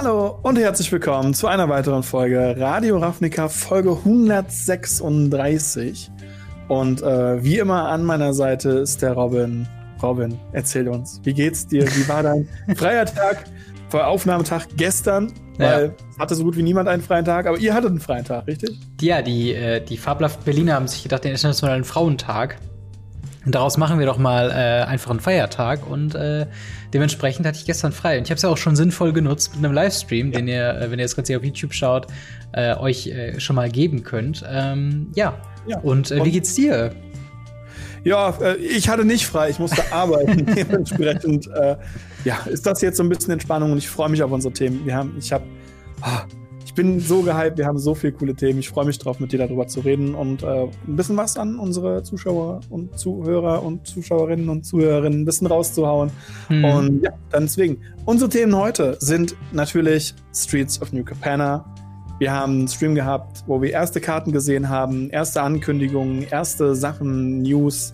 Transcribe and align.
Hallo 0.00 0.38
und 0.42 0.56
herzlich 0.56 0.92
willkommen 0.92 1.34
zu 1.34 1.48
einer 1.48 1.68
weiteren 1.68 2.04
Folge 2.04 2.54
Radio 2.56 2.98
Ravnica, 2.98 3.48
Folge 3.48 3.90
136. 3.90 6.08
Und 6.68 7.02
äh, 7.02 7.42
wie 7.42 7.58
immer 7.58 7.88
an 7.88 8.04
meiner 8.04 8.32
Seite 8.32 8.68
ist 8.68 9.02
der 9.02 9.14
Robin. 9.14 9.66
Robin, 10.00 10.38
erzähl 10.52 10.86
uns, 10.86 11.20
wie 11.24 11.34
geht's 11.34 11.66
dir? 11.66 11.84
Wie 11.96 12.08
war 12.08 12.22
dein 12.22 12.48
freier 12.76 13.06
Tag, 13.06 13.46
vor 13.88 14.06
Aufnahmetag 14.06 14.66
gestern? 14.76 15.32
Weil 15.56 15.86
ja. 15.86 16.20
hatte 16.20 16.36
so 16.36 16.44
gut 16.44 16.56
wie 16.56 16.62
niemand 16.62 16.88
einen 16.88 17.02
freien 17.02 17.24
Tag, 17.24 17.46
aber 17.46 17.58
ihr 17.58 17.74
hattet 17.74 17.90
einen 17.90 17.98
freien 17.98 18.24
Tag, 18.24 18.46
richtig? 18.46 18.78
Ja, 19.00 19.20
die, 19.20 19.52
äh, 19.52 19.84
die 19.84 19.96
fabelhaften 19.96 20.44
Berliner 20.44 20.74
haben 20.74 20.86
sich 20.86 21.02
gedacht, 21.02 21.24
den 21.24 21.32
Internationalen 21.32 21.82
Frauentag. 21.82 22.58
Und 23.48 23.54
daraus 23.54 23.78
machen 23.78 23.98
wir 23.98 24.04
doch 24.04 24.18
mal 24.18 24.50
äh, 24.50 24.84
einfach 24.84 25.10
einen 25.10 25.20
Feiertag 25.20 25.88
und 25.90 26.14
äh, 26.14 26.44
dementsprechend 26.92 27.46
hatte 27.46 27.56
ich 27.56 27.64
gestern 27.64 27.92
frei. 27.92 28.18
Und 28.18 28.24
ich 28.24 28.30
habe 28.30 28.36
es 28.36 28.42
ja 28.42 28.50
auch 28.50 28.58
schon 28.58 28.76
sinnvoll 28.76 29.14
genutzt 29.14 29.56
mit 29.56 29.64
einem 29.64 29.72
Livestream, 29.72 30.32
ja. 30.32 30.36
den 30.36 30.48
ihr, 30.48 30.74
äh, 30.74 30.90
wenn 30.90 30.98
ihr 30.98 31.06
das 31.06 31.16
Ganze 31.16 31.34
auf 31.34 31.42
YouTube 31.42 31.72
schaut, 31.72 32.08
äh, 32.52 32.76
euch 32.76 33.06
äh, 33.06 33.40
schon 33.40 33.56
mal 33.56 33.70
geben 33.70 34.02
könnt. 34.02 34.44
Ähm, 34.46 35.10
ja. 35.14 35.40
ja. 35.66 35.78
Und, 35.78 36.10
äh, 36.10 36.16
und 36.18 36.26
wie 36.26 36.32
geht's 36.32 36.56
dir? 36.56 36.92
Ja, 38.04 38.34
ich 38.60 38.90
hatte 38.90 39.06
nicht 39.06 39.26
frei, 39.26 39.48
ich 39.48 39.58
musste 39.58 39.82
arbeiten. 39.94 40.44
Dementsprechend 40.54 41.48
ja, 42.24 42.40
ist 42.50 42.66
das 42.66 42.82
jetzt 42.82 42.98
so 42.98 43.02
ein 43.02 43.08
bisschen 43.08 43.32
Entspannung 43.32 43.72
und 43.72 43.78
ich 43.78 43.88
freue 43.88 44.10
mich 44.10 44.22
auf 44.22 44.30
unsere 44.30 44.52
Themen. 44.52 44.84
Wir 44.84 44.94
haben, 44.94 45.16
ich 45.18 45.32
habe, 45.32 45.44
ah, 46.02 46.24
bin 46.78 47.00
so 47.00 47.22
gehypt, 47.22 47.58
wir 47.58 47.66
haben 47.66 47.80
so 47.80 47.92
viele 47.92 48.12
coole 48.12 48.36
Themen. 48.36 48.60
Ich 48.60 48.68
freue 48.68 48.84
mich 48.84 49.00
drauf, 49.00 49.18
mit 49.18 49.32
dir 49.32 49.38
darüber 49.38 49.66
zu 49.66 49.80
reden 49.80 50.14
und 50.14 50.44
äh, 50.44 50.62
ein 50.62 50.94
bisschen 50.94 51.16
was 51.16 51.36
an 51.36 51.58
unsere 51.58 52.04
Zuschauer 52.04 52.60
und 52.70 52.96
Zuhörer 52.96 53.64
und 53.64 53.84
Zuschauerinnen 53.84 54.48
und 54.48 54.64
Zuhörerinnen 54.64 55.22
ein 55.22 55.24
bisschen 55.24 55.48
rauszuhauen. 55.48 56.12
Mhm. 56.48 56.64
Und 56.64 57.02
ja, 57.02 57.10
dann 57.30 57.42
deswegen. 57.42 57.80
Unsere 58.04 58.30
Themen 58.30 58.54
heute 58.54 58.96
sind 59.00 59.34
natürlich 59.50 60.14
Streets 60.32 60.80
of 60.80 60.92
New 60.92 61.02
Capenna. 61.02 61.64
Wir 62.20 62.32
haben 62.32 62.52
einen 62.52 62.68
Stream 62.68 62.94
gehabt, 62.94 63.42
wo 63.48 63.60
wir 63.60 63.72
erste 63.72 64.00
Karten 64.00 64.30
gesehen 64.30 64.68
haben, 64.68 65.10
erste 65.10 65.42
Ankündigungen, 65.42 66.28
erste 66.30 66.76
Sachen, 66.76 67.42
News 67.42 67.90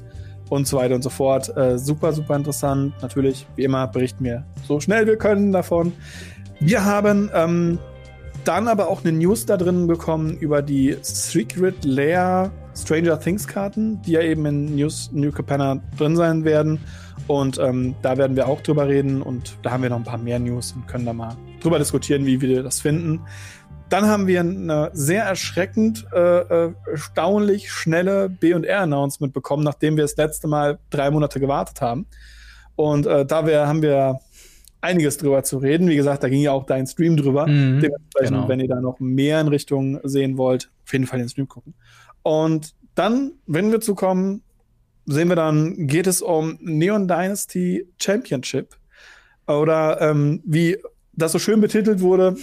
und 0.51 0.69
so 0.69 0.77
weiter 0.77 0.95
und 0.95 1.03
so 1.03 1.09
fort. 1.09 1.57
Äh, 1.57 1.79
super, 1.79 2.13
super 2.13 2.37
interessant. 2.37 2.93
Natürlich, 3.01 3.47
wie 3.57 3.65
immer, 3.65 3.87
berichten 3.87 4.25
wir 4.25 4.45
so 4.69 4.79
schnell 4.79 5.07
wir 5.07 5.17
können 5.17 5.53
davon. 5.53 5.95
Wir 6.61 6.85
haben 6.85 7.31
ähm, 7.35 7.79
dann 8.45 8.69
aber 8.69 8.89
auch 8.89 9.05
eine 9.05 9.13
News 9.13 9.47
da 9.47 9.57
drin 9.57 9.87
bekommen 9.87 10.37
über 10.39 10.63
die 10.63 10.97
Secret 11.03 11.85
Lair 11.85 12.53
Stranger 12.77 13.19
Things 13.19 13.47
Karten, 13.47 14.03
die 14.03 14.13
ja 14.13 14.21
eben 14.21 14.45
in 14.47 14.77
News 14.77 15.11
New 15.13 15.33
Capenna 15.33 15.81
drin 15.97 16.17
sein 16.17 16.45
werden. 16.45 16.81
Und 17.27 17.59
ähm, 17.59 17.95
da 18.03 18.19
werden 18.19 18.37
wir 18.37 18.49
auch 18.49 18.61
drüber 18.61 18.87
reden 18.89 19.23
und 19.23 19.57
da 19.63 19.71
haben 19.71 19.83
wir 19.83 19.91
noch 19.91 19.97
ein 19.97 20.05
paar 20.05 20.19
mehr 20.19 20.39
News 20.39 20.73
und 20.73 20.87
können 20.87 21.07
da 21.07 21.13
mal 21.13 21.37
drüber 21.61 21.79
diskutieren, 21.79 22.27
wie 22.27 22.41
wir 22.41 22.63
das 22.63 22.81
finden. 22.81 23.21
Dann 23.89 24.07
haben 24.07 24.27
wir 24.27 24.41
eine 24.41 24.91
sehr 24.93 25.25
erschreckend, 25.25 26.07
äh, 26.13 26.67
äh 26.67 26.73
erstaunlich 26.91 27.71
schnelle 27.71 28.29
B&R-Announcement 28.29 29.33
bekommen, 29.33 29.63
nachdem 29.63 29.97
wir 29.97 30.05
das 30.05 30.17
letzte 30.17 30.49
Mal 30.49 30.79
drei 30.91 31.11
Monate 31.11 31.41
gewartet 31.41 31.81
haben. 31.81 32.07
Und 32.77 33.07
äh, 33.07 33.25
da 33.25 33.47
wir, 33.47 33.67
haben 33.67 33.83
wir 33.83 34.19
einiges 34.85 35.17
drüber 35.19 35.43
zu 35.43 35.59
reden. 35.59 35.89
Wie 35.89 35.97
gesagt, 35.97 36.23
da 36.23 36.29
ging 36.29 36.41
ja 36.41 36.53
auch 36.53 36.65
dein 36.65 36.87
Stream 36.87 37.17
drüber. 37.17 37.47
Mhm, 37.47 37.81
Dementsprechend, 37.81 38.37
genau. 38.37 38.49
wenn 38.49 38.61
ihr 38.61 38.69
da 38.69 38.81
noch 38.81 39.01
mehr 39.01 39.41
in 39.41 39.49
Richtung 39.49 39.99
sehen 40.05 40.37
wollt, 40.37 40.71
auf 40.85 40.93
jeden 40.93 41.07
Fall 41.07 41.19
den 41.19 41.29
Stream 41.29 41.49
gucken. 41.49 41.75
Und 42.23 42.75
dann, 42.95 43.33
wenn 43.47 43.73
wir 43.73 43.81
zu 43.81 43.95
kommen, 43.95 44.43
sehen 45.07 45.29
wir 45.29 45.37
dann, 45.37 45.87
geht 45.87 46.07
es 46.07 46.23
um 46.23 46.59
Neon 46.61 47.09
Dynasty 47.09 47.87
Championship. 47.99 48.77
Oder 49.47 50.01
ähm, 50.01 50.43
wie 50.45 50.79
das 51.13 51.33
so 51.33 51.39
schön 51.39 51.61
betitelt 51.61 52.01
wurde, 52.01 52.37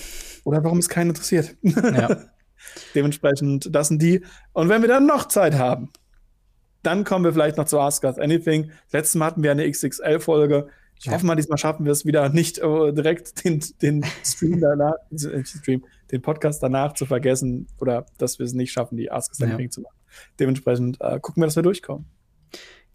oder 0.44 0.64
warum 0.64 0.78
es 0.78 0.90
keinen 0.90 1.10
interessiert. 1.10 1.56
Ja. 1.62 2.18
Dementsprechend, 2.96 3.74
das 3.74 3.88
sind 3.88 4.02
die. 4.02 4.24
Und 4.54 4.70
wenn 4.70 4.82
wir 4.82 4.90
dann 4.90 5.06
noch 5.06 5.28
Zeit 5.28 5.56
haben, 5.56 5.90
dann 6.84 7.04
kommen 7.04 7.26
wir 7.26 7.34
vielleicht 7.34 7.58
noch 7.58 7.66
zu 7.66 7.80
Ask 7.80 8.04
Us 8.04 8.18
Anything. 8.18 8.72
Letztes 8.92 9.16
Mal 9.16 9.28
hatten 9.28 9.44
wir 9.44 9.52
eine 9.52 9.70
XXL-Folge. 9.70 10.68
Ich 11.02 11.08
ja. 11.08 11.14
hoffe 11.14 11.26
mal, 11.26 11.36
diesmal 11.36 11.58
schaffen 11.58 11.84
wir 11.84 11.92
es 11.92 12.06
wieder 12.06 12.30
nicht 12.30 12.64
uh, 12.64 12.92
direkt 12.92 13.44
den, 13.44 13.60
den 13.82 14.06
Stream 14.24 14.62
danach, 14.62 14.94
äh, 15.12 15.44
Stream, 15.44 15.84
den 16.12 16.22
Podcast 16.22 16.62
danach 16.62 16.94
zu 16.94 17.08
vergessen 17.08 17.66
oder 17.80 18.06
dass 18.20 18.38
wir 18.38 18.46
es 18.46 18.54
nicht 18.54 18.72
schaffen, 18.72 18.98
die 18.98 19.12
Ask 19.12 19.32
Us 19.32 19.42
Anything 19.42 19.66
ja. 19.66 19.72
zu 19.72 19.82
machen. 19.82 19.98
Dementsprechend 20.40 21.00
uh, 21.04 21.20
gucken 21.20 21.42
wir, 21.42 21.48
dass 21.48 21.56
wir 21.56 21.64
durchkommen. 21.64 22.06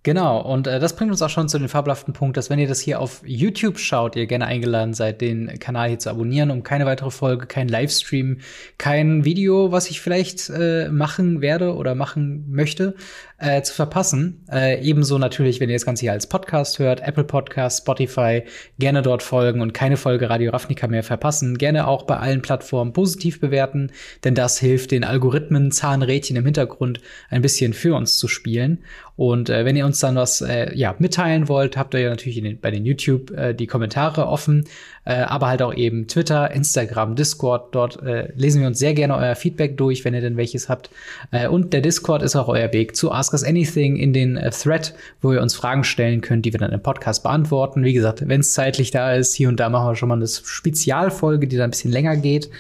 Genau, 0.07 0.41
und 0.41 0.69
äh, 0.69 0.79
das 0.79 0.95
bringt 0.95 1.11
uns 1.11 1.21
auch 1.21 1.31
schon 1.31 1.49
zu 1.49 1.59
dem 1.59 1.69
fabelhaften 1.69 2.15
Punkt, 2.15 2.37
dass 2.37 2.49
wenn 2.49 2.61
ihr 2.61 2.69
das 2.69 2.79
hier 2.79 3.01
auf 3.01 3.23
YouTube 3.27 3.77
schaut, 3.77 4.15
ihr 4.15 4.29
gerne 4.29 4.47
eingeladen 4.47 4.95
seid, 4.95 5.21
den 5.21 5.59
Kanal 5.59 5.89
hier 5.89 5.99
zu 5.99 6.11
abonnieren, 6.11 6.53
um 6.53 6.63
keine 6.63 6.87
weitere 6.87 7.11
Folge, 7.11 7.47
kein 7.47 7.67
Livestream, 7.67 8.39
kein 8.79 9.25
Video, 9.25 9.73
was 9.73 9.91
ich 9.91 10.01
vielleicht 10.01 10.49
äh, 10.49 10.91
machen 10.91 11.41
werde 11.41 11.75
oder 11.75 11.97
machen 11.97 12.45
möchte, 12.49 12.95
äh, 13.39 13.63
zu 13.63 13.75
verpassen. 13.75 14.45
Äh, 14.49 14.81
ebenso 14.81 15.19
natürlich, 15.19 15.59
wenn 15.59 15.71
ihr 15.71 15.75
das 15.75 15.85
Ganze 15.85 16.03
hier 16.03 16.13
als 16.13 16.29
Podcast 16.29 16.79
hört, 16.79 17.01
Apple 17.01 17.25
Podcast, 17.25 17.79
Spotify, 17.79 18.45
gerne 18.79 19.03
dort 19.03 19.25
folgen 19.25 19.61
und 19.61 19.75
keine 19.75 19.97
Folge 19.97 20.31
Radio 20.31 20.53
Ravnica 20.53 20.87
mehr 20.87 21.03
verpassen. 21.03 21.59
Gerne 21.59 21.89
auch 21.89 22.05
bei 22.05 22.17
allen 22.17 22.43
Plattformen 22.43 22.93
positiv 22.93 23.41
bewerten, 23.41 23.91
denn 24.23 24.37
das 24.37 24.59
hilft 24.61 24.93
den 24.93 25.03
Algorithmen, 25.03 25.73
Zahnrädchen 25.73 26.37
im 26.37 26.45
Hintergrund 26.45 27.01
ein 27.29 27.43
bisschen 27.43 27.73
für 27.73 27.97
uns 27.97 28.19
zu 28.19 28.29
spielen. 28.29 28.85
Und 29.17 29.49
äh, 29.49 29.65
wenn 29.65 29.77
ihr 29.77 29.87
uns 29.87 29.99
dann 30.01 30.15
was 30.17 30.43
äh, 30.43 30.75
ja, 30.77 30.95
mitteilen 30.99 31.49
wollt, 31.49 31.77
habt 31.79 31.95
ihr 31.95 32.01
ja 32.01 32.11
natürlich 32.11 32.41
den, 32.41 32.61
bei 32.61 32.71
den 32.71 32.85
YouTube 32.85 33.31
äh, 33.31 33.55
die 33.55 33.67
Kommentare 33.67 34.27
offen, 34.27 34.65
äh, 35.07 35.15
aber 35.15 35.47
halt 35.47 35.63
auch 35.63 35.75
eben 35.75 36.07
Twitter, 36.07 36.51
Instagram, 36.51 37.17
Discord. 37.17 37.75
Dort 37.75 38.03
äh, 38.03 38.31
lesen 38.37 38.61
wir 38.61 38.69
uns 38.69 38.79
sehr 38.79 38.93
gerne 38.93 39.17
euer 39.17 39.35
Feedback 39.35 39.79
durch, 39.79 40.05
wenn 40.05 40.13
ihr 40.13 40.21
denn 40.21 40.37
welches 40.37 40.69
habt. 40.69 40.91
Äh, 41.31 41.49
und 41.49 41.73
der 41.73 41.81
Discord 41.81 42.23
ist 42.23 42.37
auch 42.37 42.49
euer 42.49 42.73
Weg 42.75 42.95
zu 42.95 43.11
Ask 43.11 43.33
Us 43.33 43.43
Anything 43.43 43.97
in 43.97 44.13
den 44.13 44.37
äh, 44.37 44.51
Thread, 44.51 44.95
wo 45.23 45.33
ihr 45.33 45.41
uns 45.41 45.55
Fragen 45.55 45.85
stellen 45.85 46.21
könnt, 46.21 46.45
die 46.45 46.53
wir 46.53 46.61
dann 46.61 46.73
im 46.73 46.83
Podcast 46.83 47.23
beantworten. 47.23 47.85
Wie 47.85 47.95
gesagt, 47.95 48.23
wenn 48.29 48.41
es 48.41 48.53
zeitlich 48.53 48.91
da 48.91 49.15
ist, 49.15 49.35
hier 49.35 49.49
und 49.49 49.59
da 49.59 49.71
machen 49.71 49.89
wir 49.89 49.97
schon 49.97 50.11
mal 50.11 50.17
eine 50.17 50.29
Spezialfolge, 50.29 51.47
die 51.47 51.57
dann 51.57 51.69
ein 51.69 51.71
bisschen 51.71 51.93
länger 51.93 52.17
geht. 52.17 52.51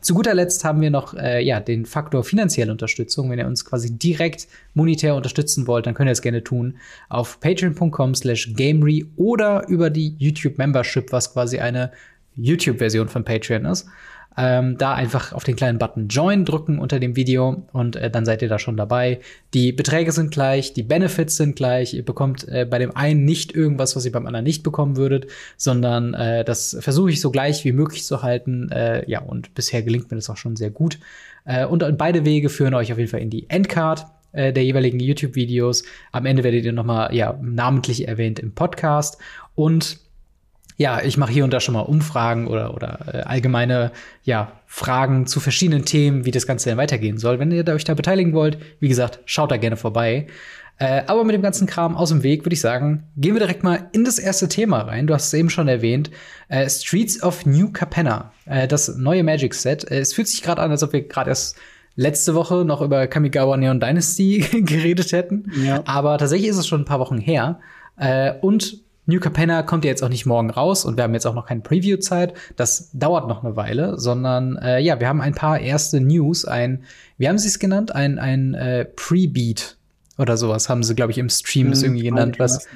Zu 0.00 0.14
guter 0.14 0.32
Letzt 0.32 0.64
haben 0.64 0.80
wir 0.80 0.90
noch 0.90 1.14
äh, 1.14 1.42
ja, 1.44 1.58
den 1.58 1.84
Faktor 1.84 2.22
finanzielle 2.22 2.70
Unterstützung. 2.70 3.30
Wenn 3.30 3.38
ihr 3.38 3.46
uns 3.46 3.64
quasi 3.64 3.98
direkt 3.98 4.46
monetär 4.74 5.16
unterstützen 5.16 5.66
wollt, 5.66 5.86
dann 5.86 5.94
könnt 5.94 6.08
ihr 6.08 6.12
es 6.12 6.22
gerne 6.22 6.44
tun 6.44 6.76
auf 7.08 7.40
patreon.com 7.40 8.14
slash 8.14 8.54
gamery 8.54 9.06
oder 9.16 9.66
über 9.68 9.90
die 9.90 10.14
YouTube 10.18 10.56
Membership, 10.56 11.10
was 11.10 11.32
quasi 11.32 11.58
eine 11.58 11.90
YouTube-Version 12.36 13.08
von 13.08 13.24
Patreon 13.24 13.64
ist. 13.64 13.88
Ähm, 14.40 14.78
da 14.78 14.94
einfach 14.94 15.32
auf 15.32 15.42
den 15.42 15.56
kleinen 15.56 15.80
Button 15.80 16.06
Join 16.06 16.44
drücken 16.44 16.78
unter 16.78 17.00
dem 17.00 17.16
Video 17.16 17.64
und 17.72 17.96
äh, 17.96 18.08
dann 18.08 18.24
seid 18.24 18.40
ihr 18.40 18.48
da 18.48 18.60
schon 18.60 18.76
dabei. 18.76 19.18
Die 19.52 19.72
Beträge 19.72 20.12
sind 20.12 20.30
gleich, 20.30 20.72
die 20.72 20.84
Benefits 20.84 21.36
sind 21.36 21.56
gleich. 21.56 21.92
Ihr 21.92 22.04
bekommt 22.04 22.46
äh, 22.46 22.64
bei 22.64 22.78
dem 22.78 22.94
einen 22.96 23.24
nicht 23.24 23.52
irgendwas, 23.52 23.96
was 23.96 24.04
ihr 24.04 24.12
beim 24.12 24.26
anderen 24.26 24.44
nicht 24.44 24.62
bekommen 24.62 24.96
würdet, 24.96 25.26
sondern 25.56 26.14
äh, 26.14 26.44
das 26.44 26.76
versuche 26.78 27.10
ich 27.10 27.20
so 27.20 27.32
gleich 27.32 27.64
wie 27.64 27.72
möglich 27.72 28.04
zu 28.04 28.22
halten. 28.22 28.70
Äh, 28.70 29.10
ja, 29.10 29.22
und 29.22 29.54
bisher 29.54 29.82
gelingt 29.82 30.08
mir 30.12 30.16
das 30.18 30.30
auch 30.30 30.36
schon 30.36 30.54
sehr 30.54 30.70
gut. 30.70 31.00
Äh, 31.44 31.66
und, 31.66 31.82
und 31.82 31.98
beide 31.98 32.24
Wege 32.24 32.48
führen 32.48 32.74
euch 32.74 32.92
auf 32.92 32.98
jeden 32.98 33.10
Fall 33.10 33.22
in 33.22 33.30
die 33.30 33.50
Endcard 33.50 34.06
äh, 34.30 34.52
der 34.52 34.62
jeweiligen 34.62 35.00
YouTube-Videos. 35.00 35.82
Am 36.12 36.26
Ende 36.26 36.44
werdet 36.44 36.64
ihr 36.64 36.72
nochmal 36.72 37.12
ja, 37.12 37.36
namentlich 37.42 38.06
erwähnt 38.06 38.38
im 38.38 38.52
Podcast. 38.52 39.18
Und 39.56 39.98
ja, 40.78 41.02
ich 41.02 41.16
mache 41.16 41.32
hier 41.32 41.42
und 41.42 41.52
da 41.52 41.58
schon 41.60 41.74
mal 41.74 41.80
Umfragen 41.80 42.46
oder, 42.46 42.72
oder 42.72 43.00
äh, 43.12 43.16
allgemeine 43.22 43.90
ja, 44.22 44.52
Fragen 44.66 45.26
zu 45.26 45.40
verschiedenen 45.40 45.84
Themen, 45.84 46.24
wie 46.24 46.30
das 46.30 46.46
Ganze 46.46 46.68
denn 46.68 46.78
weitergehen 46.78 47.18
soll. 47.18 47.40
Wenn 47.40 47.50
ihr 47.50 47.66
euch 47.66 47.82
da 47.82 47.94
beteiligen 47.94 48.32
wollt, 48.32 48.58
wie 48.78 48.88
gesagt, 48.88 49.18
schaut 49.24 49.50
da 49.50 49.56
gerne 49.56 49.76
vorbei. 49.76 50.28
Äh, 50.78 51.02
aber 51.08 51.24
mit 51.24 51.34
dem 51.34 51.42
ganzen 51.42 51.66
Kram 51.66 51.96
aus 51.96 52.10
dem 52.10 52.22
Weg 52.22 52.44
würde 52.44 52.54
ich 52.54 52.60
sagen, 52.60 53.08
gehen 53.16 53.34
wir 53.34 53.40
direkt 53.40 53.64
mal 53.64 53.88
in 53.90 54.04
das 54.04 54.20
erste 54.20 54.48
Thema 54.48 54.82
rein. 54.82 55.08
Du 55.08 55.14
hast 55.14 55.26
es 55.26 55.34
eben 55.34 55.50
schon 55.50 55.66
erwähnt. 55.66 56.12
Äh, 56.48 56.70
Streets 56.70 57.24
of 57.24 57.44
New 57.44 57.72
Capenna, 57.72 58.32
äh, 58.46 58.68
das 58.68 58.96
neue 58.96 59.24
Magic 59.24 59.54
Set. 59.54 59.90
Äh, 59.90 59.98
es 59.98 60.12
fühlt 60.12 60.28
sich 60.28 60.42
gerade 60.42 60.62
an, 60.62 60.70
als 60.70 60.84
ob 60.84 60.92
wir 60.92 61.02
gerade 61.02 61.30
erst 61.30 61.56
letzte 61.96 62.36
Woche 62.36 62.64
noch 62.64 62.82
über 62.82 63.08
Kamigawa 63.08 63.56
Neon 63.56 63.80
Dynasty 63.80 64.46
geredet 64.62 65.10
hätten. 65.10 65.50
Ja. 65.64 65.82
Aber 65.86 66.16
tatsächlich 66.18 66.50
ist 66.50 66.58
es 66.58 66.68
schon 66.68 66.82
ein 66.82 66.84
paar 66.84 67.00
Wochen 67.00 67.18
her. 67.18 67.58
Äh, 67.96 68.34
und 68.40 68.87
New 69.08 69.20
Capenna 69.20 69.62
kommt 69.62 69.86
ja 69.86 69.90
jetzt 69.90 70.04
auch 70.04 70.10
nicht 70.10 70.26
morgen 70.26 70.50
raus 70.50 70.84
und 70.84 70.98
wir 70.98 71.04
haben 71.04 71.14
jetzt 71.14 71.26
auch 71.26 71.34
noch 71.34 71.46
keine 71.46 71.62
Preview-Zeit. 71.62 72.34
Das 72.56 72.90
dauert 72.92 73.26
noch 73.26 73.42
eine 73.42 73.56
Weile, 73.56 73.98
sondern 73.98 74.56
äh, 74.58 74.80
ja, 74.80 75.00
wir 75.00 75.08
haben 75.08 75.22
ein 75.22 75.34
paar 75.34 75.58
erste 75.58 75.98
News. 75.98 76.44
Ein, 76.44 76.84
wie 77.16 77.26
haben 77.26 77.38
sie 77.38 77.48
es 77.48 77.58
genannt? 77.58 77.94
Ein, 77.94 78.18
ein 78.18 78.52
äh, 78.52 78.84
Pre-Beat 78.84 79.78
oder 80.18 80.36
sowas 80.36 80.68
haben 80.68 80.82
sie, 80.82 80.94
glaube 80.94 81.12
ich, 81.12 81.16
im 81.18 81.30
Stream 81.30 81.72
ist 81.72 81.78
hm, 81.78 81.86
irgendwie 81.86 82.04
genannt, 82.04 82.38
was, 82.38 82.66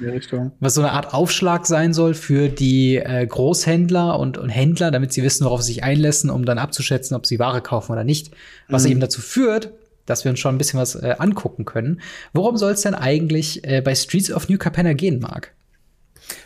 was 0.59 0.73
so 0.73 0.81
eine 0.81 0.93
Art 0.93 1.13
Aufschlag 1.13 1.67
sein 1.67 1.93
soll 1.93 2.15
für 2.15 2.49
die 2.49 2.95
äh, 2.95 3.27
Großhändler 3.27 4.17
und, 4.17 4.39
und 4.39 4.49
Händler, 4.49 4.89
damit 4.89 5.13
sie 5.13 5.21
wissen, 5.21 5.45
worauf 5.45 5.61
sie 5.61 5.73
sich 5.73 5.83
einlassen, 5.83 6.31
um 6.31 6.45
dann 6.45 6.57
abzuschätzen, 6.57 7.15
ob 7.15 7.27
sie 7.27 7.37
Ware 7.37 7.61
kaufen 7.61 7.91
oder 7.91 8.03
nicht. 8.03 8.31
Was 8.69 8.85
mhm. 8.85 8.91
eben 8.91 8.99
dazu 9.01 9.21
führt, 9.21 9.71
dass 10.07 10.23
wir 10.23 10.31
uns 10.31 10.39
schon 10.39 10.55
ein 10.55 10.57
bisschen 10.57 10.79
was 10.79 10.95
äh, 10.95 11.15
angucken 11.19 11.65
können. 11.65 12.01
Worum 12.33 12.57
soll 12.57 12.71
es 12.71 12.81
denn 12.81 12.95
eigentlich 12.95 13.63
äh, 13.67 13.81
bei 13.81 13.93
Streets 13.93 14.31
of 14.31 14.49
New 14.49 14.57
Capenna 14.57 14.93
gehen, 14.93 15.19
Mark? 15.19 15.53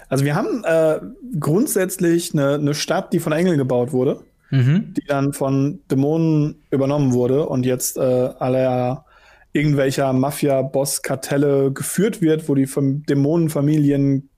Also 0.09 0.25
wir 0.25 0.35
haben 0.35 0.63
äh, 0.63 0.99
grundsätzlich 1.39 2.33
eine, 2.33 2.55
eine 2.55 2.73
Stadt, 2.73 3.13
die 3.13 3.19
von 3.19 3.33
Engeln 3.33 3.57
gebaut 3.57 3.91
wurde. 3.91 4.21
mhm. 4.49 4.93
die 4.93 5.03
dann 5.05 5.33
von 5.33 5.79
Dämonen 5.91 6.55
übernommen 6.71 7.13
wurde 7.13 7.47
und 7.47 7.65
jetzt 7.65 7.97
äh, 7.97 8.01
aller 8.01 9.05
irgendwelcher 9.53 10.13
Mafia-Boss-Kartelle 10.13 11.71
geführt 11.71 12.21
wird, 12.21 12.47
wo 12.47 12.55
die 12.55 12.67
von 12.67 13.03
Dämonenfamilien, 13.03 14.29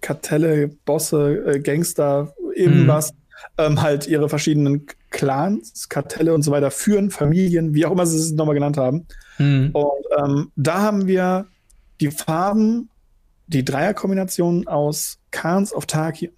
Kartelle, 0.00 0.68
Bosse, 0.84 1.44
äh, 1.46 1.60
Gangster, 1.60 2.32
irgendwas, 2.54 3.12
mhm. 3.12 3.16
ähm, 3.58 3.82
halt 3.82 4.06
ihre 4.06 4.28
verschiedenen 4.28 4.86
Clans, 5.10 5.88
Kartelle 5.88 6.34
und 6.34 6.42
so 6.42 6.52
weiter 6.52 6.70
führen, 6.70 7.10
Familien, 7.10 7.74
wie 7.74 7.86
auch 7.86 7.92
immer 7.92 8.06
sie 8.06 8.18
es 8.18 8.32
nochmal 8.32 8.54
genannt 8.54 8.76
haben. 8.76 9.06
Mhm. 9.38 9.70
Und 9.72 10.06
ähm, 10.18 10.52
da 10.54 10.80
haben 10.80 11.06
wir 11.06 11.46
die 12.00 12.10
Farben, 12.10 12.88
die 13.48 13.64
Dreierkombination 13.64 14.68
aus 14.68 15.18
Khans 15.30 15.72
of 15.72 15.86
Tarkir. 15.86 16.30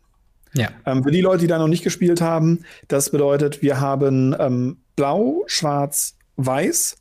Ja. 0.54 0.70
Ähm, 0.86 1.04
für 1.04 1.10
die 1.10 1.20
Leute, 1.20 1.42
die 1.42 1.46
da 1.46 1.58
noch 1.58 1.68
nicht 1.68 1.84
gespielt 1.84 2.20
haben, 2.20 2.64
das 2.88 3.10
bedeutet, 3.10 3.62
wir 3.62 3.80
haben 3.80 4.34
ähm, 4.38 4.78
Blau, 4.96 5.44
Schwarz, 5.46 6.16
Weiß. 6.36 6.96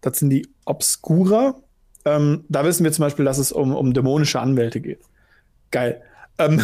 Das 0.00 0.18
sind 0.18 0.30
die 0.30 0.48
Obscura. 0.64 1.56
Ähm, 2.04 2.44
da 2.48 2.64
wissen 2.64 2.84
wir 2.84 2.92
zum 2.92 3.04
Beispiel, 3.04 3.24
dass 3.24 3.38
es 3.38 3.52
um, 3.52 3.74
um 3.74 3.92
dämonische 3.92 4.40
Anwälte 4.40 4.80
geht. 4.80 5.00
Geil. 5.70 6.02
Ähm, 6.38 6.60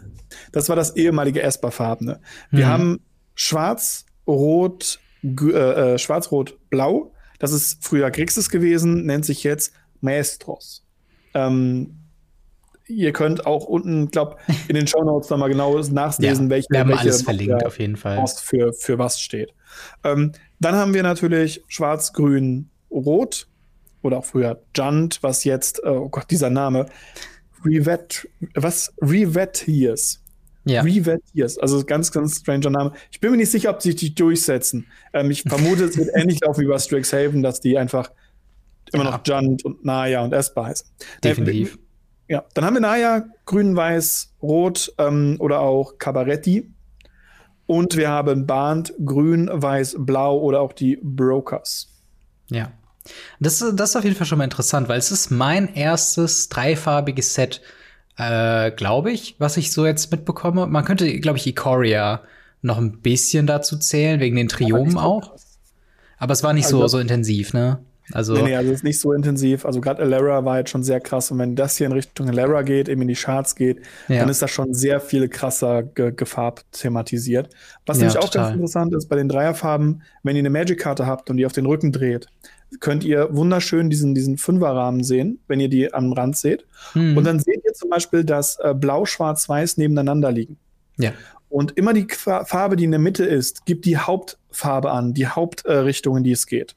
das 0.52 0.68
war 0.68 0.76
das 0.76 0.96
ehemalige 0.96 1.42
Esper-farbene. 1.42 2.20
Wir 2.50 2.66
mhm. 2.66 2.70
haben 2.70 3.00
Schwarz, 3.34 4.06
Rot, 4.26 4.98
äh, 5.22 5.94
äh, 5.94 5.98
Schwarz, 5.98 6.30
Rot, 6.30 6.56
Blau. 6.70 7.12
Das 7.38 7.52
ist 7.52 7.84
früher 7.84 8.10
Grixis 8.10 8.48
gewesen, 8.48 9.04
nennt 9.04 9.24
sich 9.24 9.44
jetzt 9.44 9.72
Maestros. 10.00 10.84
Ähm, 11.34 11.95
ihr 12.88 13.12
könnt 13.12 13.46
auch 13.46 13.64
unten, 13.64 14.10
glaube 14.10 14.36
in 14.68 14.74
den 14.74 14.86
Show 14.86 15.02
Notes 15.02 15.30
nochmal 15.30 15.48
genau 15.48 15.78
nachlesen, 15.78 16.46
ja, 16.46 16.50
welche, 16.50 16.68
wir 16.70 16.80
haben 16.80 16.88
welche 16.90 17.02
alles 17.02 17.22
verlinkt 17.22 17.66
auf 17.66 17.78
jeden 17.78 17.96
Fall. 17.96 18.24
Für, 18.42 18.72
für 18.72 18.98
was 18.98 19.20
steht. 19.20 19.52
Ähm, 20.04 20.32
dann 20.60 20.74
haben 20.74 20.94
wir 20.94 21.02
natürlich 21.02 21.62
Schwarz, 21.68 22.12
Grün, 22.12 22.70
Rot 22.90 23.46
oder 24.02 24.18
auch 24.18 24.24
früher 24.24 24.62
Junt, 24.76 25.22
was 25.22 25.44
jetzt, 25.44 25.82
äh, 25.84 25.88
oh 25.88 26.08
Gott, 26.08 26.30
dieser 26.30 26.50
Name, 26.50 26.86
Revet, 27.64 28.28
was? 28.54 28.92
Revetiers. 29.00 30.22
Ja. 30.64 30.82
Revetiers, 30.82 31.58
also 31.58 31.84
ganz, 31.84 32.10
ganz 32.10 32.40
stranger 32.40 32.70
Name. 32.70 32.92
Ich 33.12 33.20
bin 33.20 33.30
mir 33.30 33.36
nicht 33.36 33.50
sicher, 33.50 33.70
ob 33.70 33.82
sie 33.82 33.92
sich 33.92 34.14
durchsetzen. 34.14 34.86
Ähm, 35.12 35.30
ich 35.30 35.42
vermute, 35.42 35.84
es 35.84 35.96
wird 35.96 36.10
ähnlich 36.14 36.40
laufen 36.40 36.62
wie 36.62 36.66
bei 36.66 36.78
Strixhaven, 36.78 37.42
dass 37.42 37.60
die 37.60 37.78
einfach 37.78 38.10
immer 38.92 39.04
ja. 39.04 39.10
noch 39.10 39.20
Junt 39.24 39.64
und 39.64 39.84
Naya 39.84 40.24
und 40.24 40.32
Esper 40.32 40.66
heißen. 40.66 40.88
Definitiv. 41.22 41.78
Ja, 42.28 42.44
dann 42.54 42.64
haben 42.64 42.74
wir 42.74 42.80
Naya, 42.80 43.26
grün, 43.44 43.76
weiß, 43.76 44.34
rot 44.42 44.92
ähm, 44.98 45.36
oder 45.38 45.60
auch 45.60 45.98
Cabaretti. 45.98 46.70
Und 47.66 47.96
wir 47.96 48.08
haben 48.10 48.46
Band, 48.46 48.94
grün, 49.04 49.50
weiß, 49.52 49.96
blau 49.98 50.38
oder 50.38 50.60
auch 50.60 50.72
die 50.72 50.98
Brokers. 51.02 51.88
Ja. 52.50 52.72
Das, 53.38 53.64
das 53.74 53.90
ist 53.90 53.96
auf 53.96 54.04
jeden 54.04 54.16
Fall 54.16 54.26
schon 54.26 54.38
mal 54.38 54.44
interessant, 54.44 54.88
weil 54.88 54.98
es 54.98 55.12
ist 55.12 55.30
mein 55.30 55.72
erstes 55.74 56.48
dreifarbiges 56.48 57.34
Set, 57.34 57.60
äh, 58.16 58.70
glaube 58.72 59.12
ich, 59.12 59.36
was 59.38 59.56
ich 59.56 59.72
so 59.72 59.86
jetzt 59.86 60.10
mitbekomme. 60.10 60.66
Man 60.66 60.84
könnte, 60.84 61.20
glaube 61.20 61.38
ich, 61.38 61.46
Ikoria 61.46 62.22
noch 62.62 62.78
ein 62.78 63.00
bisschen 63.00 63.46
dazu 63.46 63.76
zählen, 63.76 64.20
wegen 64.20 64.36
den 64.36 64.48
Triomen 64.48 64.98
auch. 64.98 65.34
Aber 66.18 66.32
es 66.32 66.42
war 66.42 66.52
nicht 66.52 66.66
also, 66.66 66.80
so, 66.80 66.88
so 66.88 66.98
intensiv, 66.98 67.52
ne? 67.52 67.78
Also, 68.12 68.34
nee, 68.34 68.42
nee, 68.42 68.56
also 68.56 68.70
es 68.70 68.78
ist 68.78 68.84
nicht 68.84 69.00
so 69.00 69.12
intensiv. 69.12 69.64
Also 69.64 69.80
gerade 69.80 70.02
Alara 70.02 70.44
war 70.44 70.58
jetzt 70.58 70.70
schon 70.70 70.84
sehr 70.84 71.00
krass. 71.00 71.30
Und 71.30 71.38
wenn 71.38 71.56
das 71.56 71.76
hier 71.76 71.86
in 71.86 71.92
Richtung 71.92 72.28
Alara 72.28 72.62
geht, 72.62 72.88
eben 72.88 73.02
in 73.02 73.08
die 73.08 73.14
Charts 73.14 73.56
geht, 73.56 73.80
ja. 74.08 74.20
dann 74.20 74.28
ist 74.28 74.42
das 74.42 74.50
schon 74.50 74.74
sehr 74.74 75.00
viel 75.00 75.28
krasser 75.28 75.82
ge 75.82 76.12
gefarbt 76.12 76.64
thematisiert. 76.72 77.50
Was 77.84 77.98
ja, 77.98 78.04
nämlich 78.04 78.18
auch 78.18 78.30
total. 78.30 78.42
ganz 78.44 78.54
interessant 78.54 78.94
ist, 78.94 79.08
bei 79.08 79.16
den 79.16 79.28
Dreierfarben, 79.28 80.02
wenn 80.22 80.36
ihr 80.36 80.40
eine 80.40 80.50
Magic-Karte 80.50 81.06
habt 81.06 81.30
und 81.30 81.36
die 81.36 81.46
auf 81.46 81.52
den 81.52 81.66
Rücken 81.66 81.90
dreht, 81.90 82.28
könnt 82.80 83.04
ihr 83.04 83.34
wunderschön 83.34 83.90
diesen, 83.90 84.14
diesen 84.14 84.38
Fünferrahmen 84.38 85.02
sehen, 85.02 85.40
wenn 85.48 85.60
ihr 85.60 85.68
die 85.68 85.92
am 85.92 86.12
Rand 86.12 86.36
seht. 86.36 86.64
Mhm. 86.94 87.16
Und 87.16 87.24
dann 87.24 87.38
seht 87.40 87.64
ihr 87.64 87.72
zum 87.74 87.90
Beispiel, 87.90 88.24
dass 88.24 88.58
äh, 88.60 88.74
Blau, 88.74 89.04
Schwarz, 89.04 89.48
Weiß 89.48 89.76
nebeneinander 89.76 90.30
liegen. 90.30 90.58
Ja. 90.96 91.12
Und 91.48 91.76
immer 91.76 91.92
die 91.92 92.06
Farbe, 92.10 92.76
die 92.76 92.84
in 92.84 92.90
der 92.90 93.00
Mitte 93.00 93.24
ist, 93.24 93.66
gibt 93.66 93.84
die 93.84 93.96
Hauptfarbe 93.96 94.90
an, 94.90 95.14
die 95.14 95.26
Hauptrichtung, 95.26 96.14
äh, 96.14 96.18
in 96.18 96.24
die 96.24 96.32
es 96.32 96.46
geht. 96.46 96.75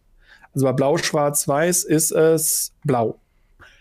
Also 0.53 0.65
bei 0.65 0.73
Blau, 0.73 0.97
Schwarz, 0.97 1.47
Weiß 1.47 1.83
ist 1.83 2.11
es 2.11 2.73
Blau, 2.83 3.19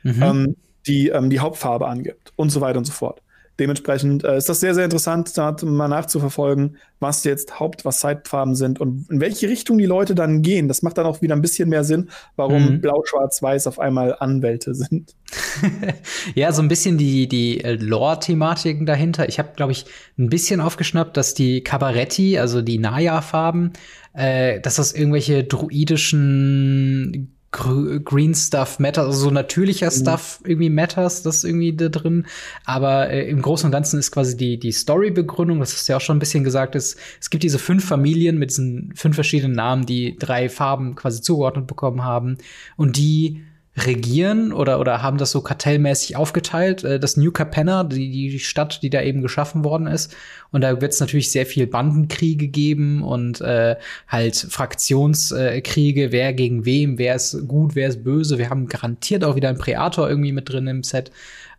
mhm. 0.02 0.22
ähm, 0.22 0.56
die 0.86 1.08
ähm, 1.08 1.30
die 1.30 1.40
Hauptfarbe 1.40 1.86
angibt 1.86 2.32
und 2.36 2.50
so 2.50 2.60
weiter 2.60 2.78
und 2.78 2.84
so 2.84 2.92
fort. 2.92 3.22
Dementsprechend 3.58 4.22
äh, 4.22 4.36
ist 4.36 4.48
das 4.48 4.60
sehr, 4.60 4.72
sehr 4.72 4.84
interessant, 4.84 5.36
da 5.36 5.56
mal 5.62 5.88
nachzuverfolgen, 5.88 6.76
was 7.00 7.24
jetzt 7.24 7.58
Haupt-, 7.58 7.84
was 7.84 7.98
Zeitfarben 7.98 8.54
sind 8.54 8.80
und 8.80 9.10
in 9.10 9.20
welche 9.20 9.48
Richtung 9.48 9.78
die 9.78 9.86
Leute 9.86 10.14
dann 10.14 10.42
gehen. 10.42 10.68
Das 10.68 10.82
macht 10.82 10.96
dann 10.96 11.06
auch 11.06 11.22
wieder 11.22 11.34
ein 11.34 11.42
bisschen 11.42 11.68
mehr 11.68 11.82
Sinn, 11.82 12.08
warum 12.36 12.74
mhm. 12.74 12.80
Blau, 12.80 13.02
Schwarz, 13.04 13.42
Weiß 13.42 13.66
auf 13.66 13.80
einmal 13.80 14.14
Anwälte 14.20 14.76
sind. 14.76 15.16
ja, 16.36 16.52
so 16.52 16.62
ein 16.62 16.68
bisschen 16.68 16.98
die, 16.98 17.26
die 17.26 17.64
äh, 17.64 17.74
Lore-Thematiken 17.74 18.86
dahinter. 18.86 19.28
Ich 19.28 19.40
habe, 19.40 19.50
glaube 19.56 19.72
ich, 19.72 19.86
ein 20.18 20.28
bisschen 20.28 20.60
aufgeschnappt, 20.60 21.16
dass 21.16 21.34
die 21.34 21.64
Cabaretti, 21.64 22.38
also 22.38 22.62
die 22.62 22.78
Naya-Farben, 22.78 23.72
äh, 24.18 24.60
dass 24.60 24.76
das 24.76 24.92
irgendwelche 24.92 25.44
druidischen 25.44 27.34
Green 27.50 28.34
Stuff 28.34 28.78
matters, 28.78 29.06
also 29.06 29.18
so 29.20 29.30
natürlicher 29.30 29.86
mhm. 29.86 29.92
Stuff 29.92 30.40
irgendwie 30.44 30.68
matters, 30.68 31.22
das 31.22 31.36
ist 31.36 31.44
irgendwie 31.44 31.74
da 31.74 31.88
drin. 31.88 32.26
Aber 32.64 33.08
äh, 33.08 33.28
im 33.30 33.40
Großen 33.40 33.66
und 33.66 33.72
Ganzen 33.72 33.98
ist 33.98 34.10
quasi 34.10 34.36
die, 34.36 34.58
die 34.58 34.72
Story-Begründung, 34.72 35.60
das 35.60 35.72
ist 35.72 35.88
ja 35.88 35.96
auch 35.96 36.00
schon 36.00 36.16
ein 36.16 36.20
bisschen 36.20 36.44
gesagt, 36.44 36.74
ist, 36.74 36.98
es 37.20 37.30
gibt 37.30 37.44
diese 37.44 37.58
fünf 37.58 37.86
Familien 37.86 38.38
mit 38.38 38.50
diesen 38.50 38.92
fünf 38.94 39.14
verschiedenen 39.14 39.54
Namen, 39.54 39.86
die 39.86 40.16
drei 40.18 40.50
Farben 40.50 40.94
quasi 40.94 41.22
zugeordnet 41.22 41.66
bekommen 41.66 42.04
haben. 42.04 42.36
Und 42.76 42.98
die 42.98 43.44
regieren 43.86 44.52
oder, 44.52 44.80
oder 44.80 45.02
haben 45.02 45.18
das 45.18 45.30
so 45.30 45.40
kartellmäßig 45.40 46.16
aufgeteilt. 46.16 46.84
Äh, 46.84 47.00
das 47.00 47.16
New 47.16 47.32
Capenna, 47.32 47.84
die, 47.84 48.10
die 48.10 48.38
Stadt, 48.38 48.82
die 48.82 48.90
da 48.90 49.02
eben 49.02 49.22
geschaffen 49.22 49.64
worden 49.64 49.86
ist. 49.86 50.14
Und 50.50 50.62
da 50.62 50.80
wird 50.80 50.92
es 50.92 51.00
natürlich 51.00 51.30
sehr 51.30 51.46
viel 51.46 51.66
Bandenkriege 51.66 52.48
geben 52.48 53.02
und 53.02 53.40
äh, 53.40 53.76
halt 54.08 54.36
Fraktionskriege, 54.36 56.12
wer 56.12 56.32
gegen 56.32 56.64
wem, 56.64 56.98
wer 56.98 57.14
ist 57.14 57.46
gut, 57.46 57.74
wer 57.74 57.88
ist 57.88 58.04
böse. 58.04 58.38
Wir 58.38 58.50
haben 58.50 58.66
garantiert 58.66 59.24
auch 59.24 59.36
wieder 59.36 59.48
einen 59.48 59.58
Präator 59.58 60.08
irgendwie 60.08 60.32
mit 60.32 60.48
drin 60.48 60.66
im 60.66 60.82
Set. 60.82 61.10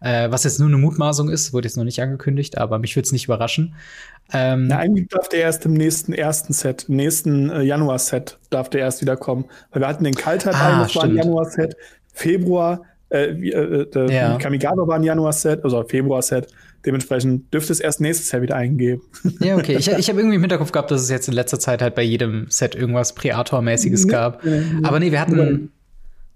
Äh, 0.02 0.32
was 0.32 0.44
jetzt 0.44 0.60
nur 0.60 0.70
eine 0.70 0.78
Mutmaßung 0.78 1.30
ist, 1.30 1.54
wurde 1.54 1.68
jetzt 1.68 1.76
noch 1.76 1.84
nicht 1.84 2.02
angekündigt, 2.02 2.58
aber 2.58 2.80
mich 2.80 2.96
würde 2.96 3.06
es 3.06 3.12
nicht 3.12 3.26
überraschen. 3.26 3.76
Ähm, 4.34 4.68
Na, 4.68 4.78
eigentlich 4.78 5.08
darf 5.08 5.30
der 5.30 5.42
erst 5.42 5.66
im 5.66 5.74
nächsten 5.74 6.14
ersten 6.14 6.54
Set, 6.54 6.86
im 6.88 6.96
nächsten 6.96 7.50
äh, 7.50 7.62
Januar-Set 7.62 8.38
darf 8.50 8.70
der 8.70 8.82
erst 8.82 9.02
wieder 9.02 9.18
kommen. 9.18 9.46
Weil 9.72 9.82
wir 9.82 9.88
hatten 9.88 10.04
den 10.04 10.16
Kaltheit 10.16 10.56
ah, 10.56 10.84
das 10.84 10.96
war 10.96 11.04
ein 11.04 11.16
Januar-Set. 11.16 11.76
Februar, 12.14 12.82
äh, 13.10 13.32
äh, 13.32 13.88
äh, 13.96 14.14
ja. 14.14 14.38
Kamigawa 14.38 14.88
war 14.88 14.96
ein 14.96 15.04
Januar-Set, 15.04 15.64
also 15.64 15.84
Februar-Set. 15.84 16.48
Dementsprechend 16.86 17.54
dürfte 17.54 17.74
es 17.74 17.80
erst 17.80 18.02
nächstes 18.02 18.32
Jahr 18.32 18.42
wieder 18.42 18.56
eingeben. 18.56 19.02
Ja, 19.40 19.58
okay. 19.58 19.76
Ich, 19.78 19.88
ich 19.88 20.10
habe 20.10 20.20
irgendwie 20.20 20.36
im 20.36 20.42
Hinterkopf 20.42 20.72
gehabt, 20.72 20.92
dass 20.92 21.02
es 21.02 21.10
jetzt 21.10 21.28
in 21.28 21.34
letzter 21.34 21.60
Zeit 21.60 21.82
halt 21.82 21.96
bei 21.96 22.04
jedem 22.04 22.46
Set 22.50 22.76
irgendwas 22.76 23.14
Preator-mäßiges 23.14 24.08
gab. 24.08 24.44
Aber 24.84 25.00
nee, 25.00 25.12
wir 25.12 25.20
hatten, 25.20 25.72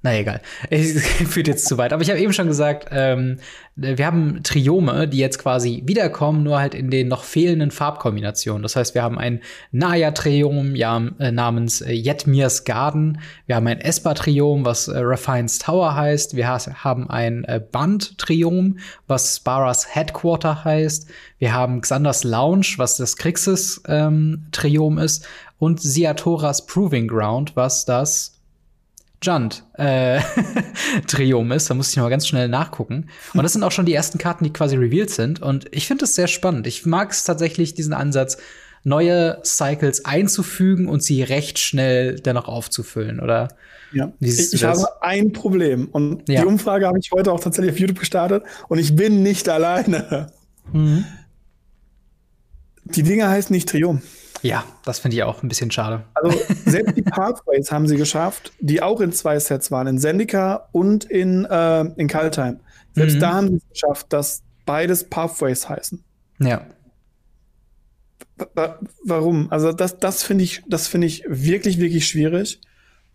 na 0.03 0.13
egal. 0.13 0.41
Es 0.69 1.01
führt 1.29 1.47
jetzt 1.47 1.65
zu 1.65 1.77
weit. 1.77 1.93
Aber 1.93 2.03
ich 2.03 2.09
habe 2.09 2.19
eben 2.19 2.33
schon 2.33 2.47
gesagt, 2.47 2.89
ähm, 2.91 3.37
wir 3.75 4.05
haben 4.05 4.43
Triome, 4.43 5.07
die 5.07 5.17
jetzt 5.17 5.39
quasi 5.39 5.81
wiederkommen, 5.85 6.43
nur 6.43 6.59
halt 6.59 6.75
in 6.75 6.91
den 6.91 7.07
noch 7.07 7.23
fehlenden 7.23 7.71
Farbkombinationen. 7.71 8.61
Das 8.61 8.75
heißt, 8.75 8.95
wir 8.95 9.01
haben 9.01 9.17
ein 9.17 9.41
Naya-Triom 9.71 10.75
ja, 10.75 11.01
äh, 11.19 11.31
namens 11.31 11.79
äh, 11.81 11.93
Jetmir's 11.93 12.65
Garden. 12.65 13.19
Wir 13.45 13.55
haben 13.55 13.65
ein 13.65 13.79
Esper-Triom, 13.79 14.65
was 14.65 14.89
äh, 14.89 14.99
Refines 14.99 15.57
Tower 15.57 15.95
heißt. 15.95 16.35
Wir 16.35 16.49
ha 16.49 16.59
haben 16.83 17.09
ein 17.09 17.45
äh, 17.45 17.61
Band-Triom, 17.71 18.79
was 19.07 19.37
Sparas 19.37 19.95
Headquarter 19.95 20.65
heißt. 20.65 21.09
Wir 21.39 21.53
haben 21.53 21.79
Xanders 21.79 22.25
Lounge, 22.25 22.73
was 22.75 22.97
das 22.97 23.15
Krixis-Triom 23.15 24.97
ähm, 24.97 25.03
ist. 25.03 25.25
Und 25.59 25.81
Siatoras 25.81 26.65
Proving 26.65 27.07
Ground, 27.07 27.55
was 27.55 27.85
das 27.85 28.32
Junt 29.23 29.63
äh, 29.73 30.19
Triom 31.07 31.51
ist. 31.51 31.69
Da 31.69 31.73
muss 31.73 31.89
ich 31.89 31.95
noch 31.97 32.03
mal 32.03 32.09
ganz 32.09 32.27
schnell 32.27 32.47
nachgucken. 32.47 33.07
Und 33.33 33.43
das 33.43 33.53
sind 33.53 33.63
auch 33.63 33.71
schon 33.71 33.85
die 33.85 33.93
ersten 33.93 34.17
Karten, 34.17 34.43
die 34.43 34.53
quasi 34.53 34.75
revealed 34.75 35.09
sind. 35.09 35.41
Und 35.41 35.67
ich 35.71 35.87
finde 35.87 36.05
es 36.05 36.15
sehr 36.15 36.27
spannend. 36.27 36.67
Ich 36.67 36.85
mag 36.85 37.11
es 37.11 37.23
tatsächlich, 37.23 37.73
diesen 37.73 37.93
Ansatz, 37.93 38.37
neue 38.83 39.39
Cycles 39.43 40.05
einzufügen 40.05 40.87
und 40.87 41.01
sie 41.01 41.23
recht 41.23 41.57
schnell 41.57 42.19
dennoch 42.19 42.47
aufzufüllen, 42.47 43.19
oder? 43.19 43.47
Ja. 43.93 44.11
Ich, 44.19 44.63
habe 44.63 45.01
ein 45.01 45.31
Problem. 45.31 45.87
Und 45.87 46.27
ja. 46.27 46.41
die 46.41 46.47
Umfrage 46.47 46.87
habe 46.87 46.99
ich 46.99 47.11
heute 47.11 47.31
auch 47.31 47.39
tatsächlich 47.39 47.73
auf 47.73 47.79
YouTube 47.79 47.99
gestartet. 47.99 48.43
Und 48.67 48.79
ich 48.79 48.95
bin 48.95 49.23
nicht 49.23 49.47
alleine. 49.47 50.27
Mhm. 50.71 51.05
Die 52.85 53.03
Dinger 53.03 53.29
heißen 53.29 53.53
nicht 53.53 53.69
Triom. 53.69 54.01
Ja, 54.43 54.65
das 54.83 54.99
finde 54.99 55.15
ich 55.15 55.23
auch 55.23 55.41
ein 55.41 55.47
bisschen 55.47 55.71
schade. 55.71 56.03
Also 56.13 56.37
selbst 56.65 56.97
die 56.97 57.01
Pathways 57.01 57.71
haben 57.71 57.87
sie 57.87 57.95
geschafft, 57.95 58.51
die 58.59 58.81
auch 58.81 58.99
in 58.99 59.13
zwei 59.13 59.39
Sets 59.39 59.71
waren, 59.71 59.87
in 59.87 59.97
Zendika 59.97 60.67
und 60.73 61.05
in, 61.05 61.45
äh, 61.45 61.81
in 61.95 62.07
Kaltheim. 62.07 62.59
Selbst 62.93 63.15
mhm. 63.15 63.19
da 63.19 63.33
haben 63.33 63.47
sie 63.47 63.55
es 63.55 63.69
geschafft, 63.69 64.07
dass 64.11 64.43
beides 64.65 65.05
Pathways 65.05 65.67
heißen. 65.67 66.03
Ja. 66.39 66.65
warum? 69.03 69.49
Also 69.49 69.71
das, 69.71 69.97
das 69.97 70.23
finde 70.23 70.43
ich, 70.43 70.61
das 70.67 70.87
finde 70.87 71.07
ich 71.07 71.23
wirklich, 71.27 71.79
wirklich 71.79 72.05
schwierig. 72.07 72.59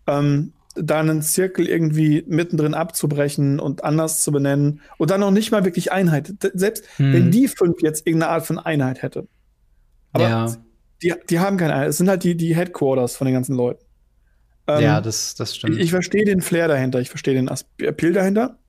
Ähm, 0.07 0.53
da 0.75 0.99
einen 0.99 1.21
Zirkel 1.21 1.67
irgendwie 1.67 2.23
mittendrin 2.27 2.73
abzubrechen 2.73 3.59
und 3.59 3.83
anders 3.83 4.23
zu 4.23 4.31
benennen 4.31 4.81
und 4.97 5.11
dann 5.11 5.19
noch 5.19 5.31
nicht 5.31 5.51
mal 5.51 5.65
wirklich 5.65 5.91
Einheit. 5.91 6.33
Selbst 6.53 6.85
hm. 6.97 7.13
wenn 7.13 7.31
die 7.31 7.47
fünf 7.47 7.81
jetzt 7.81 8.07
irgendeine 8.07 8.31
Art 8.31 8.45
von 8.45 8.57
Einheit 8.57 9.01
hätte. 9.01 9.27
Aber 10.11 10.29
ja. 10.29 10.55
Die, 11.01 11.13
die 11.29 11.39
haben 11.39 11.57
keine 11.57 11.73
Einheit. 11.73 11.89
Es 11.89 11.97
sind 11.97 12.09
halt 12.09 12.23
die, 12.23 12.35
die 12.35 12.55
Headquarters 12.55 13.15
von 13.15 13.25
den 13.25 13.33
ganzen 13.33 13.55
Leuten. 13.55 13.83
Ähm, 14.67 14.83
ja, 14.83 15.01
das, 15.01 15.35
das 15.35 15.55
stimmt. 15.55 15.77
Ich, 15.77 15.85
ich 15.85 15.91
verstehe 15.91 16.25
den 16.25 16.41
Flair 16.41 16.67
dahinter, 16.67 16.99
ich 16.99 17.09
verstehe 17.09 17.33
den 17.33 17.49
Appeal 17.79 18.13
dahinter. 18.13 18.59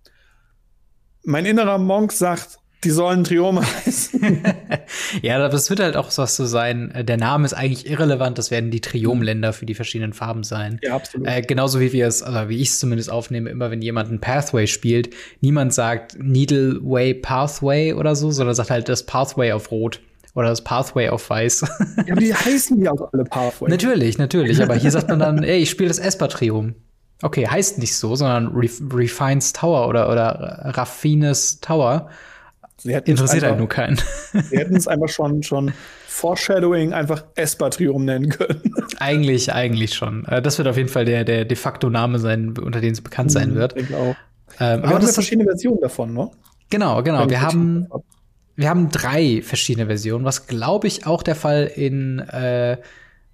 Mein 1.22 1.44
innerer 1.44 1.78
Monk 1.78 2.12
sagt, 2.12 2.60
die 2.82 2.90
sollen 2.90 3.25
Triome 3.25 3.60
heißen. 3.60 4.42
ja, 5.22 5.49
das 5.49 5.68
wird 5.68 5.80
halt 5.80 5.96
auch 5.96 6.10
was 6.16 6.37
so 6.37 6.46
sein. 6.46 6.92
Der 7.06 7.18
Name 7.18 7.44
ist 7.44 7.52
eigentlich 7.52 7.90
irrelevant. 7.90 8.38
Das 8.38 8.50
werden 8.50 8.70
die 8.70 8.80
Triomländer 8.80 9.52
für 9.52 9.66
die 9.66 9.75
verschiedenen 9.75 10.14
Farben 10.14 10.44
sein. 10.44 10.80
Ja, 10.82 10.94
absolut. 10.94 11.26
Äh, 11.26 11.42
genauso 11.42 11.78
wie 11.78 11.92
wir 11.92 12.06
es, 12.06 12.22
also 12.22 12.49
wie 12.49 12.56
ich 12.56 12.68
es 12.68 12.78
zumindest 12.78 13.10
aufnehme, 13.10 13.50
immer 13.50 13.70
wenn 13.70 13.82
jemand 13.82 14.10
ein 14.10 14.20
Pathway 14.20 14.66
spielt, 14.66 15.10
niemand 15.42 15.75
sagt 15.75 16.16
Needleway 16.18 17.12
Pathway 17.12 17.92
oder 17.92 18.16
so, 18.16 18.30
sondern 18.30 18.54
sagt 18.54 18.70
halt 18.70 18.88
das 18.88 19.04
Pathway 19.04 19.52
auf 19.52 19.70
Rot. 19.70 20.00
Oder 20.34 20.49
das 20.49 20.62
Pathway 20.62 21.08
auf 21.08 21.28
Weiß. 21.30 21.60
ja, 22.06 22.12
aber 22.12 22.20
die 22.20 22.34
heißen 22.34 22.80
ja 22.80 22.92
auch 22.92 23.12
alle 23.12 23.25
Pathway. 23.25 23.68
Natürlich, 23.68 24.18
natürlich. 24.18 24.62
Aber 24.62 24.75
hier 24.75 24.90
sagt 24.90 25.08
man 25.08 25.18
dann, 25.18 25.42
ey, 25.42 25.58
ich 25.58 25.70
spiele 25.70 25.88
das 25.88 25.99
Espatrium. 25.99 26.75
Okay, 27.22 27.46
heißt 27.46 27.78
nicht 27.78 27.96
so, 27.96 28.16
sondern 28.16 28.49
Ref 28.49 28.80
Refines 28.92 29.52
Tower 29.52 29.88
oder, 29.88 30.10
oder 30.10 30.72
Raffines 30.75 31.60
Tower. 31.60 32.08
Interessiert 32.82 33.42
halt 33.42 33.58
nur 33.58 33.68
keinen. 33.68 34.00
Sie 34.49 34.56
hätten 34.56 34.75
es 34.75 34.88
einfach 34.88 35.10
schon, 35.10 35.42
schon 35.42 35.72
Foreshadowing 36.08 36.94
einfach 36.94 37.25
Espatrium 37.34 38.06
nennen 38.06 38.30
können. 38.30 38.75
Eigentlich, 38.99 39.52
eigentlich 39.52 39.94
schon. 39.94 40.25
Äh, 40.25 40.40
das 40.40 40.56
wird 40.56 40.66
auf 40.66 40.78
jeden 40.78 40.88
Fall 40.88 41.04
der, 41.04 41.25
der 41.25 41.44
de 41.44 41.56
facto 41.56 41.90
Name 41.90 42.18
sein, 42.18 42.56
unter 42.56 42.80
dem 42.80 42.92
es 42.92 43.02
bekannt 43.02 43.32
sein 43.32 43.50
mhm, 43.50 43.54
wird. 43.56 43.76
Ich 43.76 43.94
auch. 43.94 44.16
Ähm, 44.58 44.80
aber 44.80 44.82
wir 44.82 44.94
haben 44.94 45.06
ja 45.06 45.12
verschiedene 45.12 45.44
Versionen 45.44 45.80
davon, 45.80 46.14
ne? 46.14 46.30
Genau, 46.70 47.02
genau. 47.02 47.28
Wir 47.28 47.42
haben, 47.42 47.88
wir 48.57 48.69
haben 48.69 48.90
drei 48.90 49.42
verschiedene 49.42 49.87
Versionen, 49.87 50.25
was 50.25 50.47
glaube 50.47 50.87
ich 50.87 51.07
auch 51.07 51.23
der 51.23 51.35
Fall 51.35 51.71
in, 51.75 52.19
äh, 52.19 52.76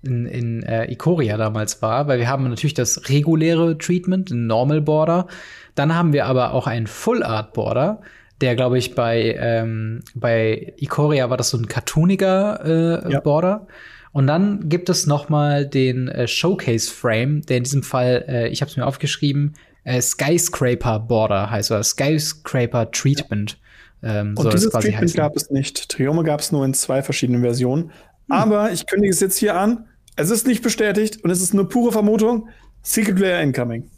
in, 0.02 0.26
in 0.26 0.62
äh, 0.62 0.90
Ikoria 0.90 1.36
damals 1.36 1.82
war, 1.82 2.06
weil 2.06 2.18
wir 2.18 2.28
haben 2.28 2.48
natürlich 2.48 2.74
das 2.74 3.08
reguläre 3.08 3.76
Treatment, 3.78 4.30
ein 4.30 4.46
Normal 4.46 4.80
Border. 4.80 5.26
Dann 5.74 5.94
haben 5.94 6.12
wir 6.12 6.26
aber 6.26 6.52
auch 6.52 6.66
ein 6.66 6.86
Full 6.86 7.22
Art 7.22 7.52
Border 7.52 8.00
der, 8.40 8.54
glaube 8.54 8.78
ich, 8.78 8.94
bei, 8.94 9.36
ähm, 9.38 10.02
bei 10.14 10.74
Ikoria 10.76 11.30
war 11.30 11.36
das 11.36 11.50
so 11.50 11.58
ein 11.58 11.68
cartooniger 11.68 13.04
äh, 13.06 13.12
ja. 13.12 13.20
Border. 13.20 13.66
Und 14.12 14.26
dann 14.26 14.68
gibt 14.68 14.88
es 14.88 15.06
noch 15.06 15.28
mal 15.28 15.66
den 15.66 16.08
äh, 16.08 16.26
Showcase 16.26 16.90
Frame, 16.90 17.42
der 17.42 17.58
in 17.58 17.64
diesem 17.64 17.82
Fall, 17.82 18.24
äh, 18.28 18.48
ich 18.48 18.60
habe 18.60 18.70
es 18.70 18.76
mir 18.76 18.86
aufgeschrieben, 18.86 19.54
äh, 19.84 20.00
Skyscraper 20.00 20.98
Border 21.00 21.50
heißt 21.50 21.70
oder 21.70 21.82
Skyscraper 21.82 22.90
Treatment. 22.90 23.58
Ähm, 24.06 24.34
und 24.36 24.52
dieses 24.52 24.70
Treatment 24.70 25.02
heißen. 25.02 25.16
gab 25.16 25.34
es 25.34 25.50
nicht. 25.50 25.88
Triome 25.88 26.22
gab 26.22 26.40
es 26.40 26.52
nur 26.52 26.64
in 26.64 26.74
zwei 26.74 27.02
verschiedenen 27.02 27.42
Versionen. 27.42 27.84
Hm. 27.84 27.90
Aber 28.28 28.70
ich 28.70 28.86
kündige 28.86 29.12
es 29.12 29.20
jetzt 29.20 29.36
hier 29.36 29.56
an. 29.56 29.86
Es 30.14 30.30
ist 30.30 30.46
nicht 30.46 30.62
bestätigt 30.62 31.24
und 31.24 31.30
es 31.30 31.42
ist 31.42 31.54
nur 31.54 31.68
pure 31.68 31.92
Vermutung. 31.92 32.48
Secret 32.82 33.18
Layer 33.18 33.42
Incoming. 33.42 33.90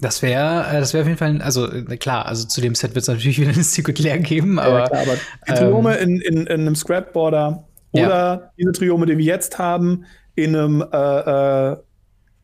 Das 0.00 0.20
wäre, 0.20 0.66
äh, 0.68 0.80
das 0.80 0.92
wäre 0.92 1.02
auf 1.02 1.08
jeden 1.08 1.18
Fall, 1.18 1.40
also 1.40 1.70
äh, 1.70 1.96
klar, 1.96 2.26
also 2.26 2.46
zu 2.46 2.60
dem 2.60 2.74
Set 2.74 2.94
wird 2.94 3.02
es 3.02 3.08
natürlich 3.08 3.38
wieder 3.40 3.50
ein 3.50 3.62
Secret 3.62 3.98
Lair 4.00 4.18
geben, 4.18 4.58
aber. 4.58 4.80
Ja, 4.80 4.88
klar, 4.88 5.02
aber 5.02 5.16
die 5.48 5.52
Triome 5.54 5.98
ähm, 5.98 6.20
in, 6.20 6.20
in, 6.20 6.46
in 6.46 6.60
einem 6.60 6.74
Scrap-Border 6.74 7.64
oder 7.92 8.04
ja. 8.04 8.50
diese 8.58 8.72
Triome, 8.72 9.06
die 9.06 9.16
wir 9.16 9.24
jetzt 9.24 9.58
haben, 9.58 10.04
in 10.34 10.56
einem 10.56 10.84
äh, 10.92 11.72
äh, 11.72 11.76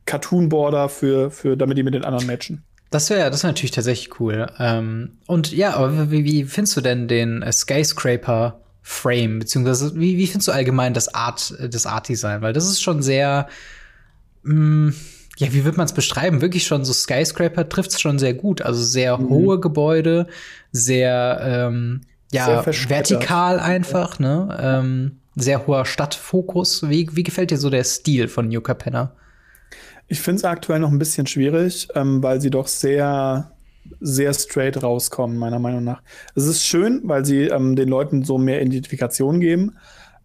Cartoon-Border 0.06 0.88
für, 0.88 1.30
für, 1.30 1.56
damit 1.56 1.76
die 1.76 1.82
mit 1.82 1.94
den 1.94 2.04
anderen 2.04 2.26
matchen. 2.26 2.64
Das 2.90 3.10
wäre 3.10 3.30
das 3.30 3.42
wär 3.42 3.50
natürlich 3.50 3.70
tatsächlich 3.70 4.18
cool. 4.20 4.46
Ähm, 4.58 5.18
und 5.26 5.52
ja, 5.52 5.74
aber 5.74 6.10
wie, 6.10 6.24
wie 6.24 6.44
findest 6.44 6.76
du 6.76 6.80
denn 6.80 7.08
den 7.08 7.42
äh, 7.42 7.52
Skyscraper 7.52 8.60
Frame, 8.82 9.40
beziehungsweise 9.40 9.94
wie, 9.96 10.16
wie 10.16 10.26
findest 10.26 10.48
du 10.48 10.52
allgemein 10.52 10.94
das 10.94 11.14
Art, 11.14 11.54
das 11.60 11.84
Art 11.84 12.08
Design? 12.08 12.40
Weil 12.40 12.54
das 12.54 12.66
ist 12.66 12.80
schon 12.80 13.02
sehr, 13.02 13.48
mh, 14.42 14.54
mm, 14.54 14.94
ja, 15.38 15.52
wie 15.52 15.64
wird 15.64 15.76
man 15.76 15.84
es 15.84 15.92
beschreiben? 15.92 16.40
Wirklich 16.40 16.66
schon 16.66 16.84
so 16.84 16.92
Skyscraper 16.92 17.68
trifft 17.68 17.92
es 17.92 18.00
schon 18.00 18.18
sehr 18.18 18.34
gut. 18.34 18.62
Also 18.62 18.82
sehr 18.82 19.18
mhm. 19.18 19.28
hohe 19.28 19.60
Gebäude, 19.60 20.26
sehr, 20.72 21.40
ähm, 21.42 22.00
ja, 22.32 22.62
sehr 22.62 22.88
vertikal 22.88 23.60
einfach, 23.60 24.18
ne? 24.18 24.58
Ähm, 24.60 25.20
sehr 25.36 25.66
hoher 25.66 25.84
Stadtfokus. 25.84 26.88
Wie, 26.88 27.08
wie 27.12 27.22
gefällt 27.22 27.50
dir 27.50 27.58
so 27.58 27.70
der 27.70 27.84
Stil 27.84 28.26
von 28.26 28.48
New 28.48 28.60
Capenna? 28.60 29.12
Ich 30.08 30.20
finde 30.20 30.38
es 30.38 30.44
aktuell 30.44 30.80
noch 30.80 30.90
ein 30.90 30.98
bisschen 30.98 31.26
schwierig, 31.26 31.88
ähm, 31.94 32.22
weil 32.22 32.40
sie 32.40 32.50
doch 32.50 32.66
sehr, 32.66 33.52
sehr 34.00 34.32
straight 34.32 34.82
rauskommen, 34.82 35.36
meiner 35.36 35.58
Meinung 35.58 35.84
nach. 35.84 36.02
Es 36.34 36.46
ist 36.46 36.64
schön, 36.64 37.02
weil 37.04 37.24
sie 37.24 37.42
ähm, 37.44 37.76
den 37.76 37.88
Leuten 37.88 38.24
so 38.24 38.38
mehr 38.38 38.60
Identifikation 38.62 39.40
geben. 39.40 39.76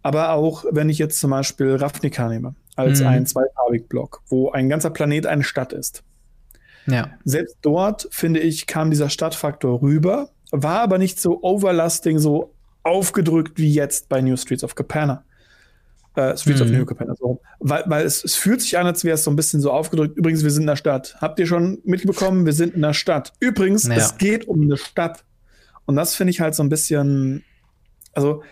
Aber 0.02 0.32
auch, 0.32 0.66
wenn 0.72 0.90
ich 0.90 0.98
jetzt 0.98 1.20
zum 1.20 1.32
Beispiel 1.32 1.76
Ravnica 1.76 2.28
nehme 2.28 2.56
als 2.76 3.02
mhm. 3.02 3.08
ein 3.08 3.26
zweifarbig 3.26 3.88
Block, 3.88 4.22
wo 4.28 4.52
ein 4.52 4.70
ganzer 4.70 4.90
Planet 4.90 5.28
eine 5.28 5.44
Stadt 5.44 5.74
ist. 5.74 6.04
Ja. 6.88 7.12
Selbst 7.24 7.58
dort, 7.62 8.08
finde 8.12 8.40
ich, 8.40 8.68
kam 8.68 8.90
dieser 8.90 9.10
Stadtfaktor 9.10 9.82
rüber, 9.82 10.30
war 10.52 10.82
aber 10.82 10.98
nicht 10.98 11.20
so 11.20 11.42
overlasting, 11.42 12.20
so 12.20 12.54
aufgedrückt 12.84 13.58
wie 13.58 13.72
jetzt 13.72 14.10
bei 14.10 14.22
New 14.22 14.36
Streets 14.36 14.64
of 14.64 14.76
Capenna. 14.76 15.24
Äh, 16.16 16.38
Streets 16.38 16.60
mhm. 16.60 16.66
of 16.66 16.72
New 16.72 16.86
Capenna, 16.86 17.16
so. 17.16 17.42
Weil, 17.60 17.84
weil 17.88 18.06
es, 18.06 18.24
es 18.24 18.36
fühlt 18.36 18.62
sich 18.62 18.78
an, 18.78 18.86
als 18.86 19.04
wäre 19.04 19.16
es 19.16 19.24
so 19.24 19.32
ein 19.32 19.36
bisschen 19.36 19.62
so 19.62 19.72
aufgedrückt. 19.72 20.18
Übrigens, 20.18 20.44
wir 20.44 20.52
sind 20.52 20.64
in 20.64 20.68
der 20.68 20.76
Stadt. 20.76 21.16
Habt 21.20 21.40
ihr 21.40 21.48
schon 21.48 21.80
mitbekommen? 21.84 22.46
Wir 22.46 22.54
sind 22.54 22.76
in 22.76 22.82
der 22.82 22.94
Stadt. 22.94 23.34
Übrigens, 23.40 23.88
ja. 23.88 23.96
es 23.96 24.18
geht 24.18 24.48
um 24.48 24.62
eine 24.62 24.78
Stadt. 24.78 25.24
Und 25.86 25.96
das 25.96 26.16
finde 26.16 26.32
ich 26.32 26.40
halt 26.40 26.56
so 26.56 26.64
ein 26.64 26.70
bisschen, 26.70 27.44
also 28.14 28.44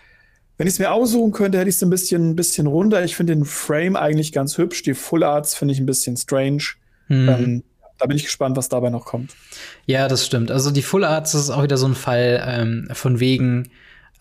wenn 0.57 0.67
ich 0.67 0.73
es 0.73 0.79
mir 0.79 0.91
aussuchen 0.91 1.31
könnte, 1.31 1.57
hätte 1.57 1.69
ich 1.69 1.75
es 1.75 1.83
ein 1.83 1.89
bisschen, 1.89 2.31
ein 2.31 2.35
bisschen 2.35 2.67
runter. 2.67 3.03
Ich 3.03 3.15
finde 3.15 3.35
den 3.35 3.45
Frame 3.45 3.95
eigentlich 3.95 4.31
ganz 4.31 4.57
hübsch. 4.57 4.83
Die 4.83 4.93
Full 4.93 5.23
Arts 5.23 5.55
finde 5.55 5.73
ich 5.73 5.79
ein 5.79 5.85
bisschen 5.85 6.17
strange. 6.17 6.63
Mhm. 7.07 7.29
Ähm, 7.29 7.63
da 7.97 8.07
bin 8.07 8.17
ich 8.17 8.23
gespannt, 8.23 8.57
was 8.57 8.69
dabei 8.69 8.89
noch 8.89 9.05
kommt. 9.05 9.35
Ja, 9.85 10.07
das 10.07 10.25
stimmt. 10.25 10.49
Also 10.51 10.71
die 10.71 10.81
Full 10.81 11.03
Arts 11.03 11.35
ist 11.35 11.51
auch 11.51 11.63
wieder 11.63 11.77
so 11.77 11.87
ein 11.87 11.95
Fall 11.95 12.43
ähm, 12.45 12.89
von 12.93 13.19
wegen, 13.19 13.69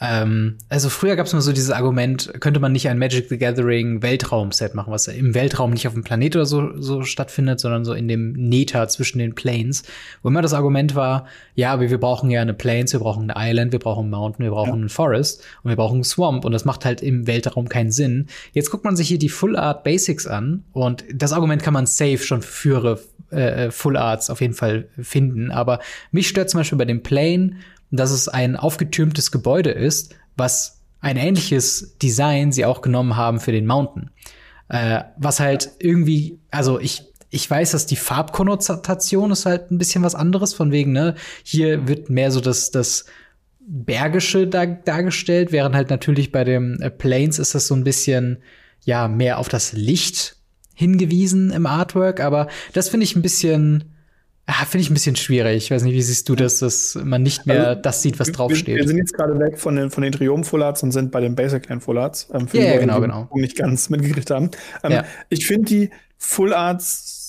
ähm, 0.02 0.56
also 0.70 0.88
früher 0.88 1.14
gab 1.14 1.26
es 1.26 1.34
nur 1.34 1.42
so 1.42 1.52
dieses 1.52 1.70
Argument, 1.70 2.32
könnte 2.40 2.58
man 2.58 2.72
nicht 2.72 2.88
ein 2.88 2.98
Magic 2.98 3.28
the 3.28 3.36
Gathering 3.36 4.00
Weltraum-Set 4.00 4.74
machen, 4.74 4.90
was 4.90 5.06
im 5.08 5.34
Weltraum 5.34 5.72
nicht 5.72 5.86
auf 5.86 5.92
dem 5.92 6.04
Planet 6.04 6.36
oder 6.36 6.46
so, 6.46 6.80
so 6.80 7.02
stattfindet, 7.02 7.60
sondern 7.60 7.84
so 7.84 7.92
in 7.92 8.08
dem 8.08 8.32
Neta 8.32 8.88
zwischen 8.88 9.18
den 9.18 9.34
Planes. 9.34 9.82
Wo 10.22 10.30
immer 10.30 10.40
das 10.40 10.54
Argument 10.54 10.94
war, 10.94 11.26
ja, 11.54 11.72
aber 11.72 11.90
wir 11.90 12.00
brauchen 12.00 12.30
ja 12.30 12.40
eine 12.40 12.54
Plains, 12.54 12.94
wir 12.94 13.00
brauchen 13.00 13.30
eine 13.30 13.50
Island, 13.50 13.72
wir 13.72 13.78
brauchen 13.78 14.04
einen 14.04 14.10
Mountain, 14.10 14.44
wir 14.44 14.52
brauchen 14.52 14.68
ja. 14.70 14.74
einen 14.74 14.88
Forest 14.88 15.44
und 15.62 15.68
wir 15.68 15.76
brauchen 15.76 15.96
einen 15.96 16.04
Swamp 16.04 16.46
und 16.46 16.52
das 16.52 16.64
macht 16.64 16.86
halt 16.86 17.02
im 17.02 17.26
Weltraum 17.26 17.68
keinen 17.68 17.90
Sinn. 17.90 18.28
Jetzt 18.52 18.70
guckt 18.70 18.84
man 18.84 18.96
sich 18.96 19.08
hier 19.08 19.18
die 19.18 19.28
Full 19.28 19.54
Art 19.54 19.84
Basics 19.84 20.26
an 20.26 20.64
und 20.72 21.04
das 21.12 21.34
Argument 21.34 21.62
kann 21.62 21.74
man 21.74 21.84
safe 21.84 22.18
schon 22.18 22.40
für 22.40 22.98
äh, 23.30 23.70
Full 23.70 23.98
Arts 23.98 24.30
auf 24.30 24.40
jeden 24.40 24.54
Fall 24.54 24.88
finden, 24.98 25.50
aber 25.50 25.80
mich 26.10 26.26
stört 26.26 26.48
zum 26.48 26.60
Beispiel 26.60 26.78
bei 26.78 26.86
dem 26.86 27.02
Plane 27.02 27.56
dass 27.90 28.10
es 28.10 28.28
ein 28.28 28.56
aufgetürmtes 28.56 29.30
Gebäude 29.30 29.70
ist, 29.70 30.14
was 30.36 30.80
ein 31.00 31.16
ähnliches 31.16 31.96
Design 31.98 32.52
sie 32.52 32.64
auch 32.64 32.82
genommen 32.82 33.16
haben 33.16 33.40
für 33.40 33.52
den 33.52 33.66
Mountain. 33.66 34.10
Äh, 34.68 35.02
was 35.16 35.40
halt 35.40 35.70
irgendwie, 35.78 36.38
also 36.50 36.78
ich, 36.78 37.04
ich 37.30 37.48
weiß, 37.50 37.72
dass 37.72 37.86
die 37.86 37.96
Farbkonnotation 37.96 39.30
ist 39.30 39.46
halt 39.46 39.70
ein 39.70 39.78
bisschen 39.78 40.02
was 40.02 40.14
anderes, 40.14 40.54
von 40.54 40.70
wegen, 40.72 40.92
ne, 40.92 41.14
hier 41.42 41.88
wird 41.88 42.10
mehr 42.10 42.30
so 42.30 42.40
das, 42.40 42.70
das 42.70 43.06
Bergische 43.60 44.46
da, 44.46 44.66
dargestellt, 44.66 45.52
während 45.52 45.74
halt 45.74 45.90
natürlich 45.90 46.32
bei 46.32 46.44
dem 46.44 46.80
äh, 46.80 46.90
Plains 46.90 47.38
ist 47.38 47.54
das 47.54 47.66
so 47.66 47.74
ein 47.74 47.84
bisschen, 47.84 48.42
ja, 48.84 49.08
mehr 49.08 49.38
auf 49.38 49.48
das 49.48 49.72
Licht 49.72 50.36
hingewiesen 50.74 51.50
im 51.50 51.66
Artwork, 51.66 52.20
aber 52.20 52.48
das 52.72 52.88
finde 52.88 53.04
ich 53.04 53.14
ein 53.14 53.22
bisschen, 53.22 53.92
Ah, 54.52 54.64
Finde 54.64 54.82
ich 54.82 54.90
ein 54.90 54.94
bisschen 54.94 55.16
schwierig. 55.16 55.64
Ich 55.64 55.70
weiß 55.70 55.84
nicht, 55.84 55.94
wie 55.94 56.02
siehst 56.02 56.28
du 56.28 56.34
das, 56.34 56.58
dass 56.58 56.98
man 57.02 57.22
nicht 57.22 57.46
mehr 57.46 57.68
also, 57.68 57.82
das 57.82 58.02
sieht, 58.02 58.18
was 58.18 58.32
draufsteht? 58.32 58.66
Wir, 58.66 58.76
wir 58.82 58.88
sind 58.88 58.98
jetzt 58.98 59.14
gerade 59.14 59.38
weg 59.38 59.58
von 59.58 59.76
den, 59.76 59.90
von 59.90 60.02
den 60.02 60.12
Triumph-Full-Arts 60.12 60.82
und 60.82 60.92
sind 60.92 61.12
bei 61.12 61.20
den 61.20 61.36
Basic-Line 61.36 61.80
Full-Arts. 61.80 62.30
Ähm, 62.34 62.48
ja, 62.52 62.60
yeah, 62.60 62.78
genau, 62.78 63.00
genau. 63.00 63.28
nicht 63.34 63.56
ganz 63.56 63.90
mitgekriegt 63.90 64.30
haben. 64.30 64.50
Ähm, 64.82 64.92
ja. 64.92 65.04
Ich 65.28 65.46
finde 65.46 65.66
die 65.66 65.90
Full-Arts 66.18 67.20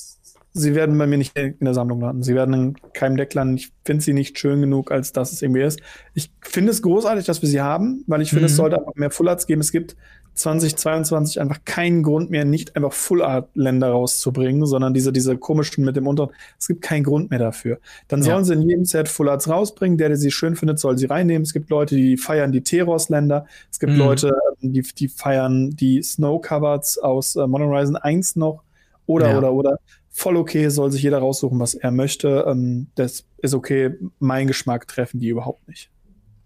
sie 0.54 0.76
werden 0.76 0.98
bei 0.98 1.08
mir 1.08 1.18
nicht 1.18 1.38
in 1.38 1.56
der 1.62 1.74
Sammlung 1.74 2.02
landen. 2.02 2.24
Sie 2.24 2.36
werden 2.36 2.54
in 2.54 2.76
keinem 2.94 3.18
Deck 3.18 3.34
landen. 3.34 3.56
Ich 3.56 3.72
finde 3.86 4.04
sie 4.04 4.14
nicht 4.14 4.38
schön 4.38 4.62
genug, 4.62 4.92
als 4.92 5.14
dass 5.14 5.32
es 5.32 5.42
irgendwie 5.42 5.62
ist. 5.62 5.80
Ich 6.14 6.32
finde 6.42 6.72
es 6.72 6.82
großartig, 6.82 7.26
dass 7.26 7.42
wir 7.42 7.50
sie 7.50 7.62
haben, 7.62 8.04
weil 8.08 8.22
ich 8.22 8.30
finde, 8.30 8.44
mhm. 8.44 8.48
es 8.48 8.56
sollte 8.56 8.80
einfach 8.80 8.96
mehr 8.96 9.12
Full 9.12 9.30
Arts 9.30 9.48
geben. 9.48 9.62
Es 9.62 9.72
gibt 9.72 9.96
2022 10.34 11.40
einfach 11.40 11.60
keinen 11.66 12.04
Grund 12.04 12.30
mehr, 12.32 12.46
nicht 12.46 12.76
einfach 12.76 12.94
Full 12.94 13.22
Art 13.22 13.50
Länder 13.56 13.90
rauszubringen, 13.90 14.66
sondern 14.66 14.94
diese, 14.94 15.12
diese 15.12 15.38
komischen 15.38 15.84
mit 15.86 15.96
dem 15.96 16.08
Unteren. 16.08 16.32
Es 16.58 16.68
gibt 16.68 16.82
keinen 16.82 17.04
Grund 17.04 17.30
mehr 17.30 17.40
dafür. 17.40 17.80
Dann 18.08 18.24
sollen 18.24 18.40
ja. 18.40 18.44
sie 18.46 18.54
in 18.54 18.62
jedem 18.62 18.86
Set 18.86 19.10
Full 19.10 19.30
Arts 19.30 19.50
rausbringen. 19.50 19.98
Der, 19.98 20.08
der 20.08 20.18
sie 20.18 20.32
schön 20.32 20.56
findet, 20.56 20.80
soll 20.80 20.98
sie 20.98 21.06
reinnehmen. 21.06 21.44
Es 21.44 21.54
gibt 21.54 21.70
Leute, 21.70 21.96
die 21.96 22.18
feiern 22.18 22.52
die 22.52 22.62
Teros 22.62 23.10
Länder. 23.10 23.46
Es 23.70 23.80
gibt 23.80 23.94
mhm. 23.94 24.00
Leute, 24.00 24.34
die, 24.62 24.82
die 24.82 25.08
feiern 25.08 25.72
die 25.72 26.02
Snow 26.02 26.42
Coverts 26.42 26.98
aus 26.98 27.36
äh, 27.36 27.46
Modern 27.46 27.70
Horizon 27.70 27.96
1 27.98 28.36
noch. 28.38 28.64
Oder, 29.06 29.32
ja. 29.32 29.38
oder, 29.38 29.54
oder. 29.54 29.80
Voll 30.10 30.36
okay, 30.38 30.68
soll 30.70 30.92
sich 30.92 31.04
jeder 31.04 31.20
raussuchen, 31.20 31.60
was 31.60 31.74
er 31.74 31.92
möchte. 31.92 32.46
Ähm, 32.48 32.88
das 32.96 33.26
ist 33.38 33.54
okay. 33.54 33.96
Mein 34.20 34.48
Geschmack 34.48 34.88
treffen 34.88 35.20
die 35.20 35.30
überhaupt 35.30 35.68
nicht. 35.68 35.90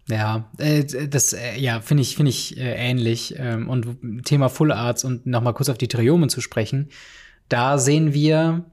Ja, 0.07 0.49
äh, 0.59 0.83
das 1.07 1.33
äh, 1.33 1.57
ja 1.57 1.81
finde 1.81 2.01
ich 2.01 2.15
finde 2.15 2.29
ich 2.29 2.57
äh, 2.57 2.75
ähnlich 2.75 3.35
ähm, 3.37 3.69
und 3.69 4.23
Thema 4.25 4.49
Full 4.49 4.71
Arts 4.71 5.03
und 5.03 5.25
noch 5.25 5.41
mal 5.41 5.53
kurz 5.53 5.69
auf 5.69 5.79
die 5.79 5.87
Triomen 5.87 6.29
zu 6.29 6.41
sprechen. 6.41 6.89
Da 7.49 7.77
sehen 7.77 8.13
wir 8.13 8.65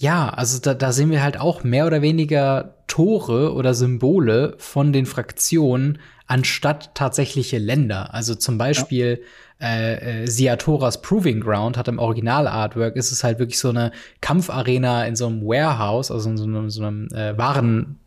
ja, 0.00 0.30
also 0.30 0.58
da, 0.60 0.72
da 0.72 0.92
sehen 0.92 1.10
wir 1.10 1.22
halt 1.22 1.38
auch 1.38 1.62
mehr 1.62 1.86
oder 1.86 2.00
weniger 2.00 2.76
Tore 2.86 3.52
oder 3.52 3.74
Symbole 3.74 4.54
von 4.56 4.94
den 4.94 5.04
Fraktionen 5.04 5.98
anstatt 6.26 6.94
tatsächliche 6.94 7.58
Länder. 7.58 8.14
Also 8.14 8.34
zum 8.34 8.56
Beispiel 8.56 9.20
ja. 9.60 9.66
äh, 9.68 10.22
äh, 10.22 10.26
Siatoras 10.26 11.02
Proving 11.02 11.40
Ground 11.40 11.76
hat 11.76 11.86
im 11.88 11.98
Original-Artwork 11.98 12.96
ist 12.96 13.12
es 13.12 13.24
halt 13.24 13.38
wirklich 13.38 13.58
so 13.58 13.68
eine 13.68 13.92
Kampfarena 14.22 15.04
in 15.04 15.16
so 15.16 15.26
einem 15.26 15.42
Warehouse, 15.42 16.10
also 16.10 16.30
in 16.30 16.38
so 16.38 16.44
einem, 16.44 16.70
so 16.70 16.82
einem 16.82 17.08
äh, 17.08 17.36
Waren 17.36 17.98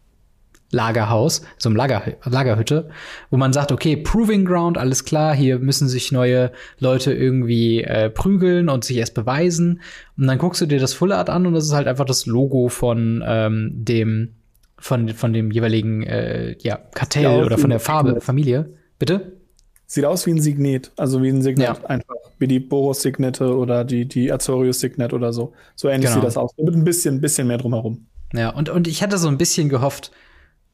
Lagerhaus, 0.74 1.44
so 1.58 1.70
einem 1.70 1.76
Lager, 1.76 2.02
Lagerhütte, 2.26 2.90
wo 3.30 3.38
man 3.38 3.54
sagt, 3.54 3.72
okay, 3.72 3.96
Proving 3.96 4.44
Ground, 4.44 4.78
alles 4.78 5.06
klar, 5.06 5.34
hier 5.34 5.60
müssen 5.60 5.88
sich 5.88 6.12
neue 6.12 6.52
Leute 6.80 7.14
irgendwie 7.14 7.84
äh, 7.84 8.10
prügeln 8.10 8.68
und 8.68 8.84
sich 8.84 8.98
erst 8.98 9.14
beweisen. 9.14 9.82
Und 10.18 10.28
dann 10.28 10.38
guckst 10.38 10.62
du 10.62 10.66
dir 10.66 10.80
das 10.80 10.94
Full 10.94 11.14
Art 11.14 11.30
an 11.30 11.46
und 11.46 11.54
das 11.54 11.66
ist 11.66 11.74
halt 11.74 11.88
einfach 11.88 12.06
das 12.06 12.26
Logo 12.26 12.68
von 12.68 13.24
ähm, 13.26 13.72
dem 13.74 14.34
von, 14.78 15.08
von 15.10 15.32
dem 15.32 15.50
jeweiligen 15.50 16.04
äh, 16.04 16.58
ja, 16.60 16.78
Kartell 16.94 17.46
oder 17.46 17.58
von 17.58 17.70
der 17.70 17.80
Farbe, 17.80 18.20
Familie. 18.20 18.74
Bitte? 19.00 19.38
Sieht 19.86 20.04
aus 20.04 20.26
wie 20.26 20.32
ein 20.32 20.42
Signet, 20.42 20.92
also 20.98 21.22
wie 21.24 21.30
ein 21.30 21.42
Signet 21.42 21.68
ja. 21.68 21.86
einfach, 21.86 22.16
wie 22.40 22.48
die 22.48 22.60
Boros 22.60 23.02
Signete 23.02 23.56
oder 23.56 23.86
die, 23.86 24.06
die 24.08 24.32
Azorius 24.32 24.82
Signet 24.82 25.14
oder 25.14 25.32
so. 25.32 25.54
So 25.76 25.88
ähnlich 25.88 26.10
genau. 26.10 26.16
sieht 26.16 26.24
das 26.26 26.36
aus, 26.36 26.52
mit 26.58 26.74
ein 26.74 26.84
bisschen, 26.84 27.22
bisschen 27.22 27.48
mehr 27.48 27.58
drumherum. 27.58 28.08
Ja, 28.34 28.50
und, 28.50 28.70
und 28.70 28.88
ich 28.88 29.04
hatte 29.04 29.18
so 29.18 29.30
ein 29.30 29.38
bisschen 29.38 29.70
gehofft, 29.70 30.12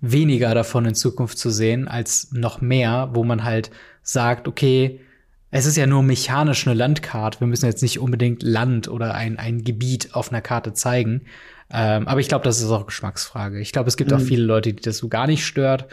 weniger 0.01 0.53
davon 0.53 0.85
in 0.85 0.95
Zukunft 0.95 1.37
zu 1.37 1.49
sehen, 1.49 1.87
als 1.87 2.31
noch 2.31 2.61
mehr, 2.61 3.09
wo 3.13 3.23
man 3.23 3.43
halt 3.43 3.71
sagt, 4.01 4.47
okay, 4.47 5.01
es 5.51 5.65
ist 5.65 5.77
ja 5.77 5.87
nur 5.87 6.03
mechanisch 6.03 6.67
eine 6.67 6.75
Landkarte. 6.75 7.39
Wir 7.39 7.47
müssen 7.47 7.65
jetzt 7.65 7.81
nicht 7.81 7.99
unbedingt 7.99 8.43
Land 8.43 8.87
oder 8.87 9.15
ein, 9.15 9.37
ein 9.37 9.63
Gebiet 9.63 10.13
auf 10.13 10.31
einer 10.31 10.41
Karte 10.41 10.73
zeigen. 10.73 11.23
Ähm, 11.71 12.07
aber 12.07 12.19
ich 12.19 12.27
glaube, 12.27 12.45
das 12.45 12.61
ist 12.61 12.69
auch 12.69 12.85
Geschmacksfrage. 12.85 13.59
Ich 13.59 13.71
glaube, 13.71 13.89
es 13.89 13.97
gibt 13.97 14.11
mhm. 14.11 14.17
auch 14.17 14.21
viele 14.21 14.43
Leute, 14.43 14.73
die 14.73 14.81
das 14.81 14.97
so 14.97 15.07
gar 15.07 15.27
nicht 15.27 15.45
stört. 15.45 15.87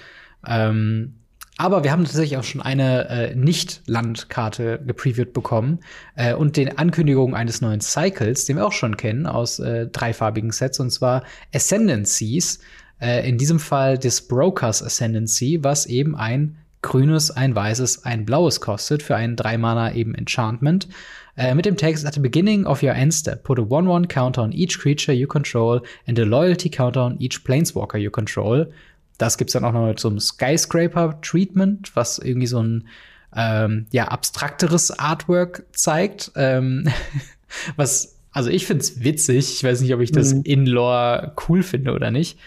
Ähm, 0.47 1.15
aber 1.59 1.85
wir 1.85 1.93
haben 1.93 2.05
tatsächlich 2.05 2.37
auch 2.37 2.45
schon 2.45 2.61
eine 2.61 3.09
äh, 3.09 3.35
Nicht-Landkarte 3.35 4.81
gepreviewt 4.87 5.33
bekommen 5.33 5.81
äh, 6.15 6.35
und 6.35 6.59
den 6.59 6.77
Ankündigungen 6.77 7.35
eines 7.35 7.63
neuen 7.63 7.81
Cycles, 7.81 8.45
den 8.45 8.57
wir 8.57 8.67
auch 8.67 8.73
schon 8.73 8.99
kennen 8.99 9.27
aus 9.27 9.59
äh, 9.59 9.87
dreifarbigen 9.87 10.51
Sets, 10.51 10.81
und 10.81 10.91
zwar 10.91 11.25
Ascendancies. 11.55 12.61
Äh, 13.01 13.29
in 13.29 13.39
diesem 13.39 13.59
Fall 13.59 13.99
des 13.99 14.27
Brokers 14.27 14.83
Ascendancy, 14.83 15.59
was 15.63 15.87
eben 15.87 16.17
ein 16.17 16.57
grünes, 16.83 17.31
ein 17.31 17.55
weißes, 17.55 18.05
ein 18.05 18.25
blaues 18.25 18.61
kostet 18.61 19.03
für 19.03 19.17
einen 19.17 19.37
3-Mana 19.37 19.95
eben 19.95 20.15
Enchantment. 20.15 20.89
Äh, 21.37 21.55
mit 21.55 21.67
dem 21.67 21.77
Text 21.77 22.07
at 22.07 22.15
the 22.15 22.21
beginning 22.21 22.65
of 22.65 22.83
your 22.83 22.95
end 22.95 23.13
step, 23.13 23.43
put 23.43 23.59
a 23.59 23.63
1-1 23.63 24.09
counter 24.09 24.43
on 24.43 24.53
each 24.53 24.79
creature 24.79 25.13
you 25.13 25.27
control 25.27 25.83
and 26.07 26.19
a 26.19 26.25
loyalty 26.25 26.71
counter 26.71 27.05
on 27.05 27.21
each 27.21 27.45
planeswalker 27.45 27.99
you 27.99 28.11
control. 28.11 28.71
Das 29.19 29.37
gibt's 29.37 29.53
dann 29.53 29.65
auch 29.65 29.73
noch 29.73 29.95
zum 29.97 30.19
Skyscraper 30.21 31.21
Treatment, 31.21 31.95
was 31.95 32.19
irgendwie 32.19 32.47
so 32.47 32.63
ein 32.63 32.89
ähm, 33.35 33.87
ja 33.91 34.09
abstrakteres 34.09 34.91
Artwork 34.99 35.65
zeigt, 35.73 36.33
ähm, 36.37 36.89
was 37.77 38.17
also 38.33 38.51
ich 38.51 38.67
find's 38.67 39.03
witzig. 39.03 39.55
Ich 39.55 39.65
weiß 39.65 39.81
nicht, 39.81 39.95
ob 39.95 40.01
ich 40.01 40.13
das 40.13 40.35
mhm. 40.35 40.43
in-lore 40.45 41.33
cool 41.49 41.63
finde 41.63 41.93
oder 41.93 42.11
nicht. 42.11 42.39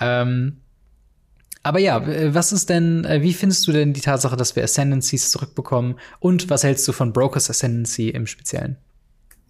Ähm, 0.00 0.58
aber 1.62 1.78
ja, 1.78 2.02
was 2.34 2.52
ist 2.52 2.68
denn, 2.68 3.04
äh, 3.06 3.22
wie 3.22 3.32
findest 3.32 3.66
du 3.66 3.72
denn 3.72 3.94
die 3.94 4.02
Tatsache, 4.02 4.36
dass 4.36 4.54
wir 4.54 4.62
Ascendancies 4.62 5.30
zurückbekommen? 5.30 5.94
Und 6.20 6.50
was 6.50 6.62
hältst 6.62 6.86
du 6.86 6.92
von 6.92 7.12
Brokers 7.12 7.48
Ascendancy 7.48 8.10
im 8.10 8.26
Speziellen? 8.26 8.76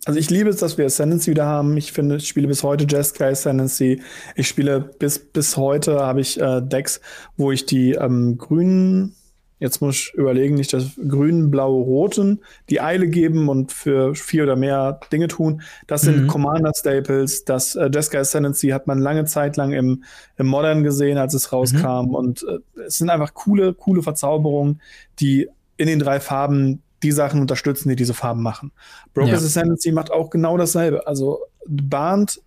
Also 0.05 0.21
ich 0.21 0.31
liebe 0.31 0.51
es, 0.51 0.57
dass 0.57 0.79
wir 0.79 0.87
Ascendancy 0.87 1.31
wieder 1.31 1.47
haben. 1.47 1.77
Ich 1.77 1.93
finde, 1.93 2.17
ich 2.17 2.29
spiele 2.29 2.47
bis 2.47 2.63
heute 2.63 2.87
Jeskai 2.89 3.31
Ascendancy. 3.31 4.03
Ich 4.37 4.47
spiele 4.47 4.81
bis, 4.81 5.19
bis 5.19 5.57
heute 5.57 6.01
habe 6.01 6.21
ich 6.21 6.39
äh, 6.41 6.61
Decks, 6.61 7.01
wo 7.37 7.51
ich 7.51 7.67
die 7.67 7.93
ähm, 7.93 8.39
grünen 8.39 9.17
Jetzt 9.65 9.81
muss 9.81 9.95
ich 9.95 10.13
überlegen, 10.13 10.57
nicht 10.57 10.75
das 10.75 10.91
grün, 11.09 11.51
blau, 11.51 11.81
roten, 11.81 12.43
die 12.69 12.83
Eile 12.83 13.09
geben 13.09 13.49
und 13.49 13.73
für 13.73 14.15
vier 14.15 14.43
oder 14.43 14.57
mehr 14.57 15.01
Dinge 15.11 15.27
tun. 15.27 15.63
Das 15.87 16.03
sind 16.03 16.25
mhm. 16.25 16.27
Commander-Staples. 16.27 17.47
Das 17.47 17.75
äh, 17.75 17.89
Jeskai 17.91 18.19
Ascendancy 18.19 18.69
hat 18.69 18.87
man 18.87 18.99
lange 18.99 19.25
Zeit 19.25 19.57
lang 19.57 19.73
im, 19.73 20.05
im 20.37 20.47
Modern 20.49 20.83
gesehen, 20.83 21.17
als 21.17 21.33
es 21.33 21.51
rauskam. 21.51 22.09
Mhm. 22.09 22.15
Und 22.15 22.47
äh, 22.47 22.83
es 22.83 22.97
sind 22.97 23.09
einfach 23.09 23.33
coole, 23.33 23.73
coole 23.73 24.03
Verzauberungen, 24.03 24.83
die 25.19 25.49
in 25.79 25.87
den 25.87 25.99
drei 25.99 26.21
Farben 26.21 26.83
die 27.03 27.13
Sachen 27.13 27.41
unterstützen, 27.41 27.89
die 27.89 27.97
diese 27.97 28.13
Farben 28.13 28.43
machen. 28.43 28.71
Brokers 29.15 29.41
ja. 29.41 29.47
Ascendancy 29.47 29.93
macht 29.93 30.11
auch 30.11 30.29
genau 30.29 30.59
dasselbe. 30.59 31.07
Also 31.07 31.39
bahnt 31.67 32.39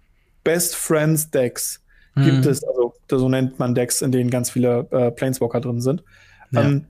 Best 0.43 0.75
Friends 0.75 1.31
Decks 1.31 1.81
mhm. 2.13 2.25
gibt 2.25 2.45
es, 2.45 2.63
also 2.63 2.93
so 3.09 3.27
nennt 3.27 3.57
man 3.57 3.73
Decks, 3.73 4.03
in 4.03 4.11
denen 4.11 4.29
ganz 4.29 4.51
viele 4.51 4.87
äh, 4.91 5.09
Planeswalker 5.09 5.61
drin 5.61 5.81
sind. 5.81 6.03
Ja. 6.51 6.61
Ähm, 6.61 6.85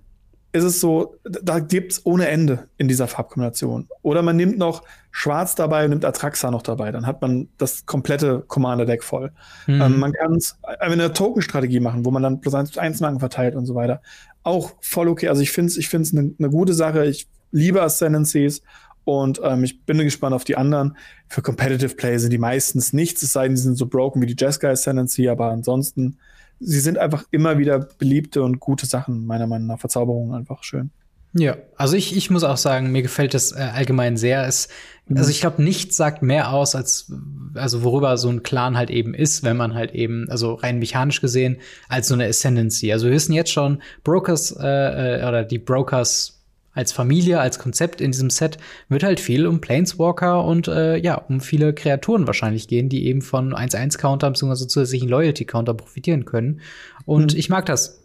ist 0.57 0.63
es 0.63 0.79
so, 0.79 1.15
da 1.23 1.59
gibt 1.59 1.93
es 1.93 2.05
ohne 2.05 2.27
Ende 2.27 2.67
in 2.77 2.87
dieser 2.87 3.07
Farbkombination. 3.07 3.87
Oder 4.01 4.21
man 4.21 4.35
nimmt 4.35 4.57
noch 4.57 4.83
Schwarz 5.11 5.55
dabei 5.55 5.85
und 5.85 5.91
nimmt 5.91 6.05
Atraxa 6.05 6.51
noch 6.51 6.61
dabei. 6.61 6.91
Dann 6.91 7.07
hat 7.07 7.21
man 7.21 7.49
das 7.57 7.85
komplette 7.85 8.43
Commander-Deck 8.47 9.03
voll. 9.03 9.31
Mhm. 9.65 9.81
Ähm, 9.81 9.99
man 9.99 10.13
kann 10.13 10.39
eine 10.79 11.13
Token-Strategie 11.13 11.79
machen, 11.79 12.05
wo 12.05 12.11
man 12.11 12.23
dann 12.23 12.39
plus 12.41 12.53
eins, 12.53 12.77
eins 12.77 12.99
Marken 12.99 13.19
verteilt 13.19 13.55
und 13.55 13.65
so 13.65 13.75
weiter. 13.75 14.01
Auch 14.43 14.73
voll 14.81 15.07
okay. 15.07 15.29
Also 15.29 15.41
ich 15.41 15.51
finde 15.51 15.71
es 15.71 15.77
ich 15.77 15.89
find's 15.89 16.13
eine 16.13 16.33
ne 16.37 16.49
gute 16.49 16.73
Sache. 16.73 17.05
Ich 17.05 17.27
liebe 17.51 17.81
Ascendancies 17.81 18.61
und 19.07 19.39
ähm, 19.43 19.63
ich 19.63 19.85
bin 19.85 19.97
gespannt 19.99 20.35
auf 20.35 20.43
die 20.43 20.57
anderen. 20.57 20.97
Für 21.29 21.41
Competitive 21.41 21.95
Play 21.95 22.17
sind 22.17 22.31
die 22.31 22.37
meistens 22.37 22.91
nichts, 22.91 23.23
es 23.23 23.31
sei 23.31 23.47
denn, 23.47 23.55
sie 23.55 23.63
sind 23.63 23.77
so 23.77 23.87
broken 23.87 24.21
wie 24.21 24.25
die 24.25 24.35
Jeskai 24.37 24.71
Ascendancy, 24.71 25.29
aber 25.29 25.49
ansonsten 25.49 26.17
sie 26.59 26.79
sind 26.79 26.97
einfach 26.97 27.25
immer 27.31 27.57
wieder 27.57 27.79
beliebte 27.79 28.43
und 28.43 28.59
gute 28.59 28.85
Sachen, 28.85 29.25
meiner 29.25 29.47
Meinung 29.47 29.67
nach. 29.67 29.79
Verzauberungen 29.79 30.33
einfach 30.33 30.63
schön. 30.63 30.91
Ja, 31.33 31.57
also 31.75 31.95
ich, 31.95 32.15
ich 32.15 32.29
muss 32.29 32.43
auch 32.43 32.57
sagen, 32.57 32.91
mir 32.91 33.01
gefällt 33.01 33.33
das 33.33 33.51
äh, 33.51 33.59
allgemein 33.59 34.17
sehr. 34.17 34.47
Es, 34.47 34.69
mhm. 35.07 35.17
Also 35.17 35.29
ich 35.29 35.41
glaube, 35.41 35.61
nichts 35.61 35.95
sagt 35.95 36.23
mehr 36.23 36.51
aus, 36.51 36.73
als 36.73 37.11
also 37.53 37.83
worüber 37.83 38.17
so 38.17 38.29
ein 38.29 38.43
Clan 38.43 38.77
halt 38.77 38.89
eben 38.89 39.13
ist, 39.13 39.43
wenn 39.43 39.57
man 39.57 39.75
halt 39.75 39.93
eben, 39.93 40.29
also 40.29 40.53
rein 40.53 40.79
mechanisch 40.79 41.21
gesehen, 41.21 41.57
als 41.89 42.07
so 42.07 42.13
eine 42.13 42.25
Ascendancy. 42.25 42.91
Also 42.91 43.07
wir 43.07 43.13
wissen 43.13 43.33
jetzt 43.33 43.51
schon, 43.51 43.81
Brokers 44.03 44.55
äh, 44.59 45.19
äh 45.19 45.27
oder 45.27 45.43
die 45.43 45.59
Brokers 45.59 46.36
als 46.77 46.91
Familie, 46.91 47.39
als 47.39 47.57
Konzept 47.57 48.01
in 48.01 48.11
diesem 48.11 48.29
Set 48.29 48.59
wird 48.87 49.01
halt 49.01 49.19
viel 49.19 49.47
um 49.47 49.61
Planeswalker 49.61 50.43
und 50.43 50.67
äh, 50.67 50.95
ja, 50.97 51.15
um 51.15 51.41
viele 51.41 51.73
Kreaturen 51.73 52.27
wahrscheinlich 52.27 52.67
gehen, 52.67 52.87
die 52.87 53.07
eben 53.07 53.23
von 53.23 53.55
1-1-Counter 53.55 54.29
bzw. 54.29 54.67
zusätzlichen 54.67 55.09
Loyalty-Counter 55.09 55.73
profitieren 55.73 56.25
können. 56.25 56.61
Und 57.05 57.33
mhm. 57.33 57.39
ich 57.39 57.49
mag 57.49 57.65
das, 57.65 58.03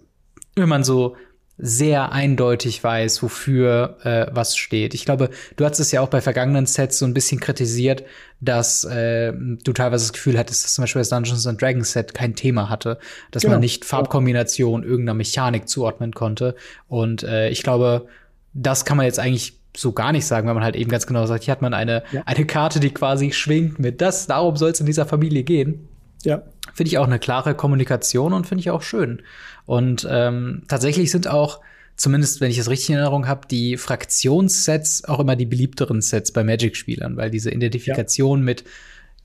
wenn 0.56 0.70
man 0.70 0.84
so 0.84 1.16
sehr 1.58 2.12
eindeutig 2.12 2.82
weiß, 2.82 3.22
wofür 3.22 3.98
äh, 4.04 4.26
was 4.34 4.56
steht. 4.56 4.94
Ich 4.94 5.04
glaube, 5.04 5.28
du 5.56 5.66
hast 5.66 5.78
es 5.78 5.92
ja 5.92 6.00
auch 6.00 6.08
bei 6.08 6.22
vergangenen 6.22 6.64
Sets 6.64 6.98
so 6.98 7.04
ein 7.04 7.12
bisschen 7.12 7.40
kritisiert, 7.40 8.04
dass 8.40 8.84
äh, 8.84 9.32
du 9.34 9.72
teilweise 9.74 10.06
das 10.06 10.14
Gefühl 10.14 10.38
hattest, 10.38 10.64
dass 10.64 10.74
zum 10.74 10.82
Beispiel 10.82 11.00
das 11.00 11.10
Dungeons 11.10 11.46
and 11.46 11.60
Dragons 11.60 11.92
Set 11.92 12.14
kein 12.14 12.34
Thema 12.34 12.70
hatte, 12.70 12.98
dass 13.32 13.42
genau. 13.42 13.54
man 13.54 13.60
nicht 13.60 13.84
Farbkombination 13.84 14.82
irgendeiner 14.82 15.14
Mechanik 15.14 15.68
zuordnen 15.68 16.12
konnte. 16.12 16.56
Und 16.88 17.22
äh, 17.22 17.50
ich 17.50 17.62
glaube, 17.62 18.08
das 18.54 18.84
kann 18.84 18.96
man 18.96 19.06
jetzt 19.06 19.18
eigentlich 19.18 19.54
so 19.76 19.92
gar 19.92 20.12
nicht 20.12 20.26
sagen, 20.26 20.46
weil 20.46 20.54
man 20.54 20.64
halt 20.64 20.76
eben 20.76 20.90
ganz 20.90 21.06
genau 21.06 21.24
sagt, 21.26 21.44
hier 21.44 21.52
hat 21.52 21.62
man 21.62 21.74
eine, 21.74 22.02
ja. 22.12 22.22
eine 22.26 22.44
Karte, 22.44 22.80
die 22.80 22.90
quasi 22.90 23.32
schwingt 23.32 23.78
mit 23.78 24.00
das, 24.00 24.26
darum 24.26 24.56
soll 24.56 24.70
es 24.70 24.80
in 24.80 24.86
dieser 24.86 25.06
Familie 25.06 25.44
gehen. 25.44 25.88
Ja. 26.24 26.42
Finde 26.74 26.88
ich 26.88 26.98
auch 26.98 27.06
eine 27.06 27.18
klare 27.18 27.54
Kommunikation 27.54 28.32
und 28.32 28.46
finde 28.46 28.60
ich 28.60 28.70
auch 28.70 28.82
schön. 28.82 29.22
Und 29.66 30.06
ähm, 30.10 30.62
tatsächlich 30.68 31.10
sind 31.10 31.26
auch, 31.26 31.60
zumindest 31.96 32.40
wenn 32.40 32.50
ich 32.50 32.58
es 32.58 32.68
richtig 32.70 32.90
in 32.90 32.96
Erinnerung 32.96 33.26
habe, 33.26 33.48
die 33.48 33.76
Fraktionssets 33.76 35.04
auch 35.04 35.20
immer 35.20 35.36
die 35.36 35.46
beliebteren 35.46 36.00
Sets 36.00 36.32
bei 36.32 36.44
Magic-Spielern, 36.44 37.16
weil 37.16 37.30
diese 37.30 37.50
Identifikation 37.50 38.40
ja. 38.40 38.44
mit 38.44 38.64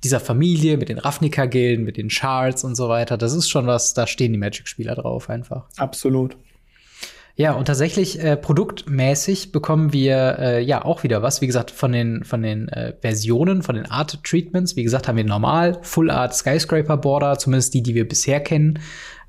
dieser 0.03 0.19
Familie, 0.19 0.77
mit 0.77 0.89
den 0.89 0.99
Ravnica-Gilden, 0.99 1.83
mit 1.83 1.97
den 1.97 2.09
Shards 2.09 2.63
und 2.63 2.75
so 2.75 2.87
weiter. 2.87 3.17
Das 3.17 3.33
ist 3.33 3.49
schon 3.49 3.67
was, 3.67 3.93
da 3.93 4.07
stehen 4.07 4.31
die 4.31 4.39
Magic-Spieler 4.39 4.95
drauf 4.95 5.29
einfach. 5.29 5.65
Absolut. 5.77 6.37
Ja, 7.37 7.53
und 7.53 7.65
tatsächlich 7.65 8.19
äh, 8.19 8.35
produktmäßig 8.35 9.51
bekommen 9.51 9.93
wir 9.93 10.39
äh, 10.39 10.63
ja 10.63 10.83
auch 10.83 11.03
wieder 11.03 11.21
was. 11.21 11.39
Wie 11.39 11.45
gesagt, 11.45 11.69
von 11.69 11.91
den 11.91 12.23
von 12.23 12.41
den 12.41 12.67
äh, 12.69 12.93
Versionen, 12.99 13.61
von 13.61 13.75
den 13.75 13.85
Art 13.85 14.23
Treatments. 14.23 14.75
Wie 14.75 14.83
gesagt, 14.83 15.07
haben 15.07 15.17
wir 15.17 15.23
normal 15.23 15.77
Full 15.83 16.09
Art 16.09 16.35
Skyscraper 16.35 16.97
Border, 16.97 17.37
zumindest 17.37 17.75
die, 17.75 17.83
die 17.83 17.93
wir 17.93 18.07
bisher 18.07 18.39
kennen. 18.39 18.79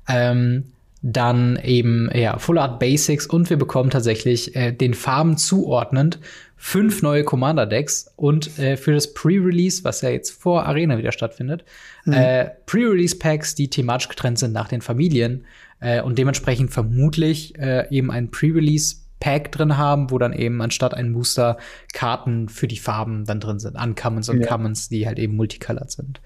Ähm, 0.07 0.71
dann 1.03 1.59
eben 1.63 2.09
ja 2.13 2.39
Full 2.39 2.57
Art 2.57 2.79
Basics 2.79 3.27
und 3.27 3.51
wir 3.51 3.57
bekommen 3.57 3.91
tatsächlich 3.91 4.55
äh, 4.55 4.71
den 4.71 4.95
Farben 4.95 5.37
zuordnend 5.37 6.19
fünf 6.57 7.01
neue 7.01 7.23
Commander 7.23 7.65
Decks 7.65 8.11
und 8.17 8.59
äh, 8.59 8.75
für 8.75 8.91
das 8.91 9.13
Pre-Release, 9.13 9.83
was 9.85 10.01
ja 10.01 10.09
jetzt 10.09 10.31
vor 10.31 10.65
Arena 10.65 10.97
wieder 10.97 11.13
stattfindet, 11.13 11.63
mhm. 12.05 12.13
äh, 12.13 12.49
Pre-Release 12.65 13.17
Packs, 13.17 13.55
die 13.55 13.69
thematisch 13.69 14.09
getrennt 14.09 14.39
sind 14.39 14.51
nach 14.51 14.67
den 14.67 14.81
Familien 14.81 15.45
äh, 15.79 16.01
und 16.01 16.17
dementsprechend 16.17 16.71
vermutlich 16.71 17.57
äh, 17.57 17.87
eben 17.89 18.11
ein 18.11 18.31
Pre-Release 18.31 18.97
Pack 19.19 19.51
drin 19.51 19.77
haben, 19.77 20.11
wo 20.11 20.17
dann 20.17 20.31
eben 20.33 20.61
anstatt 20.61 20.93
ein 20.93 21.13
Booster 21.13 21.57
Karten 21.93 22.47
für 22.47 22.67
die 22.67 22.77
Farben 22.77 23.25
dann 23.25 23.41
drin 23.41 23.59
sind, 23.59 23.75
Uncommons 23.75 24.29
und 24.29 24.41
ja. 24.41 24.47
Commons, 24.47 24.87
die 24.87 25.05
halt 25.07 25.19
eben 25.19 25.35
multicolored 25.35 25.91
sind. 25.91 26.21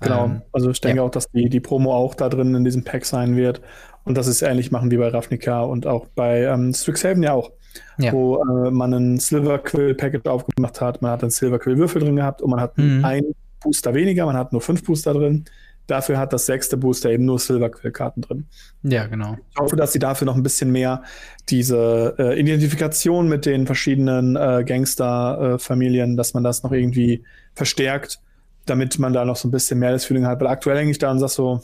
Genau, 0.00 0.26
ähm, 0.26 0.42
also 0.52 0.70
ich 0.70 0.80
denke 0.80 0.98
ja. 0.98 1.02
auch, 1.02 1.10
dass 1.10 1.28
die, 1.32 1.48
die 1.48 1.60
Promo 1.60 1.92
auch 1.94 2.14
da 2.14 2.28
drin 2.28 2.54
in 2.54 2.64
diesem 2.64 2.84
Pack 2.84 3.04
sein 3.04 3.36
wird 3.36 3.60
und 4.04 4.16
das 4.16 4.26
ist 4.26 4.42
ähnlich 4.42 4.70
machen 4.70 4.90
wie 4.90 4.96
bei 4.96 5.08
Ravnica 5.08 5.62
und 5.62 5.86
auch 5.86 6.06
bei 6.14 6.44
ähm, 6.44 6.72
Strixhaven 6.72 7.22
ja 7.22 7.32
auch. 7.32 7.52
Ja. 7.98 8.12
Wo 8.12 8.42
äh, 8.42 8.70
man 8.70 8.94
ein 8.94 9.18
Silver 9.18 9.58
Quill 9.58 9.94
Package 9.94 10.26
aufgemacht 10.26 10.80
hat, 10.80 11.02
man 11.02 11.10
hat 11.12 11.22
einen 11.22 11.30
Silver 11.30 11.58
Quill 11.58 11.76
Würfel 11.76 12.02
drin 12.02 12.16
gehabt 12.16 12.40
und 12.40 12.50
man 12.50 12.60
hat 12.60 12.78
mhm. 12.78 13.04
einen 13.04 13.34
Booster 13.60 13.92
weniger, 13.94 14.24
man 14.26 14.36
hat 14.36 14.52
nur 14.52 14.62
fünf 14.62 14.84
Booster 14.84 15.12
drin. 15.12 15.44
Dafür 15.88 16.18
hat 16.18 16.34
das 16.34 16.44
sechste 16.44 16.76
Booster 16.76 17.10
eben 17.10 17.24
nur 17.24 17.38
Silver 17.38 17.70
Quill 17.70 17.92
Karten 17.92 18.20
drin. 18.20 18.46
Ja, 18.82 19.06
genau. 19.06 19.38
Ich 19.50 19.56
hoffe, 19.58 19.74
dass 19.74 19.92
sie 19.92 19.98
dafür 19.98 20.26
noch 20.26 20.36
ein 20.36 20.42
bisschen 20.42 20.70
mehr 20.70 21.02
diese 21.48 22.14
äh, 22.18 22.38
Identifikation 22.38 23.26
mit 23.26 23.46
den 23.46 23.66
verschiedenen 23.66 24.36
äh, 24.36 24.64
Gangster-Familien, 24.66 26.18
dass 26.18 26.34
man 26.34 26.44
das 26.44 26.62
noch 26.62 26.72
irgendwie 26.72 27.24
verstärkt, 27.54 28.20
damit 28.66 28.98
man 28.98 29.14
da 29.14 29.24
noch 29.24 29.36
so 29.36 29.48
ein 29.48 29.50
bisschen 29.50 29.78
mehr 29.78 29.92
das 29.92 30.04
Feeling 30.04 30.26
hat. 30.26 30.40
Weil 30.40 30.48
aktuell 30.48 30.76
hänge 30.76 30.90
ich 30.90 30.98
da 30.98 31.10
und 31.10 31.20
sag 31.20 31.30
so, 31.30 31.62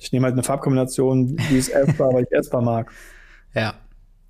ich 0.00 0.10
nehme 0.10 0.24
halt 0.24 0.32
eine 0.32 0.42
Farbkombination, 0.42 1.36
die 1.36 1.56
ist 1.56 1.68
essbar, 1.68 2.12
weil 2.12 2.24
ich 2.24 2.32
essbar 2.32 2.62
mag. 2.62 2.90
Ja. 3.54 3.74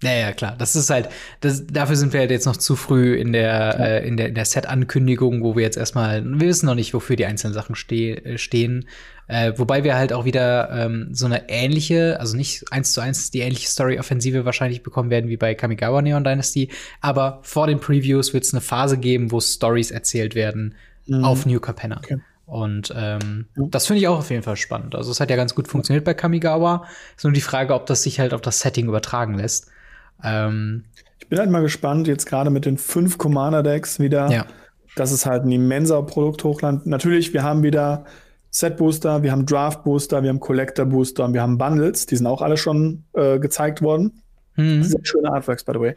Ja, 0.02 0.12
ja, 0.12 0.32
klar. 0.32 0.54
Das 0.58 0.76
ist 0.76 0.90
halt, 0.90 1.08
das, 1.40 1.66
dafür 1.66 1.96
sind 1.96 2.12
wir 2.12 2.20
halt 2.20 2.30
jetzt 2.30 2.46
noch 2.46 2.56
zu 2.56 2.76
früh 2.76 3.14
in 3.14 3.32
der, 3.32 3.50
ja. 3.50 3.84
äh, 3.84 4.06
in 4.06 4.16
der, 4.16 4.28
in 4.28 4.34
der 4.34 4.44
Set-Ankündigung, 4.44 5.42
wo 5.42 5.56
wir 5.56 5.62
jetzt 5.62 5.76
erstmal, 5.76 6.22
wir 6.24 6.46
wissen 6.46 6.66
noch 6.66 6.74
nicht, 6.74 6.92
wofür 6.92 7.16
die 7.16 7.26
einzelnen 7.26 7.54
Sachen 7.54 7.74
ste 7.74 8.24
äh, 8.24 8.38
stehen. 8.38 8.86
Äh, 9.26 9.52
wobei 9.56 9.84
wir 9.84 9.94
halt 9.96 10.12
auch 10.12 10.26
wieder 10.26 10.68
ähm, 10.70 11.08
so 11.12 11.24
eine 11.24 11.48
ähnliche, 11.48 12.20
also 12.20 12.36
nicht 12.36 12.64
eins 12.70 12.92
zu 12.92 13.00
eins 13.00 13.30
die 13.30 13.40
ähnliche 13.40 13.68
Story-Offensive 13.68 14.44
wahrscheinlich 14.44 14.82
bekommen 14.82 15.08
werden 15.08 15.30
wie 15.30 15.38
bei 15.38 15.54
Kamigawa 15.54 16.02
Neon 16.02 16.24
Dynasty. 16.24 16.70
Aber 17.00 17.40
vor 17.42 17.66
den 17.66 17.80
Previews 17.80 18.34
wird 18.34 18.44
es 18.44 18.52
eine 18.52 18.60
Phase 18.60 18.98
geben, 18.98 19.32
wo 19.32 19.40
Stories 19.40 19.90
erzählt 19.90 20.34
werden 20.34 20.74
mhm. 21.06 21.24
auf 21.24 21.46
New 21.46 21.60
Capenna. 21.60 21.98
Okay. 21.98 22.18
Und 22.46 22.92
ähm, 22.94 23.46
ja. 23.56 23.64
das 23.70 23.86
finde 23.86 24.00
ich 24.00 24.08
auch 24.08 24.18
auf 24.18 24.30
jeden 24.30 24.42
Fall 24.42 24.56
spannend. 24.56 24.94
Also 24.94 25.10
es 25.10 25.20
hat 25.20 25.30
ja 25.30 25.36
ganz 25.36 25.54
gut 25.54 25.68
funktioniert 25.68 26.04
bei 26.04 26.12
Kamigawa. 26.12 26.86
Ist 27.16 27.24
nur 27.24 27.32
die 27.32 27.40
Frage, 27.40 27.72
ob 27.72 27.86
das 27.86 28.02
sich 28.02 28.20
halt 28.20 28.34
auf 28.34 28.42
das 28.42 28.60
Setting 28.60 28.86
übertragen 28.86 29.34
lässt. 29.34 29.70
Ähm, 30.22 30.84
ich 31.18 31.28
bin 31.28 31.38
halt 31.38 31.50
mal 31.50 31.62
gespannt, 31.62 32.06
jetzt 32.06 32.26
gerade 32.26 32.50
mit 32.50 32.66
den 32.66 32.78
fünf 32.78 33.18
Commander-Decks 33.18 33.98
wieder. 33.98 34.30
Ja. 34.30 34.46
Das 34.96 35.10
ist 35.10 35.26
halt 35.26 35.44
ein 35.44 35.52
immenser 35.52 36.02
Produkthochland. 36.02 36.86
Natürlich, 36.86 37.32
wir 37.32 37.42
haben 37.42 37.62
wieder 37.62 38.04
Set-Booster, 38.50 39.22
wir 39.22 39.32
haben 39.32 39.46
Draft-Booster, 39.46 40.22
wir 40.22 40.28
haben 40.28 40.38
Collector-Booster 40.38 41.24
und 41.24 41.34
wir 41.34 41.42
haben 41.42 41.58
Bundles. 41.58 42.06
Die 42.06 42.16
sind 42.16 42.26
auch 42.26 42.42
alle 42.42 42.56
schon 42.56 43.04
äh, 43.14 43.38
gezeigt 43.38 43.82
worden. 43.82 44.22
Mhm. 44.56 44.84
Sehr 44.84 45.00
schöne 45.02 45.32
Artworks, 45.32 45.64
by 45.64 45.72
the 45.72 45.80
way. 45.80 45.96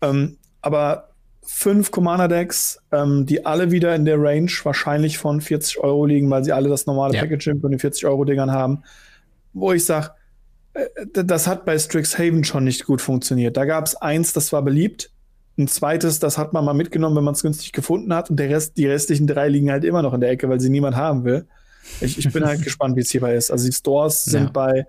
Ähm, 0.00 0.36
aber 0.60 1.10
fünf 1.42 1.90
Commander-Decks, 1.90 2.80
ähm, 2.90 3.26
die 3.26 3.46
alle 3.46 3.70
wieder 3.70 3.94
in 3.94 4.04
der 4.04 4.20
Range 4.20 4.50
wahrscheinlich 4.64 5.18
von 5.18 5.40
40 5.40 5.78
Euro 5.78 6.06
liegen, 6.06 6.30
weil 6.30 6.42
sie 6.42 6.52
alle 6.52 6.68
das 6.68 6.86
normale 6.86 7.14
ja. 7.14 7.20
Packaging 7.20 7.60
von 7.60 7.70
den 7.70 7.78
40-Euro-Dingern 7.78 8.50
haben. 8.50 8.82
Wo 9.52 9.72
ich 9.72 9.84
sage, 9.84 10.10
das 11.12 11.46
hat 11.46 11.64
bei 11.64 11.78
Strixhaven 11.78 12.44
schon 12.44 12.64
nicht 12.64 12.84
gut 12.84 13.00
funktioniert. 13.00 13.56
Da 13.56 13.64
gab 13.64 13.86
es 13.86 13.96
eins, 13.96 14.32
das 14.32 14.52
war 14.52 14.62
beliebt. 14.62 15.10
Ein 15.56 15.68
zweites, 15.68 16.18
das 16.18 16.36
hat 16.36 16.52
man 16.52 16.64
mal 16.64 16.74
mitgenommen, 16.74 17.16
wenn 17.16 17.24
man 17.24 17.34
es 17.34 17.42
günstig 17.42 17.72
gefunden 17.72 18.12
hat. 18.12 18.28
Und 18.28 18.36
der 18.38 18.50
Rest, 18.50 18.76
die 18.76 18.86
restlichen 18.86 19.26
drei 19.26 19.48
liegen 19.48 19.70
halt 19.70 19.84
immer 19.84 20.02
noch 20.02 20.12
in 20.12 20.20
der 20.20 20.30
Ecke, 20.30 20.48
weil 20.48 20.60
sie 20.60 20.68
niemand 20.70 20.96
haben 20.96 21.24
will. 21.24 21.46
Ich, 22.00 22.18
ich 22.18 22.32
bin 22.32 22.44
halt 22.44 22.62
gespannt, 22.64 22.96
wie 22.96 23.00
es 23.00 23.10
hierbei 23.10 23.34
ist. 23.34 23.52
Also 23.52 23.66
die 23.66 23.72
Stores 23.72 24.24
sind 24.24 24.44
ja. 24.44 24.50
bei, 24.50 24.86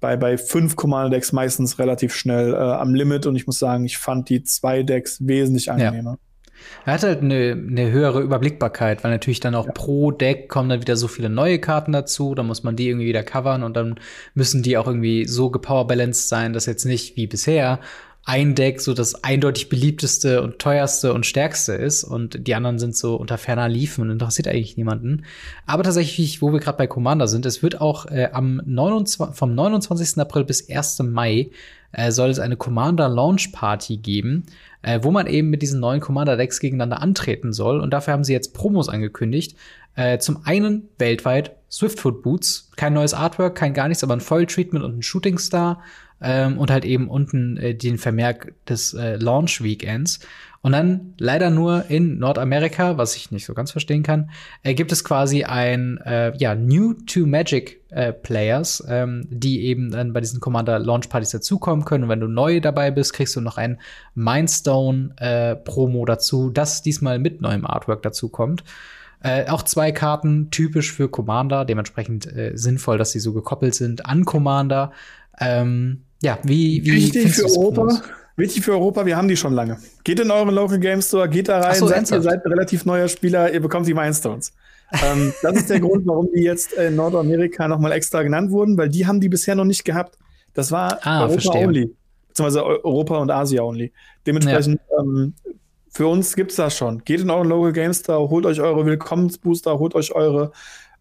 bei, 0.00 0.16
bei 0.16 0.36
fünf 0.36 0.74
Commander-Decks 0.74 1.30
meistens 1.32 1.78
relativ 1.78 2.12
schnell 2.12 2.52
äh, 2.52 2.56
am 2.56 2.94
Limit. 2.94 3.26
Und 3.26 3.36
ich 3.36 3.46
muss 3.46 3.60
sagen, 3.60 3.84
ich 3.84 3.98
fand 3.98 4.28
die 4.28 4.42
zwei 4.42 4.82
Decks 4.82 5.24
wesentlich 5.24 5.70
angenehmer. 5.70 6.12
Ja. 6.12 6.29
Er 6.86 6.94
hat 6.94 7.02
halt 7.02 7.22
eine, 7.22 7.52
eine 7.52 7.90
höhere 7.90 8.20
Überblickbarkeit, 8.20 9.04
weil 9.04 9.10
natürlich 9.10 9.40
dann 9.40 9.54
auch 9.54 9.66
ja. 9.66 9.72
pro 9.72 10.10
Deck 10.10 10.48
kommen 10.48 10.68
dann 10.68 10.80
wieder 10.80 10.96
so 10.96 11.08
viele 11.08 11.28
neue 11.28 11.58
Karten 11.58 11.92
dazu, 11.92 12.34
dann 12.34 12.46
muss 12.46 12.62
man 12.62 12.76
die 12.76 12.88
irgendwie 12.88 13.06
wieder 13.06 13.22
covern 13.22 13.62
und 13.62 13.76
dann 13.76 13.96
müssen 14.34 14.62
die 14.62 14.76
auch 14.76 14.86
irgendwie 14.86 15.26
so 15.26 15.50
gepowerbalanced 15.50 16.28
sein, 16.28 16.52
dass 16.52 16.66
jetzt 16.66 16.84
nicht 16.84 17.16
wie 17.16 17.26
bisher 17.26 17.80
ein 18.24 18.54
Deck 18.54 18.80
so 18.80 18.94
das 18.94 19.24
eindeutig 19.24 19.68
beliebteste 19.68 20.42
und 20.42 20.58
teuerste 20.58 21.14
und 21.14 21.26
stärkste 21.26 21.72
ist 21.72 22.04
und 22.04 22.46
die 22.46 22.54
anderen 22.54 22.78
sind 22.78 22.94
so 22.94 23.16
unter 23.16 23.38
ferner 23.38 23.68
Liefen 23.68 24.02
und 24.02 24.10
interessiert 24.10 24.46
eigentlich 24.46 24.76
niemanden. 24.76 25.24
Aber 25.66 25.82
tatsächlich, 25.82 26.42
wo 26.42 26.52
wir 26.52 26.60
gerade 26.60 26.78
bei 26.78 26.86
Commander 26.86 27.28
sind, 27.28 27.46
es 27.46 27.62
wird 27.62 27.80
auch 27.80 28.06
äh, 28.06 28.28
am 28.32 28.60
29, 28.64 29.36
vom 29.36 29.54
29. 29.54 30.18
April 30.18 30.44
bis 30.44 30.68
1. 30.68 31.00
Mai 31.00 31.50
äh, 31.92 32.12
soll 32.12 32.30
es 32.30 32.38
eine 32.38 32.56
Commander 32.56 33.08
Launch 33.08 33.52
Party 33.52 33.96
geben, 33.96 34.44
äh, 34.82 35.00
wo 35.02 35.10
man 35.10 35.26
eben 35.26 35.50
mit 35.50 35.62
diesen 35.62 35.80
neuen 35.80 36.00
Commander 36.00 36.36
Decks 36.36 36.60
gegeneinander 36.60 37.02
antreten 37.02 37.52
soll. 37.52 37.80
Und 37.80 37.90
dafür 37.90 38.12
haben 38.14 38.24
sie 38.24 38.32
jetzt 38.32 38.54
Promos 38.54 38.88
angekündigt. 38.88 39.56
Äh, 39.94 40.18
zum 40.18 40.44
einen 40.44 40.88
weltweit 40.98 41.56
Swiftfoot 41.70 42.22
Boots, 42.22 42.70
kein 42.76 42.94
neues 42.94 43.14
Artwork, 43.14 43.54
kein 43.54 43.74
gar 43.74 43.88
nichts, 43.88 44.02
aber 44.02 44.14
ein 44.14 44.20
Foil 44.20 44.46
Treatment 44.46 44.84
und 44.84 44.98
ein 44.98 45.02
Shooting 45.02 45.38
Star 45.38 45.82
ähm, 46.20 46.58
und 46.58 46.70
halt 46.70 46.84
eben 46.84 47.08
unten 47.08 47.56
äh, 47.56 47.74
den 47.74 47.98
Vermerk 47.98 48.54
des 48.68 48.94
äh, 48.94 49.16
Launch 49.16 49.62
Weekends. 49.62 50.20
Und 50.62 50.72
dann 50.72 51.14
leider 51.18 51.48
nur 51.48 51.86
in 51.88 52.18
Nordamerika, 52.18 52.98
was 52.98 53.16
ich 53.16 53.30
nicht 53.30 53.46
so 53.46 53.54
ganz 53.54 53.70
verstehen 53.70 54.02
kann, 54.02 54.30
äh, 54.62 54.74
gibt 54.74 54.92
es 54.92 55.04
quasi 55.04 55.44
ein 55.44 55.98
äh, 56.04 56.36
ja, 56.36 56.54
New 56.54 56.92
to 56.92 57.24
Magic 57.24 57.82
äh, 57.88 58.12
Players, 58.12 58.84
ähm, 58.86 59.26
die 59.30 59.64
eben 59.64 59.90
dann 59.90 60.12
bei 60.12 60.20
diesen 60.20 60.40
Commander 60.40 60.78
Launch 60.78 61.08
Partys 61.08 61.30
dazukommen 61.30 61.86
können. 61.86 62.04
Und 62.04 62.10
wenn 62.10 62.20
du 62.20 62.28
neu 62.28 62.60
dabei 62.60 62.90
bist, 62.90 63.14
kriegst 63.14 63.36
du 63.36 63.40
noch 63.40 63.56
ein 63.56 63.80
Mindstone 64.14 65.14
äh, 65.16 65.56
Promo 65.56 66.04
dazu, 66.04 66.50
das 66.50 66.82
diesmal 66.82 67.18
mit 67.18 67.40
neuem 67.40 67.64
Artwork 67.64 68.02
dazu 68.02 68.28
kommt. 68.28 68.62
Äh, 69.22 69.48
auch 69.48 69.62
zwei 69.62 69.92
Karten, 69.92 70.50
typisch 70.50 70.92
für 70.92 71.08
Commander, 71.08 71.64
dementsprechend 71.64 72.26
äh, 72.26 72.52
sinnvoll, 72.54 72.98
dass 72.98 73.12
sie 73.12 73.20
so 73.20 73.32
gekoppelt 73.32 73.74
sind 73.74 74.04
an 74.04 74.26
Commander. 74.26 74.92
Ähm, 75.38 76.02
ja, 76.22 76.38
wie, 76.42 76.84
wie 76.84 76.92
Wichtig 76.92 77.32
für 77.32 77.44
Europa. 77.44 78.02
Wichtig 78.40 78.64
für 78.64 78.72
Europa, 78.72 79.04
wir 79.04 79.16
haben 79.16 79.28
die 79.28 79.36
schon 79.36 79.52
lange. 79.52 79.78
Geht 80.02 80.18
in 80.18 80.30
euren 80.30 80.54
Local 80.54 80.78
Game 80.78 81.02
Store, 81.02 81.28
geht 81.28 81.48
da 81.48 81.60
rein, 81.60 81.76
so, 81.76 81.86
seid, 81.86 82.10
ihr 82.10 82.22
seid 82.22 82.44
ein 82.44 82.52
relativ 82.52 82.86
neuer 82.86 83.06
Spieler, 83.06 83.52
ihr 83.52 83.60
bekommt 83.60 83.86
die 83.86 83.94
Mindstones. 83.94 84.52
ähm, 85.04 85.32
das 85.42 85.56
ist 85.56 85.70
der 85.70 85.80
Grund, 85.80 86.06
warum 86.06 86.28
die 86.34 86.42
jetzt 86.42 86.72
in 86.72 86.96
Nordamerika 86.96 87.68
nochmal 87.68 87.92
extra 87.92 88.22
genannt 88.22 88.50
wurden, 88.50 88.78
weil 88.78 88.88
die 88.88 89.06
haben 89.06 89.20
die 89.20 89.28
bisher 89.28 89.54
noch 89.54 89.64
nicht 89.64 89.84
gehabt. 89.84 90.16
Das 90.54 90.72
war 90.72 90.98
ah, 91.02 91.20
Europa 91.20 91.40
verstehe. 91.40 91.66
only. 91.66 91.94
Beziehungsweise 92.28 92.64
Europa 92.64 93.18
und 93.18 93.30
Asia 93.30 93.62
only. 93.62 93.92
Dementsprechend, 94.26 94.80
ja. 94.90 95.02
ähm, 95.02 95.34
für 95.92 96.06
uns 96.06 96.34
gibt 96.34 96.52
es 96.52 96.56
das 96.56 96.74
schon. 96.74 97.04
Geht 97.04 97.20
in 97.20 97.30
euren 97.30 97.48
Local 97.48 97.72
Game 97.72 97.92
Store, 97.92 98.30
holt 98.30 98.46
euch 98.46 98.60
eure 98.60 98.86
Willkommensbooster, 98.86 99.78
holt 99.78 99.94
euch 99.94 100.12
eure 100.12 100.52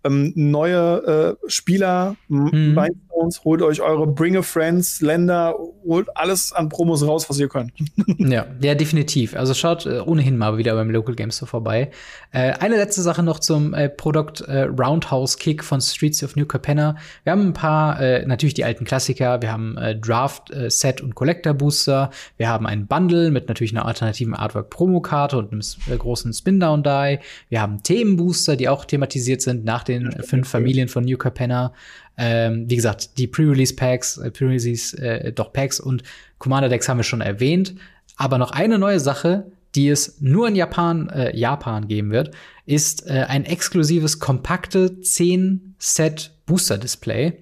ähm, 0.04 0.32
neue 0.36 1.38
äh, 1.44 1.50
Spieler, 1.50 2.16
mhm. 2.28 2.78
Rhinestones, 2.78 3.44
holt 3.44 3.62
euch 3.62 3.82
eure 3.82 4.08
Bring 4.08 4.38
a 4.38 4.42
Friends, 4.42 5.02
Länder, 5.02 5.56
holt 5.86 6.08
alles 6.16 6.54
an 6.54 6.70
Promos 6.70 7.06
raus, 7.06 7.30
was 7.30 7.40
ihr 7.40 7.50
könnt. 7.50 7.72
ja, 8.18 8.46
ja, 8.62 8.76
definitiv. 8.76 9.36
Also 9.36 9.54
schaut 9.54 9.86
äh, 9.86 10.00
ohnehin 10.00 10.38
mal 10.38 10.58
wieder 10.58 10.74
beim 10.76 10.90
Local 10.90 11.16
Games 11.16 11.36
Store 11.36 11.50
vorbei. 11.50 11.92
Äh, 12.32 12.54
eine 12.54 12.78
letzte 12.78 13.02
Sache 13.02 13.24
noch 13.24 13.40
zum 13.40 13.74
äh, 13.74 13.90
Produkt 13.90 14.42
äh, 14.42 14.64
Roundhouse 14.64 15.38
Kick 15.38 15.64
von 15.64 15.82
Streets 15.82 16.24
of 16.24 16.36
New 16.36 16.46
Capenna. 16.46 16.96
Wir 17.24 17.32
haben 17.32 17.48
ein 17.48 17.54
paar, 17.54 18.00
äh, 18.00 18.26
natürlich 18.26 18.54
die 18.54 18.64
alten 18.64 18.86
Klassiker. 18.86 19.42
Wir 19.42 19.52
haben 19.52 19.78
äh, 19.78 19.96
Draft 19.98 20.54
Set 20.68 21.02
und 21.02 21.16
Collector 21.16 21.54
Booster. 21.54 22.10
Wir 22.38 22.50
haben 22.50 22.66
ein 22.66 22.88
Bundle 22.88 23.32
mit 23.32 23.48
natürlich 23.48 23.72
einer 23.72 23.86
alternativen 23.86 24.34
Artwork 24.34 24.70
Promokarte 24.70 25.38
und 25.38 25.52
einem 25.52 25.62
großen 25.98 26.34
Spin-Down 26.34 26.84
Die. 26.84 27.20
Wir 27.50 27.62
haben 27.62 27.84
Themenbooster, 27.84 28.56
die 28.56 28.70
auch 28.70 28.86
thematisiert 28.86 29.42
sind 29.42 29.66
nach 29.66 29.84
den 29.90 30.12
fünf 30.24 30.48
Familien 30.48 30.88
von 30.88 31.04
New 31.04 31.18
Capenna. 31.18 31.74
Ähm, 32.18 32.70
wie 32.70 32.76
gesagt, 32.76 33.18
die 33.18 33.28
Pre-Release 33.28 33.76
Packs, 33.76 34.18
äh, 34.18 34.32
Pre-Release 34.32 34.98
äh, 34.98 35.32
doch 35.32 35.54
Packs 35.54 35.80
und 35.80 36.04
Commander 36.38 36.70
Decks 36.70 36.88
haben 36.88 36.98
wir 36.98 37.04
schon 37.04 37.22
erwähnt. 37.22 37.76
Aber 38.16 38.38
noch 38.38 38.52
eine 38.52 38.80
neue 38.80 39.00
Sache, 39.00 39.52
die 39.76 39.90
es 39.90 40.20
nur 40.22 40.48
in 40.48 40.56
Japan, 40.56 41.10
äh, 41.10 41.38
Japan 41.38 41.88
geben 41.88 42.12
wird, 42.12 42.32
ist 42.66 43.08
äh, 43.08 43.26
ein 43.28 43.46
exklusives, 43.46 44.20
kompakte 44.20 44.98
10-Set-Booster-Display. 45.02 47.34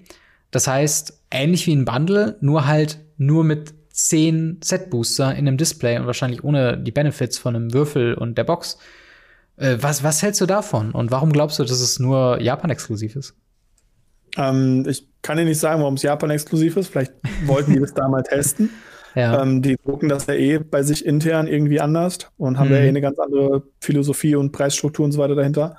Das 0.50 0.66
heißt, 0.66 1.20
ähnlich 1.30 1.66
wie 1.66 1.74
ein 1.74 1.84
Bundle, 1.84 2.38
nur 2.40 2.66
halt 2.66 3.00
nur 3.16 3.44
mit 3.44 3.74
10 3.90 4.58
Set-Booster 4.62 5.32
in 5.32 5.48
einem 5.48 5.56
Display 5.56 5.98
und 5.98 6.06
wahrscheinlich 6.06 6.44
ohne 6.44 6.78
die 6.78 6.92
Benefits 6.92 7.36
von 7.36 7.56
einem 7.56 7.74
Würfel 7.74 8.14
und 8.14 8.38
der 8.38 8.44
Box. 8.44 8.78
Äh, 9.58 9.76
was, 9.80 10.02
was 10.02 10.22
hältst 10.22 10.40
du 10.40 10.46
davon? 10.46 10.92
Und 10.92 11.10
warum 11.10 11.32
glaubst 11.32 11.58
du, 11.58 11.64
dass 11.64 11.80
es 11.80 11.98
nur 11.98 12.40
Japan-exklusiv 12.40 13.16
ist? 13.16 13.34
Ähm, 14.36 14.84
ich 14.88 15.08
kann 15.22 15.36
dir 15.36 15.44
nicht 15.44 15.58
sagen, 15.58 15.80
warum 15.80 15.94
es 15.94 16.02
Japan-exklusiv 16.02 16.76
ist. 16.76 16.88
Vielleicht 16.88 17.12
wollten 17.46 17.72
die 17.72 17.80
das 17.80 17.94
da 17.94 18.08
mal 18.08 18.22
testen. 18.28 18.70
Ja. 19.14 19.42
Ähm, 19.42 19.62
die 19.62 19.76
drucken 19.84 20.08
das 20.08 20.26
ja 20.26 20.34
eh 20.34 20.58
bei 20.58 20.82
sich 20.82 21.04
intern 21.04 21.48
irgendwie 21.48 21.80
anders 21.80 22.18
und 22.36 22.58
haben 22.58 22.68
mhm. 22.68 22.74
ja 22.74 22.80
eh 22.80 22.88
eine 22.88 23.00
ganz 23.00 23.18
andere 23.18 23.62
Philosophie 23.80 24.36
und 24.36 24.52
Preisstruktur 24.52 25.04
und 25.04 25.12
so 25.12 25.18
weiter 25.18 25.34
dahinter. 25.34 25.76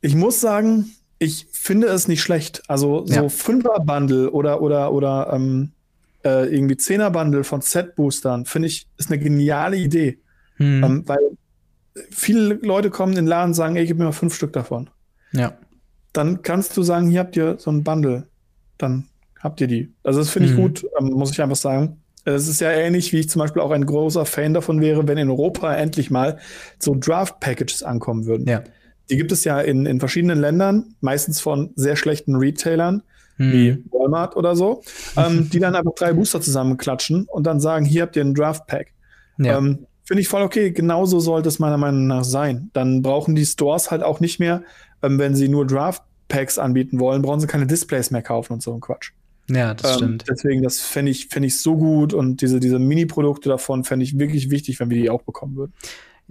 Ich 0.00 0.14
muss 0.14 0.40
sagen, 0.40 0.90
ich 1.18 1.46
finde 1.52 1.88
es 1.88 2.08
nicht 2.08 2.22
schlecht. 2.22 2.62
Also 2.68 3.04
so 3.06 3.14
ja. 3.14 3.28
Fünfer-Bundle 3.28 4.30
oder, 4.30 4.62
oder, 4.62 4.92
oder 4.92 5.30
ähm, 5.32 5.72
äh, 6.24 6.46
irgendwie 6.54 6.76
Zehner-Bundle 6.76 7.44
von 7.44 7.60
Set-Boostern, 7.60 8.46
finde 8.46 8.68
ich, 8.68 8.86
ist 8.96 9.10
eine 9.10 9.18
geniale 9.18 9.76
Idee. 9.76 10.18
Mhm. 10.58 10.84
Ähm, 10.84 11.02
weil 11.06 11.18
viele 12.10 12.54
Leute 12.54 12.90
kommen 12.90 13.12
in 13.12 13.16
den 13.16 13.26
Laden 13.26 13.50
und 13.50 13.54
sagen, 13.54 13.76
ey, 13.76 13.86
gib 13.86 13.98
mir 13.98 14.04
mal 14.04 14.12
fünf 14.12 14.34
Stück 14.34 14.52
davon. 14.52 14.90
Ja. 15.32 15.56
Dann 16.12 16.42
kannst 16.42 16.76
du 16.76 16.82
sagen, 16.82 17.08
hier 17.08 17.20
habt 17.20 17.36
ihr 17.36 17.56
so 17.58 17.70
ein 17.70 17.84
Bundle. 17.84 18.24
Dann 18.78 19.06
habt 19.40 19.60
ihr 19.60 19.66
die. 19.66 19.92
Also 20.02 20.20
das 20.20 20.30
finde 20.30 20.48
ich 20.48 20.54
mhm. 20.54 20.62
gut, 20.62 20.86
ähm, 20.98 21.10
muss 21.10 21.30
ich 21.30 21.42
einfach 21.42 21.56
sagen. 21.56 22.00
Es 22.24 22.48
ist 22.48 22.60
ja 22.60 22.70
ähnlich, 22.70 23.12
wie 23.12 23.20
ich 23.20 23.28
zum 23.28 23.40
Beispiel 23.40 23.60
auch 23.60 23.70
ein 23.70 23.84
großer 23.84 24.24
Fan 24.24 24.54
davon 24.54 24.80
wäre, 24.80 25.06
wenn 25.06 25.18
in 25.18 25.28
Europa 25.28 25.74
endlich 25.74 26.10
mal 26.10 26.38
so 26.78 26.96
Draft-Packages 26.98 27.82
ankommen 27.82 28.24
würden. 28.24 28.48
Ja. 28.48 28.64
Die 29.10 29.16
gibt 29.18 29.30
es 29.30 29.44
ja 29.44 29.60
in, 29.60 29.84
in 29.84 30.00
verschiedenen 30.00 30.40
Ländern, 30.40 30.94
meistens 31.00 31.40
von 31.40 31.72
sehr 31.76 31.96
schlechten 31.96 32.36
Retailern, 32.36 33.02
hm. 33.36 33.52
wie 33.52 33.84
Walmart 33.90 34.36
oder 34.36 34.56
so, 34.56 34.82
ähm, 35.16 35.50
die 35.50 35.58
dann 35.58 35.74
einfach 35.74 35.94
drei 35.94 36.14
Booster 36.14 36.40
zusammenklatschen 36.40 37.26
und 37.28 37.46
dann 37.46 37.60
sagen, 37.60 37.84
hier 37.84 38.02
habt 38.02 38.16
ihr 38.16 38.22
einen 38.22 38.34
Draft-Pack. 38.34 38.92
Ja. 39.36 39.58
Ähm, 39.58 39.86
Finde 40.04 40.20
ich 40.20 40.28
voll 40.28 40.42
okay. 40.42 40.70
Genauso 40.70 41.18
sollte 41.20 41.48
es 41.48 41.58
meiner 41.58 41.78
Meinung 41.78 42.06
nach 42.06 42.24
sein. 42.24 42.70
Dann 42.72 43.02
brauchen 43.02 43.34
die 43.34 43.46
Stores 43.46 43.90
halt 43.90 44.02
auch 44.02 44.20
nicht 44.20 44.38
mehr, 44.38 44.62
ähm, 45.02 45.18
wenn 45.18 45.34
sie 45.34 45.48
nur 45.48 45.66
Draft-Packs 45.66 46.58
anbieten 46.58 47.00
wollen, 47.00 47.22
brauchen 47.22 47.40
sie 47.40 47.46
keine 47.46 47.66
Displays 47.66 48.10
mehr 48.10 48.22
kaufen 48.22 48.54
und 48.54 48.62
so 48.62 48.74
ein 48.74 48.80
Quatsch. 48.80 49.12
Ja, 49.48 49.74
das 49.74 49.92
ähm, 49.92 49.96
stimmt. 49.96 50.24
Deswegen, 50.28 50.62
das 50.62 50.80
fände 50.80 51.10
ich, 51.10 51.28
fänd 51.28 51.46
ich 51.46 51.60
so 51.60 51.76
gut 51.76 52.14
und 52.14 52.40
diese, 52.40 52.60
diese 52.60 52.78
Mini-Produkte 52.78 53.48
davon 53.48 53.84
fände 53.84 54.04
ich 54.04 54.18
wirklich 54.18 54.50
wichtig, 54.50 54.80
wenn 54.80 54.90
wir 54.90 55.00
die 55.00 55.10
auch 55.10 55.22
bekommen 55.22 55.56
würden. 55.56 55.72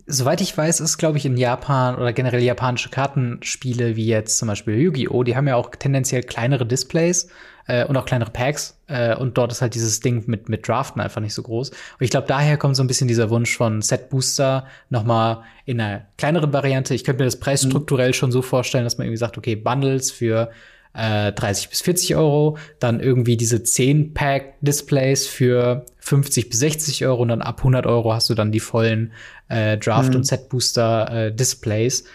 Soweit 0.07 0.41
ich 0.41 0.57
weiß, 0.57 0.79
ist, 0.79 0.97
glaube 0.97 1.19
ich, 1.19 1.25
in 1.25 1.37
Japan 1.37 1.95
oder 1.95 2.13
generell 2.13 2.41
japanische 2.41 2.89
Kartenspiele 2.89 3.95
wie 3.95 4.07
jetzt 4.07 4.39
zum 4.39 4.47
Beispiel 4.47 4.79
Yu-Gi-Oh!, 4.79 5.23
die 5.23 5.35
haben 5.35 5.47
ja 5.47 5.55
auch 5.55 5.69
tendenziell 5.69 6.23
kleinere 6.23 6.65
Displays 6.65 7.27
äh, 7.67 7.85
und 7.85 7.97
auch 7.97 8.05
kleinere 8.05 8.31
Packs. 8.31 8.77
Äh, 8.87 9.15
und 9.15 9.37
dort 9.37 9.51
ist 9.51 9.61
halt 9.61 9.75
dieses 9.75 9.99
Ding 9.99 10.23
mit, 10.27 10.49
mit 10.49 10.67
Draften 10.67 11.01
einfach 11.01 11.21
nicht 11.21 11.33
so 11.33 11.43
groß. 11.43 11.69
Und 11.69 11.77
ich 11.99 12.09
glaube, 12.09 12.27
daher 12.27 12.57
kommt 12.57 12.75
so 12.75 12.83
ein 12.83 12.87
bisschen 12.87 13.07
dieser 13.07 13.29
Wunsch 13.29 13.55
von 13.55 13.81
Set 13.81 14.09
Booster 14.09 14.67
nochmal 14.89 15.43
in 15.65 15.79
einer 15.79 16.05
kleineren 16.17 16.53
Variante. 16.53 16.93
Ich 16.93 17.03
könnte 17.03 17.23
mir 17.23 17.27
das 17.27 17.39
preisstrukturell 17.39 18.09
mhm. 18.09 18.13
schon 18.13 18.31
so 18.31 18.41
vorstellen, 18.41 18.83
dass 18.83 18.97
man 18.97 19.07
irgendwie 19.07 19.17
sagt, 19.17 19.37
okay, 19.37 19.55
Bundles 19.55 20.11
für 20.11 20.51
äh, 20.93 21.31
30 21.31 21.69
bis 21.69 21.81
40 21.81 22.15
Euro, 22.15 22.57
dann 22.79 22.99
irgendwie 22.99 23.37
diese 23.37 23.57
10-Pack-Displays 23.57 25.27
für 25.27 25.85
50 25.99 26.49
bis 26.49 26.59
60 26.59 27.05
Euro 27.05 27.21
und 27.21 27.29
dann 27.29 27.41
ab 27.41 27.59
100 27.59 27.85
Euro 27.85 28.13
hast 28.13 28.29
du 28.29 28.35
dann 28.35 28.51
die 28.51 28.59
vollen 28.59 29.11
äh, 29.47 29.77
Draft- 29.77 30.11
mhm. 30.11 30.17
und 30.17 30.23
Set-Booster-Displays. 30.25 32.01
Äh, 32.01 32.05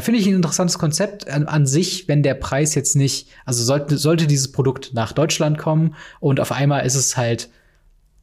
Finde 0.00 0.20
ich 0.20 0.26
ein 0.26 0.34
interessantes 0.34 0.78
Konzept 0.78 1.28
an, 1.28 1.46
an, 1.46 1.66
sich, 1.66 2.08
wenn 2.08 2.22
der 2.22 2.34
Preis 2.34 2.74
jetzt 2.74 2.94
nicht, 2.94 3.28
also 3.46 3.64
sollte, 3.64 3.96
sollte 3.96 4.26
dieses 4.26 4.52
Produkt 4.52 4.92
nach 4.92 5.12
Deutschland 5.12 5.56
kommen 5.56 5.94
und 6.20 6.40
auf 6.40 6.52
einmal 6.52 6.84
ist 6.84 6.94
es 6.94 7.16
halt 7.16 7.48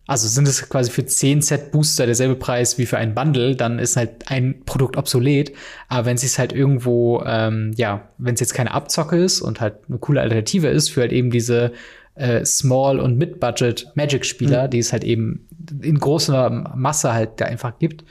also 0.08 0.28
sind 0.28 0.48
es 0.48 0.70
quasi 0.70 0.92
für 0.92 1.06
10 1.06 1.42
Set 1.42 1.72
Booster 1.72 2.06
derselbe 2.06 2.36
Preis 2.36 2.78
wie 2.78 2.86
für 2.86 2.98
ein 2.98 3.16
Bundle, 3.16 3.56
dann 3.56 3.80
ist 3.80 3.98
halt 3.98 4.30
ein 4.30 4.62
Produkt 4.66 4.98
obsolet. 4.98 5.54
Aber 5.88 6.06
wenn 6.06 6.16
es 6.16 6.22
sich 6.22 6.38
halt 6.38 6.54
irgendwo, 6.54 7.24
ähm, 7.26 7.72
ja, 7.76 8.08
wenn 8.18 8.36
es 8.36 8.40
jetzt 8.40 8.54
keine 8.54 8.72
Abzocke 8.72 9.18
ist 9.18 9.42
und 9.42 9.62
halt 9.62 9.78
eine 9.90 9.98
coole 9.98 10.22
Alternative 10.22 10.68
ist 10.68 10.90
für 10.90 11.02
halt 11.02 11.12
eben 11.12 11.32
diese 11.32 11.72
äh, 12.14 12.46
Small- 12.46 13.00
und 13.00 13.18
Mid-Budget 13.18 13.88
Magic-Spieler, 13.96 14.68
mhm. 14.68 14.70
die 14.70 14.80
es 14.80 14.94
halt 14.94 15.04
eben 15.04 15.48
in 15.82 15.98
großer 15.98 16.74
Masse 16.76 17.14
halt 17.14 17.42
da 17.42 17.46
einfach 17.46 17.80
gibt, 17.80 18.04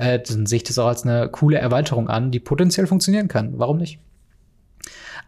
äh, 0.00 0.20
dann 0.20 0.46
sehe 0.46 0.58
ich 0.58 0.64
das 0.64 0.78
auch 0.78 0.88
als 0.88 1.04
eine 1.04 1.28
coole 1.28 1.58
Erweiterung 1.58 2.08
an, 2.08 2.30
die 2.30 2.40
potenziell 2.40 2.86
funktionieren 2.86 3.28
kann. 3.28 3.58
Warum 3.58 3.78
nicht? 3.78 4.00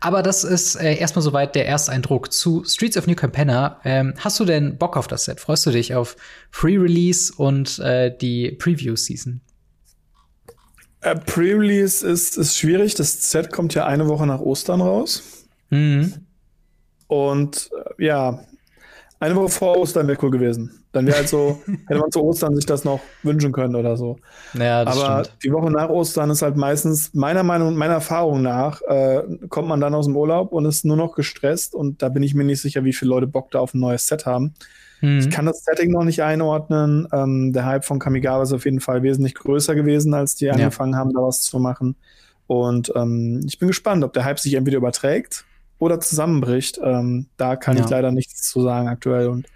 Aber 0.00 0.24
das 0.24 0.42
ist 0.42 0.74
äh, 0.74 0.96
erstmal 0.96 1.22
soweit 1.22 1.54
der 1.54 1.68
Ersteindruck 1.68 2.32
zu 2.32 2.64
Streets 2.64 2.96
of 2.96 3.06
New 3.06 3.14
Capenna. 3.14 3.80
Ähm, 3.84 4.14
hast 4.18 4.40
du 4.40 4.44
denn 4.44 4.76
Bock 4.76 4.96
auf 4.96 5.06
das 5.06 5.26
Set? 5.26 5.38
Freust 5.38 5.64
du 5.64 5.70
dich 5.70 5.94
auf 5.94 6.16
Pre-Release 6.50 7.32
und 7.36 7.78
äh, 7.78 8.16
die 8.16 8.50
Preview-Season? 8.50 9.40
Äh, 11.02 11.16
Pre-Release 11.16 12.04
ist, 12.04 12.36
ist 12.36 12.58
schwierig. 12.58 12.96
Das 12.96 13.30
Set 13.30 13.52
kommt 13.52 13.74
ja 13.74 13.86
eine 13.86 14.08
Woche 14.08 14.26
nach 14.26 14.40
Ostern 14.40 14.80
raus. 14.80 15.46
Mhm. 15.70 16.14
Und 17.06 17.70
äh, 17.98 18.04
ja, 18.04 18.44
eine 19.22 19.36
Woche 19.36 19.50
vor 19.50 19.78
Ostern 19.78 20.08
wäre 20.08 20.18
cool 20.20 20.32
gewesen. 20.32 20.82
Dann 20.90 21.06
wäre 21.06 21.18
halt 21.18 21.28
so, 21.28 21.62
hätte 21.86 22.00
man 22.00 22.10
zu 22.10 22.22
Ostern 22.24 22.56
sich 22.56 22.66
das 22.66 22.84
noch 22.84 22.98
wünschen 23.22 23.52
können 23.52 23.76
oder 23.76 23.96
so. 23.96 24.18
Ja, 24.54 24.84
das 24.84 25.00
Aber 25.00 25.24
stimmt. 25.24 25.44
die 25.44 25.52
Woche 25.52 25.70
nach 25.70 25.88
Ostern 25.90 26.30
ist 26.30 26.42
halt 26.42 26.56
meistens, 26.56 27.14
meiner 27.14 27.44
Meinung, 27.44 27.76
meiner 27.76 27.94
Erfahrung 27.94 28.42
nach, 28.42 28.82
äh, 28.82 29.22
kommt 29.48 29.68
man 29.68 29.80
dann 29.80 29.94
aus 29.94 30.06
dem 30.06 30.16
Urlaub 30.16 30.50
und 30.50 30.64
ist 30.64 30.84
nur 30.84 30.96
noch 30.96 31.14
gestresst 31.14 31.72
und 31.72 32.02
da 32.02 32.08
bin 32.08 32.24
ich 32.24 32.34
mir 32.34 32.42
nicht 32.42 32.60
sicher, 32.60 32.82
wie 32.82 32.92
viele 32.92 33.10
Leute 33.10 33.28
Bock 33.28 33.52
da 33.52 33.60
auf 33.60 33.74
ein 33.74 33.80
neues 33.80 34.08
Set 34.08 34.26
haben. 34.26 34.54
Mhm. 35.02 35.20
Ich 35.20 35.30
kann 35.30 35.46
das 35.46 35.62
Setting 35.62 35.92
noch 35.92 36.02
nicht 36.02 36.22
einordnen. 36.24 37.06
Ähm, 37.12 37.52
der 37.52 37.64
Hype 37.64 37.84
von 37.84 38.00
Kamigawa 38.00 38.42
ist 38.42 38.52
auf 38.52 38.64
jeden 38.64 38.80
Fall 38.80 39.04
wesentlich 39.04 39.36
größer 39.36 39.76
gewesen, 39.76 40.14
als 40.14 40.34
die 40.34 40.46
ja. 40.46 40.52
angefangen 40.54 40.96
haben, 40.96 41.12
da 41.12 41.22
was 41.22 41.42
zu 41.42 41.60
machen. 41.60 41.94
Und 42.48 42.92
ähm, 42.96 43.40
ich 43.46 43.60
bin 43.60 43.68
gespannt, 43.68 44.02
ob 44.02 44.12
der 44.14 44.24
Hype 44.24 44.40
sich 44.40 44.54
entweder 44.54 44.78
überträgt 44.78 45.44
oder 45.78 46.00
zusammenbricht. 46.00 46.80
Ähm, 46.82 47.26
da 47.36 47.56
kann 47.56 47.76
ja. 47.76 47.84
ich 47.84 47.90
leider 47.90 48.12
nichts 48.12 48.48
zu 48.48 48.62
sagen 48.62 48.88
aktuell. 48.88 49.28
Und 49.28 49.46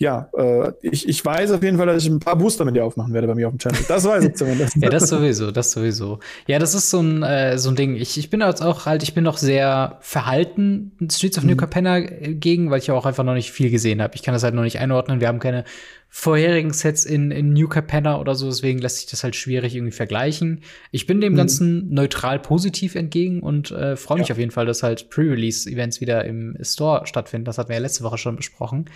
ja, 0.00 0.30
äh, 0.34 0.72
ich, 0.80 1.06
ich 1.06 1.22
weiß 1.22 1.52
auf 1.52 1.62
jeden 1.62 1.76
Fall, 1.76 1.84
dass 1.84 2.02
ich 2.02 2.08
ein 2.08 2.20
paar 2.20 2.36
Booster 2.36 2.64
mit 2.64 2.74
dir 2.74 2.86
aufmachen 2.86 3.12
werde 3.12 3.26
bei 3.26 3.34
mir 3.34 3.48
auf 3.48 3.52
dem 3.52 3.58
Channel. 3.58 3.84
Das 3.86 4.04
weiß 4.04 4.24
ich 4.24 4.34
zumindest. 4.34 4.76
ja, 4.76 4.88
das 4.88 5.10
sowieso, 5.10 5.50
das 5.50 5.72
sowieso. 5.72 6.20
Ja, 6.46 6.58
das 6.58 6.74
ist 6.74 6.88
so 6.88 7.00
ein, 7.00 7.22
äh, 7.22 7.58
so 7.58 7.68
ein 7.68 7.76
Ding. 7.76 7.96
Ich, 7.96 8.16
ich 8.16 8.30
bin 8.30 8.40
jetzt 8.40 8.62
auch 8.62 8.86
halt, 8.86 9.02
ich 9.02 9.12
bin 9.12 9.24
noch 9.24 9.36
sehr 9.36 9.98
verhalten 10.00 10.92
Streets 11.12 11.36
of 11.36 11.44
mhm. 11.44 11.50
New 11.50 11.56
Capenna 11.56 11.98
äh, 11.98 12.34
gegen, 12.34 12.70
weil 12.70 12.78
ich 12.78 12.90
auch 12.90 13.04
einfach 13.04 13.24
noch 13.24 13.34
nicht 13.34 13.52
viel 13.52 13.70
gesehen 13.70 14.00
habe. 14.00 14.14
Ich 14.14 14.22
kann 14.22 14.32
das 14.32 14.42
halt 14.42 14.54
noch 14.54 14.62
nicht 14.62 14.78
einordnen. 14.78 15.20
Wir 15.20 15.28
haben 15.28 15.38
keine 15.38 15.64
vorherigen 16.08 16.72
Sets 16.72 17.04
in, 17.04 17.30
in 17.30 17.52
New 17.52 17.68
Capenna 17.68 18.18
oder 18.18 18.34
so, 18.34 18.46
deswegen 18.46 18.80
lässt 18.80 18.96
sich 18.96 19.06
das 19.06 19.22
halt 19.22 19.36
schwierig 19.36 19.76
irgendwie 19.76 19.92
vergleichen. 19.92 20.62
Ich 20.90 21.06
bin 21.06 21.20
dem 21.20 21.34
mhm. 21.34 21.36
Ganzen 21.36 21.92
neutral 21.92 22.38
positiv 22.40 22.94
entgegen 22.94 23.40
und 23.40 23.70
äh, 23.70 23.96
freue 23.96 24.18
mich 24.18 24.28
ja. 24.28 24.34
auf 24.34 24.38
jeden 24.38 24.50
Fall, 24.50 24.66
dass 24.66 24.82
halt 24.82 25.10
Pre-Release-Events 25.10 26.00
wieder 26.00 26.24
im 26.24 26.56
Store 26.62 27.06
stattfinden. 27.06 27.44
Das 27.44 27.58
hatten 27.58 27.68
wir 27.68 27.76
ja 27.76 27.82
letzte 27.82 28.02
Woche 28.02 28.16
schon 28.16 28.36
besprochen. 28.36 28.86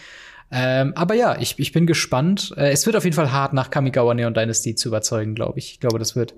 Ähm, 0.51 0.93
aber 0.95 1.15
ja, 1.15 1.39
ich, 1.41 1.59
ich 1.59 1.73
bin 1.73 1.87
gespannt. 1.87 2.55
Äh, 2.57 2.71
es 2.71 2.87
wird 2.87 2.97
auf 2.97 3.05
jeden 3.05 3.17
Fall 3.17 3.33
hart, 3.33 3.53
nach 3.53 3.71
Kamigawa 3.71 4.15
Neon 4.15 4.35
Dynasty 4.35 4.75
zu 4.75 4.89
überzeugen, 4.89 5.35
glaube 5.35 5.59
ich. 5.59 5.73
Ich 5.73 5.81
glaube, 5.81 5.99
das 5.99 6.15
wird 6.15 6.35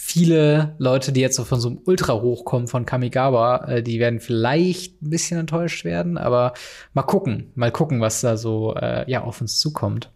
viele 0.00 0.76
Leute, 0.78 1.10
die 1.10 1.20
jetzt 1.20 1.34
so 1.34 1.44
von 1.44 1.60
so 1.60 1.68
einem 1.68 1.80
Ultra 1.84 2.14
hochkommen 2.14 2.68
von 2.68 2.86
Kamigawa, 2.86 3.64
äh, 3.66 3.82
die 3.82 3.98
werden 3.98 4.20
vielleicht 4.20 5.02
ein 5.02 5.10
bisschen 5.10 5.40
enttäuscht 5.40 5.84
werden, 5.84 6.16
aber 6.16 6.54
mal 6.94 7.02
gucken, 7.02 7.50
mal 7.56 7.72
gucken, 7.72 8.00
was 8.00 8.20
da 8.20 8.36
so 8.36 8.76
äh, 8.76 9.10
ja 9.10 9.22
auf 9.22 9.40
uns 9.40 9.58
zukommt. 9.58 10.12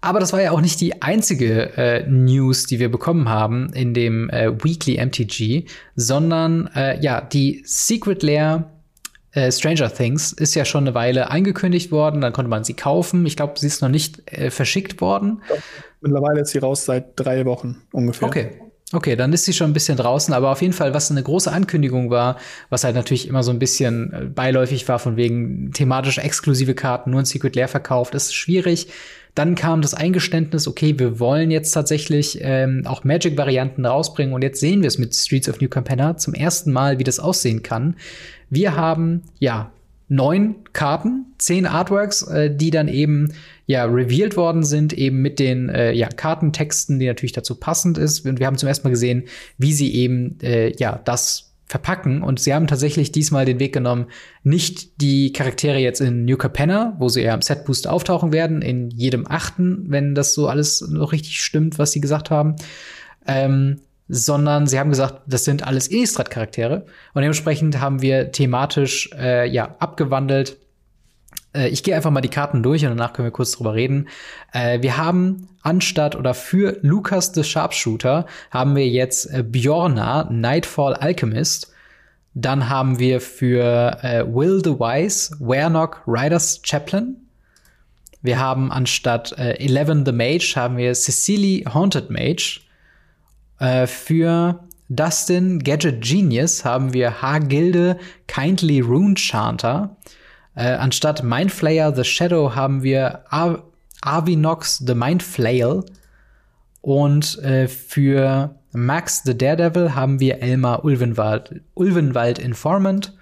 Aber 0.00 0.18
das 0.18 0.32
war 0.32 0.42
ja 0.42 0.50
auch 0.50 0.60
nicht 0.60 0.80
die 0.80 1.02
einzige 1.02 1.76
äh, 1.76 2.06
News, 2.08 2.66
die 2.66 2.80
wir 2.80 2.90
bekommen 2.90 3.28
haben 3.28 3.72
in 3.74 3.94
dem 3.94 4.28
äh, 4.30 4.52
Weekly 4.64 4.96
MTG, 4.96 5.66
sondern 5.94 6.68
äh, 6.74 6.98
ja, 7.00 7.20
die 7.20 7.62
Secret 7.64 8.22
Lair 8.22 8.70
äh, 9.32 9.50
Stranger 9.52 9.92
Things 9.92 10.32
ist 10.32 10.54
ja 10.54 10.64
schon 10.64 10.84
eine 10.84 10.94
Weile 10.94 11.30
angekündigt 11.30 11.92
worden, 11.92 12.20
dann 12.20 12.32
konnte 12.32 12.48
man 12.48 12.64
sie 12.64 12.74
kaufen. 12.74 13.26
Ich 13.26 13.36
glaube, 13.36 13.58
sie 13.58 13.66
ist 13.66 13.82
noch 13.82 13.88
nicht 13.88 14.30
äh, 14.32 14.50
verschickt 14.50 15.00
worden. 15.00 15.42
Mittlerweile 16.00 16.40
ist 16.40 16.50
sie 16.50 16.58
raus 16.58 16.84
seit 16.84 17.12
drei 17.16 17.44
Wochen 17.44 17.82
ungefähr. 17.92 18.28
Okay. 18.28 18.60
Okay, 18.92 19.14
dann 19.14 19.32
ist 19.32 19.44
sie 19.44 19.52
schon 19.52 19.70
ein 19.70 19.72
bisschen 19.72 19.96
draußen, 19.96 20.34
aber 20.34 20.50
auf 20.50 20.62
jeden 20.62 20.72
Fall, 20.72 20.92
was 20.94 21.12
eine 21.12 21.22
große 21.22 21.52
Ankündigung 21.52 22.10
war, 22.10 22.38
was 22.70 22.82
halt 22.82 22.96
natürlich 22.96 23.28
immer 23.28 23.44
so 23.44 23.52
ein 23.52 23.60
bisschen 23.60 24.12
äh, 24.12 24.24
beiläufig 24.24 24.88
war, 24.88 24.98
von 24.98 25.16
wegen 25.16 25.70
thematisch 25.72 26.18
exklusive 26.18 26.74
Karten, 26.74 27.12
nur 27.12 27.20
ein 27.20 27.24
Secret 27.24 27.54
Lair 27.54 27.68
verkauft, 27.68 28.16
ist 28.16 28.34
schwierig. 28.34 28.88
Dann 29.36 29.54
kam 29.54 29.80
das 29.80 29.94
Eingeständnis, 29.94 30.66
okay, 30.66 30.98
wir 30.98 31.20
wollen 31.20 31.52
jetzt 31.52 31.70
tatsächlich 31.70 32.38
ähm, 32.40 32.82
auch 32.84 33.04
Magic-Varianten 33.04 33.86
rausbringen 33.86 34.34
und 34.34 34.42
jetzt 34.42 34.58
sehen 34.58 34.82
wir 34.82 34.88
es 34.88 34.98
mit 34.98 35.14
Streets 35.14 35.48
of 35.48 35.60
New 35.60 35.68
Capenna 35.68 36.16
zum 36.16 36.34
ersten 36.34 36.72
Mal, 36.72 36.98
wie 36.98 37.04
das 37.04 37.20
aussehen 37.20 37.62
kann. 37.62 37.94
Wir 38.48 38.74
haben, 38.74 39.22
ja, 39.38 39.70
neun 40.10 40.56
Karten, 40.72 41.26
zehn 41.38 41.66
Artworks, 41.66 42.22
äh, 42.22 42.54
die 42.54 42.70
dann 42.70 42.88
eben 42.88 43.32
ja 43.66 43.84
revealed 43.84 44.36
worden 44.36 44.64
sind, 44.64 44.92
eben 44.92 45.22
mit 45.22 45.38
den 45.38 45.68
äh, 45.68 45.92
ja, 45.92 46.08
Kartentexten, 46.08 46.98
die 46.98 47.06
natürlich 47.06 47.32
dazu 47.32 47.54
passend 47.54 47.96
ist. 47.96 48.26
Und 48.26 48.40
wir 48.40 48.46
haben 48.46 48.58
zum 48.58 48.68
ersten 48.68 48.88
Mal 48.88 48.90
gesehen, 48.90 49.24
wie 49.56 49.72
sie 49.72 49.94
eben 49.94 50.38
äh, 50.42 50.74
ja 50.76 51.00
das 51.04 51.52
verpacken. 51.64 52.22
Und 52.22 52.40
sie 52.40 52.52
haben 52.52 52.66
tatsächlich 52.66 53.12
diesmal 53.12 53.44
den 53.44 53.60
Weg 53.60 53.72
genommen, 53.72 54.06
nicht 54.42 55.00
die 55.00 55.32
Charaktere 55.32 55.78
jetzt 55.78 56.00
in 56.00 56.24
New 56.24 56.36
Capenna, 56.36 56.96
wo 56.98 57.08
sie 57.08 57.22
ja 57.22 57.32
im 57.32 57.42
Setboost 57.42 57.86
auftauchen 57.86 58.32
werden, 58.32 58.60
in 58.60 58.90
jedem 58.90 59.24
achten, 59.28 59.84
wenn 59.86 60.16
das 60.16 60.34
so 60.34 60.48
alles 60.48 60.80
noch 60.90 61.12
richtig 61.12 61.40
stimmt, 61.40 61.78
was 61.78 61.92
sie 61.92 62.00
gesagt 62.00 62.30
haben. 62.30 62.56
Ähm, 63.28 63.78
sondern 64.10 64.66
sie 64.66 64.78
haben 64.78 64.90
gesagt, 64.90 65.22
das 65.26 65.44
sind 65.44 65.64
alles 65.66 65.86
Innistrad-Charaktere. 65.86 66.84
Und 67.14 67.22
dementsprechend 67.22 67.80
haben 67.80 68.02
wir 68.02 68.32
thematisch 68.32 69.08
äh, 69.16 69.48
ja 69.48 69.76
abgewandelt. 69.78 70.56
Äh, 71.54 71.68
ich 71.68 71.84
gehe 71.84 71.94
einfach 71.94 72.10
mal 72.10 72.20
die 72.20 72.28
Karten 72.28 72.62
durch 72.62 72.82
und 72.84 72.90
danach 72.90 73.12
können 73.12 73.26
wir 73.26 73.32
kurz 73.32 73.52
drüber 73.52 73.74
reden. 73.74 74.08
Äh, 74.52 74.82
wir 74.82 74.96
haben 74.96 75.48
anstatt 75.62 76.16
oder 76.16 76.34
für 76.34 76.78
Lukas 76.82 77.32
the 77.34 77.44
Sharpshooter 77.44 78.26
haben 78.50 78.74
wir 78.74 78.88
jetzt 78.88 79.26
äh, 79.26 79.44
Bjorna, 79.44 80.28
Nightfall 80.28 80.94
Alchemist. 80.94 81.72
Dann 82.34 82.68
haben 82.68 82.98
wir 82.98 83.20
für 83.20 83.98
äh, 84.02 84.24
Will 84.26 84.60
the 84.64 84.72
Wise, 84.72 85.36
Warnock 85.38 86.02
Riders 86.06 86.60
Chaplain. 86.64 87.16
Wir 88.22 88.40
haben 88.40 88.72
anstatt 88.72 89.32
äh, 89.38 89.52
Eleven 89.64 90.04
the 90.04 90.12
Mage 90.12 90.54
haben 90.56 90.76
wir 90.76 90.94
Cecily 90.94 91.64
Haunted 91.72 92.10
Mage. 92.10 92.60
Äh, 93.60 93.86
für 93.86 94.60
Dustin 94.88 95.60
Gadget 95.60 96.02
Genius 96.02 96.64
haben 96.64 96.92
wir 96.92 97.22
Hagilde 97.22 97.96
Kindly 98.26 98.80
Rune 98.80 99.16
Chanter. 99.16 99.96
Äh, 100.56 100.72
anstatt 100.72 101.22
Mindflayer 101.22 101.94
the 101.94 102.02
Shadow 102.02 102.56
haben 102.56 102.82
wir 102.82 103.20
Ar 103.30 103.62
Arvinox 104.02 104.78
the 104.78 104.94
Mindflail. 104.94 105.84
Und 106.80 107.38
äh, 107.44 107.68
für 107.68 108.56
Max 108.72 109.22
the 109.24 109.36
Daredevil 109.36 109.94
haben 109.94 110.18
wir 110.20 110.42
Elmar 110.42 110.84
Ulvenwald, 110.84 111.60
Ulvenwald 111.74 112.38
Informant. 112.38 113.12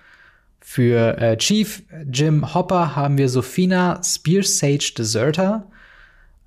Für 0.61 1.19
äh, 1.19 1.37
Chief 1.37 1.83
Jim 2.11 2.55
Hopper 2.55 2.95
haben 2.95 3.19
wir 3.19 3.29
Sophina 3.29 4.01
Spear 4.05 4.45
Sage 4.45 4.93
Deserter. 4.97 5.67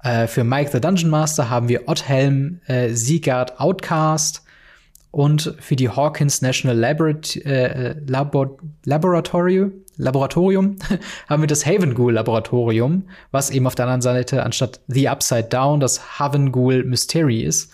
Äh, 0.04 0.28
für 0.28 0.44
Mike 0.44 0.72
the 0.72 0.82
Dungeon 0.82 1.10
Master 1.10 1.50
haben 1.50 1.70
wir 1.70 1.88
Otthelm 1.88 2.60
äh, 2.68 2.90
Siegard 2.90 3.60
Outcast. 3.60 4.44
Und 5.12 5.56
für 5.60 5.76
die 5.76 5.90
Hawkins 5.90 6.42
National 6.42 6.78
Laborat 6.78 7.36
äh, 7.36 7.96
Labor 8.08 8.58
Laboratory, 8.86 9.70
Laboratorium 9.98 10.78
haben 11.30 11.44
wir 11.44 11.48
das 11.48 11.66
Haven 11.66 11.94
Ghoul 11.94 12.14
Laboratorium, 12.14 13.10
was 13.32 13.50
eben 13.50 13.68
auf 13.68 13.76
der 13.76 13.86
anderen 13.86 14.02
Seite 14.02 14.44
anstatt 14.44 14.80
The 14.88 15.10
Upside 15.10 15.50
Down 15.50 15.82
das 15.82 16.18
Haven 16.18 16.54
Ghoul 16.54 16.86
Mystery 16.86 17.42
ist. 17.42 17.74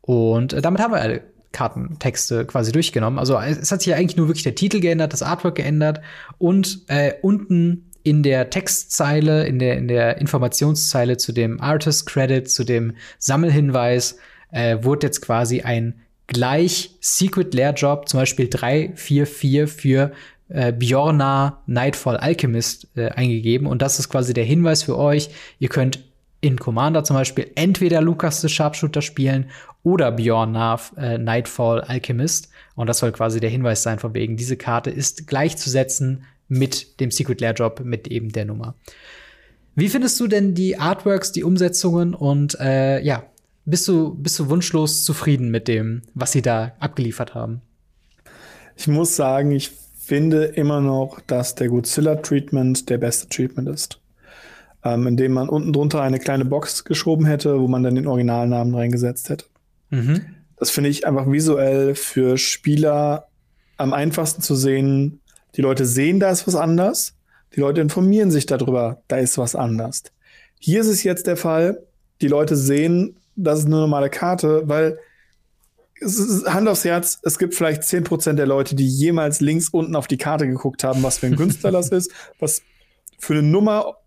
Und 0.00 0.52
äh, 0.52 0.60
damit 0.60 0.80
haben 0.80 0.92
wir 0.92 1.00
alle 1.00 1.22
Kartentexte 1.52 2.46
quasi 2.46 2.72
durchgenommen. 2.72 3.18
Also 3.18 3.38
es 3.38 3.70
hat 3.70 3.80
sich 3.80 3.90
ja 3.90 3.96
eigentlich 3.96 4.16
nur 4.16 4.26
wirklich 4.26 4.42
der 4.42 4.54
Titel 4.54 4.80
geändert, 4.80 5.12
das 5.12 5.22
Artwork 5.22 5.54
geändert 5.54 6.00
und 6.38 6.80
äh, 6.88 7.12
unten 7.22 7.91
in 8.02 8.22
der 8.22 8.50
Textzeile, 8.50 9.46
in 9.46 9.58
der, 9.58 9.76
in 9.76 9.88
der 9.88 10.18
Informationszeile 10.18 11.16
zu 11.16 11.32
dem 11.32 11.60
Artist 11.60 12.06
Credit, 12.06 12.50
zu 12.50 12.64
dem 12.64 12.96
Sammelhinweis, 13.18 14.18
äh, 14.50 14.78
wurde 14.82 15.06
jetzt 15.06 15.22
quasi 15.22 15.62
ein 15.62 16.00
gleich 16.26 16.96
Secret 17.00 17.54
Lehrjob, 17.54 18.08
zum 18.08 18.20
Beispiel 18.20 18.48
344 18.48 19.68
für 19.68 20.12
äh, 20.48 20.72
Bjorna 20.72 21.62
Nightfall 21.66 22.16
Alchemist 22.16 22.88
äh, 22.96 23.08
eingegeben. 23.10 23.66
Und 23.66 23.82
das 23.82 23.98
ist 23.98 24.08
quasi 24.08 24.34
der 24.34 24.44
Hinweis 24.44 24.82
für 24.82 24.98
euch. 24.98 25.30
Ihr 25.58 25.68
könnt 25.68 26.00
in 26.40 26.58
Commander 26.58 27.04
zum 27.04 27.16
Beispiel 27.16 27.50
entweder 27.54 28.00
Lukas 28.00 28.40
the 28.40 28.48
Sharpshooter 28.48 29.00
spielen 29.00 29.50
oder 29.82 30.12
Bjorna 30.12 30.78
äh, 30.96 31.18
Nightfall 31.18 31.82
Alchemist. 31.82 32.50
Und 32.74 32.88
das 32.88 32.98
soll 32.98 33.12
quasi 33.12 33.40
der 33.40 33.50
Hinweis 33.50 33.82
sein, 33.82 33.98
von 33.98 34.14
wegen, 34.14 34.36
diese 34.36 34.56
Karte 34.56 34.90
ist 34.90 35.26
gleichzusetzen 35.26 36.24
mit 36.52 37.00
dem 37.00 37.10
Secret 37.10 37.40
Lair 37.40 37.54
Job, 37.54 37.80
mit 37.82 38.08
eben 38.08 38.30
der 38.30 38.44
Nummer. 38.44 38.74
Wie 39.74 39.88
findest 39.88 40.20
du 40.20 40.26
denn 40.26 40.54
die 40.54 40.76
Artworks, 40.76 41.32
die 41.32 41.44
Umsetzungen 41.44 42.14
und 42.14 42.60
äh, 42.60 43.00
ja, 43.02 43.24
bist 43.64 43.88
du, 43.88 44.14
bist 44.14 44.38
du 44.38 44.50
wunschlos 44.50 45.02
zufrieden 45.02 45.50
mit 45.50 45.66
dem, 45.66 46.02
was 46.14 46.32
sie 46.32 46.42
da 46.42 46.72
abgeliefert 46.78 47.34
haben? 47.34 47.62
Ich 48.76 48.86
muss 48.86 49.16
sagen, 49.16 49.52
ich 49.52 49.70
finde 49.96 50.44
immer 50.44 50.82
noch, 50.82 51.20
dass 51.20 51.54
der 51.54 51.68
Godzilla-Treatment 51.68 52.90
der 52.90 52.98
beste 52.98 53.28
Treatment 53.28 53.68
ist. 53.68 53.98
Ähm, 54.84 55.06
indem 55.06 55.32
man 55.32 55.48
unten 55.48 55.72
drunter 55.72 56.02
eine 56.02 56.18
kleine 56.18 56.44
Box 56.44 56.84
geschoben 56.84 57.24
hätte, 57.24 57.60
wo 57.60 57.68
man 57.68 57.82
dann 57.82 57.94
den 57.94 58.08
Originalnamen 58.08 58.74
reingesetzt 58.74 59.30
hätte. 59.30 59.46
Mhm. 59.88 60.26
Das 60.56 60.70
finde 60.70 60.90
ich 60.90 61.06
einfach 61.06 61.30
visuell 61.30 61.94
für 61.94 62.36
Spieler 62.36 63.28
am 63.78 63.92
einfachsten 63.92 64.42
zu 64.42 64.54
sehen, 64.54 65.21
die 65.56 65.62
Leute 65.62 65.86
sehen, 65.86 66.20
da 66.20 66.30
ist 66.30 66.46
was 66.46 66.54
anders. 66.54 67.14
Die 67.54 67.60
Leute 67.60 67.80
informieren 67.80 68.30
sich 68.30 68.46
darüber, 68.46 69.02
da 69.08 69.16
ist 69.18 69.38
was 69.38 69.54
anders. 69.54 70.04
Hier 70.58 70.80
ist 70.80 70.86
es 70.86 71.02
jetzt 71.02 71.26
der 71.26 71.36
Fall, 71.36 71.82
die 72.20 72.28
Leute 72.28 72.56
sehen, 72.56 73.16
das 73.36 73.60
ist 73.60 73.66
eine 73.66 73.76
normale 73.76 74.10
Karte, 74.10 74.62
weil 74.66 74.98
es 76.00 76.18
ist 76.18 76.52
Hand 76.52 76.68
aufs 76.68 76.84
Herz, 76.84 77.20
es 77.22 77.38
gibt 77.38 77.54
vielleicht 77.54 77.82
10% 77.82 78.34
der 78.34 78.46
Leute, 78.46 78.74
die 78.74 78.88
jemals 78.88 79.40
links 79.40 79.68
unten 79.68 79.94
auf 79.94 80.08
die 80.08 80.18
Karte 80.18 80.46
geguckt 80.46 80.84
haben, 80.84 81.02
was 81.02 81.18
für 81.18 81.26
ein 81.26 81.36
Künstler 81.36 81.70
das 81.70 81.90
ist, 81.90 82.10
was 82.38 82.62
für 83.18 83.34
eine 83.34 83.42
Nummer. 83.42 83.98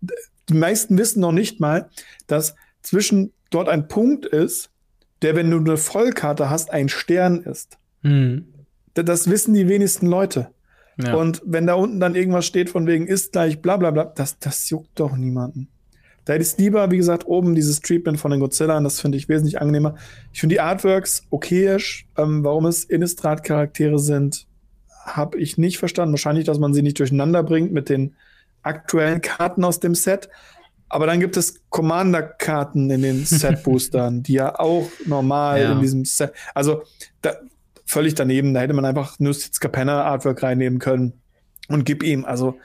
Die 0.48 0.54
meisten 0.54 0.98
wissen 0.98 1.20
noch 1.20 1.32
nicht 1.32 1.60
mal, 1.60 1.88
dass 2.26 2.54
zwischen 2.82 3.32
dort 3.50 3.68
ein 3.68 3.88
Punkt 3.88 4.26
ist, 4.26 4.70
der, 5.22 5.34
wenn 5.34 5.50
du 5.50 5.58
eine 5.58 5.76
Vollkarte 5.76 6.50
hast, 6.50 6.70
ein 6.70 6.88
Stern 6.88 7.42
ist. 7.42 7.78
Mhm. 8.02 8.46
Das 8.94 9.28
wissen 9.30 9.54
die 9.54 9.68
wenigsten 9.68 10.06
Leute. 10.06 10.50
Ja. 10.98 11.14
Und 11.14 11.42
wenn 11.44 11.66
da 11.66 11.74
unten 11.74 12.00
dann 12.00 12.14
irgendwas 12.14 12.46
steht 12.46 12.70
von 12.70 12.86
wegen 12.86 13.06
ist 13.06 13.32
gleich 13.32 13.60
bla 13.60 13.76
bla 13.76 13.90
bla, 13.90 14.04
das, 14.04 14.38
das 14.38 14.70
juckt 14.70 14.98
doch 14.98 15.16
niemanden. 15.16 15.68
Da 16.26 16.32
hätte 16.32 16.42
ich 16.42 16.58
lieber, 16.58 16.90
wie 16.90 16.96
gesagt, 16.96 17.26
oben 17.26 17.54
dieses 17.54 17.80
Treatment 17.80 18.18
von 18.18 18.32
den 18.32 18.40
Godzilla, 18.40 18.80
das 18.80 19.00
finde 19.00 19.16
ich 19.16 19.28
wesentlich 19.28 19.60
angenehmer. 19.60 19.94
Ich 20.32 20.40
finde 20.40 20.54
die 20.54 20.60
Artworks 20.60 21.22
okayisch. 21.30 22.08
Ähm, 22.16 22.42
warum 22.42 22.66
es 22.66 22.82
Innistrad-Charaktere 22.82 24.00
sind, 24.00 24.48
habe 25.04 25.38
ich 25.38 25.56
nicht 25.56 25.78
verstanden. 25.78 26.14
Wahrscheinlich, 26.14 26.44
dass 26.44 26.58
man 26.58 26.74
sie 26.74 26.82
nicht 26.82 26.98
durcheinander 26.98 27.44
bringt 27.44 27.72
mit 27.72 27.88
den 27.88 28.16
aktuellen 28.62 29.20
Karten 29.20 29.62
aus 29.62 29.78
dem 29.78 29.94
Set. 29.94 30.28
Aber 30.88 31.06
dann 31.06 31.20
gibt 31.20 31.36
es 31.36 31.60
Commander-Karten 31.70 32.90
in 32.90 33.02
den 33.02 33.24
Set-Boostern, 33.24 34.24
die 34.24 34.34
ja 34.34 34.58
auch 34.58 34.88
normal 35.04 35.62
ja. 35.62 35.72
in 35.72 35.80
diesem 35.80 36.04
Set. 36.04 36.32
Also, 36.54 36.82
da, 37.22 37.34
völlig 37.86 38.14
daneben. 38.14 38.52
Da 38.52 38.60
hätte 38.60 38.74
man 38.74 38.84
einfach 38.84 39.18
nur 39.18 39.32
das 39.32 39.60
Capenna 39.60 40.04
Artwork 40.04 40.42
reinnehmen 40.42 40.78
können 40.78 41.14
und 41.68 41.84
gib 41.84 42.02
ihm. 42.02 42.24
Also 42.24 42.58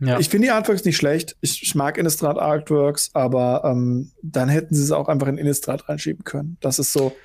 ja. 0.00 0.18
ich 0.18 0.28
finde 0.28 0.46
die 0.46 0.52
Artworks 0.52 0.84
nicht 0.84 0.96
schlecht. 0.96 1.36
Ich, 1.40 1.62
ich 1.62 1.74
mag 1.74 1.98
Innistrad 1.98 2.38
Artworks, 2.38 3.10
aber 3.14 3.62
ähm, 3.64 4.12
dann 4.22 4.48
hätten 4.48 4.74
sie 4.74 4.82
es 4.82 4.92
auch 4.92 5.08
einfach 5.08 5.26
in 5.28 5.38
Innistrad 5.38 5.88
reinschieben 5.88 6.24
können. 6.24 6.56
Das 6.60 6.78
ist 6.78 6.92
so, 6.92 7.16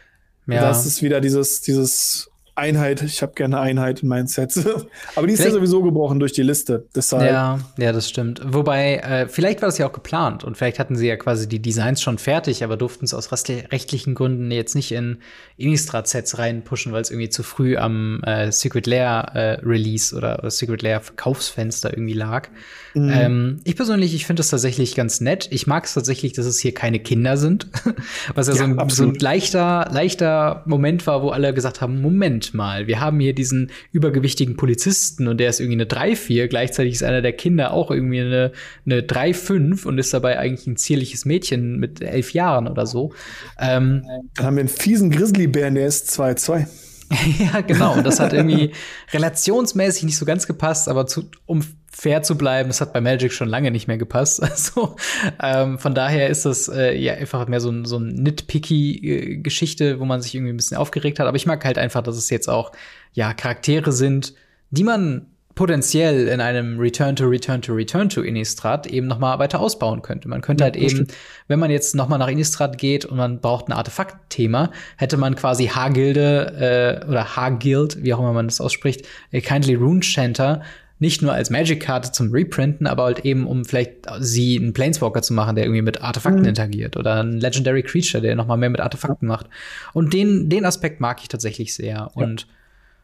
ja. 0.47 0.61
das 0.61 0.85
ist 0.85 1.01
wieder 1.01 1.21
dieses, 1.21 1.61
dieses 1.61 2.29
Einheit. 2.55 3.01
Ich 3.01 3.21
habe 3.23 3.33
gerne 3.33 3.59
Einheit 3.59 4.03
in 4.03 4.09
meinen 4.09 4.27
Sets. 4.27 4.57
Aber 5.15 5.27
die 5.27 5.33
ist 5.33 5.39
vielleicht, 5.39 5.43
ja 5.43 5.51
sowieso 5.51 5.81
gebrochen 5.81 6.19
durch 6.19 6.33
die 6.33 6.43
Liste. 6.43 6.85
Deshalb. 6.95 7.23
Ja, 7.23 7.59
ja, 7.77 7.91
das 7.91 8.07
stimmt. 8.07 8.41
Wobei, 8.45 8.97
äh, 8.97 9.27
vielleicht 9.27 9.61
war 9.61 9.69
das 9.69 9.79
ja 9.79 9.87
auch 9.87 9.93
geplant 9.93 10.43
und 10.43 10.55
vielleicht 10.55 10.77
hatten 10.77 10.95
sie 10.95 11.07
ja 11.07 11.15
quasi 11.15 11.49
die 11.49 11.59
Designs 11.59 12.01
schon 12.01 12.19
fertig, 12.19 12.63
aber 12.63 12.77
durften 12.77 13.05
es 13.05 13.13
aus 13.13 13.31
rechtlichen 13.31 14.13
Gründen 14.13 14.51
jetzt 14.51 14.75
nicht 14.75 14.91
in 14.91 15.17
Innistrad-Sets 15.57 16.37
reinpushen, 16.37 16.91
weil 16.91 17.01
es 17.01 17.09
irgendwie 17.09 17.29
zu 17.29 17.41
früh 17.41 17.75
am 17.77 18.21
äh, 18.23 18.51
Secret 18.51 18.85
Lair 18.85 19.31
äh, 19.33 19.65
Release 19.65 20.15
oder, 20.15 20.39
oder 20.39 20.51
Secret 20.51 20.83
Lair 20.83 21.01
Verkaufsfenster 21.01 21.91
irgendwie 21.91 22.13
lag. 22.13 22.49
Mhm. 22.93 23.11
Ähm, 23.11 23.59
ich 23.63 23.75
persönlich, 23.75 24.13
ich 24.13 24.27
finde 24.27 24.41
es 24.41 24.49
tatsächlich 24.49 24.93
ganz 24.93 25.21
nett. 25.21 25.47
Ich 25.51 25.65
mag 25.65 25.85
es 25.85 25.95
tatsächlich, 25.95 26.33
dass 26.33 26.45
es 26.45 26.59
hier 26.59 26.73
keine 26.73 26.99
Kinder 26.99 27.37
sind. 27.37 27.67
Was 28.35 28.47
ja, 28.47 28.53
ja 28.53 28.59
so, 28.59 28.63
ein, 28.65 28.89
so 28.89 29.03
ein 29.03 29.15
leichter, 29.15 29.89
leichter 29.91 30.61
Moment 30.65 31.07
war, 31.07 31.23
wo 31.23 31.29
alle 31.29 31.53
gesagt 31.53 31.81
haben: 31.81 32.01
Moment 32.01 32.42
mal, 32.51 32.87
wir 32.87 32.99
haben 32.99 33.19
hier 33.19 33.33
diesen 33.33 33.71
übergewichtigen 33.91 34.57
Polizisten 34.57 35.27
und 35.27 35.37
der 35.37 35.49
ist 35.49 35.59
irgendwie 35.59 35.81
eine 35.81 35.85
3-4. 35.85 36.47
Gleichzeitig 36.47 36.93
ist 36.93 37.03
einer 37.03 37.21
der 37.21 37.33
Kinder 37.33 37.71
auch 37.71 37.91
irgendwie 37.91 38.19
eine, 38.21 38.51
eine 38.85 39.01
3-5 39.01 39.85
und 39.85 39.97
ist 39.97 40.13
dabei 40.13 40.39
eigentlich 40.39 40.67
ein 40.67 40.77
zierliches 40.77 41.25
Mädchen 41.25 41.79
mit 41.79 42.01
elf 42.01 42.33
Jahren 42.33 42.67
oder 42.67 42.85
so. 42.85 43.13
Ähm, 43.59 44.03
Dann 44.35 44.45
haben 44.45 44.55
wir 44.55 44.61
einen 44.61 44.69
fiesen 44.69 45.11
Grizzlybären, 45.11 45.75
der 45.75 45.87
ist 45.87 46.09
2-2. 46.09 46.67
ja, 47.39 47.61
genau. 47.61 47.93
Und 47.93 48.05
das 48.05 48.19
hat 48.19 48.33
irgendwie 48.33 48.71
relationsmäßig 49.11 50.03
nicht 50.03 50.17
so 50.17 50.25
ganz 50.25 50.47
gepasst, 50.47 50.89
aber 50.89 51.05
zu, 51.05 51.29
um 51.45 51.63
fair 51.95 52.23
zu 52.23 52.37
bleiben, 52.37 52.69
das 52.69 52.81
hat 52.81 52.91
bei 52.91 53.01
Magic 53.01 53.31
schon 53.31 53.47
lange 53.47 53.69
nicht 53.69 53.87
mehr 53.87 53.97
gepasst. 53.97 54.41
Also 54.53 54.95
ähm, 55.41 55.77
von 55.79 55.93
daher 55.93 56.29
ist 56.29 56.45
das 56.45 56.67
äh, 56.67 56.97
ja 56.97 57.13
einfach 57.13 57.47
mehr 57.47 57.59
so 57.59 57.69
ein, 57.69 57.85
so 57.85 57.97
ein 57.97 58.07
nitpicky 58.07 58.95
äh, 58.95 59.37
Geschichte, 59.37 59.99
wo 59.99 60.05
man 60.05 60.21
sich 60.21 60.35
irgendwie 60.35 60.53
ein 60.53 60.57
bisschen 60.57 60.77
aufgeregt 60.77 61.19
hat. 61.19 61.27
Aber 61.27 61.37
ich 61.37 61.45
mag 61.45 61.63
halt 61.63 61.77
einfach, 61.77 62.01
dass 62.01 62.17
es 62.17 62.29
jetzt 62.29 62.49
auch 62.49 62.71
ja 63.13 63.33
Charaktere 63.33 63.91
sind, 63.91 64.33
die 64.71 64.83
man 64.83 65.27
potenziell 65.55 66.27
in 66.27 66.41
einem 66.41 66.79
Return 66.79 67.15
to 67.15 67.25
Return 67.25 67.61
to 67.61 67.73
Return 67.73 68.09
to 68.09 68.21
Innistrad 68.21 68.87
eben 68.87 69.07
noch 69.07 69.19
mal 69.19 69.37
weiter 69.37 69.59
ausbauen 69.59 70.01
könnte. 70.01 70.27
Man 70.27 70.41
könnte 70.41 70.63
ja, 70.63 70.65
halt 70.65 70.75
eben, 70.75 70.89
stimmt. 70.89 71.13
wenn 71.47 71.59
man 71.59 71.69
jetzt 71.69 71.93
noch 71.93 72.07
mal 72.07 72.17
nach 72.17 72.27
Innistrad 72.27 72.77
geht 72.77 73.05
und 73.05 73.17
man 73.17 73.39
braucht 73.39 73.67
ein 73.67 73.73
Artefakt-Thema, 73.73 74.71
hätte 74.97 75.17
man 75.17 75.35
quasi 75.35 75.67
H-Gilde 75.67 77.01
äh, 77.03 77.07
oder 77.07 77.35
H-Guild, 77.35 78.03
wie 78.03 78.13
auch 78.13 78.19
immer 78.19 78.33
man 78.33 78.47
das 78.47 78.61
ausspricht, 78.61 79.05
äh, 79.31 79.41
Kindly 79.41 79.75
Rune 79.75 80.01
Chanter 80.01 80.61
nicht 81.03 81.21
nur 81.21 81.33
als 81.33 81.51
Magic-Karte 81.51 82.11
zum 82.11 82.31
Reprinten, 82.31 82.87
aber 82.87 83.03
halt 83.03 83.25
eben, 83.25 83.45
um 83.45 83.63
vielleicht 83.63 84.07
sie 84.19 84.57
einen 84.57 84.73
Planeswalker 84.73 85.21
zu 85.21 85.33
machen, 85.33 85.55
der 85.55 85.65
irgendwie 85.65 85.83
mit 85.83 86.01
Artefakten 86.01 86.41
mhm. 86.41 86.47
interagiert 86.47 86.97
oder 86.97 87.21
ein 87.21 87.39
Legendary 87.39 87.83
Creature, 87.83 88.21
der 88.21 88.35
noch 88.35 88.47
mal 88.47 88.57
mehr 88.57 88.71
mit 88.71 88.81
Artefakten 88.81 89.27
macht. 89.27 89.47
Und 89.93 90.13
den, 90.13 90.49
den 90.49 90.65
Aspekt 90.65 90.99
mag 90.99 91.21
ich 91.21 91.27
tatsächlich 91.27 91.75
sehr. 91.75 91.93
Ja. 91.93 92.11
Und 92.15 92.47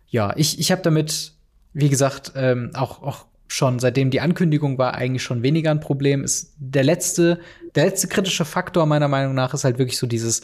ja, 0.10 0.34
ich, 0.36 0.60
ich 0.60 0.72
habe 0.72 0.82
damit 0.82 1.34
wie 1.74 1.90
gesagt, 1.90 2.34
ähm, 2.36 2.72
auch, 2.74 3.02
auch 3.04 3.26
schon 3.48 3.80
seitdem 3.80 4.12
die 4.12 4.22
Ankündigung 4.22 4.78
war, 4.78 4.94
eigentlich 4.94 5.24
schon 5.24 5.44
weniger 5.44 5.72
ein 5.72 5.80
Problem. 5.80 6.24
Ist 6.24 6.54
der 6.58 6.84
letzte, 6.84 7.40
der 7.76 7.86
letzte 7.86 8.08
kritische 8.08 8.46
Faktor 8.46 8.86
meiner 8.86 9.08
Meinung 9.08 9.34
nach 9.34 9.54
ist 9.54 9.64
halt 9.64 9.80
wirklich 9.80 9.98
so 9.98 10.08
dieses, 10.08 10.42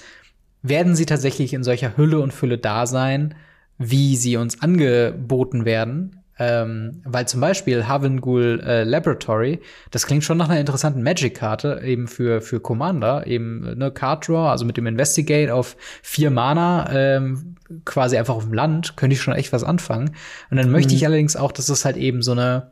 werden 0.61 0.95
sie 0.95 1.05
tatsächlich 1.05 1.53
in 1.53 1.63
solcher 1.63 1.97
Hülle 1.97 2.19
und 2.19 2.33
Fülle 2.33 2.57
da 2.57 2.87
sein, 2.87 3.35
wie 3.77 4.15
sie 4.15 4.37
uns 4.37 4.61
angeboten 4.61 5.65
werden? 5.65 6.21
Ähm, 6.37 7.01
weil 7.05 7.27
zum 7.27 7.39
Beispiel 7.39 7.87
Havengul 7.87 8.61
äh, 8.65 8.83
Laboratory, 8.83 9.61
das 9.91 10.05
klingt 10.05 10.23
schon 10.25 10.37
nach 10.37 10.49
einer 10.49 10.59
interessanten 10.59 11.01
Magic-Karte, 11.01 11.81
eben 11.83 12.07
für, 12.07 12.41
für 12.41 12.59
Commander, 12.59 13.25
eben 13.25 13.77
ne, 13.77 13.89
Card 13.91 14.27
Draw, 14.27 14.49
also 14.49 14.65
mit 14.65 14.75
dem 14.75 14.85
Investigate 14.85 15.53
auf 15.53 15.77
vier 16.03 16.31
Mana, 16.31 16.91
ähm, 16.91 17.55
quasi 17.85 18.17
einfach 18.17 18.35
auf 18.35 18.43
dem 18.43 18.53
Land, 18.53 18.97
könnte 18.97 19.13
ich 19.13 19.21
schon 19.21 19.33
echt 19.33 19.53
was 19.53 19.63
anfangen. 19.63 20.15
Und 20.49 20.57
dann 20.57 20.67
mhm. 20.67 20.73
möchte 20.73 20.93
ich 20.93 21.05
allerdings 21.05 21.37
auch, 21.37 21.53
dass 21.53 21.69
es 21.69 21.85
halt 21.85 21.95
eben 21.95 22.21
so 22.21 22.33
eine 22.33 22.71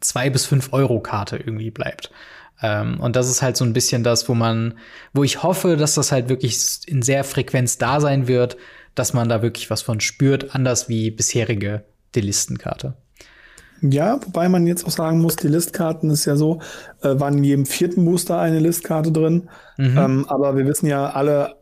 zwei 0.00 0.28
bis 0.28 0.44
fünf 0.44 0.72
Euro 0.72 1.00
Karte 1.00 1.36
irgendwie 1.36 1.70
bleibt. 1.70 2.10
Ähm, 2.62 2.98
und 3.00 3.14
das 3.14 3.28
ist 3.28 3.42
halt 3.42 3.56
so 3.56 3.64
ein 3.64 3.74
bisschen 3.74 4.02
das, 4.02 4.28
wo 4.28 4.34
man, 4.34 4.74
wo 5.12 5.22
ich 5.22 5.42
hoffe, 5.44 5.76
dass 5.76 5.94
das 5.94 6.10
halt 6.10 6.28
wirklich 6.28 6.58
in 6.86 7.02
sehr 7.02 7.22
Frequenz 7.22 7.78
da 7.78 8.00
sein 8.00 8.26
wird, 8.26 8.56
dass 8.96 9.12
man 9.12 9.28
da 9.28 9.42
wirklich 9.42 9.70
was 9.70 9.82
von 9.82 10.00
spürt, 10.00 10.54
anders 10.54 10.88
wie 10.88 11.10
bisherige 11.10 11.84
die 12.14 12.20
Listenkarte. 12.20 12.94
Ja, 13.82 14.18
wobei 14.24 14.48
man 14.48 14.66
jetzt 14.66 14.86
auch 14.86 14.90
sagen 14.90 15.20
muss, 15.20 15.36
die 15.36 15.48
Listkarten 15.48 16.10
ist 16.10 16.24
ja 16.24 16.36
so, 16.36 16.60
äh, 17.02 17.20
waren 17.20 17.38
in 17.38 17.44
jedem 17.44 17.66
vierten 17.66 18.04
Booster 18.04 18.38
eine 18.38 18.58
Listkarte 18.58 19.12
drin. 19.12 19.48
Mhm. 19.76 19.98
Ähm, 19.98 20.26
aber 20.28 20.56
wir 20.56 20.66
wissen 20.66 20.86
ja, 20.86 21.10
alle 21.10 21.56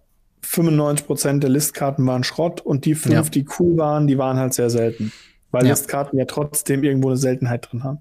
95% 0.45 1.41
der 1.41 1.51
Listkarten 1.51 2.07
waren 2.07 2.23
Schrott 2.23 2.61
und 2.61 2.85
die 2.85 2.95
fünf, 2.95 3.15
ja. 3.15 3.23
die 3.23 3.47
cool 3.59 3.77
waren, 3.77 4.07
die 4.07 4.19
waren 4.19 4.37
halt 4.37 4.55
sehr 4.55 4.71
selten. 4.71 5.13
Weil 5.51 5.65
ja. 5.65 5.71
Listkarten 5.71 6.19
ja 6.19 6.25
trotzdem 6.27 6.85
irgendwo 6.85 7.09
eine 7.09 7.17
Seltenheit 7.17 7.69
drin 7.71 7.83
haben. 7.83 7.99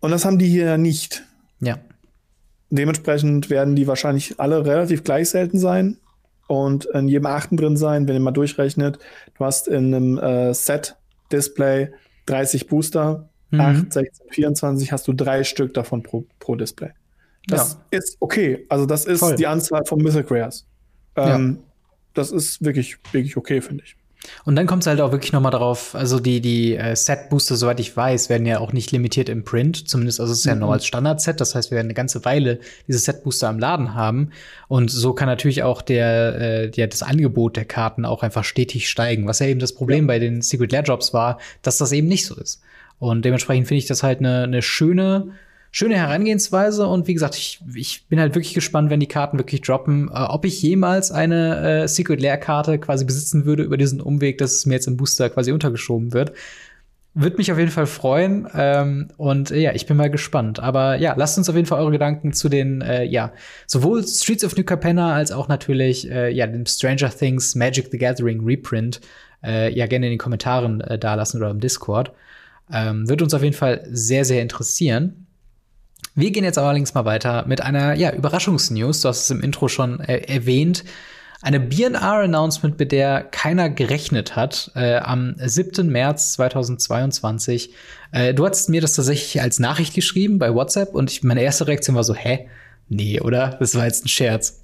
Und 0.00 0.10
das 0.10 0.24
haben 0.24 0.38
die 0.38 0.48
hier 0.48 0.64
ja 0.64 0.78
nicht. 0.78 1.22
Ja. 1.60 1.78
Dementsprechend 2.70 3.50
werden 3.50 3.76
die 3.76 3.86
wahrscheinlich 3.86 4.40
alle 4.40 4.64
relativ 4.64 5.04
gleich 5.04 5.28
selten 5.28 5.58
sein 5.58 5.98
und 6.52 6.84
in 6.84 7.08
jedem 7.08 7.24
achten 7.24 7.56
drin 7.56 7.78
sein, 7.78 8.06
wenn 8.06 8.14
ihr 8.14 8.20
mal 8.20 8.30
durchrechnet. 8.30 8.98
Du 9.38 9.44
hast 9.46 9.68
in 9.68 9.94
einem 9.94 10.18
äh, 10.18 10.52
Set 10.52 10.96
Display 11.32 11.90
30 12.26 12.66
Booster, 12.66 13.30
mhm. 13.50 13.60
8, 13.60 13.92
16, 13.94 14.26
24 14.32 14.92
hast 14.92 15.08
du 15.08 15.14
drei 15.14 15.44
Stück 15.44 15.72
davon 15.72 16.02
pro, 16.02 16.26
pro 16.40 16.54
Display. 16.54 16.90
Das 17.46 17.78
ja. 17.90 17.98
ist 17.98 18.18
okay. 18.20 18.66
Also, 18.68 18.84
das 18.84 19.06
ist 19.06 19.20
Voll. 19.20 19.34
die 19.34 19.46
Anzahl 19.46 19.86
von 19.86 20.02
Mythic 20.02 20.30
Rares. 20.30 20.66
Ähm, 21.16 21.58
ja. 21.58 21.64
Das 22.12 22.30
ist 22.30 22.62
wirklich, 22.62 22.98
wirklich 23.12 23.38
okay, 23.38 23.62
finde 23.62 23.84
ich. 23.84 23.96
Und 24.44 24.56
dann 24.56 24.66
kommt 24.66 24.82
es 24.82 24.86
halt 24.86 25.00
auch 25.00 25.12
wirklich 25.12 25.32
noch 25.32 25.40
mal 25.40 25.50
darauf, 25.50 25.94
also 25.94 26.20
die, 26.20 26.40
die 26.40 26.76
äh, 26.76 26.94
Set-Booster, 26.94 27.56
soweit 27.56 27.80
ich 27.80 27.96
weiß, 27.96 28.28
werden 28.28 28.46
ja 28.46 28.58
auch 28.58 28.72
nicht 28.72 28.90
limitiert 28.92 29.28
im 29.28 29.44
Print. 29.44 29.88
Zumindest, 29.88 30.20
also 30.20 30.32
es 30.32 30.40
ist 30.40 30.44
ja 30.44 30.54
mhm. 30.54 30.60
nur 30.60 30.72
als 30.72 30.86
Standard-Set. 30.86 31.40
Das 31.40 31.54
heißt, 31.54 31.70
wir 31.70 31.76
werden 31.76 31.86
eine 31.86 31.94
ganze 31.94 32.24
Weile 32.24 32.58
diese 32.86 32.98
Set-Booster 32.98 33.48
am 33.48 33.58
Laden 33.58 33.94
haben. 33.94 34.30
Und 34.68 34.90
so 34.90 35.12
kann 35.12 35.28
natürlich 35.28 35.62
auch 35.62 35.82
der, 35.82 36.40
äh, 36.40 36.70
der, 36.70 36.86
das 36.86 37.02
Angebot 37.02 37.56
der 37.56 37.64
Karten 37.64 38.04
auch 38.04 38.22
einfach 38.22 38.44
stetig 38.44 38.88
steigen. 38.88 39.26
Was 39.26 39.38
ja 39.38 39.46
eben 39.46 39.60
das 39.60 39.74
Problem 39.74 40.04
ja. 40.04 40.08
bei 40.08 40.18
den 40.18 40.42
Secret 40.42 40.72
Lair 40.72 40.82
Drops 40.82 41.12
war, 41.12 41.38
dass 41.62 41.78
das 41.78 41.92
eben 41.92 42.08
nicht 42.08 42.26
so 42.26 42.34
ist. 42.36 42.60
Und 42.98 43.24
dementsprechend 43.24 43.66
finde 43.66 43.78
ich 43.78 43.86
das 43.86 44.02
halt 44.02 44.20
eine, 44.20 44.44
eine 44.44 44.62
schöne 44.62 45.32
schöne 45.72 45.96
Herangehensweise 45.96 46.86
und 46.86 47.08
wie 47.08 47.14
gesagt, 47.14 47.34
ich, 47.34 47.60
ich 47.74 48.06
bin 48.06 48.20
halt 48.20 48.34
wirklich 48.34 48.54
gespannt, 48.54 48.90
wenn 48.90 49.00
die 49.00 49.08
Karten 49.08 49.38
wirklich 49.38 49.62
droppen, 49.62 50.08
äh, 50.08 50.12
ob 50.12 50.44
ich 50.44 50.62
jemals 50.62 51.10
eine 51.10 51.82
äh, 51.82 51.88
Secret 51.88 52.20
Lair 52.20 52.36
Karte 52.36 52.78
quasi 52.78 53.06
besitzen 53.06 53.46
würde 53.46 53.62
über 53.64 53.78
diesen 53.78 54.00
Umweg, 54.00 54.38
dass 54.38 54.52
es 54.52 54.66
mir 54.66 54.74
jetzt 54.74 54.86
im 54.86 54.98
Booster 54.98 55.30
quasi 55.30 55.50
untergeschoben 55.50 56.12
wird. 56.12 56.32
Würde 57.14 57.36
mich 57.36 57.52
auf 57.52 57.58
jeden 57.58 57.70
Fall 57.70 57.86
freuen. 57.86 58.48
Ähm, 58.54 59.08
und 59.16 59.50
äh, 59.50 59.58
ja, 59.58 59.72
ich 59.74 59.86
bin 59.86 59.96
mal 59.96 60.10
gespannt. 60.10 60.60
Aber 60.60 60.96
ja, 60.96 61.14
lasst 61.16 61.36
uns 61.36 61.48
auf 61.48 61.56
jeden 61.56 61.66
Fall 61.66 61.80
eure 61.80 61.90
Gedanken 61.90 62.32
zu 62.32 62.48
den, 62.48 62.80
äh, 62.80 63.04
ja, 63.04 63.32
sowohl 63.66 64.06
Streets 64.06 64.44
of 64.44 64.56
New 64.56 64.64
Capenna 64.64 65.14
als 65.14 65.32
auch 65.32 65.48
natürlich, 65.48 66.10
äh, 66.10 66.30
ja, 66.30 66.46
dem 66.46 66.64
Stranger 66.64 67.10
Things 67.10 67.54
Magic 67.54 67.88
the 67.90 67.98
Gathering 67.98 68.44
Reprint, 68.44 69.00
äh, 69.42 69.74
ja, 69.74 69.86
gerne 69.86 70.06
in 70.06 70.12
den 70.12 70.18
Kommentaren 70.18 70.80
äh, 70.82 70.98
dalassen 70.98 71.38
oder 71.38 71.50
im 71.50 71.60
Discord. 71.60 72.12
Ähm, 72.72 73.08
wird 73.08 73.20
uns 73.20 73.34
auf 73.34 73.42
jeden 73.42 73.56
Fall 73.56 73.86
sehr, 73.90 74.24
sehr 74.24 74.40
interessieren. 74.40 75.21
Wir 76.14 76.30
gehen 76.30 76.44
jetzt 76.44 76.58
allerdings 76.58 76.92
mal 76.94 77.04
weiter 77.04 77.44
mit 77.46 77.62
einer 77.62 77.94
ja, 77.94 78.12
Überraschungsnews. 78.12 79.00
Du 79.00 79.08
hast 79.08 79.24
es 79.24 79.30
im 79.30 79.40
Intro 79.40 79.68
schon 79.68 80.00
äh, 80.00 80.18
erwähnt. 80.18 80.84
Eine 81.40 81.58
BR-Announcement, 81.58 82.78
mit 82.78 82.92
der 82.92 83.22
keiner 83.22 83.68
gerechnet 83.68 84.36
hat, 84.36 84.70
äh, 84.76 84.98
am 84.98 85.34
7. 85.38 85.88
März 85.88 86.34
2022. 86.34 87.74
Äh, 88.12 88.34
du 88.34 88.46
hast 88.46 88.68
mir 88.68 88.80
das 88.80 88.92
tatsächlich 88.92 89.42
als 89.42 89.58
Nachricht 89.58 89.94
geschrieben 89.94 90.38
bei 90.38 90.54
WhatsApp 90.54 90.94
und 90.94 91.10
ich, 91.10 91.24
meine 91.24 91.42
erste 91.42 91.66
Reaktion 91.66 91.96
war 91.96 92.04
so, 92.04 92.14
hä? 92.14 92.46
Nee, 92.88 93.20
oder? 93.20 93.56
Das 93.58 93.74
war 93.74 93.86
jetzt 93.86 94.04
ein 94.04 94.08
Scherz. 94.08 94.62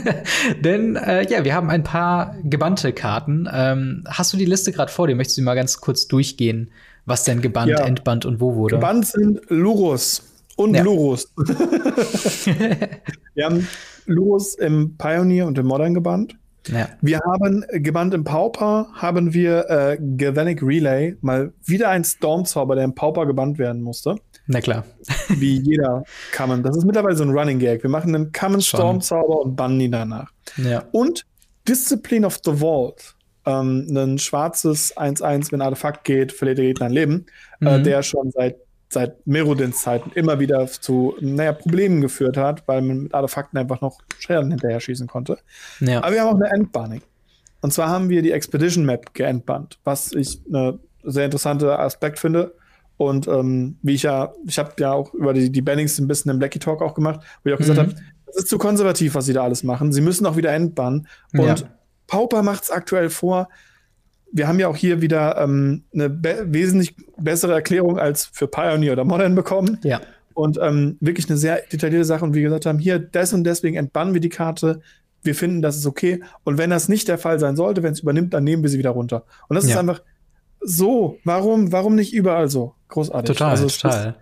Denn 0.60 0.96
äh, 0.96 1.26
ja, 1.28 1.42
wir 1.44 1.54
haben 1.54 1.70
ein 1.70 1.82
paar 1.82 2.36
gebannte 2.44 2.92
Karten. 2.92 3.48
Ähm, 3.50 4.04
hast 4.06 4.32
du 4.32 4.36
die 4.36 4.44
Liste 4.44 4.72
gerade 4.72 4.92
vor 4.92 5.06
dir? 5.06 5.16
Möchtest 5.16 5.38
du 5.38 5.42
mal 5.42 5.54
ganz 5.54 5.80
kurz 5.80 6.06
durchgehen, 6.06 6.70
was 7.06 7.24
denn 7.24 7.40
gebannt, 7.40 7.70
ja. 7.70 7.84
entbannt 7.84 8.26
und 8.26 8.40
wo 8.40 8.54
wurde? 8.56 8.76
Gebannt 8.76 9.06
sind 9.06 9.40
Lurus, 9.48 10.22
und 10.56 10.74
ja. 10.74 10.82
Lurus. 10.82 11.32
wir 13.34 13.44
haben 13.44 13.66
Lurus 14.06 14.54
im 14.54 14.96
Pioneer 14.96 15.46
und 15.46 15.58
im 15.58 15.66
Modern 15.66 15.94
gebannt. 15.94 16.36
Ja. 16.68 16.88
Wir 17.00 17.20
haben 17.20 17.64
gebannt 17.72 18.14
im 18.14 18.24
Pauper, 18.24 18.88
haben 18.94 19.34
wir 19.34 19.68
äh, 19.68 19.98
Galvanic 20.16 20.62
Relay, 20.62 21.16
mal 21.20 21.52
wieder 21.64 21.88
ein 21.88 22.04
Stormzauber, 22.04 22.76
der 22.76 22.84
im 22.84 22.94
Pauper 22.94 23.26
gebannt 23.26 23.58
werden 23.58 23.82
musste. 23.82 24.16
Na 24.46 24.60
klar. 24.60 24.84
Wie 25.28 25.60
jeder 25.60 26.04
Common. 26.36 26.62
Das 26.62 26.76
ist 26.76 26.84
mittlerweile 26.84 27.16
so 27.16 27.24
ein 27.24 27.30
Running 27.30 27.58
Gag. 27.58 27.82
Wir 27.82 27.90
machen 27.90 28.14
einen 28.14 28.32
Common 28.32 28.60
Stormzauber 28.60 29.40
und 29.40 29.56
bannen 29.56 29.80
ihn 29.80 29.92
danach. 29.92 30.30
Ja. 30.56 30.84
Und 30.92 31.24
Discipline 31.68 32.26
of 32.26 32.40
the 32.44 32.52
Vault. 32.60 33.14
Ähm, 33.44 33.88
ein 33.90 34.18
schwarzes 34.18 34.96
1-1, 34.96 35.50
wenn 35.50 35.62
Artefakt 35.62 36.04
geht, 36.04 36.32
verliert 36.32 36.58
der 36.58 36.66
Gegner 36.66 36.86
ein 36.86 36.92
Leben, 36.92 37.26
äh, 37.60 37.64
mhm. 37.64 37.68
äh, 37.68 37.82
der 37.82 38.02
schon 38.04 38.30
seit 38.30 38.56
seit 38.92 39.26
Merodins 39.26 39.82
Zeiten 39.82 40.10
immer 40.14 40.38
wieder 40.38 40.66
zu 40.66 41.16
naja, 41.20 41.52
Problemen 41.52 42.00
geführt 42.00 42.36
hat, 42.36 42.66
weil 42.66 42.82
man 42.82 43.04
mit 43.04 43.14
Artefakten 43.14 43.58
einfach 43.58 43.80
noch 43.80 43.98
Scherden 44.18 44.50
hinterher 44.50 44.80
schießen 44.80 45.06
konnte. 45.06 45.38
Ja. 45.80 46.02
Aber 46.02 46.12
wir 46.12 46.22
haben 46.22 46.28
auch 46.28 46.40
eine 46.40 46.50
Endbanning. 46.52 47.02
Und 47.62 47.72
zwar 47.72 47.88
haben 47.88 48.08
wir 48.08 48.22
die 48.22 48.32
Expedition 48.32 48.84
Map 48.84 49.14
geentbannt, 49.14 49.78
was 49.84 50.12
ich 50.12 50.40
eine 50.48 50.78
sehr 51.04 51.24
interessante 51.24 51.78
Aspekt 51.78 52.18
finde. 52.18 52.54
Und 52.96 53.26
ähm, 53.26 53.78
wie 53.82 53.94
ich 53.94 54.02
ja, 54.02 54.32
ich 54.46 54.58
habe 54.58 54.72
ja 54.78 54.92
auch 54.92 55.14
über 55.14 55.32
die, 55.32 55.50
die 55.50 55.62
Bannings 55.62 55.98
ein 55.98 56.06
bisschen 56.06 56.30
im 56.30 56.38
Blackie 56.38 56.58
Talk 56.58 56.82
auch 56.82 56.94
gemacht, 56.94 57.20
wo 57.42 57.48
ich 57.48 57.54
auch 57.54 57.58
gesagt 57.58 57.78
mhm. 57.78 57.92
habe, 57.92 57.94
das 58.26 58.36
ist 58.36 58.48
zu 58.48 58.58
konservativ, 58.58 59.14
was 59.14 59.26
sie 59.26 59.32
da 59.32 59.42
alles 59.42 59.62
machen. 59.62 59.92
Sie 59.92 60.00
müssen 60.00 60.26
auch 60.26 60.36
wieder 60.36 60.52
entbannen. 60.52 61.06
Und 61.32 61.60
ja. 61.60 61.68
Pauper 62.06 62.42
macht 62.42 62.64
es 62.64 62.70
aktuell 62.70 63.10
vor, 63.10 63.48
wir 64.32 64.48
haben 64.48 64.58
ja 64.58 64.68
auch 64.68 64.76
hier 64.76 65.02
wieder 65.02 65.38
ähm, 65.38 65.84
eine 65.92 66.08
be 66.08 66.46
wesentlich 66.46 66.96
bessere 67.18 67.52
Erklärung 67.52 67.98
als 67.98 68.24
für 68.32 68.48
Pioneer 68.48 68.92
oder 68.92 69.04
Modern 69.04 69.34
bekommen. 69.34 69.78
Ja. 69.82 70.00
Und 70.34 70.58
ähm, 70.60 70.96
wirklich 71.00 71.28
eine 71.28 71.36
sehr 71.36 71.60
detaillierte 71.70 72.06
Sache. 72.06 72.24
Und 72.24 72.34
wie 72.34 72.42
gesagt 72.42 72.64
haben, 72.64 72.78
hier 72.78 72.98
des 72.98 73.34
und 73.34 73.44
deswegen 73.44 73.76
entbannen 73.76 74.14
wir 74.14 74.20
die 74.20 74.30
Karte. 74.30 74.80
Wir 75.22 75.34
finden, 75.34 75.60
das 75.60 75.76
ist 75.76 75.86
okay. 75.86 76.22
Und 76.44 76.56
wenn 76.56 76.70
das 76.70 76.88
nicht 76.88 77.06
der 77.08 77.18
Fall 77.18 77.38
sein 77.38 77.54
sollte, 77.54 77.82
wenn 77.82 77.92
es 77.92 78.00
übernimmt, 78.00 78.32
dann 78.32 78.42
nehmen 78.42 78.62
wir 78.62 78.70
sie 78.70 78.78
wieder 78.78 78.90
runter. 78.90 79.24
Und 79.48 79.56
das 79.56 79.66
ja. 79.66 79.72
ist 79.72 79.76
einfach 79.76 80.02
so. 80.60 81.18
Warum, 81.24 81.70
warum 81.70 81.94
nicht 81.94 82.14
überall 82.14 82.48
so? 82.48 82.74
Großartig. 82.88 83.36
Total, 83.36 83.50
also, 83.50 83.66
total. 83.68 84.14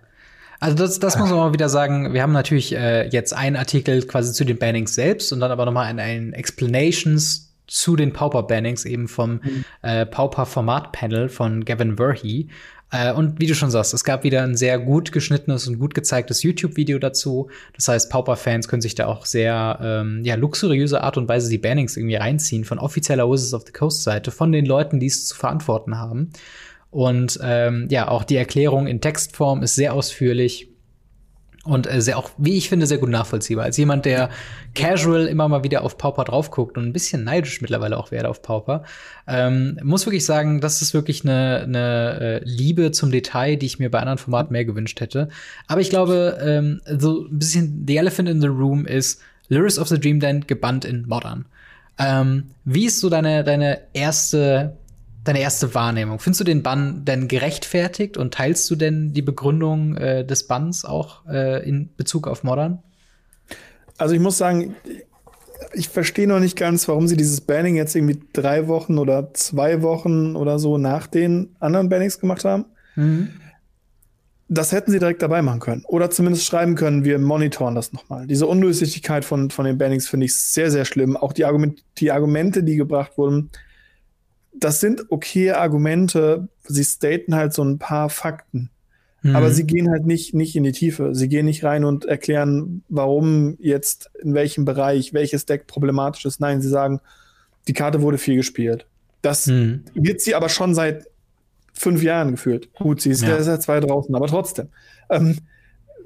Also 0.59 0.75
das, 0.75 0.99
das 0.99 1.17
muss 1.17 1.29
man 1.29 1.39
mal 1.39 1.53
wieder 1.53 1.69
sagen. 1.69 2.13
Wir 2.13 2.21
haben 2.21 2.33
natürlich 2.33 2.75
äh, 2.75 3.07
jetzt 3.07 3.33
einen 3.33 3.55
Artikel 3.55 4.03
quasi 4.03 4.33
zu 4.33 4.43
den 4.43 4.59
Bannings 4.59 4.93
selbst 4.93 5.31
und 5.31 5.39
dann 5.39 5.49
aber 5.49 5.65
noch 5.65 5.71
mal 5.71 5.85
einen 5.85 6.33
Explanations 6.33 7.50
zu 7.71 7.95
den 7.95 8.11
Pauper-Bannings 8.11 8.83
eben 8.85 9.07
vom 9.07 9.35
mhm. 9.35 9.65
äh, 9.81 10.05
Pauper-Format-Panel 10.05 11.29
von 11.29 11.63
Gavin 11.63 11.95
Verhey. 11.95 12.49
Äh, 12.91 13.13
und 13.13 13.39
wie 13.39 13.47
du 13.47 13.55
schon 13.55 13.71
sagst, 13.71 13.93
es 13.93 14.03
gab 14.03 14.25
wieder 14.25 14.43
ein 14.43 14.57
sehr 14.57 14.77
gut 14.77 15.13
geschnittenes 15.13 15.67
und 15.67 15.79
gut 15.79 15.93
gezeigtes 15.93 16.43
YouTube-Video 16.43 16.99
dazu. 16.99 17.49
Das 17.73 17.87
heißt, 17.87 18.11
Pauper-Fans 18.11 18.67
können 18.67 18.81
sich 18.81 18.95
da 18.95 19.07
auch 19.07 19.25
sehr 19.25 19.79
ähm, 19.81 20.21
ja, 20.25 20.35
luxuriöse 20.35 21.01
Art 21.01 21.17
und 21.17 21.29
Weise 21.29 21.49
die 21.49 21.57
Bannings 21.57 21.95
irgendwie 21.95 22.15
reinziehen 22.15 22.65
von 22.65 22.77
offizieller 22.77 23.29
Wizards 23.31 23.53
of 23.53 23.63
the 23.65 23.71
Coast-Seite, 23.71 24.31
von 24.31 24.51
den 24.51 24.65
Leuten, 24.65 24.99
die 24.99 25.07
es 25.07 25.25
zu 25.25 25.35
verantworten 25.35 25.97
haben. 25.97 26.31
Und 26.89 27.39
ähm, 27.41 27.87
ja, 27.89 28.09
auch 28.09 28.25
die 28.25 28.35
Erklärung 28.35 28.85
in 28.85 28.99
Textform 28.99 29.63
ist 29.63 29.75
sehr 29.75 29.93
ausführlich 29.93 30.70
und 31.63 31.91
äh, 31.91 32.01
sehr 32.01 32.17
auch, 32.17 32.31
wie 32.37 32.57
ich 32.57 32.69
finde, 32.69 32.87
sehr 32.87 32.97
gut 32.97 33.09
nachvollziehbar. 33.09 33.65
Als 33.65 33.77
jemand, 33.77 34.05
der 34.05 34.29
casual 34.73 35.27
immer 35.27 35.47
mal 35.47 35.63
wieder 35.63 35.83
auf 35.83 35.97
Pauper 35.97 36.23
drauf 36.23 36.49
guckt 36.49 36.77
und 36.77 36.85
ein 36.85 36.93
bisschen 36.93 37.23
neidisch 37.23 37.61
mittlerweile 37.61 37.97
auch 37.97 38.09
werde 38.09 38.29
auf 38.29 38.41
Pauper, 38.41 38.83
ähm, 39.27 39.79
muss 39.83 40.05
wirklich 40.05 40.25
sagen, 40.25 40.59
das 40.59 40.81
ist 40.81 40.95
wirklich 40.95 41.23
eine, 41.23 41.61
eine 41.63 42.19
äh, 42.19 42.41
Liebe 42.43 42.91
zum 42.91 43.11
Detail, 43.11 43.57
die 43.57 43.67
ich 43.67 43.77
mir 43.77 43.91
bei 43.91 43.99
anderen 43.99 44.17
Formaten 44.17 44.53
mehr 44.53 44.65
gewünscht 44.65 44.99
hätte. 45.01 45.29
Aber 45.67 45.81
ich 45.81 45.91
glaube, 45.91 46.39
ähm, 46.43 46.81
so 46.85 47.25
ein 47.25 47.37
bisschen 47.37 47.83
the 47.87 47.97
elephant 47.97 48.27
in 48.27 48.41
the 48.41 48.47
room 48.47 48.85
ist 48.87 49.21
Lyris 49.49 49.77
of 49.77 49.87
the 49.87 49.99
Dream 49.99 50.19
Den 50.19 50.47
gebannt 50.47 50.83
in 50.83 51.07
Modern. 51.07 51.45
Ähm, 51.99 52.45
wie 52.65 52.85
ist 52.85 52.99
so 52.99 53.09
deine, 53.09 53.43
deine 53.43 53.81
erste 53.93 54.77
deine 55.23 55.39
erste 55.39 55.73
Wahrnehmung? 55.75 56.19
Findest 56.19 56.41
du 56.41 56.45
den 56.45 56.63
Bann 56.63 57.05
denn 57.05 57.27
gerechtfertigt 57.27 58.17
und 58.17 58.33
teilst 58.33 58.69
du 58.69 58.75
denn 58.75 59.13
die 59.13 59.21
Begründung 59.21 59.95
äh, 59.97 60.25
des 60.25 60.47
Banns 60.47 60.85
auch 60.85 61.25
äh, 61.27 61.67
in 61.67 61.95
Bezug 61.95 62.27
auf 62.27 62.43
Modern? 62.43 62.79
Also 63.97 64.15
ich 64.15 64.19
muss 64.19 64.37
sagen, 64.37 64.75
ich 65.73 65.89
verstehe 65.89 66.27
noch 66.27 66.39
nicht 66.39 66.57
ganz, 66.57 66.87
warum 66.87 67.07
sie 67.07 67.17
dieses 67.17 67.41
Banning 67.41 67.75
jetzt 67.75 67.95
irgendwie 67.95 68.21
drei 68.33 68.67
Wochen 68.67 68.97
oder 68.97 69.33
zwei 69.33 69.81
Wochen 69.81 70.35
oder 70.35 70.59
so 70.59 70.77
nach 70.77 71.07
den 71.07 71.55
anderen 71.59 71.89
Bannings 71.89 72.19
gemacht 72.19 72.45
haben. 72.45 72.65
Mhm. 72.95 73.29
Das 74.49 74.73
hätten 74.73 74.91
sie 74.91 74.99
direkt 74.99 75.21
dabei 75.21 75.41
machen 75.41 75.61
können. 75.61 75.83
Oder 75.85 76.09
zumindest 76.09 76.45
schreiben 76.45 76.75
können, 76.75 77.05
wir 77.05 77.19
monitoren 77.19 77.73
das 77.73 77.93
nochmal. 77.93 78.27
Diese 78.27 78.47
Undurchsichtigkeit 78.47 79.23
von, 79.23 79.49
von 79.49 79.65
den 79.65 79.77
Bannings 79.77 80.09
finde 80.09 80.25
ich 80.25 80.35
sehr, 80.35 80.69
sehr 80.71 80.83
schlimm. 80.83 81.15
Auch 81.15 81.31
die, 81.31 81.45
Argument 81.45 81.81
die 81.99 82.11
Argumente, 82.11 82.63
die 82.63 82.75
gebracht 82.75 83.17
wurden, 83.17 83.51
das 84.61 84.79
sind 84.79 85.05
okay 85.09 85.51
Argumente. 85.51 86.47
Sie 86.63 86.85
staten 86.85 87.35
halt 87.35 87.53
so 87.53 87.63
ein 87.63 87.79
paar 87.79 88.09
Fakten. 88.09 88.69
Mhm. 89.23 89.35
Aber 89.35 89.51
sie 89.51 89.65
gehen 89.65 89.89
halt 89.89 90.05
nicht, 90.05 90.33
nicht 90.33 90.55
in 90.55 90.63
die 90.63 90.71
Tiefe. 90.71 91.13
Sie 91.13 91.27
gehen 91.27 91.45
nicht 91.45 91.63
rein 91.63 91.83
und 91.83 92.05
erklären, 92.05 92.83
warum 92.87 93.57
jetzt 93.59 94.09
in 94.21 94.33
welchem 94.33 94.63
Bereich 94.63 95.13
welches 95.13 95.45
Deck 95.45 95.67
problematisch 95.67 96.25
ist. 96.25 96.39
Nein, 96.39 96.61
sie 96.61 96.69
sagen, 96.69 97.01
die 97.67 97.73
Karte 97.73 98.01
wurde 98.01 98.17
viel 98.17 98.35
gespielt. 98.35 98.85
Das 99.21 99.47
mhm. 99.47 99.83
wird 99.93 100.21
sie 100.21 100.35
aber 100.35 100.49
schon 100.49 100.73
seit 100.73 101.07
fünf 101.73 102.03
Jahren 102.03 102.31
gefühlt. 102.31 102.73
Gut, 102.75 103.01
sie 103.01 103.09
ist 103.09 103.23
ja. 103.23 103.41
seit 103.41 103.63
zwei 103.63 103.79
draußen, 103.79 104.13
aber 104.15 104.27
trotzdem. 104.27 104.69
Ähm, 105.09 105.37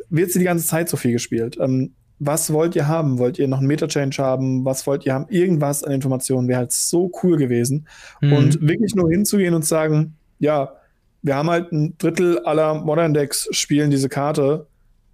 wird 0.10 0.32
sie 0.32 0.40
die 0.40 0.46
ganze 0.46 0.66
Zeit 0.66 0.88
so 0.88 0.98
viel 0.98 1.12
gespielt. 1.12 1.58
Ähm, 1.60 1.94
was 2.20 2.54
wollt 2.54 2.76
ihr 2.76 2.88
haben? 2.88 3.20
Wollt 3.20 3.40
ihr 3.40 3.48
noch 3.48 3.58
einen 3.58 3.68
Meta-Change 3.68 4.22
haben? 4.22 4.64
Was 4.64 4.88
wollt 4.88 5.06
ihr 5.06 5.14
haben? 5.14 5.26
Irgendwas 5.30 5.84
an 5.84 5.92
Informationen 5.92 6.48
wäre 6.48 6.60
halt 6.60 6.72
so 6.72 7.12
cool 7.24 7.38
gewesen. 7.38 7.88
Mhm. 8.22 8.34
Und 8.34 8.62
wirklich 8.62 8.96
nur 8.96 9.10
hinzugehen 9.10 9.54
und 9.54 9.66
sagen, 9.66 10.16
ja, 10.40 10.74
wir 11.22 11.36
haben 11.36 11.50
halt 11.50 11.72
ein 11.72 11.98
Drittel 11.98 12.40
aller 12.40 12.76
Modern 12.76 13.14
Decks 13.14 13.48
spielen 13.52 13.90
diese 13.90 14.10
Karte 14.10 14.68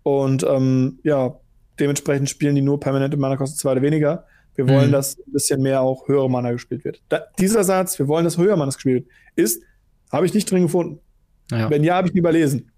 und 0.03 0.43
ähm, 0.43 0.99
ja, 1.03 1.39
dementsprechend 1.79 2.29
spielen 2.29 2.55
die 2.55 2.61
nur 2.61 2.79
permanente 2.79 3.17
Mana 3.17 3.37
kosten 3.37 3.57
zwei 3.57 3.71
oder 3.71 3.81
weniger. 3.81 4.25
Wir 4.55 4.67
wollen, 4.67 4.89
mhm. 4.89 4.91
dass 4.91 5.17
ein 5.17 5.31
bisschen 5.31 5.61
mehr 5.61 5.81
auch 5.81 6.07
höhere 6.07 6.29
Mana 6.29 6.51
gespielt 6.51 6.83
wird. 6.83 7.01
Da, 7.09 7.23
dieser 7.39 7.63
Satz, 7.63 7.97
wir 7.97 8.07
wollen, 8.07 8.25
dass 8.25 8.37
höher 8.37 8.57
Mana 8.57 8.71
gespielt 8.71 9.05
wird, 9.05 9.07
ist, 9.35 9.63
habe 10.11 10.25
ich 10.25 10.33
nicht 10.33 10.51
drin 10.51 10.63
gefunden. 10.63 10.99
Ja. 11.49 11.69
Wenn 11.69 11.83
ja, 11.83 11.95
habe 11.95 12.09
ich 12.09 12.15
überlesen. 12.15 12.69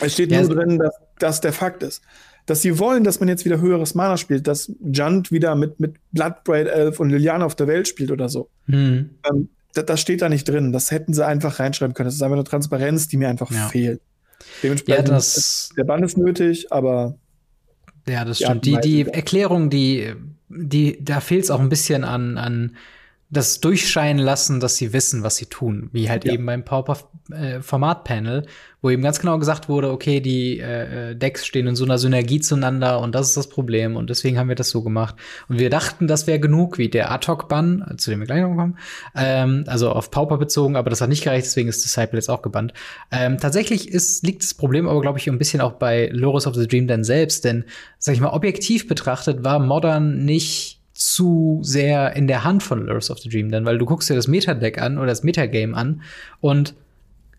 Es 0.00 0.14
steht 0.14 0.32
ja, 0.32 0.40
nur 0.40 0.54
drin, 0.56 0.78
dass 0.78 0.94
das 1.18 1.40
der 1.40 1.52
Fakt 1.52 1.82
ist 1.82 2.02
dass 2.46 2.62
sie 2.62 2.78
wollen, 2.78 3.04
dass 3.04 3.20
man 3.20 3.28
jetzt 3.28 3.44
wieder 3.44 3.60
höheres 3.60 3.94
Mana 3.94 4.16
spielt, 4.16 4.46
dass 4.46 4.72
Junt 4.80 5.30
wieder 5.30 5.54
mit, 5.54 5.80
mit 5.80 5.96
Bloodbraid 6.12 6.66
Elf 6.66 7.00
und 7.00 7.10
Liliana 7.10 7.44
auf 7.44 7.54
der 7.54 7.66
Welt 7.66 7.88
spielt 7.88 8.10
oder 8.10 8.28
so. 8.28 8.48
Hm. 8.66 9.10
Ähm, 9.28 9.48
das, 9.74 9.86
das, 9.86 10.00
steht 10.00 10.22
da 10.22 10.28
nicht 10.28 10.48
drin. 10.48 10.72
Das 10.72 10.90
hätten 10.90 11.14
sie 11.14 11.24
einfach 11.24 11.60
reinschreiben 11.60 11.94
können. 11.94 12.08
Das 12.08 12.14
ist 12.14 12.22
einfach 12.22 12.36
eine 12.36 12.44
Transparenz, 12.44 13.08
die 13.08 13.16
mir 13.16 13.28
einfach 13.28 13.50
ja. 13.50 13.68
fehlt. 13.68 14.00
Dementsprechend 14.62 15.08
ja, 15.08 15.14
das, 15.14 15.70
der 15.76 15.84
Bann 15.84 16.02
ist 16.02 16.16
nötig, 16.16 16.72
aber 16.72 17.16
ja, 18.08 18.24
das 18.24 18.38
stimmt. 18.38 18.64
Die, 18.64 18.78
die 18.80 19.06
Erklärung, 19.06 19.70
die, 19.70 20.14
die, 20.48 21.02
da 21.04 21.20
fehlt 21.20 21.44
es 21.44 21.50
auch 21.50 21.60
ein 21.60 21.68
bisschen 21.68 22.04
an, 22.04 22.38
an 22.38 22.76
das 23.32 23.60
durchscheinen 23.60 24.18
lassen, 24.18 24.58
dass 24.58 24.76
sie 24.76 24.92
wissen, 24.92 25.22
was 25.22 25.36
sie 25.36 25.46
tun. 25.46 25.88
Wie 25.92 26.10
halt 26.10 26.24
ja. 26.24 26.32
eben 26.32 26.44
beim 26.46 26.64
Pauper-Format-Panel, 26.64 28.42
äh, 28.42 28.46
wo 28.82 28.90
eben 28.90 29.02
ganz 29.02 29.20
genau 29.20 29.38
gesagt 29.38 29.68
wurde, 29.68 29.92
okay, 29.92 30.20
die 30.20 30.58
äh, 30.58 31.10
äh, 31.10 31.14
Decks 31.14 31.46
stehen 31.46 31.68
in 31.68 31.76
so 31.76 31.84
einer 31.84 31.98
Synergie 31.98 32.40
zueinander 32.40 32.98
und 32.98 33.14
das 33.14 33.28
ist 33.28 33.36
das 33.36 33.48
Problem 33.48 33.94
und 33.94 34.10
deswegen 34.10 34.36
haben 34.36 34.48
wir 34.48 34.56
das 34.56 34.70
so 34.70 34.82
gemacht. 34.82 35.14
Und 35.48 35.60
wir 35.60 35.70
dachten, 35.70 36.08
das 36.08 36.26
wäre 36.26 36.40
genug, 36.40 36.76
wie 36.78 36.88
der 36.88 37.12
Ad-Hoc-Bann, 37.12 37.94
zu 37.98 38.10
dem 38.10 38.18
wir 38.18 38.26
gleich 38.26 38.42
noch 38.42 38.56
kommen, 38.56 38.78
ähm, 39.14 39.62
also 39.68 39.90
auf 39.90 40.10
Pauper 40.10 40.36
bezogen, 40.36 40.74
aber 40.74 40.90
das 40.90 41.00
hat 41.00 41.08
nicht 41.08 41.22
gereicht, 41.22 41.46
deswegen 41.46 41.68
ist 41.68 41.84
Disciple 41.84 42.18
jetzt 42.18 42.30
auch 42.30 42.42
gebannt. 42.42 42.72
Ähm, 43.12 43.38
tatsächlich 43.38 43.88
ist, 43.88 44.26
liegt 44.26 44.42
das 44.42 44.54
Problem 44.54 44.88
aber, 44.88 45.00
glaube 45.00 45.20
ich, 45.20 45.28
ein 45.28 45.38
bisschen 45.38 45.60
auch 45.60 45.74
bei 45.74 46.08
Loris 46.12 46.48
of 46.48 46.56
the 46.56 46.66
Dream 46.66 46.88
dann 46.88 47.04
selbst, 47.04 47.44
denn, 47.44 47.64
sag 47.98 48.14
ich 48.14 48.20
mal, 48.20 48.30
objektiv 48.30 48.88
betrachtet 48.88 49.44
war 49.44 49.60
Modern 49.60 50.24
nicht 50.24 50.79
zu 51.00 51.60
sehr 51.62 52.14
in 52.14 52.26
der 52.26 52.44
Hand 52.44 52.62
von 52.62 52.86
Lures 52.86 53.10
of 53.10 53.18
the 53.20 53.30
Dream, 53.30 53.50
denn 53.50 53.64
weil 53.64 53.78
du 53.78 53.86
guckst 53.86 54.10
dir 54.10 54.14
das 54.14 54.28
Meta-Deck 54.28 54.82
an 54.82 54.98
oder 54.98 55.06
das 55.06 55.22
Metagame 55.22 55.74
an 55.74 56.02
und 56.40 56.74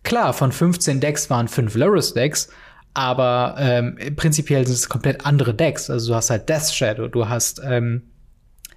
klar, 0.02 0.32
von 0.32 0.50
15 0.50 0.98
Decks 0.98 1.30
waren 1.30 1.46
5 1.46 1.76
Lurus-Decks, 1.76 2.48
aber 2.92 3.54
ähm, 3.58 3.96
prinzipiell 4.16 4.66
sind 4.66 4.74
es 4.74 4.88
komplett 4.88 5.24
andere 5.24 5.54
Decks. 5.54 5.88
Also 5.88 6.10
du 6.10 6.16
hast 6.16 6.30
halt 6.30 6.48
Death 6.48 6.72
Shadow, 6.74 7.06
du 7.06 7.28
hast 7.28 7.60
ähm, 7.64 8.02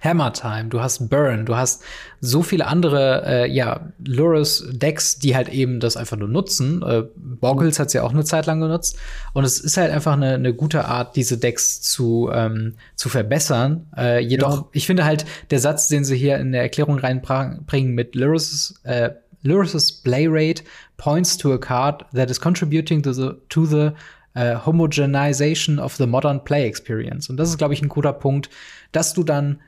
Hammer 0.00 0.32
Time, 0.32 0.68
du 0.68 0.80
hast 0.80 1.08
Burn, 1.08 1.46
du 1.46 1.56
hast 1.56 1.82
so 2.20 2.42
viele 2.42 2.66
andere, 2.66 3.22
äh, 3.26 3.50
ja, 3.50 3.92
Lurus-Decks, 4.04 5.18
die 5.18 5.36
halt 5.36 5.48
eben 5.48 5.80
das 5.80 5.96
einfach 5.96 6.16
nur 6.16 6.28
nutzen. 6.28 6.82
Äh, 6.82 7.04
Boggles 7.16 7.78
hat 7.78 7.88
es 7.88 7.92
ja 7.92 8.02
auch 8.02 8.12
eine 8.12 8.24
Zeit 8.24 8.46
lang 8.46 8.60
genutzt. 8.60 8.98
Und 9.32 9.44
es 9.44 9.60
ist 9.60 9.76
halt 9.76 9.92
einfach 9.92 10.14
eine, 10.14 10.34
eine 10.34 10.54
gute 10.54 10.86
Art, 10.86 11.16
diese 11.16 11.38
Decks 11.38 11.82
zu, 11.82 12.30
ähm, 12.32 12.74
zu 12.94 13.08
verbessern. 13.08 13.86
Äh, 13.96 14.20
jedoch, 14.20 14.56
ja. 14.56 14.68
ich 14.72 14.86
finde 14.86 15.04
halt, 15.04 15.24
der 15.50 15.58
Satz, 15.58 15.88
den 15.88 16.04
sie 16.04 16.16
hier 16.16 16.38
in 16.38 16.52
der 16.52 16.62
Erklärung 16.62 16.98
reinbringen 16.98 17.94
mit 17.94 18.14
Lurus, 18.14 18.74
äh, 18.84 19.10
Lurus's 19.42 19.92
Play 19.92 20.26
Rate 20.28 20.64
points 20.96 21.36
to 21.36 21.52
a 21.52 21.58
card 21.58 22.04
that 22.12 22.30
is 22.30 22.40
contributing 22.40 23.02
to 23.02 23.12
the, 23.12 23.30
to 23.48 23.66
the 23.66 23.92
uh, 24.36 24.58
homogenization 24.64 25.78
of 25.78 25.96
the 25.96 26.06
modern 26.06 26.42
play 26.44 26.66
experience. 26.66 27.30
Und 27.30 27.36
das 27.36 27.48
ist, 27.48 27.58
glaube 27.58 27.74
ich, 27.74 27.82
ein 27.82 27.88
guter 27.88 28.12
Punkt, 28.12 28.50
dass 28.92 29.14
du 29.14 29.24
dann 29.24 29.60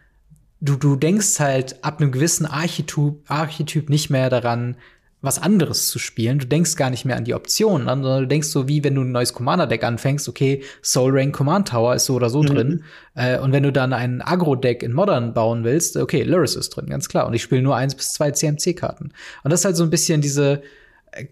du, 0.61 0.77
du 0.77 0.97
denkst 0.97 1.41
halt 1.41 1.85
ab 1.85 2.01
einem 2.01 2.13
gewissen 2.13 2.47
Archetyp, 2.47 3.15
Archetyp 3.29 3.89
nicht 3.89 4.11
mehr 4.11 4.31
daran, 4.31 4.77
was 5.21 5.41
anderes 5.41 5.89
zu 5.89 5.99
spielen. 5.99 6.39
Du 6.39 6.47
denkst 6.47 6.77
gar 6.77 6.91
nicht 6.91 7.05
mehr 7.05 7.17
an 7.17 7.25
die 7.25 7.35
Optionen, 7.35 7.89
an, 7.89 8.03
sondern 8.03 8.23
du 8.23 8.29
denkst 8.29 8.49
so, 8.49 8.69
wie 8.69 8.85
wenn 8.85 8.95
du 8.95 9.03
ein 9.03 9.11
neues 9.11 9.33
Commander-Deck 9.33 9.83
anfängst, 9.83 10.29
okay, 10.29 10.63
Soul 10.83 11.11
Rain 11.13 11.33
Command 11.33 11.69
Tower 11.69 11.95
ist 11.95 12.05
so 12.05 12.15
oder 12.15 12.31
so 12.31 12.43
mhm. 12.43 12.47
drin. 12.47 12.85
Äh, 13.15 13.39
und 13.41 13.51
wenn 13.51 13.65
du 13.65 13.73
dann 13.73 13.93
ein 13.93 14.23
Agro-Deck 14.23 14.83
in 14.83 14.93
Modern 14.93 15.35
bauen 15.35 15.65
willst, 15.65 15.97
okay, 15.97 16.23
Luris 16.23 16.55
ist 16.55 16.71
drin, 16.71 16.87
ganz 16.87 17.09
klar. 17.09 17.27
Und 17.27 17.35
ich 17.35 17.43
spiele 17.43 17.63
nur 17.63 17.75
eins 17.75 17.97
bis 17.97 18.13
zwei 18.13 18.31
CMC-Karten. 18.31 19.13
Und 19.43 19.51
das 19.51 19.61
ist 19.61 19.65
halt 19.65 19.77
so 19.77 19.83
ein 19.83 19.91
bisschen 19.91 20.21
diese 20.21 20.63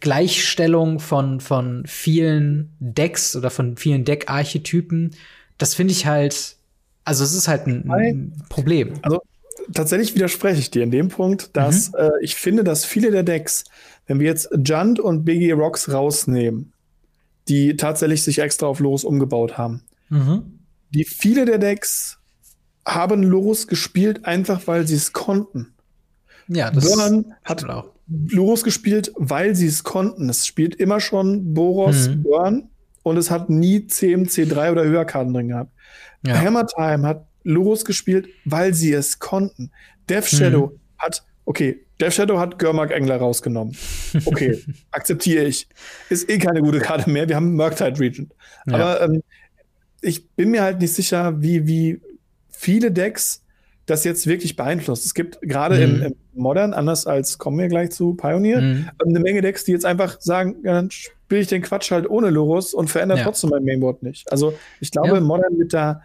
Gleichstellung 0.00 0.98
von, 0.98 1.40
von 1.40 1.84
vielen 1.86 2.74
Decks 2.80 3.36
oder 3.36 3.50
von 3.50 3.76
vielen 3.76 4.04
Deck-Archetypen. 4.04 5.12
Das 5.58 5.74
finde 5.74 5.92
ich 5.92 6.06
halt 6.06 6.55
also 7.06 7.22
es 7.22 7.32
ist 7.32 7.46
halt 7.46 7.66
ein, 7.68 7.88
ein 7.88 8.32
Problem. 8.48 8.94
Also 9.02 9.22
tatsächlich 9.72 10.14
widerspreche 10.16 10.58
ich 10.58 10.72
dir 10.72 10.82
in 10.82 10.90
dem 10.90 11.08
Punkt, 11.08 11.56
dass 11.56 11.92
mhm. 11.92 11.98
äh, 11.98 12.10
ich 12.20 12.34
finde, 12.34 12.64
dass 12.64 12.84
viele 12.84 13.12
der 13.12 13.22
Decks, 13.22 13.64
wenn 14.06 14.18
wir 14.18 14.26
jetzt 14.26 14.50
Junt 14.52 14.98
und 14.98 15.24
Biggie 15.24 15.52
Rocks 15.52 15.90
rausnehmen, 15.90 16.72
die 17.48 17.76
tatsächlich 17.76 18.24
sich 18.24 18.40
extra 18.40 18.66
auf 18.66 18.80
Loris 18.80 19.04
umgebaut 19.04 19.56
haben, 19.56 19.82
mhm. 20.08 20.58
die 20.90 21.04
viele 21.04 21.44
der 21.44 21.58
Decks 21.58 22.18
haben 22.84 23.22
Loris 23.22 23.68
gespielt, 23.68 24.24
einfach 24.24 24.66
weil 24.66 24.86
sie 24.86 24.96
es 24.96 25.12
konnten. 25.12 25.74
Ja, 26.48 26.72
das 26.72 26.92
Burn 26.92 27.34
hat 27.44 27.64
auch. 27.68 27.90
Loris 28.08 28.64
gespielt, 28.64 29.12
weil 29.16 29.54
sie 29.54 29.66
es 29.66 29.84
konnten. 29.84 30.28
Es 30.28 30.44
spielt 30.44 30.74
immer 30.74 30.98
schon 30.98 31.54
Boros, 31.54 32.08
mhm. 32.08 32.22
Burn 32.24 32.68
und 33.04 33.16
es 33.16 33.30
hat 33.30 33.48
nie 33.48 33.86
CMC 33.86 34.48
3 34.48 34.72
oder 34.72 34.84
höher 34.84 35.04
Karten 35.04 35.32
drin 35.32 35.48
gehabt. 35.48 35.70
Ja. 36.24 36.40
Hammer 36.40 36.66
Time 36.66 37.06
hat 37.06 37.26
Lurus 37.42 37.84
gespielt, 37.84 38.28
weil 38.44 38.74
sie 38.74 38.92
es 38.92 39.18
konnten. 39.18 39.70
Death 40.08 40.26
Shadow 40.26 40.68
mhm. 40.68 40.80
hat, 40.98 41.24
okay, 41.44 41.80
Death 42.00 42.14
Shadow 42.14 42.38
hat 42.38 42.58
Görmark 42.58 42.90
Engler 42.90 43.16
rausgenommen. 43.16 43.76
Okay, 44.24 44.62
akzeptiere 44.92 45.44
ich. 45.44 45.68
Ist 46.08 46.30
eh 46.30 46.38
keine 46.38 46.62
gute 46.62 46.78
Karte 46.78 47.10
mehr. 47.10 47.28
Wir 47.28 47.36
haben 47.36 47.54
Murktide 47.54 47.98
Regent. 48.00 48.32
Ja. 48.66 48.74
Aber 48.74 49.02
ähm, 49.02 49.22
ich 50.00 50.28
bin 50.30 50.50
mir 50.50 50.62
halt 50.62 50.80
nicht 50.80 50.94
sicher, 50.94 51.42
wie, 51.42 51.66
wie 51.66 52.00
viele 52.48 52.90
Decks 52.90 53.42
das 53.84 54.04
jetzt 54.04 54.26
wirklich 54.26 54.56
beeinflusst. 54.56 55.04
Es 55.06 55.14
gibt 55.14 55.40
gerade 55.42 55.76
mhm. 55.76 55.82
im, 55.82 56.02
im, 56.02 56.16
Modern, 56.34 56.74
anders 56.74 57.06
als 57.06 57.38
kommen 57.38 57.58
wir 57.58 57.68
gleich 57.68 57.90
zu 57.90 58.14
Pioneer, 58.14 58.60
mhm. 58.60 58.90
eine 59.04 59.20
Menge 59.20 59.40
Decks, 59.40 59.64
die 59.64 59.72
jetzt 59.72 59.86
einfach 59.86 60.20
sagen, 60.20 60.56
ja, 60.64 60.74
dann 60.74 60.90
spiele 61.26 61.40
ich 61.40 61.48
den 61.48 61.62
Quatsch 61.62 61.90
halt 61.90 62.08
ohne 62.08 62.30
Lurus 62.30 62.72
und 62.72 62.88
verändere 62.88 63.18
ja. 63.18 63.24
trotzdem 63.24 63.50
mein 63.50 63.64
Mainboard 63.64 64.04
nicht. 64.04 64.30
Also 64.30 64.54
ich 64.80 64.92
glaube, 64.92 65.14
ja. 65.14 65.20
Modern 65.20 65.58
wird 65.58 65.74
da 65.74 66.02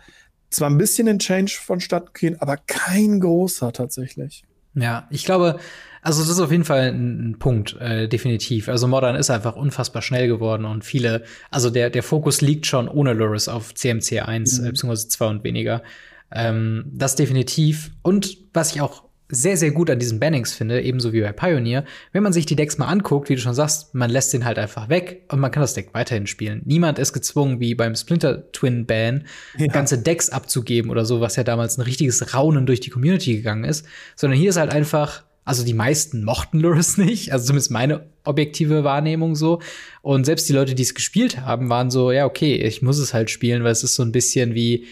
zwar 0.49 0.69
ein 0.69 0.79
bisschen 0.79 1.07
ein 1.07 1.19
Change 1.19 1.53
vonstatten 1.63 2.09
gehen, 2.13 2.41
aber 2.41 2.57
kein 2.57 3.19
großer 3.19 3.71
tatsächlich. 3.71 4.43
Ja, 4.73 5.07
ich 5.11 5.23
glaube, 5.23 5.59
Also 6.01 6.21
das 6.21 6.29
ist 6.29 6.39
auf 6.39 6.51
jeden 6.51 6.65
Fall 6.65 6.91
ein, 6.91 7.31
ein 7.31 7.39
Punkt, 7.39 7.79
äh, 7.79 8.07
definitiv. 8.07 8.67
Also 8.67 8.87
Modern 8.87 9.15
ist 9.15 9.29
einfach 9.29 9.55
unfassbar 9.55 10.01
schnell 10.01 10.27
geworden 10.27 10.65
und 10.65 10.83
viele, 10.83 11.23
also 11.51 11.69
der, 11.69 11.91
der 11.91 12.01
Fokus 12.01 12.41
liegt 12.41 12.65
schon 12.65 12.87
ohne 12.87 13.13
Loris 13.13 13.47
auf 13.47 13.75
CMC 13.75 14.23
1 14.23 14.59
mhm. 14.59 14.65
äh, 14.65 14.71
bzw. 14.71 15.07
2 15.07 15.27
und 15.27 15.43
weniger. 15.43 15.83
Ähm, 16.31 16.85
das 16.91 17.15
definitiv. 17.15 17.91
Und 18.01 18.37
was 18.53 18.73
ich 18.73 18.81
auch 18.81 19.03
sehr, 19.31 19.57
sehr 19.57 19.71
gut 19.71 19.89
an 19.89 19.97
diesen 19.97 20.19
Bannings 20.19 20.53
finde, 20.53 20.81
ebenso 20.81 21.13
wie 21.13 21.21
bei 21.21 21.31
Pioneer, 21.31 21.85
wenn 22.11 22.21
man 22.21 22.33
sich 22.33 22.45
die 22.45 22.55
Decks 22.55 22.77
mal 22.77 22.87
anguckt, 22.87 23.29
wie 23.29 23.35
du 23.35 23.41
schon 23.41 23.53
sagst, 23.53 23.95
man 23.95 24.09
lässt 24.09 24.33
den 24.33 24.45
halt 24.45 24.59
einfach 24.59 24.89
weg 24.89 25.23
und 25.29 25.39
man 25.39 25.49
kann 25.51 25.61
das 25.61 25.73
Deck 25.73 25.89
weiterhin 25.93 26.27
spielen. 26.27 26.61
Niemand 26.65 26.99
ist 26.99 27.13
gezwungen, 27.13 27.59
wie 27.59 27.73
beim 27.73 27.95
Splinter 27.95 28.51
Twin 28.51 28.85
Ban, 28.85 29.23
ja. 29.57 29.67
ganze 29.67 29.97
Decks 29.97 30.29
abzugeben 30.29 30.91
oder 30.91 31.05
so, 31.05 31.21
was 31.21 31.37
ja 31.37 31.43
damals 31.43 31.77
ein 31.77 31.81
richtiges 31.81 32.33
Raunen 32.33 32.65
durch 32.65 32.81
die 32.81 32.89
Community 32.89 33.35
gegangen 33.37 33.63
ist, 33.63 33.85
sondern 34.15 34.37
hier 34.37 34.49
ist 34.49 34.57
halt 34.57 34.71
einfach, 34.71 35.23
also 35.45 35.65
die 35.65 35.73
meisten 35.73 36.23
mochten 36.23 36.59
Luris 36.59 36.97
nicht, 36.99 37.31
also 37.31 37.45
zumindest 37.45 37.71
meine 37.71 38.05
objektive 38.23 38.83
Wahrnehmung 38.83 39.35
so. 39.35 39.61
Und 40.01 40.25
selbst 40.25 40.47
die 40.49 40.53
Leute, 40.53 40.75
die 40.75 40.83
es 40.83 40.93
gespielt 40.93 41.39
haben, 41.39 41.69
waren 41.69 41.89
so, 41.89 42.11
ja, 42.11 42.25
okay, 42.25 42.55
ich 42.55 42.81
muss 42.81 42.99
es 42.99 43.13
halt 43.13 43.29
spielen, 43.29 43.63
weil 43.63 43.71
es 43.71 43.83
ist 43.83 43.95
so 43.95 44.03
ein 44.03 44.11
bisschen 44.11 44.53
wie, 44.55 44.85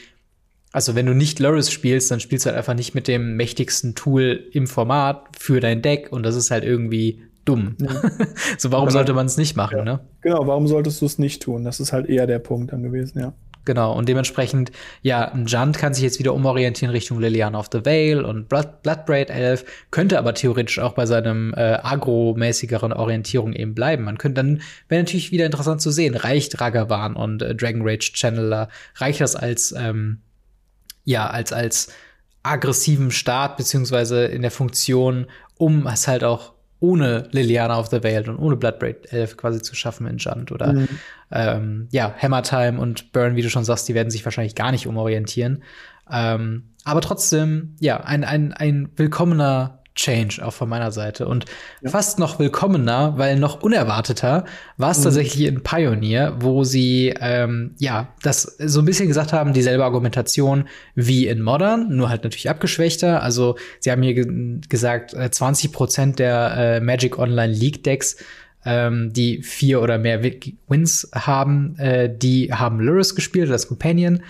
also 0.71 0.95
wenn 0.95 1.05
du 1.05 1.13
nicht 1.13 1.39
Loris 1.39 1.71
spielst, 1.71 2.11
dann 2.11 2.19
spielst 2.19 2.45
du 2.45 2.49
halt 2.49 2.57
einfach 2.57 2.75
nicht 2.75 2.93
mit 2.93 3.07
dem 3.07 3.35
mächtigsten 3.35 3.95
Tool 3.95 4.47
im 4.51 4.67
Format 4.67 5.27
für 5.37 5.59
dein 5.59 5.81
Deck 5.81 6.11
und 6.11 6.23
das 6.23 6.35
ist 6.35 6.51
halt 6.51 6.63
irgendwie 6.63 7.23
dumm. 7.45 7.75
Ja. 7.79 7.89
so 8.57 8.71
warum 8.71 8.87
genau. 8.87 8.97
sollte 8.97 9.13
man 9.13 9.25
es 9.25 9.37
nicht 9.37 9.55
machen, 9.55 9.79
ja. 9.79 9.83
ne? 9.83 9.99
Genau, 10.21 10.45
warum 10.45 10.67
solltest 10.67 11.01
du 11.01 11.05
es 11.05 11.17
nicht 11.17 11.41
tun? 11.41 11.63
Das 11.63 11.79
ist 11.79 11.91
halt 11.91 12.07
eher 12.07 12.27
der 12.27 12.39
Punkt 12.39 12.71
dann 12.71 12.83
gewesen, 12.83 13.19
ja. 13.19 13.33
Genau, 13.65 13.95
und 13.95 14.09
dementsprechend, 14.09 14.71
ja, 15.01 15.31
ein 15.31 15.45
Junt 15.45 15.77
kann 15.77 15.93
sich 15.93 16.03
jetzt 16.03 16.17
wieder 16.17 16.33
umorientieren 16.33 16.91
Richtung 16.91 17.19
Liliana 17.19 17.59
of 17.59 17.67
the 17.71 17.85
Veil 17.85 18.23
und 18.23 18.49
Blood, 18.49 18.81
Bloodbraid 18.81 19.29
Elf, 19.29 19.65
könnte 19.91 20.17
aber 20.17 20.33
theoretisch 20.33 20.79
auch 20.79 20.93
bei 20.93 21.05
seinem 21.05 21.53
äh, 21.55 21.77
agro-mäßigeren 21.83 22.93
Orientierung 22.93 23.53
eben 23.53 23.75
bleiben. 23.75 24.05
Man 24.05 24.17
könnte 24.17 24.41
dann, 24.41 24.61
wäre 24.87 25.03
natürlich 25.03 25.31
wieder 25.31 25.45
interessant 25.45 25.81
zu 25.81 25.91
sehen, 25.91 26.15
reicht 26.15 26.59
Ragavan 26.59 27.15
und 27.15 27.41
äh, 27.41 27.53
Dragon 27.53 27.81
Rage 27.83 28.11
Channeler, 28.15 28.69
reicht 28.95 29.21
das 29.21 29.35
als 29.35 29.75
ähm, 29.77 30.21
ja, 31.03 31.27
als, 31.27 31.53
als 31.53 31.91
aggressiven 32.43 33.11
Start, 33.11 33.57
beziehungsweise 33.57 34.25
in 34.25 34.41
der 34.41 34.51
Funktion, 34.51 35.27
um 35.57 35.87
es 35.87 36.07
halt 36.07 36.23
auch 36.23 36.53
ohne 36.79 37.27
Liliana 37.31 37.77
of 37.77 37.87
the 37.87 38.03
Veil 38.03 38.29
und 38.29 38.37
ohne 38.37 38.55
Bloodbraid 38.55 39.11
Elf 39.11 39.35
quasi 39.35 39.61
zu 39.61 39.75
schaffen 39.75 40.07
in 40.07 40.17
Junt 40.17 40.51
oder 40.51 40.73
mhm. 40.73 40.87
ähm, 41.31 41.87
ja, 41.91 42.13
Hammer 42.17 42.41
Time 42.43 42.79
und 42.79 43.11
Burn, 43.11 43.35
wie 43.35 43.41
du 43.41 43.49
schon 43.49 43.65
sagst, 43.65 43.87
die 43.89 43.93
werden 43.93 44.09
sich 44.09 44.23
wahrscheinlich 44.23 44.55
gar 44.55 44.71
nicht 44.71 44.87
umorientieren. 44.87 45.63
Ähm, 46.09 46.69
aber 46.85 47.01
trotzdem, 47.01 47.75
ja, 47.79 47.99
ein, 47.99 48.23
ein, 48.23 48.53
ein 48.53 48.89
willkommener 48.95 49.78
Change 49.99 50.45
auch 50.45 50.53
von 50.53 50.69
meiner 50.69 50.91
Seite. 50.91 51.27
Und 51.27 51.45
ja. 51.81 51.89
fast 51.89 52.19
noch 52.19 52.39
willkommener, 52.39 53.17
weil 53.17 53.37
noch 53.37 53.61
unerwarteter 53.61 54.45
war 54.77 54.91
es 54.91 54.99
mhm. 54.99 55.03
tatsächlich 55.03 55.45
in 55.45 55.61
Pioneer, 55.61 56.37
wo 56.39 56.63
sie 56.63 57.13
ähm, 57.19 57.75
ja 57.79 58.07
das 58.21 58.43
so 58.43 58.79
ein 58.79 58.85
bisschen 58.85 59.07
gesagt 59.07 59.33
haben, 59.33 59.51
dieselbe 59.51 59.83
Argumentation 59.83 60.69
wie 60.95 61.27
in 61.27 61.41
Modern, 61.41 61.95
nur 61.95 62.09
halt 62.09 62.23
natürlich 62.23 62.49
abgeschwächter. 62.49 63.21
Also 63.21 63.57
sie 63.79 63.91
haben 63.91 64.01
hier 64.01 64.13
ge 64.13 64.59
gesagt, 64.69 65.11
20 65.11 65.65
äh, 65.65 65.73
Prozent 65.73 66.19
der 66.19 66.53
äh, 66.55 66.79
Magic 66.79 67.19
Online 67.19 67.51
League 67.51 67.83
Decks 67.83 68.15
ähm, 68.65 69.11
die 69.13 69.41
vier 69.41 69.81
oder 69.81 69.97
mehr 69.97 70.21
Wins 70.67 71.09
haben, 71.13 71.77
äh, 71.77 72.09
die 72.13 72.53
haben 72.53 72.79
Luris 72.79 73.15
gespielt, 73.15 73.49
das 73.49 73.67
Companion. 73.67 74.21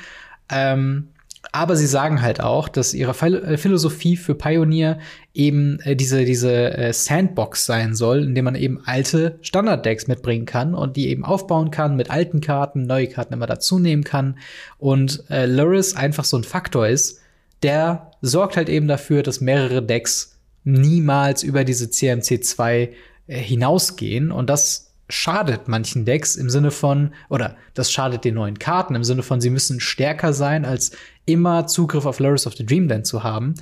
Ähm, 0.49 1.09
aber 1.52 1.76
sie 1.76 1.88
sagen 1.88 2.22
halt 2.22 2.41
auch, 2.41 2.70
dass 2.70 2.93
ihre 2.93 3.12
äh, 3.12 3.58
Philosophie 3.58 4.18
für 4.18 4.36
Pioneer 4.36 5.00
eben 5.34 5.80
äh, 5.82 5.95
diese, 5.95 6.24
diese 6.26 6.78
äh, 6.78 6.93
Sandbox 6.93 7.66
sein 7.66 7.95
soll, 7.95 8.24
in 8.24 8.36
dem 8.36 8.45
man 8.45 8.56
eben 8.56 8.82
alte 8.86 9.39
Standard-Decks 9.41 10.08
mitbringen 10.08 10.45
kann 10.45 10.76
und 10.76 10.95
die 10.95 11.10
eben 11.10 11.26
aufbauen 11.26 11.72
kann 11.72 11.95
mit 11.95 12.12
alten 12.12 12.41
Karten, 12.41 12.84
neue 12.84 13.08
Karten 13.08 13.34
immer 13.34 13.47
dazu 13.47 13.80
nehmen 13.80 14.04
kann. 14.04 14.38
Und 14.78 15.24
äh, 15.30 15.45
Luris 15.45 15.95
einfach 15.95 16.24
so 16.26 16.38
ein 16.38 16.43
Faktor 16.43 16.88
ist, 16.88 17.20
der 17.64 18.12
sorgt 18.22 18.56
halt 18.56 18.70
eben 18.70 18.88
dafür, 18.88 19.24
dass 19.24 19.41
mehrere 19.41 19.84
Decks 19.84 20.38
niemals 20.64 21.43
über 21.43 21.64
diese 21.64 21.86
CMC2 21.86 22.89
äh, 23.28 23.38
hinausgehen. 23.38 24.32
Und 24.32 24.50
das 24.50 24.89
schadet 25.10 25.68
manchen 25.68 26.06
Decks 26.06 26.36
im 26.36 26.50
Sinne 26.50 26.70
von, 26.72 27.14
oder 27.30 27.58
das 27.74 27.91
schadet 27.91 28.24
den 28.24 28.36
neuen 28.36 28.60
Karten 28.60 28.95
im 28.95 29.04
Sinne 29.04 29.24
von, 29.24 29.41
sie 29.41 29.50
müssen 29.50 29.80
stärker 29.80 30.34
sein, 30.34 30.66
als 30.66 30.91
immer 31.32 31.68
Zugriff 31.68 32.06
auf 32.06 32.20
Luris 32.20 32.48
of 32.48 32.56
the 32.56 32.66
Dreamland 32.66 33.06
zu 33.06 33.24
haben. 33.24 33.56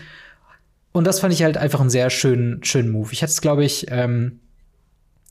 Und 0.91 1.05
das 1.05 1.20
fand 1.20 1.34
ich 1.34 1.43
halt 1.43 1.57
einfach 1.57 1.80
einen 1.80 1.89
sehr 1.89 2.09
schönen, 2.09 2.63
schönen 2.63 2.89
Move. 2.89 3.09
Ich 3.11 3.22
hatte 3.22 3.32
es, 3.32 3.41
glaube 3.41 3.63
ich, 3.63 3.86
ähm, 3.89 4.39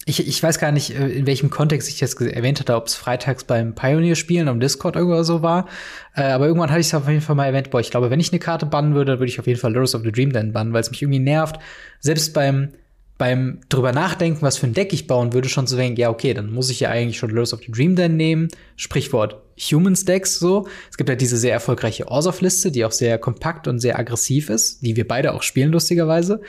ich, 0.09 0.27
ich 0.27 0.41
weiß 0.41 0.61
gar 0.61 0.71
nicht, 0.71 0.97
äh, 0.97 1.09
in 1.09 1.27
welchem 1.27 1.51
Kontext 1.51 1.89
ich 1.89 1.99
das 1.99 2.15
erwähnt 2.15 2.61
hatte, 2.61 2.77
ob 2.77 2.87
es 2.87 2.95
freitags 2.95 3.43
beim 3.43 3.75
Pioneer-Spielen 3.75 4.47
am 4.47 4.61
Discord 4.61 4.97
oder 4.97 5.25
so 5.25 5.43
war. 5.43 5.67
Äh, 6.15 6.23
aber 6.23 6.47
irgendwann 6.47 6.71
hatte 6.71 6.81
ich 6.81 6.87
es 6.87 6.95
auf 6.95 7.09
jeden 7.09 7.21
Fall 7.21 7.35
mal 7.35 7.47
erwähnt, 7.47 7.71
boah, 7.71 7.81
ich 7.81 7.91
glaube, 7.91 8.11
wenn 8.11 8.21
ich 8.21 8.31
eine 8.31 8.39
Karte 8.39 8.67
bannen 8.67 8.95
würde, 8.95 9.19
würde 9.19 9.27
ich 9.27 9.41
auf 9.41 9.49
jeden 9.49 9.59
Fall 9.59 9.73
Luris 9.75 9.97
of 9.97 10.03
the 10.03 10.13
Dreamland 10.13 10.53
bannen, 10.53 10.73
weil 10.73 10.83
es 10.83 10.91
mich 10.91 11.03
irgendwie 11.03 11.19
nervt. 11.19 11.59
Selbst 11.99 12.33
beim 12.33 12.69
beim 13.19 13.61
drüber 13.69 13.93
nachdenken, 13.93 14.43
was 14.43 14.59
für 14.59 14.67
ein 14.67 14.75
Deck 14.75 14.93
ich 14.93 15.07
bauen 15.07 15.33
würde, 15.33 15.49
schon 15.49 15.67
zu 15.67 15.77
denken, 15.77 15.99
ja, 15.99 16.11
okay, 16.11 16.35
dann 16.35 16.53
muss 16.53 16.71
ich 16.71 16.81
ja 16.81 16.91
eigentlich 16.91 17.17
schon 17.17 17.31
Lures 17.31 17.55
of 17.55 17.61
the 17.65 17.73
Dream 17.73 17.97
Den 17.97 18.17
nehmen. 18.17 18.49
Sprichwort 18.77 19.41
Humans 19.59 20.05
Decks 20.05 20.39
so. 20.39 20.69
Es 20.91 20.97
gibt 20.97 21.09
ja 21.09 21.17
diese 21.17 21.39
sehr 21.39 21.53
erfolgreiche 21.53 22.09
Orzhov-Liste, 22.09 22.71
die 22.71 22.85
auch 22.85 22.93
sehr 22.93 23.19
kompakt 23.19 23.69
und 23.69 23.79
sehr 23.79 23.99
aggressiv 23.99 24.51
ist, 24.51 24.83
die 24.83 24.97
wir 24.97 25.09
beide 25.09 25.33
auch 25.33 25.43
spielen, 25.43 25.73
lustigerweise. 25.73 26.43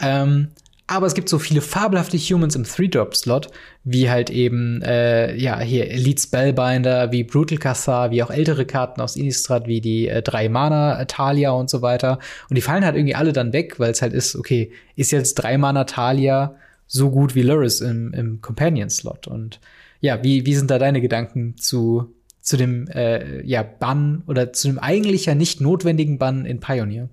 Ähm, 0.00 0.48
aber 0.90 1.06
es 1.06 1.14
gibt 1.14 1.28
so 1.28 1.38
viele 1.38 1.60
fabelhafte 1.60 2.18
Humans 2.18 2.56
im 2.56 2.64
Three-Drop-Slot, 2.64 3.52
wie 3.84 4.10
halt 4.10 4.28
eben, 4.28 4.82
äh, 4.82 5.36
ja, 5.36 5.60
hier 5.60 5.88
Elite 5.88 6.20
Spellbinder, 6.20 7.12
wie 7.12 7.22
Brutal 7.22 7.58
Cathar, 7.58 8.10
wie 8.10 8.24
auch 8.24 8.30
ältere 8.30 8.66
Karten 8.66 9.00
aus 9.00 9.14
Innistrad, 9.14 9.68
wie 9.68 9.80
die 9.80 10.08
äh, 10.08 10.20
drei 10.20 10.48
Mana 10.48 11.04
Talia 11.04 11.52
und 11.52 11.70
so 11.70 11.80
weiter. 11.80 12.18
Und 12.48 12.56
die 12.56 12.60
fallen 12.60 12.84
halt 12.84 12.96
irgendwie 12.96 13.14
alle 13.14 13.32
dann 13.32 13.52
weg, 13.52 13.78
weil 13.78 13.92
es 13.92 14.02
halt 14.02 14.12
ist, 14.12 14.34
okay, 14.34 14.72
ist 14.96 15.12
jetzt 15.12 15.34
drei 15.34 15.58
Mana 15.58 15.84
Talia 15.84 16.56
so 16.88 17.10
gut 17.10 17.36
wie 17.36 17.42
Luris 17.42 17.80
im, 17.80 18.12
im 18.12 18.40
Companion-Slot? 18.40 19.28
Und 19.28 19.60
ja, 20.00 20.24
wie, 20.24 20.44
wie 20.44 20.56
sind 20.56 20.72
da 20.72 20.80
deine 20.80 21.00
Gedanken 21.00 21.56
zu, 21.56 22.12
zu 22.40 22.56
dem 22.56 22.88
äh, 22.88 23.46
ja, 23.46 23.62
Bann 23.62 24.24
oder 24.26 24.52
zu 24.52 24.66
dem 24.66 24.80
eigentlich 24.80 25.26
ja 25.26 25.36
nicht 25.36 25.60
notwendigen 25.60 26.18
Bann 26.18 26.46
in 26.46 26.58
Pioneer? 26.58 27.08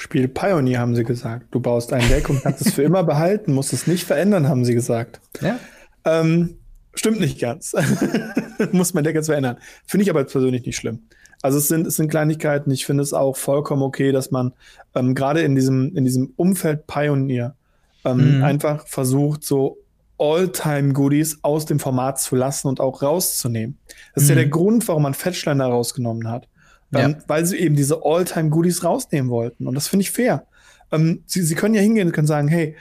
Spiel 0.00 0.28
Pioneer, 0.28 0.78
haben 0.78 0.94
sie 0.94 1.02
gesagt. 1.02 1.46
Du 1.50 1.58
baust 1.58 1.92
ein 1.92 2.08
Deck 2.08 2.30
und 2.30 2.40
kannst 2.40 2.64
es 2.64 2.72
für 2.72 2.84
immer 2.84 3.02
behalten, 3.02 3.52
musst 3.52 3.72
es 3.72 3.88
nicht 3.88 4.04
verändern, 4.04 4.48
haben 4.48 4.64
sie 4.64 4.72
gesagt. 4.72 5.20
Ja. 5.40 5.58
Ähm, 6.04 6.58
stimmt 6.94 7.18
nicht 7.18 7.40
ganz. 7.40 7.74
Muss 8.72 8.94
mein 8.94 9.02
Deck 9.02 9.16
jetzt 9.16 9.26
verändern. 9.26 9.56
Finde 9.88 10.04
ich 10.04 10.10
aber 10.10 10.22
persönlich 10.22 10.64
nicht 10.64 10.76
schlimm. 10.76 11.08
Also 11.42 11.58
es 11.58 11.66
sind, 11.66 11.84
es 11.84 11.96
sind 11.96 12.08
Kleinigkeiten. 12.12 12.70
Ich 12.70 12.86
finde 12.86 13.02
es 13.02 13.12
auch 13.12 13.36
vollkommen 13.36 13.82
okay, 13.82 14.12
dass 14.12 14.30
man 14.30 14.52
ähm, 14.94 15.16
gerade 15.16 15.40
in 15.40 15.56
diesem, 15.56 15.96
in 15.96 16.04
diesem 16.04 16.32
Umfeld 16.36 16.86
Pioneer 16.86 17.56
ähm, 18.04 18.36
mhm. 18.36 18.44
einfach 18.44 18.86
versucht, 18.86 19.42
so 19.42 19.78
All-Time-Goodies 20.16 21.40
aus 21.42 21.66
dem 21.66 21.80
Format 21.80 22.20
zu 22.20 22.36
lassen 22.36 22.68
und 22.68 22.78
auch 22.78 23.02
rauszunehmen. 23.02 23.78
Das 24.14 24.22
ist 24.22 24.30
mhm. 24.30 24.36
ja 24.36 24.42
der 24.42 24.50
Grund, 24.50 24.86
warum 24.86 25.02
man 25.02 25.14
Fetchländer 25.14 25.66
rausgenommen 25.66 26.30
hat 26.30 26.47
ähm, 26.94 27.10
ja. 27.10 27.18
weil 27.26 27.44
sie 27.46 27.58
eben 27.58 27.76
diese 27.76 28.02
All-Time-Goodies 28.04 28.84
rausnehmen 28.84 29.30
wollten. 29.30 29.66
Und 29.66 29.74
das 29.74 29.88
finde 29.88 30.02
ich 30.02 30.10
fair. 30.10 30.46
Ähm, 30.90 31.22
sie, 31.26 31.42
sie 31.42 31.54
können 31.54 31.74
ja 31.74 31.80
hingehen 31.80 32.08
und 32.08 32.12
können 32.12 32.26
sagen, 32.26 32.48
hey, 32.48 32.76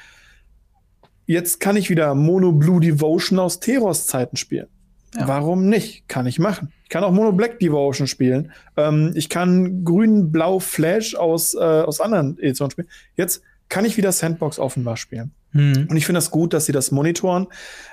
jetzt 1.26 1.60
kann 1.60 1.76
ich 1.76 1.90
wieder 1.90 2.16
Mono 2.16 2.52
Blue 2.52 2.80
Devotion 2.80 3.40
aus 3.40 3.60
Teros 3.60 4.08
Zeiten 4.08 4.38
spielen. 4.38 4.68
Ja. 5.16 5.28
Warum 5.28 5.68
nicht? 5.68 6.08
Kann 6.08 6.26
ich 6.26 6.40
machen. 6.40 6.72
Ich 6.84 6.90
kann 6.90 7.04
auch 7.04 7.12
Mono 7.12 7.32
Black 7.32 7.60
Devotion 7.60 8.08
spielen. 8.08 8.52
Ähm, 8.76 9.12
ich 9.16 9.30
kann 9.30 9.84
Grün-Blau 9.84 10.60
Flash 10.60 11.16
aus, 11.16 11.54
äh, 11.54 11.58
aus 11.58 12.02
anderen 12.02 12.38
Editionen 12.40 12.72
spielen. 12.72 12.88
Jetzt 13.16 13.42
kann 13.70 13.86
ich 13.86 13.98
wieder 13.98 14.12
Sandbox 14.12 14.60
offenbar 14.60 14.96
spielen. 14.96 15.32
Mhm. 15.52 15.88
Und 15.90 15.98
ich 15.98 16.06
finde 16.06 16.18
das 16.18 16.32
gut, 16.32 16.54
dass 16.54 16.66
sie 16.66 16.72
das 16.72 16.92
monitoren. 16.92 17.48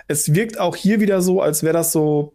Es 0.07 0.35
wirkt 0.35 0.59
auch 0.61 0.77
hier 0.77 1.01
wieder 1.01 1.23
so, 1.23 1.41
als 1.41 1.62
wäre 1.62 1.73
das 1.73 1.93
so 1.93 2.35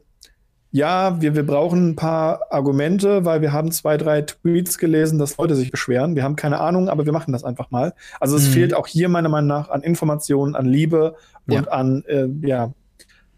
ja, 0.71 1.19
wir, 1.19 1.35
wir 1.35 1.45
brauchen 1.45 1.89
ein 1.89 1.95
paar 1.95 2.51
Argumente, 2.51 3.25
weil 3.25 3.41
wir 3.41 3.51
haben 3.53 3.71
zwei, 3.71 3.97
drei 3.97 4.21
Tweets 4.21 4.77
gelesen, 4.77 5.17
dass 5.17 5.37
Leute 5.37 5.55
sich 5.55 5.71
beschweren. 5.71 6.15
Wir 6.15 6.23
haben 6.23 6.35
keine 6.35 6.59
Ahnung, 6.59 6.89
aber 6.89 7.05
wir 7.05 7.13
machen 7.13 7.31
das 7.31 7.43
einfach 7.43 7.71
mal. 7.71 7.93
Also 8.19 8.37
es 8.37 8.47
mhm. 8.47 8.51
fehlt 8.51 8.73
auch 8.75 8.85
hier 8.85 9.09
meiner 9.09 9.29
Meinung 9.29 9.47
nach 9.47 9.69
an 9.69 9.81
Informationen, 9.81 10.55
an 10.55 10.65
Liebe 10.65 11.15
ja. 11.47 11.59
und 11.59 11.71
an, 11.71 12.03
äh, 12.07 12.27
ja, 12.45 12.71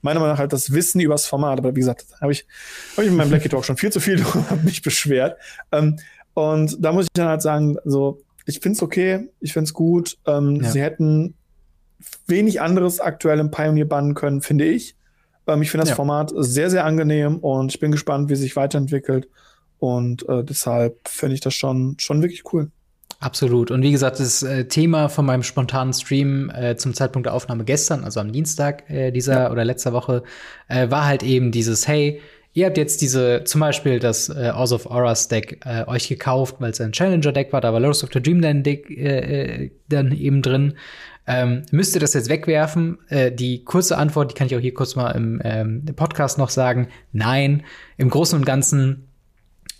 meiner 0.01 0.19
Meinung 0.19 0.34
nach 0.34 0.39
halt 0.39 0.51
das 0.51 0.73
Wissen 0.73 0.99
übers 0.99 1.25
Format. 1.25 1.59
Aber 1.59 1.73
wie 1.73 1.79
gesagt, 1.79 2.05
habe 2.19 2.34
ich, 2.34 2.45
hab 2.97 3.03
ich 3.03 3.09
in 3.09 3.15
meinem 3.15 3.29
Blackie 3.29 3.49
Talk 3.49 3.63
schon 3.63 3.77
viel 3.77 3.91
zu 3.91 4.01
viel 4.01 4.17
darüber 4.23 4.57
mich 4.63 4.82
beschwert. 4.82 5.38
Ähm, 5.71 5.97
und 6.34 6.84
da 6.84 6.91
muss 6.91 7.05
ich 7.05 7.13
dann 7.13 7.27
halt 7.27 7.41
sagen, 7.41 7.77
so, 7.86 8.21
ich 8.45 8.59
finde 8.59 8.75
es 8.75 8.84
okay, 8.84 9.29
ich 9.39 9.53
finde 9.53 9.65
es 9.65 9.73
gut. 9.73 10.17
Ähm, 10.27 10.61
ja. 10.61 10.69
Sie 10.69 10.82
hätten 10.82 11.36
wenig 12.27 12.59
anderes 12.59 12.99
aktuell 12.99 13.39
im 13.39 13.51
Pioneer 13.51 13.86
bannen 13.86 14.15
können, 14.15 14.41
finde 14.41 14.65
ich. 14.65 14.95
Ähm, 15.48 15.62
ich 15.62 15.72
finde 15.72 15.84
das 15.84 15.89
ja. 15.89 15.96
Format 15.96 16.32
sehr, 16.36 16.70
sehr 16.70 16.86
angenehm 16.86 17.38
und 17.38 17.74
ich 17.74 17.80
bin 17.80 17.92
gespannt, 17.92 18.30
wie 18.30 18.34
es 18.34 18.39
sich 18.39 18.56
weiterentwickelt. 18.56 19.28
Und 19.80 20.28
äh, 20.30 20.44
deshalb 20.44 21.08
finde 21.08 21.34
ich 21.34 21.42
das 21.42 21.56
schon, 21.56 21.96
schon 22.00 22.22
wirklich 22.22 22.44
cool. 22.54 22.70
Absolut. 23.20 23.70
Und 23.70 23.84
wie 23.84 23.92
gesagt, 23.92 24.20
das 24.20 24.42
äh, 24.42 24.66
Thema 24.66 25.08
von 25.08 25.26
meinem 25.26 25.44
spontanen 25.44 25.94
Stream 25.94 26.50
äh, 26.50 26.76
zum 26.76 26.94
Zeitpunkt 26.94 27.28
der 27.28 27.34
Aufnahme 27.34 27.64
gestern, 27.64 28.04
also 28.04 28.20
am 28.20 28.32
Dienstag 28.32 28.89
äh, 28.89 29.12
dieser 29.12 29.44
ja. 29.44 29.52
oder 29.52 29.64
letzter 29.64 29.94
Woche, 29.94 30.24
äh, 30.68 30.89
war 30.89 31.06
halt 31.06 31.22
eben 31.22 31.52
dieses, 31.52 31.88
hey, 31.88 32.20
ihr 32.54 32.66
habt 32.66 32.78
jetzt 32.78 33.02
diese, 33.02 33.44
zum 33.44 33.62
Beispiel 33.62 34.00
das 34.00 34.30
äh, 34.30 34.52
House 34.54 34.72
of 34.72 34.88
Auras 34.88 35.28
Deck 35.28 35.62
äh, 35.66 35.86
euch 35.88 36.08
gekauft, 36.08 36.56
weil 36.60 36.72
es 36.72 36.82
ein 36.82 36.92
Challenger-Deck 36.92 37.54
war, 37.54 37.62
da 37.62 37.72
war 37.72 37.80
Lords 37.80 38.04
of 38.04 38.10
the 38.12 38.22
Dreamland 38.22 38.66
Deck 38.66 38.89
äh, 38.89 39.66
äh, 39.66 39.72
dann 39.88 40.12
eben 40.12 40.42
drin. 40.42 40.74
Ähm, 41.28 41.63
müsst 41.72 41.95
ihr 41.95 42.01
das 42.01 42.13
jetzt 42.13 42.30
wegwerfen? 42.30 42.97
Äh, 43.09 43.32
die 43.32 43.63
kurze 43.63 43.97
Antwort, 43.97 44.32
die 44.32 44.36
kann 44.36 44.47
ich 44.47 44.55
auch 44.55 44.59
hier 44.59 44.74
kurz 44.74 44.95
mal 44.95 45.11
im, 45.11 45.41
ähm, 45.43 45.86
Podcast 45.95 46.38
noch 46.38 46.49
sagen. 46.49 46.88
Nein. 47.11 47.63
Im 47.97 48.09
Großen 48.09 48.38
und 48.38 48.45
Ganzen 48.45 49.07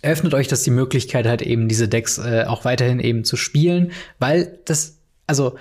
öffnet 0.02 0.34
euch 0.34 0.48
das 0.48 0.62
die 0.62 0.70
Möglichkeit, 0.70 1.26
halt 1.26 1.42
eben 1.42 1.68
diese 1.68 1.88
Decks 1.88 2.18
äh, 2.18 2.44
auch 2.46 2.64
weiterhin 2.64 3.00
eben 3.00 3.24
zu 3.24 3.36
spielen, 3.36 3.92
weil 4.18 4.58
das, 4.64 4.98
also 5.26 5.56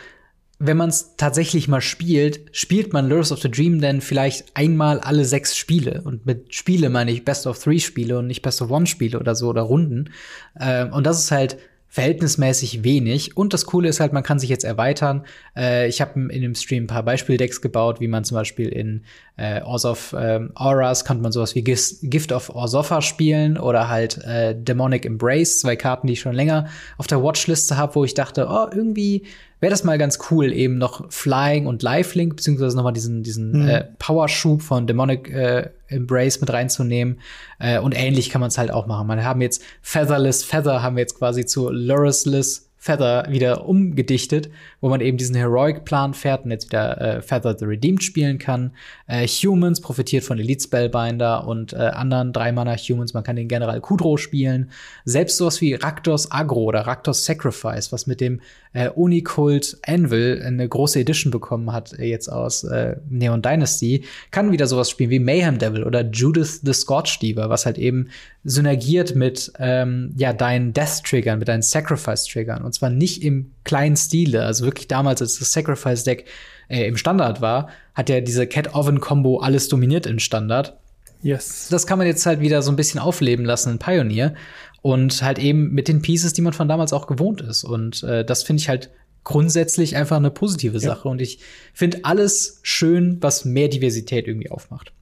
wenn 0.63 0.77
man 0.77 0.89
es 0.89 1.15
tatsächlich 1.17 1.67
mal 1.67 1.82
spielt, 1.82 2.55
spielt 2.55 2.93
man 2.93 3.09
Lures 3.09 3.32
of 3.32 3.41
the 3.41 3.49
Dream 3.49 3.82
dann 3.82 3.99
vielleicht 3.99 4.55
einmal 4.55 4.99
alle 4.99 5.25
sechs 5.25 5.57
Spiele. 5.57 6.03
Und 6.03 6.27
mit 6.27 6.53
Spiele 6.53 6.89
meine 6.89 7.11
ich 7.11 7.25
Best 7.25 7.47
of 7.47 7.57
Three 7.57 7.79
Spiele 7.79 8.19
und 8.19 8.27
nicht 8.27 8.43
Best 8.43 8.61
of 8.61 8.69
One 8.69 8.86
Spiele 8.86 9.19
oder 9.19 9.34
so 9.34 9.49
oder 9.49 9.63
Runden. 9.63 10.11
Äh, 10.53 10.86
und 10.86 11.07
das 11.07 11.17
ist 11.17 11.32
halt 11.32 11.57
verhältnismäßig 11.91 12.85
wenig. 12.85 13.35
Und 13.35 13.53
das 13.53 13.65
Coole 13.65 13.89
ist 13.89 13.99
halt, 13.99 14.13
man 14.13 14.23
kann 14.23 14.39
sich 14.39 14.49
jetzt 14.49 14.63
erweitern. 14.63 15.25
Äh, 15.57 15.89
ich 15.89 15.99
habe 15.99 16.21
in 16.21 16.41
dem 16.41 16.55
Stream 16.55 16.85
ein 16.85 16.87
paar 16.87 17.03
Beispieldecks 17.03 17.59
gebaut, 17.59 17.99
wie 17.99 18.07
man 18.07 18.23
zum 18.23 18.35
Beispiel 18.35 18.69
in 18.69 19.03
äh, 19.35 19.61
of 19.61 20.15
ähm, 20.17 20.51
Auras 20.55 21.03
kann 21.03 21.19
man 21.19 21.33
sowas 21.33 21.53
wie 21.53 21.63
Gis 21.63 21.99
Gift 22.03 22.31
of 22.31 22.49
Orsopha 22.49 23.01
spielen 23.01 23.57
oder 23.57 23.89
halt 23.89 24.23
äh, 24.23 24.55
Demonic 24.55 25.05
Embrace, 25.05 25.59
zwei 25.59 25.75
Karten, 25.75 26.07
die 26.07 26.13
ich 26.13 26.21
schon 26.21 26.33
länger 26.33 26.67
auf 26.97 27.07
der 27.07 27.21
Watchliste 27.21 27.75
habe, 27.75 27.95
wo 27.95 28.05
ich 28.05 28.13
dachte, 28.13 28.47
oh, 28.49 28.67
irgendwie 28.73 29.25
wäre 29.59 29.71
das 29.71 29.83
mal 29.83 29.97
ganz 29.97 30.17
cool, 30.31 30.53
eben 30.53 30.77
noch 30.77 31.11
Flying 31.11 31.67
und 31.67 31.83
Lifelink, 31.83 32.37
beziehungsweise 32.37 32.77
nochmal 32.77 32.93
diesen, 32.93 33.21
diesen 33.21 33.63
mhm. 33.63 33.67
äh, 33.67 33.83
Powerschub 33.99 34.61
von 34.61 34.87
Demonic 34.87 35.29
äh, 35.29 35.69
Embrace 35.91 36.41
mit 36.41 36.51
reinzunehmen. 36.51 37.19
Äh, 37.59 37.79
und 37.79 37.93
ähnlich 37.93 38.29
kann 38.29 38.41
man 38.41 38.47
es 38.47 38.57
halt 38.57 38.71
auch 38.71 38.87
machen. 38.87 39.07
Man 39.07 39.23
haben 39.23 39.41
jetzt 39.41 39.63
Featherless 39.81 40.43
Feather, 40.43 40.81
haben 40.81 40.95
wir 40.95 41.01
jetzt 41.01 41.17
quasi 41.17 41.45
zu 41.45 41.69
Lurisless 41.69 42.70
Feather 42.84 43.27
wieder 43.29 43.67
umgedichtet, 43.67 44.49
wo 44.79 44.89
man 44.89 45.01
eben 45.01 45.15
diesen 45.15 45.36
Heroic-Plan 45.36 46.15
fährt 46.15 46.45
und 46.45 46.51
jetzt 46.51 46.65
wieder 46.65 46.99
äh, 46.99 47.21
Feather 47.21 47.55
the 47.55 47.65
Redeemed 47.65 48.01
spielen 48.01 48.39
kann. 48.39 48.71
Äh, 49.05 49.27
Humans 49.27 49.82
profitiert 49.82 50.23
von 50.23 50.39
Elite 50.39 50.63
Spellbinder 50.63 51.47
und 51.47 51.73
äh, 51.73 51.75
anderen 51.75 52.34
drei 52.34 52.51
Mana 52.51 52.75
Humans. 52.75 53.13
Man 53.13 53.23
kann 53.23 53.36
den 53.36 53.47
General 53.47 53.79
Kudro 53.82 54.17
spielen. 54.17 54.71
Selbst 55.05 55.38
sowas 55.38 55.61
wie 55.61 55.75
Raktos 55.75 56.32
Agro 56.32 56.63
oder 56.63 56.82
Raktos 56.82 57.23
Sacrifice, 57.23 57.91
was 57.91 58.07
mit 58.07 58.19
dem 58.19 58.41
äh, 58.73 58.89
Unikult 58.89 59.77
Anvil 59.86 60.41
eine 60.43 60.67
große 60.67 60.99
Edition 60.99 61.29
bekommen 61.29 61.71
hat, 61.71 61.93
äh, 61.99 62.05
jetzt 62.05 62.29
aus 62.29 62.63
äh, 62.63 62.95
Neon 63.11 63.43
Dynasty, 63.43 64.05
kann 64.32 64.51
wieder 64.51 64.65
sowas 64.65 64.89
spielen 64.89 65.11
wie 65.11 65.19
Mayhem 65.19 65.59
Devil 65.59 65.84
oder 65.84 66.01
Judith 66.01 66.61
the 66.63 66.73
Scorch 66.73 67.19
Diva, 67.19 67.47
was 67.47 67.67
halt 67.67 67.77
eben 67.77 68.09
synergiert 68.43 69.15
mit 69.15 69.51
ähm, 69.59 70.13
ja 70.17 70.33
deinen 70.33 70.73
Death 70.73 71.03
Triggern, 71.05 71.39
mit 71.39 71.47
deinen 71.47 71.61
Sacrifice 71.61 72.25
Triggern 72.25 72.63
und 72.63 72.73
zwar 72.73 72.89
nicht 72.89 73.23
im 73.23 73.51
kleinen 73.63 73.95
Stile, 73.95 74.43
also 74.43 74.65
wirklich 74.65 74.87
damals 74.87 75.21
als 75.21 75.37
das 75.39 75.53
Sacrifice 75.53 76.03
Deck 76.03 76.25
äh, 76.67 76.87
im 76.87 76.97
Standard 76.97 77.41
war, 77.41 77.69
hat 77.93 78.09
ja 78.09 78.21
diese 78.21 78.47
Cat 78.47 78.73
Oven 78.73 78.99
Combo 78.99 79.39
alles 79.39 79.67
dominiert 79.67 80.05
im 80.05 80.19
Standard. 80.19 80.77
Yes. 81.21 81.67
Das 81.69 81.85
kann 81.85 81.99
man 81.99 82.07
jetzt 82.07 82.25
halt 82.25 82.39
wieder 82.39 82.63
so 82.63 82.71
ein 82.71 82.75
bisschen 82.75 82.99
aufleben 82.99 83.45
lassen 83.45 83.73
in 83.73 83.79
Pioneer 83.79 84.33
und 84.81 85.21
halt 85.21 85.37
eben 85.37 85.71
mit 85.71 85.87
den 85.87 86.01
Pieces, 86.01 86.33
die 86.33 86.41
man 86.41 86.53
von 86.53 86.67
damals 86.67 86.93
auch 86.93 87.05
gewohnt 87.05 87.41
ist 87.41 87.63
und 87.63 88.01
äh, 88.03 88.25
das 88.25 88.41
finde 88.41 88.61
ich 88.61 88.69
halt 88.69 88.89
grundsätzlich 89.23 89.95
einfach 89.95 90.17
eine 90.17 90.31
positive 90.31 90.79
Sache 90.79 91.05
ja. 91.05 91.11
und 91.11 91.21
ich 91.21 91.37
finde 91.73 91.99
alles 92.03 92.59
schön, 92.63 93.17
was 93.21 93.45
mehr 93.45 93.67
Diversität 93.67 94.27
irgendwie 94.27 94.49
aufmacht. 94.49 94.93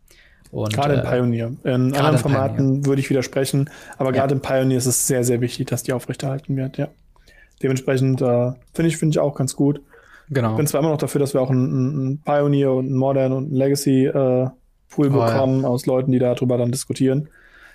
Und, 0.52 0.74
gerade 0.74 0.96
in 0.96 1.00
äh, 1.02 1.04
Pioneer. 1.04 1.52
In 1.64 1.96
anderen 1.96 2.18
Formaten 2.18 2.58
Pioneer. 2.58 2.86
würde 2.86 3.02
ich 3.02 3.10
widersprechen, 3.10 3.70
aber 3.98 4.12
gerade 4.12 4.34
ja. 4.34 4.36
in 4.36 4.42
Pioneer 4.42 4.78
ist 4.78 4.88
es 4.88 5.08
sehr, 5.08 5.24
sehr 5.24 5.42
wichtig, 5.42 5.68
dass 5.68 5.84
die 5.84 5.94
aufrechterhalten 5.94 6.56
wird, 6.56 6.78
ja. 6.78 6.88
Dementsprechend 7.62 8.22
äh, 8.22 8.52
finde 8.74 8.88
ich, 8.88 8.98
finde 8.98 9.14
ich 9.14 9.20
auch 9.20 9.36
ganz 9.36 9.56
gut. 9.56 9.82
Genau. 10.30 10.56
Bin 10.56 10.68
zwar 10.68 10.82
immer 10.82 10.92
noch 10.92 10.98
dafür, 10.98 11.20
dass 11.20 11.34
wir 11.34 11.42
auch 11.42 11.50
einen, 11.50 12.14
ein 12.14 12.22
Pioneer 12.24 12.72
und 12.72 12.86
einen 12.86 12.96
Modern 12.96 13.34
und 13.34 13.46
einen 13.46 13.56
Legacy 13.56 14.06
äh, 14.06 14.48
Pool 14.90 15.08
oh, 15.08 15.26
bekommen 15.26 15.64
ja. 15.64 15.68
aus 15.68 15.86
Leuten, 15.86 16.12
die 16.12 16.20
darüber 16.20 16.58
dann 16.58 16.72
diskutieren. 16.72 17.30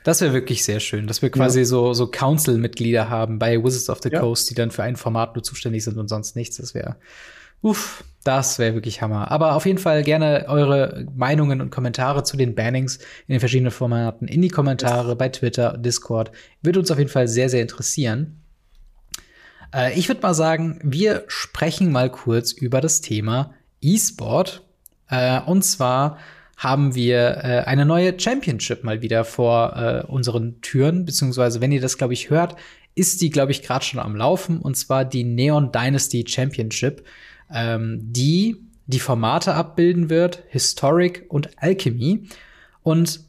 Das 0.05 0.21
wäre 0.21 0.35
wirklich 0.35 0.65
sehr 0.65 0.81
schön, 0.81 1.07
dass 1.07 1.23
wir 1.23 1.31
quasi 1.31 1.61
ja. 1.61 1.65
so, 1.65 1.95
so 1.95 2.07
Council-Mitglieder 2.07 3.09
haben 3.09 3.39
bei 3.39 3.63
Wizards 3.63 3.89
of 3.89 4.01
the. 4.03 4.11
Coast, 4.11 4.51
die 4.51 4.55
dann 4.55 4.71
für 4.71 4.83
ein 4.83 4.97
Format 4.97 5.35
nur 5.35 5.43
zuständig 5.43 5.83
sind 5.83 5.97
und 5.97 6.09
sonst 6.09 6.37
nichts. 6.37 6.59
Das 6.59 6.75
wäre, 6.75 6.97
uff, 7.65 8.05
das 8.25 8.59
wäre 8.59 8.75
wirklich 8.75 9.03
Hammer. 9.03 9.31
Aber 9.31 9.55
auf 9.55 9.67
jeden 9.67 9.79
Fall 9.79 10.03
gerne 10.03 10.47
eure 10.49 11.07
Meinungen 11.15 11.61
und 11.61 11.71
Kommentare 11.71 12.23
zu 12.23 12.37
den 12.37 12.55
Bannings 12.55 12.97
in 13.27 13.33
den 13.33 13.41
verschiedenen 13.41 13.71
Formaten 13.71 14.29
in 14.29 14.43
die 14.43 14.49
Kommentare 14.49 15.17
bei 15.17 15.29
Twitter, 15.29 15.77
Discord. 15.77 16.31
Würde 16.63 16.79
uns 16.79 16.91
auf 16.91 16.99
jeden 16.99 17.11
Fall 17.11 17.27
sehr, 17.27 17.49
sehr 17.49 17.63
interessieren. 17.63 18.41
Äh, 19.75 19.99
ich 19.99 20.09
würde 20.09 20.23
mal 20.23 20.35
sagen, 20.35 20.79
wir 20.83 21.25
sprechen 21.27 21.91
mal 21.91 22.11
kurz 22.11 22.53
über 22.53 22.81
das 22.81 23.01
Thema 23.01 23.55
E-Sport. 23.81 24.63
Äh, 25.09 25.41
und 25.43 25.63
zwar 25.63 26.19
haben 26.57 26.95
wir 26.95 27.19
äh, 27.43 27.65
eine 27.67 27.85
neue 27.85 28.19
Championship 28.19 28.85
mal 28.85 29.03
wieder 29.03 29.25
vor 29.25 29.77
äh, 29.77 30.11
unseren 30.11 30.61
Türen, 30.61 31.05
beziehungsweise 31.05 31.61
wenn 31.61 31.73
ihr 31.73 31.81
das, 31.81 31.99
glaube 31.99 32.15
ich, 32.15 32.31
hört, 32.31 32.57
ist 32.95 33.21
die, 33.21 33.31
glaube 33.31 33.53
ich, 33.53 33.63
gerade 33.63 33.85
schon 33.85 34.01
am 34.01 34.17
Laufen, 34.17 34.61
und 34.61 34.77
zwar 34.77 35.05
die 35.05 35.25
Neon 35.25 35.73
Dynasty 35.73 36.25
Championship, 36.27 37.05
ähm, 37.55 38.01
die 38.03 38.57
die 38.87 39.01
Formate 39.01 39.55
abbilden 39.55 40.11
wird, 40.11 40.43
Historic 40.49 41.25
und 41.29 41.51
Alchemy. 41.57 42.29
Und 42.83 43.21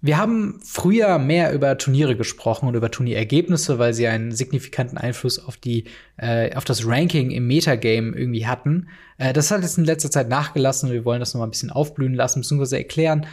wir 0.00 0.16
haben 0.16 0.60
früher 0.62 1.18
mehr 1.18 1.52
über 1.52 1.76
Turniere 1.76 2.14
gesprochen 2.14 2.68
und 2.68 2.74
über 2.76 2.90
Turnierergebnisse, 2.90 3.78
weil 3.78 3.94
sie 3.94 4.06
einen 4.06 4.30
signifikanten 4.30 4.96
Einfluss 4.96 5.44
auf 5.44 5.56
die 5.56 5.84
äh, 6.18 6.54
auf 6.54 6.64
das 6.64 6.86
Ranking 6.86 7.30
im 7.30 7.46
Metagame 7.46 8.16
irgendwie 8.16 8.46
hatten. 8.46 8.88
Äh, 9.16 9.32
das 9.32 9.50
hat 9.50 9.62
jetzt 9.62 9.78
in 9.78 9.84
letzter 9.84 10.10
Zeit 10.10 10.28
nachgelassen 10.28 10.88
und 10.88 10.94
wir 10.94 11.04
wollen 11.04 11.20
das 11.20 11.34
noch 11.34 11.40
mal 11.40 11.46
ein 11.46 11.50
bisschen 11.50 11.70
aufblühen 11.70 12.14
lassen 12.14 12.42
bzw. 12.42 12.76
erklären, 12.76 13.26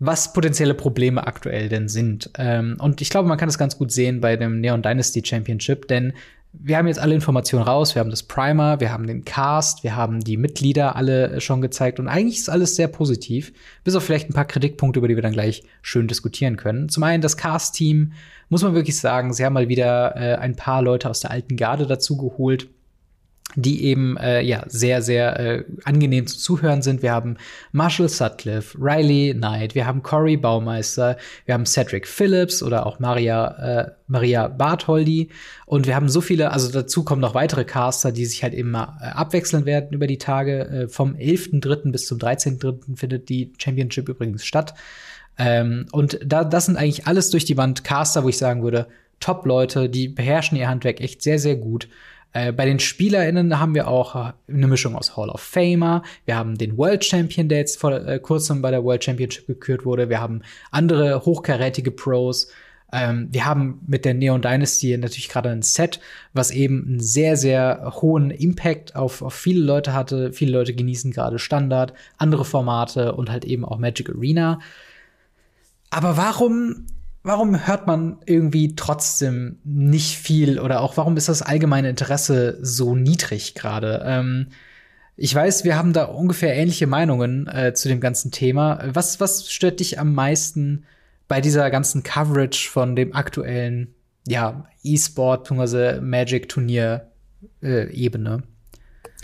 was 0.00 0.34
potenzielle 0.34 0.74
Probleme 0.74 1.26
aktuell 1.26 1.70
denn 1.70 1.88
sind. 1.88 2.30
Ähm, 2.36 2.76
und 2.78 3.00
ich 3.00 3.08
glaube, 3.08 3.28
man 3.28 3.38
kann 3.38 3.48
das 3.48 3.58
ganz 3.58 3.78
gut 3.78 3.90
sehen 3.90 4.20
bei 4.20 4.36
dem 4.36 4.60
Neon 4.60 4.82
Dynasty 4.82 5.22
Championship, 5.24 5.88
denn 5.88 6.12
wir 6.52 6.76
haben 6.76 6.88
jetzt 6.88 6.98
alle 6.98 7.14
Informationen 7.14 7.64
raus. 7.64 7.94
Wir 7.94 8.00
haben 8.00 8.10
das 8.10 8.24
Primer, 8.24 8.80
wir 8.80 8.92
haben 8.92 9.06
den 9.06 9.24
Cast, 9.24 9.84
wir 9.84 9.94
haben 9.94 10.20
die 10.20 10.36
Mitglieder 10.36 10.96
alle 10.96 11.40
schon 11.40 11.60
gezeigt 11.60 12.00
und 12.00 12.08
eigentlich 12.08 12.38
ist 12.38 12.50
alles 12.50 12.76
sehr 12.76 12.88
positiv. 12.88 13.52
Bis 13.84 13.94
auf 13.94 14.04
vielleicht 14.04 14.28
ein 14.28 14.34
paar 14.34 14.46
Kritikpunkte, 14.46 14.98
über 14.98 15.08
die 15.08 15.14
wir 15.14 15.22
dann 15.22 15.32
gleich 15.32 15.62
schön 15.80 16.08
diskutieren 16.08 16.56
können. 16.56 16.88
Zum 16.88 17.02
einen 17.04 17.22
das 17.22 17.36
Cast-Team, 17.36 18.12
muss 18.48 18.62
man 18.62 18.74
wirklich 18.74 18.98
sagen, 18.98 19.32
sie 19.32 19.44
haben 19.44 19.52
mal 19.52 19.68
wieder 19.68 20.16
äh, 20.16 20.36
ein 20.36 20.56
paar 20.56 20.82
Leute 20.82 21.08
aus 21.08 21.20
der 21.20 21.30
alten 21.30 21.56
Garde 21.56 21.86
dazu 21.86 22.16
geholt 22.16 22.68
die 23.56 23.84
eben 23.84 24.16
äh, 24.16 24.40
ja 24.42 24.64
sehr 24.68 25.02
sehr 25.02 25.38
äh, 25.38 25.64
angenehm 25.84 26.26
zu 26.26 26.38
zuhören 26.38 26.82
sind. 26.82 27.02
Wir 27.02 27.12
haben 27.12 27.36
Marshall 27.72 28.08
Sutcliffe, 28.08 28.78
Riley 28.80 29.34
Knight, 29.34 29.74
wir 29.74 29.86
haben 29.86 30.02
Corey 30.02 30.36
Baumeister, 30.36 31.16
wir 31.46 31.54
haben 31.54 31.66
Cedric 31.66 32.06
Phillips 32.06 32.62
oder 32.62 32.86
auch 32.86 32.98
Maria 32.98 33.80
äh, 33.80 33.90
Maria 34.06 34.48
Bartholdi 34.48 35.28
und 35.66 35.86
wir 35.86 35.94
haben 35.94 36.08
so 36.08 36.20
viele, 36.20 36.50
also 36.50 36.70
dazu 36.70 37.04
kommen 37.04 37.20
noch 37.20 37.34
weitere 37.34 37.64
Caster, 37.64 38.12
die 38.12 38.26
sich 38.26 38.42
halt 38.42 38.54
immer 38.54 38.98
äh, 39.00 39.06
abwechseln 39.06 39.66
werden 39.66 39.92
über 39.92 40.06
die 40.06 40.18
Tage. 40.18 40.68
Äh, 40.68 40.88
vom 40.88 41.14
11.3. 41.14 41.92
bis 41.92 42.06
zum 42.06 42.18
13.3. 42.18 42.96
findet 42.96 43.28
die 43.28 43.52
Championship 43.58 44.08
übrigens 44.08 44.44
statt. 44.44 44.74
Ähm, 45.38 45.86
und 45.92 46.18
da 46.24 46.44
das 46.44 46.66
sind 46.66 46.76
eigentlich 46.76 47.06
alles 47.06 47.30
durch 47.30 47.44
die 47.44 47.56
Wand 47.56 47.84
Caster, 47.84 48.24
wo 48.24 48.28
ich 48.28 48.38
sagen 48.38 48.62
würde, 48.62 48.88
Top 49.20 49.44
Leute, 49.44 49.88
die 49.88 50.08
beherrschen 50.08 50.56
ihr 50.56 50.68
Handwerk 50.68 51.00
echt 51.00 51.22
sehr 51.22 51.38
sehr 51.38 51.56
gut. 51.56 51.88
Äh, 52.32 52.52
bei 52.52 52.64
den 52.64 52.78
SpielerInnen 52.78 53.58
haben 53.58 53.74
wir 53.74 53.88
auch 53.88 54.14
äh, 54.14 54.32
eine 54.48 54.66
Mischung 54.68 54.94
aus 54.94 55.16
Hall 55.16 55.30
of 55.30 55.40
Famer. 55.40 56.02
Wir 56.26 56.36
haben 56.36 56.56
den 56.56 56.76
World 56.78 57.04
Champion, 57.04 57.48
der 57.48 57.58
jetzt 57.58 57.78
vor 57.78 57.92
äh, 57.92 58.18
kurzem 58.20 58.62
bei 58.62 58.70
der 58.70 58.84
World 58.84 59.04
Championship 59.04 59.46
gekürt 59.46 59.84
wurde. 59.84 60.08
Wir 60.08 60.20
haben 60.20 60.42
andere 60.70 61.24
hochkarätige 61.24 61.90
Pros. 61.90 62.48
Ähm, 62.92 63.28
wir 63.30 63.46
haben 63.46 63.80
mit 63.86 64.04
der 64.04 64.14
Neon 64.14 64.42
Dynasty 64.42 64.96
natürlich 64.96 65.28
gerade 65.28 65.50
ein 65.50 65.62
Set, 65.62 66.00
was 66.32 66.50
eben 66.50 66.84
einen 66.86 67.00
sehr, 67.00 67.36
sehr 67.36 67.94
hohen 68.00 68.30
Impact 68.30 68.94
auf, 68.94 69.22
auf 69.22 69.34
viele 69.34 69.64
Leute 69.64 69.92
hatte. 69.92 70.32
Viele 70.32 70.52
Leute 70.52 70.74
genießen 70.74 71.12
gerade 71.12 71.38
Standard, 71.38 71.94
andere 72.16 72.44
Formate 72.44 73.14
und 73.14 73.30
halt 73.30 73.44
eben 73.44 73.64
auch 73.64 73.78
Magic 73.78 74.08
Arena. 74.10 74.60
Aber 75.90 76.16
warum 76.16 76.86
warum 77.22 77.66
hört 77.66 77.86
man 77.86 78.18
irgendwie 78.26 78.74
trotzdem 78.74 79.58
nicht 79.64 80.16
viel 80.16 80.58
oder 80.58 80.80
auch 80.80 80.96
warum 80.96 81.16
ist 81.16 81.28
das 81.28 81.42
allgemeine 81.42 81.90
Interesse 81.90 82.58
so 82.62 82.94
niedrig 82.94 83.54
gerade? 83.54 84.02
Ähm, 84.04 84.48
ich 85.16 85.34
weiß, 85.34 85.64
wir 85.64 85.76
haben 85.76 85.92
da 85.92 86.04
ungefähr 86.04 86.54
ähnliche 86.54 86.86
Meinungen 86.86 87.46
äh, 87.46 87.74
zu 87.74 87.88
dem 87.88 88.00
ganzen 88.00 88.30
Thema. 88.30 88.82
Was, 88.86 89.20
was 89.20 89.50
stört 89.50 89.80
dich 89.80 89.98
am 89.98 90.14
meisten 90.14 90.84
bei 91.28 91.42
dieser 91.42 91.70
ganzen 91.70 92.02
Coverage 92.02 92.70
von 92.70 92.96
dem 92.96 93.14
aktuellen 93.14 93.94
ja, 94.26 94.64
E-Sport 94.82 95.48
bzw. 95.48 96.00
Magic-Turnier-Ebene. 96.00 98.42
Äh, 98.42 98.46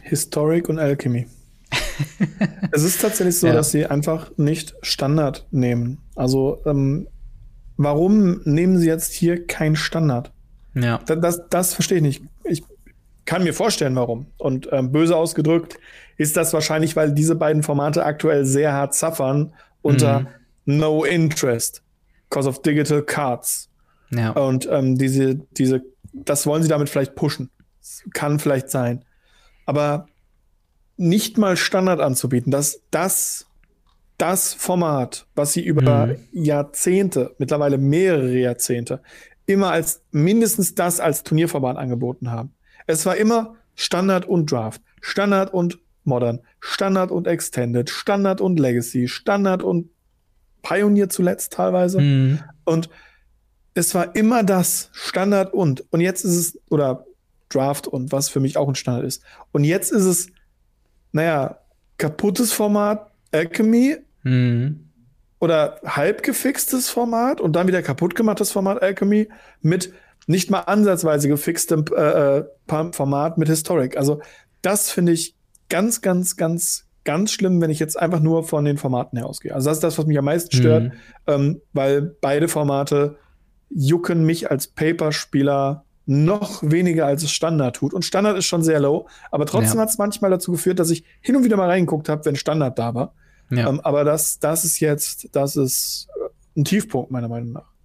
Historic 0.03 0.69
und 0.69 0.79
Alchemy. 0.79 1.27
es 2.71 2.83
ist 2.83 3.01
tatsächlich 3.01 3.39
so, 3.39 3.47
ja. 3.47 3.55
dass 3.55 3.71
sie 3.71 3.87
einfach 3.87 4.31
nicht 4.37 4.75
Standard 4.83 5.47
nehmen. 5.51 6.03
Also, 6.15 6.61
ähm, 6.67 7.09
warum 7.77 8.41
nehmen 8.45 8.79
sie 8.79 8.87
jetzt 8.87 9.13
hier 9.13 9.47
kein 9.47 9.77
Standard? 9.77 10.33
Ja. 10.75 10.99
Das, 11.07 11.21
das, 11.21 11.49
das 11.49 11.75
verstehe 11.75 11.99
ich 11.99 12.03
nicht. 12.03 12.23
Ich 12.45 12.63
kann 13.25 13.45
mir 13.45 13.55
vorstellen, 13.55 13.97
warum. 13.97 14.27
Und 14.39 14.69
ähm, 14.73 14.93
böse 14.93 15.17
ausgedrückt 15.17 15.79
ist 16.17 16.37
das 16.37 16.53
wahrscheinlich, 16.53 16.97
weil 16.97 17.13
diese 17.13 17.35
beiden 17.35 17.63
Formate 17.63 18.05
aktuell 18.05 18.45
sehr 18.45 18.73
hart 18.73 18.95
zaffern 18.95 19.53
unter 19.83 20.21
mhm. 20.21 20.27
No 20.69 21.05
Interest, 21.05 21.83
because 22.29 22.49
of 22.49 22.61
digital 22.63 23.03
cards. 23.03 23.69
Ja. 24.11 24.31
Und 24.31 24.69
ähm, 24.71 24.99
diese, 24.99 25.37
diese, 25.37 25.83
das 26.13 26.47
wollen 26.47 26.63
sie 26.63 26.69
damit 26.69 26.89
vielleicht 26.89 27.15
pushen. 27.15 27.51
Kann 28.13 28.41
vielleicht 28.41 28.71
sein. 28.71 29.05
Aber 29.65 30.07
nicht 30.97 31.39
mal 31.39 31.57
Standard 31.57 32.01
anzubieten, 32.01 32.51
dass 32.51 32.81
das, 32.91 33.47
das 34.19 34.55
Format, 34.55 35.27
was 35.35 35.53
sie 35.53 35.65
über 35.65 36.07
mhm. 36.07 36.17
Jahrzehnte, 36.33 37.35
mittlerweile 37.39 37.79
mehrere 37.79 38.37
Jahrzehnte, 38.37 39.03
immer 39.47 39.71
als 39.71 40.03
mindestens 40.11 40.75
das 40.75 41.01
als 41.01 41.23
Turnierformat 41.23 41.77
angeboten 41.77 42.31
haben. 42.31 42.53
Es 42.87 43.07
war 43.07 43.17
immer 43.17 43.57
Standard 43.75 44.27
und 44.27 44.51
Draft, 44.51 44.83
Standard 45.01 45.53
und 45.53 45.79
Modern, 46.05 46.41
Standard 46.61 47.11
und 47.11 47.27
Extended, 47.27 47.91
Standard 47.91 48.41
und 48.41 48.59
Legacy, 48.59 49.09
Standard 49.09 49.63
und 49.63 49.91
Pioneer 50.63 51.09
zuletzt 51.09 51.53
teilweise. 51.53 52.01
Mhm. 52.01 52.41
Und 52.65 52.89
es 53.75 53.95
war 53.95 54.17
immer 54.17 54.43
das 54.43 54.91
Standard 54.93 55.53
und. 55.53 55.85
Und 55.91 56.01
jetzt 56.01 56.25
ist 56.25 56.37
es, 56.37 56.59
oder 56.71 57.05
Draft 57.49 57.87
und 57.87 58.13
was 58.13 58.29
für 58.29 58.41
mich 58.41 58.57
auch 58.57 58.69
ein 58.69 58.75
Standard 58.75 59.05
ist. 59.05 59.23
Und 59.53 59.65
jetzt 59.65 59.93
ist 59.93 60.05
es, 60.05 60.29
naja, 61.13 61.59
kaputtes 61.99 62.53
Format 62.53 63.11
Alchemy 63.33 63.99
mhm. 64.27 64.89
oder 65.39 65.81
halb 65.85 66.23
gefixtes 66.23 66.91
Format 66.91 67.41
und 67.41 67.55
dann 67.55 67.69
wieder 67.69 67.83
kaputt 67.83 68.15
gemachtes 68.15 68.51
Format 68.51 68.83
Alchemy 68.83 69.29
mit 69.63 69.93
nicht 70.27 70.51
mal 70.51 70.61
ansatzweise 70.61 71.29
gefixtem 71.29 71.85
äh, 71.97 72.39
äh 72.39 72.45
Format 72.93 73.39
mit 73.39 73.49
Historic. 73.49 73.97
Also 73.97 74.21
das 74.63 74.91
finde 74.91 75.13
ich 75.13 75.37
ganz, 75.69 76.01
ganz, 76.01 76.37
ganz, 76.37 76.87
ganz 77.05 77.31
schlimm, 77.31 77.61
wenn 77.61 77.71
ich 77.71 77.79
jetzt 77.79 77.99
einfach 77.99 78.21
nur 78.21 78.43
von 78.43 78.65
den 78.65 78.79
Formaten 78.79 79.17
her 79.17 79.27
ausgehe. 79.27 79.55
Also 79.55 79.69
das 79.71 79.79
ist 79.79 79.85
das, 79.85 79.99
was 79.99 80.07
mich 80.07 80.19
am 80.19 80.25
meisten 80.25 80.55
stört, 80.55 80.85
mhm. 80.85 80.93
ähm, 81.29 81.61
weil 81.73 82.03
beide 82.21 82.49
Formate 82.49 83.17
jucken 83.71 84.27
mich 84.27 84.51
als 84.51 84.67
Paper-Spieler 84.67 85.85
noch 86.07 86.63
weniger 86.63 87.07
als 87.07 87.23
es 87.23 87.33
Standard 87.33 87.77
tut. 87.77 87.95
Und 87.95 88.05
Standard 88.05 88.37
ist 88.37 88.47
schon 88.47 88.63
sehr 88.63 88.81
low, 88.81 89.09
aber 89.31 89.47
trotzdem 89.47 89.77
ja. 89.77 89.83
hat 89.83 89.91
es 89.91 89.99
manchmal 89.99 90.31
dazu 90.31 90.53
geführt, 90.53 90.79
dass 90.79 90.91
ich 90.91 91.05
hin 91.21 91.37
und 91.37 91.45
wieder 91.45 91.57
mal 91.57 91.69
reingeguckt 91.69 92.09
habe, 92.09 92.25
wenn 92.25 92.37
Standard 92.37 92.79
da 92.79 92.95
war. 92.95 93.15
Ja. 93.51 93.69
Ähm, 93.69 93.81
aber 93.81 94.05
das, 94.05 94.39
das 94.39 94.65
ist 94.65 94.81
jetzt, 94.81 95.29
das 95.33 95.57
ist 95.57 96.09
äh, 96.17 96.61
ein 96.61 96.65
Tiefpunkt 96.65 97.11
meiner 97.11 97.29
Meinung 97.29 97.53
nach. 97.53 97.77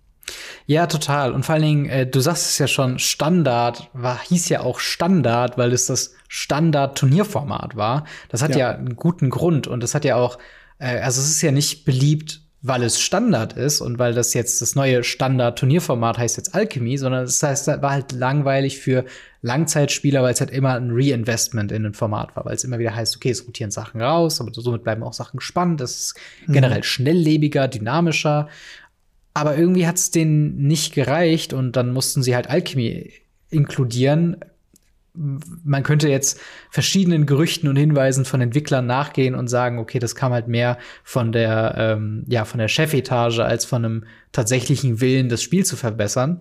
Ja, 0.65 0.87
total. 0.87 1.33
Und 1.33 1.45
vor 1.45 1.55
allen 1.55 1.63
Dingen, 1.63 1.85
äh, 1.89 2.07
du 2.07 2.19
sagst 2.19 2.51
es 2.51 2.57
ja 2.57 2.67
schon, 2.67 2.99
Standard 2.99 3.89
war, 3.93 4.19
hieß 4.21 4.49
ja 4.49 4.61
auch 4.61 4.79
Standard, 4.79 5.57
weil 5.57 5.73
es 5.73 5.87
das 5.87 6.13
Standard-Turnierformat 6.27 7.75
war. 7.75 8.05
Das 8.29 8.41
hat 8.41 8.51
ja. 8.51 8.57
ja. 8.57 8.71
einen 8.71 8.95
guten 8.95 9.29
Grund 9.29 9.67
und 9.67 9.81
das 9.81 9.95
hat 9.95 10.05
ja 10.05 10.15
auch, 10.15 10.37
äh, 10.79 10.99
also 10.99 11.21
es 11.21 11.29
ist 11.29 11.41
ja 11.41 11.51
nicht 11.51 11.85
beliebt 11.85 12.41
weil 12.63 12.83
es 12.83 13.01
Standard 13.01 13.53
ist 13.53 13.81
und 13.81 13.97
weil 13.97 14.13
das 14.13 14.33
jetzt 14.35 14.61
das 14.61 14.75
neue 14.75 15.03
Standard-Turnierformat 15.03 16.19
heißt 16.19 16.37
jetzt 16.37 16.53
Alchemy, 16.53 16.97
sondern 16.97 17.25
das 17.25 17.41
heißt, 17.41 17.67
das 17.67 17.81
war 17.81 17.91
halt 17.91 18.11
langweilig 18.11 18.77
für 18.77 19.05
Langzeitspieler, 19.41 20.21
weil 20.21 20.33
es 20.33 20.39
halt 20.39 20.51
immer 20.51 20.75
ein 20.75 20.91
Reinvestment 20.91 21.71
in 21.71 21.85
ein 21.85 21.93
Format 21.95 22.35
war, 22.35 22.45
weil 22.45 22.53
es 22.53 22.63
immer 22.63 22.77
wieder 22.77 22.95
heißt, 22.95 23.15
okay, 23.15 23.31
es 23.31 23.47
rotieren 23.47 23.71
Sachen 23.71 23.99
raus, 23.99 24.39
aber 24.39 24.51
somit 24.53 24.83
bleiben 24.83 25.01
auch 25.01 25.13
Sachen 25.13 25.39
spannend, 25.39 25.81
es 25.81 25.99
ist 25.99 26.15
mhm. 26.45 26.53
generell 26.53 26.83
schnelllebiger, 26.83 27.67
dynamischer. 27.67 28.47
Aber 29.33 29.57
irgendwie 29.57 29.87
hat 29.87 29.95
es 29.95 30.11
denen 30.11 30.67
nicht 30.67 30.93
gereicht 30.93 31.53
und 31.53 31.75
dann 31.75 31.91
mussten 31.91 32.21
sie 32.21 32.35
halt 32.35 32.47
Alchemy 32.47 33.11
inkludieren, 33.49 34.37
man 35.13 35.83
könnte 35.83 36.07
jetzt 36.07 36.39
verschiedenen 36.69 37.25
Gerüchten 37.25 37.67
und 37.67 37.75
Hinweisen 37.75 38.25
von 38.25 38.41
Entwicklern 38.41 38.85
nachgehen 38.85 39.35
und 39.35 39.47
sagen, 39.47 39.77
okay, 39.79 39.99
das 39.99 40.15
kam 40.15 40.31
halt 40.31 40.47
mehr 40.47 40.77
von 41.03 41.31
der, 41.31 41.75
ähm, 41.77 42.23
ja, 42.27 42.45
von 42.45 42.59
der 42.59 42.67
Chefetage 42.67 43.39
als 43.39 43.65
von 43.65 43.83
einem 43.83 44.03
tatsächlichen 44.31 45.01
Willen, 45.01 45.29
das 45.29 45.41
Spiel 45.43 45.65
zu 45.65 45.75
verbessern. 45.75 46.39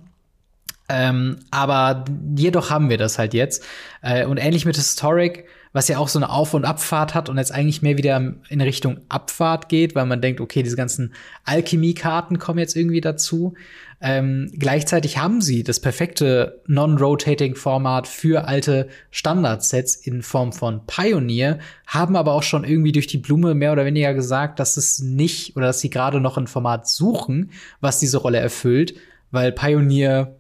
Ähm, 0.88 1.38
aber 1.50 2.04
jedoch 2.36 2.70
haben 2.70 2.90
wir 2.90 2.98
das 2.98 3.18
halt 3.18 3.34
jetzt. 3.34 3.64
Äh, 4.02 4.26
und 4.26 4.38
ähnlich 4.38 4.64
mit 4.64 4.76
Historic, 4.76 5.46
was 5.72 5.88
ja 5.88 5.98
auch 5.98 6.08
so 6.08 6.18
eine 6.18 6.30
Auf- 6.30 6.54
und 6.54 6.64
Abfahrt 6.64 7.14
hat 7.14 7.28
und 7.28 7.38
jetzt 7.38 7.52
eigentlich 7.52 7.82
mehr 7.82 7.96
wieder 7.96 8.34
in 8.48 8.60
Richtung 8.60 9.00
Abfahrt 9.08 9.68
geht, 9.68 9.94
weil 9.94 10.06
man 10.06 10.20
denkt, 10.20 10.40
okay, 10.40 10.62
diese 10.62 10.76
ganzen 10.76 11.14
Alchemie-Karten 11.44 12.38
kommen 12.38 12.58
jetzt 12.58 12.76
irgendwie 12.76 13.00
dazu. 13.00 13.54
Ähm, 14.02 14.50
gleichzeitig 14.58 15.18
haben 15.18 15.42
sie 15.42 15.62
das 15.62 15.78
perfekte 15.78 16.62
Non-Rotating-Format 16.66 18.08
für 18.08 18.48
alte 18.48 18.88
Standardsets 19.10 19.94
in 19.94 20.22
Form 20.22 20.52
von 20.52 20.86
Pioneer, 20.86 21.58
haben 21.86 22.16
aber 22.16 22.32
auch 22.32 22.42
schon 22.42 22.64
irgendwie 22.64 22.92
durch 22.92 23.06
die 23.06 23.18
Blume 23.18 23.54
mehr 23.54 23.72
oder 23.72 23.84
weniger 23.84 24.14
gesagt, 24.14 24.58
dass 24.58 24.78
es 24.78 25.00
nicht 25.00 25.54
oder 25.56 25.66
dass 25.66 25.80
sie 25.80 25.90
gerade 25.90 26.20
noch 26.20 26.38
ein 26.38 26.46
Format 26.46 26.88
suchen, 26.88 27.50
was 27.80 28.00
diese 28.00 28.18
Rolle 28.18 28.38
erfüllt, 28.38 28.94
weil 29.30 29.52
Pioneer 29.52 30.34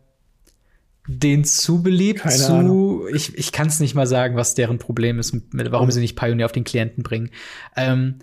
den 1.06 1.44
zu 1.44 1.82
beliebt, 1.82 2.20
Keine 2.20 2.36
zu, 2.36 2.52
Ahnung. 2.52 3.02
ich, 3.12 3.36
ich 3.36 3.52
kann 3.52 3.68
es 3.68 3.80
nicht 3.80 3.94
mal 3.94 4.06
sagen, 4.06 4.36
was 4.36 4.54
deren 4.54 4.78
Problem 4.78 5.18
ist, 5.18 5.32
mit, 5.32 5.72
warum 5.72 5.90
sie 5.90 6.00
nicht 6.00 6.16
Pioneer 6.16 6.46
auf 6.46 6.52
den 6.52 6.64
Klienten 6.64 7.02
bringen. 7.02 7.30
Ähm, 7.76 8.16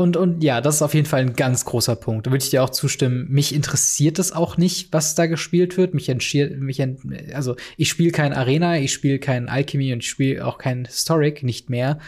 und, 0.00 0.16
und 0.16 0.42
ja, 0.42 0.62
das 0.62 0.76
ist 0.76 0.82
auf 0.82 0.94
jeden 0.94 1.06
Fall 1.06 1.20
ein 1.20 1.34
ganz 1.34 1.66
großer 1.66 1.94
Punkt. 1.94 2.26
Da 2.26 2.30
würde 2.30 2.42
ich 2.42 2.48
dir 2.48 2.64
auch 2.64 2.70
zustimmen. 2.70 3.26
Mich 3.28 3.54
interessiert 3.54 4.18
es 4.18 4.32
auch 4.32 4.56
nicht, 4.56 4.94
was 4.94 5.14
da 5.14 5.26
gespielt 5.26 5.76
wird. 5.76 5.92
Mich 5.92 6.08
entschiert, 6.08 6.58
mich 6.58 6.80
ent, 6.80 7.00
also 7.34 7.54
ich 7.76 7.90
spiele 7.90 8.10
kein 8.10 8.32
Arena, 8.32 8.78
ich 8.78 8.94
spiele 8.94 9.18
kein 9.18 9.50
Alchemy 9.50 9.92
und 9.92 9.98
ich 9.98 10.08
spiele 10.08 10.46
auch 10.46 10.56
kein 10.56 10.86
Historic, 10.86 11.42
nicht 11.42 11.68
mehr. 11.68 11.98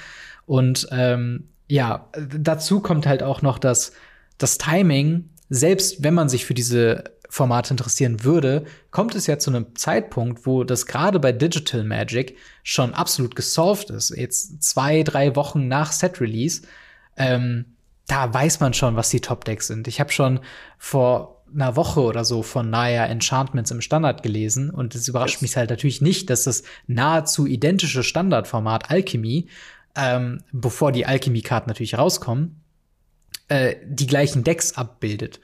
Und 0.47 0.89
ähm, 0.91 1.49
ja, 1.69 2.09
dazu 2.39 2.81
kommt 2.81 3.07
halt 3.07 3.23
auch 3.23 3.43
noch 3.43 3.59
das, 3.59 3.93
das 4.39 4.57
Timing. 4.57 5.29
Selbst 5.51 6.03
wenn 6.03 6.15
man 6.15 6.31
sich 6.31 6.47
für 6.47 6.55
diese 6.55 7.05
Formate 7.33 7.73
interessieren 7.73 8.25
würde, 8.25 8.67
kommt 8.91 9.15
es 9.15 9.27
ja 9.27 9.39
zu 9.39 9.49
einem 9.49 9.75
Zeitpunkt, 9.75 10.45
wo 10.45 10.65
das 10.65 10.85
gerade 10.85 11.19
bei 11.19 11.33
Digital 11.33 11.83
Magic 11.83 12.37
schon 12.63 12.93
absolut 12.93 13.35
gesolved 13.35 13.89
ist. 13.89 14.11
Jetzt 14.11 14.63
zwei, 14.63 15.03
drei 15.03 15.35
Wochen 15.35 15.67
nach 15.67 15.93
Set 15.93 16.21
Release. 16.21 16.61
Ähm, 17.17 17.65
da 18.07 18.35
weiß 18.35 18.61
man 18.61 18.75
schon, 18.75 18.97
was 18.97 19.09
die 19.09 19.21
Top-Decks 19.21 19.69
sind. 19.69 19.89
Ich 19.89 19.99
habe 19.99 20.13
schon 20.13 20.41
vor 20.77 21.43
einer 21.55 21.75
Woche 21.75 22.03
oder 22.03 22.27
so 22.27 22.43
von 22.43 22.69
Naya 22.69 23.07
Enchantments 23.07 23.71
im 23.71 23.81
Standard 23.81 24.23
gelesen 24.23 24.69
und 24.69 24.95
es 24.95 25.09
überrascht 25.09 25.37
yes. 25.37 25.43
mich 25.43 25.57
halt 25.57 25.71
natürlich 25.71 26.03
nicht, 26.03 26.29
dass 26.29 26.45
das 26.45 26.65
nahezu 26.87 27.47
identische 27.47 28.03
Standardformat 28.03 28.91
Alchemy, 28.91 29.49
ähm, 29.97 30.43
bevor 30.53 30.93
die 30.93 31.07
Alchemy-Karten 31.07 31.71
natürlich 31.71 31.97
rauskommen, 31.97 32.61
äh, 33.49 33.77
die 33.87 34.07
gleichen 34.07 34.45
Decks 34.45 34.77
abbildet. 34.77 35.41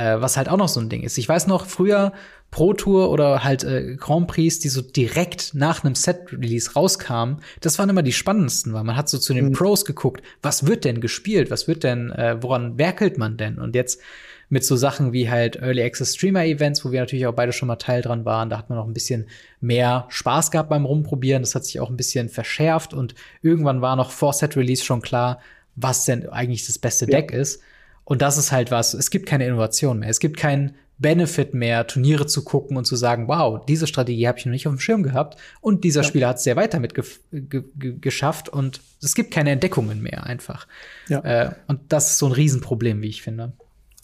Äh, 0.00 0.22
was 0.22 0.38
halt 0.38 0.48
auch 0.48 0.56
noch 0.56 0.68
so 0.68 0.80
ein 0.80 0.88
Ding 0.88 1.02
ist. 1.02 1.18
Ich 1.18 1.28
weiß 1.28 1.46
noch, 1.46 1.66
früher 1.66 2.12
Pro 2.50 2.72
Tour 2.72 3.10
oder 3.10 3.44
halt 3.44 3.64
äh, 3.64 3.96
Grand 3.96 4.28
Prix, 4.28 4.58
die 4.58 4.70
so 4.70 4.80
direkt 4.80 5.52
nach 5.54 5.84
einem 5.84 5.94
Set-Release 5.94 6.72
rauskamen, 6.72 7.42
das 7.60 7.78
waren 7.78 7.90
immer 7.90 8.02
die 8.02 8.12
spannendsten, 8.12 8.72
weil 8.72 8.82
man 8.82 8.96
hat 8.96 9.10
so 9.10 9.18
zu 9.18 9.34
den 9.34 9.48
mhm. 9.48 9.52
Pros 9.52 9.84
geguckt, 9.84 10.22
was 10.42 10.66
wird 10.66 10.86
denn 10.86 11.02
gespielt, 11.02 11.50
was 11.50 11.68
wird 11.68 11.84
denn, 11.84 12.10
äh, 12.12 12.42
woran 12.42 12.78
werkelt 12.78 13.18
man 13.18 13.36
denn? 13.36 13.58
Und 13.58 13.74
jetzt 13.74 14.00
mit 14.48 14.64
so 14.64 14.74
Sachen 14.74 15.12
wie 15.12 15.28
halt 15.28 15.56
Early 15.56 15.82
Access 15.82 16.14
Streamer 16.14 16.46
Events, 16.46 16.82
wo 16.82 16.90
wir 16.92 17.00
natürlich 17.00 17.26
auch 17.26 17.34
beide 17.34 17.52
schon 17.52 17.68
mal 17.68 17.76
Teil 17.76 18.00
dran 18.00 18.24
waren, 18.24 18.48
da 18.48 18.56
hat 18.56 18.70
man 18.70 18.78
auch 18.78 18.86
ein 18.86 18.94
bisschen 18.94 19.26
mehr 19.60 20.06
Spaß 20.08 20.50
gehabt 20.50 20.70
beim 20.70 20.86
Rumprobieren, 20.86 21.42
das 21.42 21.54
hat 21.54 21.66
sich 21.66 21.78
auch 21.78 21.90
ein 21.90 21.96
bisschen 21.98 22.30
verschärft 22.30 22.94
und 22.94 23.14
irgendwann 23.42 23.82
war 23.82 23.96
noch 23.96 24.12
vor 24.12 24.32
Set 24.32 24.56
Release 24.56 24.82
schon 24.82 25.02
klar, 25.02 25.40
was 25.76 26.06
denn 26.06 26.26
eigentlich 26.30 26.66
das 26.66 26.78
beste 26.78 27.04
ja. 27.04 27.18
Deck 27.18 27.32
ist. 27.32 27.60
Und 28.04 28.22
das 28.22 28.38
ist 28.38 28.52
halt 28.52 28.70
was, 28.70 28.94
es 28.94 29.10
gibt 29.10 29.26
keine 29.26 29.46
Innovation 29.46 30.00
mehr. 30.00 30.08
Es 30.08 30.20
gibt 30.20 30.36
keinen 30.36 30.74
Benefit 31.00 31.54
mehr, 31.54 31.86
Turniere 31.86 32.26
zu 32.26 32.44
gucken 32.44 32.76
und 32.76 32.84
zu 32.84 32.94
sagen, 32.94 33.26
wow, 33.26 33.64
diese 33.64 33.86
Strategie 33.86 34.28
habe 34.28 34.38
ich 34.38 34.44
noch 34.44 34.52
nicht 34.52 34.66
auf 34.66 34.74
dem 34.74 34.80
Schirm 34.80 35.02
gehabt 35.02 35.38
und 35.62 35.82
dieser 35.82 36.02
ja. 36.02 36.06
Spieler 36.06 36.28
hat 36.28 36.36
es 36.36 36.44
sehr 36.44 36.56
weiter 36.56 36.78
mit 36.78 36.94
ge 36.94 37.04
ge 37.32 37.64
geschafft 37.98 38.50
und 38.50 38.82
es 39.02 39.14
gibt 39.14 39.30
keine 39.30 39.50
Entdeckungen 39.50 40.02
mehr 40.02 40.24
einfach. 40.24 40.66
Ja. 41.08 41.20
Äh, 41.20 41.52
und 41.68 41.80
das 41.88 42.10
ist 42.10 42.18
so 42.18 42.26
ein 42.26 42.32
Riesenproblem, 42.32 43.00
wie 43.00 43.08
ich 43.08 43.22
finde. 43.22 43.52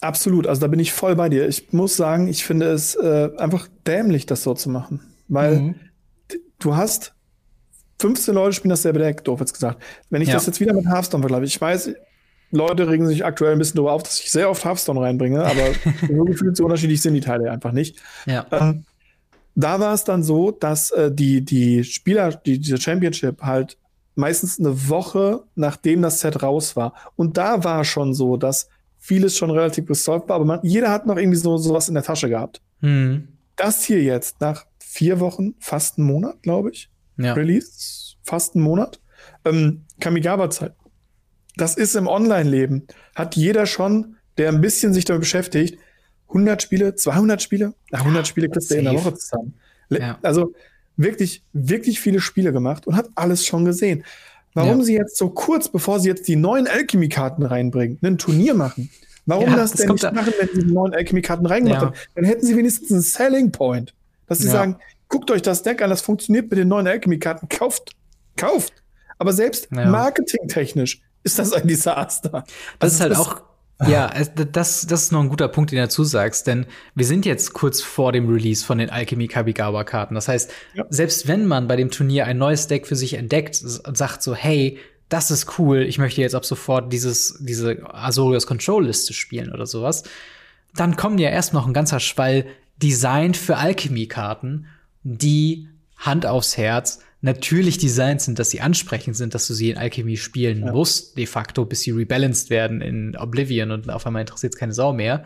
Absolut, 0.00 0.46
also 0.46 0.60
da 0.60 0.68
bin 0.68 0.80
ich 0.80 0.92
voll 0.92 1.16
bei 1.16 1.28
dir. 1.28 1.46
Ich 1.46 1.72
muss 1.72 1.96
sagen, 1.96 2.28
ich 2.28 2.44
finde 2.44 2.70
es 2.70 2.94
äh, 2.94 3.30
einfach 3.36 3.68
dämlich, 3.86 4.24
das 4.24 4.42
so 4.42 4.54
zu 4.54 4.70
machen. 4.70 5.00
Weil 5.28 5.56
mhm. 5.56 5.74
du 6.58 6.76
hast 6.76 7.14
15 8.00 8.34
Leute 8.34 8.54
spielen 8.54 8.70
dasselbe 8.70 8.98
Deck, 8.98 9.24
doof 9.24 9.40
jetzt 9.40 9.54
gesagt. 9.54 9.82
Wenn 10.10 10.22
ich 10.22 10.28
ja. 10.28 10.34
das 10.34 10.46
jetzt 10.46 10.60
wieder 10.60 10.74
mit 10.74 10.86
Hearthstone 10.86 11.22
vergleiche, 11.22 11.44
ich 11.44 11.60
weiß, 11.60 11.90
Leute 12.50 12.88
regen 12.88 13.06
sich 13.06 13.24
aktuell 13.24 13.52
ein 13.52 13.58
bisschen 13.58 13.76
darüber 13.76 13.92
auf, 13.92 14.02
dass 14.02 14.20
ich 14.20 14.30
sehr 14.30 14.48
oft 14.48 14.64
Hearthstone 14.64 15.00
reinbringe, 15.00 15.44
aber 15.44 15.72
so 16.08 16.24
gefühlt 16.24 16.56
so 16.56 16.64
unterschiedlich 16.64 17.02
sind 17.02 17.14
die 17.14 17.20
Teile 17.20 17.50
einfach 17.50 17.72
nicht. 17.72 17.98
Ja. 18.26 18.46
Ähm, 18.50 18.84
da 19.54 19.80
war 19.80 19.94
es 19.94 20.04
dann 20.04 20.22
so, 20.22 20.50
dass 20.50 20.90
äh, 20.90 21.10
die, 21.10 21.44
die 21.44 21.82
Spieler, 21.84 22.32
die, 22.32 22.58
diese 22.58 22.78
Championship 22.78 23.42
halt 23.42 23.78
meistens 24.14 24.58
eine 24.58 24.88
Woche 24.88 25.44
nachdem 25.54 26.02
das 26.02 26.20
Set 26.20 26.42
raus 26.42 26.76
war. 26.76 26.94
Und 27.16 27.36
da 27.36 27.64
war 27.64 27.84
schon 27.84 28.14
so, 28.14 28.36
dass 28.36 28.68
vieles 28.98 29.36
schon 29.36 29.50
relativ 29.50 29.86
gesolved 29.86 30.28
war, 30.28 30.36
aber 30.36 30.44
man, 30.44 30.60
jeder 30.62 30.90
hat 30.90 31.06
noch 31.06 31.16
irgendwie 31.16 31.38
so 31.38 31.56
sowas 31.58 31.88
in 31.88 31.94
der 31.94 32.02
Tasche 32.02 32.28
gehabt. 32.28 32.60
Mhm. 32.80 33.28
Das 33.56 33.84
hier 33.84 34.02
jetzt 34.02 34.40
nach 34.40 34.66
vier 34.78 35.20
Wochen, 35.20 35.54
fast 35.60 35.98
einen 35.98 36.06
Monat, 36.06 36.42
glaube 36.42 36.70
ich, 36.70 36.90
Ja. 37.16 37.34
Release, 37.34 38.16
fast 38.22 38.54
einen 38.54 38.64
Monat, 38.64 39.00
ähm, 39.44 39.84
Kamigawa-Zeit. 40.00 40.74
Das 41.56 41.74
ist 41.76 41.94
im 41.96 42.06
Online-Leben. 42.06 42.86
Hat 43.14 43.34
jeder 43.36 43.66
schon, 43.66 44.16
der 44.38 44.50
ein 44.50 44.60
bisschen 44.60 44.92
sich 44.92 45.04
damit 45.04 45.20
beschäftigt, 45.22 45.78
100 46.28 46.60
Spiele, 46.62 46.94
200 46.94 47.40
Spiele? 47.40 47.72
Na, 47.90 48.00
100 48.00 48.26
Spiele 48.26 48.48
kriegst 48.48 48.70
du 48.70 48.74
in 48.76 48.84
der. 48.84 48.94
Woche 48.94 49.14
zusammen. 49.14 49.54
Ja. 49.88 50.18
Also 50.22 50.52
wirklich, 50.96 51.42
wirklich 51.52 52.00
viele 52.00 52.20
Spiele 52.20 52.52
gemacht 52.52 52.86
und 52.86 52.96
hat 52.96 53.08
alles 53.14 53.46
schon 53.46 53.64
gesehen. 53.64 54.04
Warum 54.54 54.78
Ja. 54.80 54.84
sie 54.84 54.94
jetzt 54.94 55.16
so 55.16 55.28
kurz, 55.30 55.68
bevor 55.68 56.00
sie 56.00 56.08
jetzt 56.08 56.26
die 56.28 56.36
neuen 56.36 56.66
Alchemy-Karten 56.66 57.42
reinbringen, 57.44 57.98
ein 58.02 58.18
Turnier 58.18 58.54
machen? 58.54 58.90
Warum 59.26 59.48
Ja, 59.50 59.56
das 59.56 59.72
das 59.72 59.80
denn 59.82 59.90
nicht 59.90 60.04
da- 60.04 60.12
machen, 60.12 60.32
wenn 60.38 60.48
sie 60.54 60.66
die 60.66 60.72
neuen 60.72 60.94
Alchemy-Karten 60.94 61.46
reingemacht 61.46 61.80
haben? 61.82 61.94
Dann 62.14 62.24
hätten 62.24 62.44
sie 62.46 62.56
wenigstens 62.56 62.90
einen 62.92 63.00
Selling 63.02 63.50
Point. 63.52 63.94
Dass 64.26 64.38
sie 64.38 64.48
sagen, 64.48 64.76
guckt 65.08 65.30
euch 65.30 65.42
das 65.42 65.62
Deck 65.62 65.82
an, 65.82 65.90
das 65.90 66.00
funktioniert 66.00 66.50
mit 66.50 66.58
den 66.58 66.68
neuen 66.68 66.86
Alchemy-Karten, 66.86 67.48
kauft, 67.48 67.94
kauft. 68.36 68.72
Aber 69.18 69.32
selbst 69.32 69.70
marketingtechnisch 69.70 71.00
ist 71.26 71.38
das 71.38 71.52
ein 71.52 71.66
Desaster. 71.66 72.44
Das 72.78 72.94
ist 72.94 73.02
Also 73.02 73.16
halt 73.16 73.28
auch, 73.28 73.42
ja, 73.88 74.10
das, 74.34 74.86
das 74.86 75.02
ist 75.02 75.12
noch 75.12 75.20
ein 75.20 75.28
guter 75.28 75.48
Punkt, 75.48 75.70
den 75.70 75.76
du 75.76 75.82
dazu 75.82 76.02
sagst, 76.02 76.46
denn 76.46 76.64
wir 76.94 77.04
sind 77.04 77.26
jetzt 77.26 77.52
kurz 77.52 77.82
vor 77.82 78.12
dem 78.12 78.26
Release 78.28 78.64
von 78.64 78.78
den 78.78 78.88
Alchemy 78.88 79.28
Kabigawa 79.28 79.84
Karten. 79.84 80.14
Das 80.14 80.28
heißt, 80.28 80.50
Ja. 80.74 80.86
selbst 80.88 81.28
wenn 81.28 81.44
man 81.46 81.68
bei 81.68 81.76
dem 81.76 81.90
Turnier 81.90 82.24
ein 82.26 82.38
neues 82.38 82.68
Deck 82.68 82.86
für 82.86 82.96
sich 82.96 83.14
entdeckt 83.14 83.60
und 83.84 83.98
sagt 83.98 84.22
so, 84.22 84.34
hey, 84.34 84.78
das 85.10 85.30
ist 85.30 85.58
cool, 85.58 85.82
ich 85.82 85.98
möchte 85.98 86.20
jetzt 86.22 86.34
ab 86.34 86.46
sofort 86.46 86.92
dieses, 86.92 87.36
diese 87.40 87.76
Azorius 87.92 88.46
Control 88.46 88.86
Liste 88.86 89.12
spielen 89.12 89.52
oder 89.52 89.66
sowas, 89.66 90.04
dann 90.74 90.96
kommen 90.96 91.18
ja 91.18 91.28
erst 91.28 91.52
noch 91.52 91.66
ein 91.66 91.74
ganzer 91.74 92.00
Schwall 92.00 92.46
designed 92.82 93.36
für 93.36 93.56
Alchemy-Karten, 93.56 94.66
die 95.02 95.68
Hand 95.98 96.26
aufs 96.26 96.56
Herz 96.56 97.00
natürlich 97.26 97.76
designt 97.76 98.22
sind, 98.22 98.38
dass 98.38 98.48
sie 98.50 98.62
ansprechend 98.62 99.16
sind, 99.16 99.34
dass 99.34 99.46
du 99.46 99.52
sie 99.52 99.68
in 99.70 99.76
Alchemy 99.76 100.16
spielen 100.16 100.64
Ja. 100.64 100.72
musst, 100.72 101.18
de 101.18 101.26
facto, 101.26 101.66
bis 101.66 101.82
sie 101.82 101.90
rebalanced 101.90 102.48
werden 102.48 102.80
in 102.80 103.14
Oblivion 103.16 103.70
und 103.70 103.90
auf 103.90 104.06
einmal 104.06 104.22
interessiert 104.22 104.54
es 104.54 104.58
keine 104.58 104.72
Sau 104.72 104.94
mehr. 104.94 105.24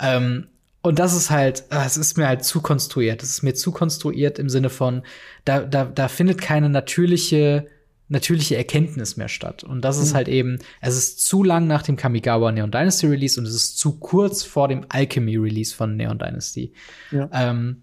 Ähm, 0.00 0.46
und 0.82 0.98
das 0.98 1.14
ist 1.14 1.28
halt, 1.28 1.64
ah, 1.68 1.84
es 1.84 1.98
ist 1.98 2.16
mir 2.16 2.26
halt 2.26 2.42
zu 2.42 2.62
konstruiert. 2.62 3.22
Es 3.22 3.28
ist 3.28 3.42
mir 3.42 3.52
zu 3.54 3.70
konstruiert 3.70 4.38
im 4.38 4.48
Sinne 4.48 4.70
von, 4.70 5.02
da, 5.44 5.60
da, 5.60 5.84
da 5.84 6.08
findet 6.08 6.40
keine 6.40 6.70
natürliche, 6.70 7.66
natürliche 8.08 8.56
Erkenntnis 8.56 9.16
mehr 9.18 9.28
statt. 9.28 9.62
Und 9.62 9.82
das 9.84 9.98
ist 9.98 10.12
Mhm. 10.12 10.16
halt 10.16 10.28
eben, 10.28 10.58
es 10.80 10.96
ist 10.96 11.20
zu 11.26 11.44
lang 11.44 11.66
nach 11.66 11.82
dem 11.82 11.96
Kamigawa 11.96 12.50
Neon 12.50 12.70
Dynasty 12.70 13.06
Release 13.06 13.38
und 13.38 13.46
es 13.46 13.54
ist 13.54 13.78
zu 13.78 13.98
kurz 13.98 14.42
vor 14.42 14.68
dem 14.68 14.86
Alchemy 14.88 15.36
Release 15.36 15.74
von 15.74 15.96
Neon 15.96 16.18
Dynasty. 16.18 16.72
Ja. 17.10 17.28
Ähm, 17.32 17.82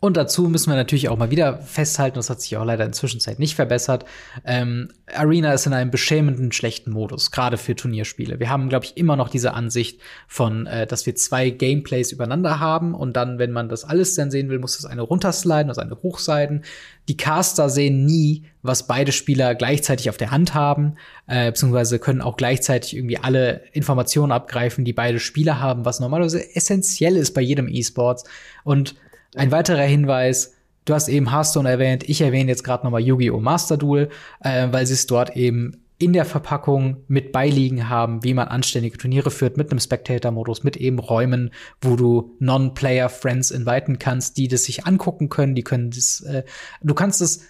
und 0.00 0.16
dazu 0.16 0.48
müssen 0.48 0.70
wir 0.70 0.76
natürlich 0.76 1.08
auch 1.08 1.16
mal 1.16 1.32
wieder 1.32 1.58
festhalten, 1.58 2.14
das 2.16 2.30
hat 2.30 2.40
sich 2.40 2.56
auch 2.56 2.64
leider 2.64 2.84
in 2.84 2.92
Zwischenzeit 2.92 3.40
nicht 3.40 3.56
verbessert. 3.56 4.04
Ähm, 4.44 4.90
Arena 5.12 5.52
ist 5.52 5.66
in 5.66 5.72
einem 5.72 5.90
beschämenden 5.90 6.52
schlechten 6.52 6.92
Modus, 6.92 7.32
gerade 7.32 7.56
für 7.56 7.74
Turnierspiele. 7.74 8.38
Wir 8.38 8.48
haben, 8.48 8.68
glaube 8.68 8.84
ich, 8.84 8.96
immer 8.96 9.16
noch 9.16 9.28
diese 9.28 9.54
Ansicht 9.54 10.00
von, 10.28 10.66
äh, 10.66 10.86
dass 10.86 11.04
wir 11.04 11.16
zwei 11.16 11.50
Gameplays 11.50 12.12
übereinander 12.12 12.60
haben 12.60 12.94
und 12.94 13.16
dann, 13.16 13.40
wenn 13.40 13.50
man 13.50 13.68
das 13.68 13.82
alles 13.82 14.14
dann 14.14 14.30
sehen 14.30 14.50
will, 14.50 14.60
muss 14.60 14.76
das 14.76 14.88
eine 14.88 15.02
runtersliden, 15.02 15.66
das 15.66 15.78
eine 15.78 15.96
hochsliden. 16.00 16.62
Die 17.08 17.16
Caster 17.16 17.68
sehen 17.68 18.06
nie, 18.06 18.44
was 18.62 18.86
beide 18.86 19.10
Spieler 19.10 19.56
gleichzeitig 19.56 20.10
auf 20.10 20.16
der 20.16 20.30
Hand 20.30 20.54
haben, 20.54 20.94
äh, 21.26 21.50
beziehungsweise 21.50 21.98
können 21.98 22.22
auch 22.22 22.36
gleichzeitig 22.36 22.94
irgendwie 22.94 23.18
alle 23.18 23.62
Informationen 23.72 24.30
abgreifen, 24.30 24.84
die 24.84 24.92
beide 24.92 25.18
Spieler 25.18 25.58
haben, 25.58 25.84
was 25.84 25.98
normalerweise 25.98 26.54
essentiell 26.54 27.16
ist 27.16 27.34
bei 27.34 27.40
jedem 27.40 27.66
E-Sports. 27.66 28.22
Und 28.62 28.94
ein 29.34 29.50
weiterer 29.50 29.82
Hinweis, 29.82 30.54
du 30.84 30.94
hast 30.94 31.08
eben 31.08 31.30
Hearthstone 31.30 31.68
erwähnt, 31.68 32.08
ich 32.08 32.20
erwähne 32.20 32.50
jetzt 32.50 32.64
gerade 32.64 32.84
nochmal 32.84 33.02
Yu-Gi-Oh! 33.02 33.40
Master 33.40 33.76
Duel, 33.76 34.08
äh, 34.40 34.68
weil 34.70 34.86
sie 34.86 34.94
es 34.94 35.06
dort 35.06 35.36
eben 35.36 35.82
in 35.98 36.12
der 36.12 36.24
Verpackung 36.24 36.98
mit 37.08 37.32
beiliegen 37.32 37.88
haben, 37.88 38.22
wie 38.22 38.32
man 38.32 38.48
anständige 38.48 38.96
Turniere 38.96 39.32
führt, 39.32 39.56
mit 39.56 39.70
einem 39.70 39.80
Spectator-Modus, 39.80 40.62
mit 40.62 40.76
eben 40.76 41.00
Räumen, 41.00 41.50
wo 41.80 41.96
du 41.96 42.36
Non-Player-Friends 42.38 43.50
inviten 43.50 43.98
kannst, 43.98 44.36
die 44.36 44.46
das 44.46 44.64
sich 44.64 44.86
angucken 44.86 45.28
können, 45.28 45.56
die 45.56 45.64
können 45.64 45.90
das, 45.90 46.20
äh, 46.20 46.44
du 46.82 46.94
kannst 46.94 47.20
es 47.20 47.42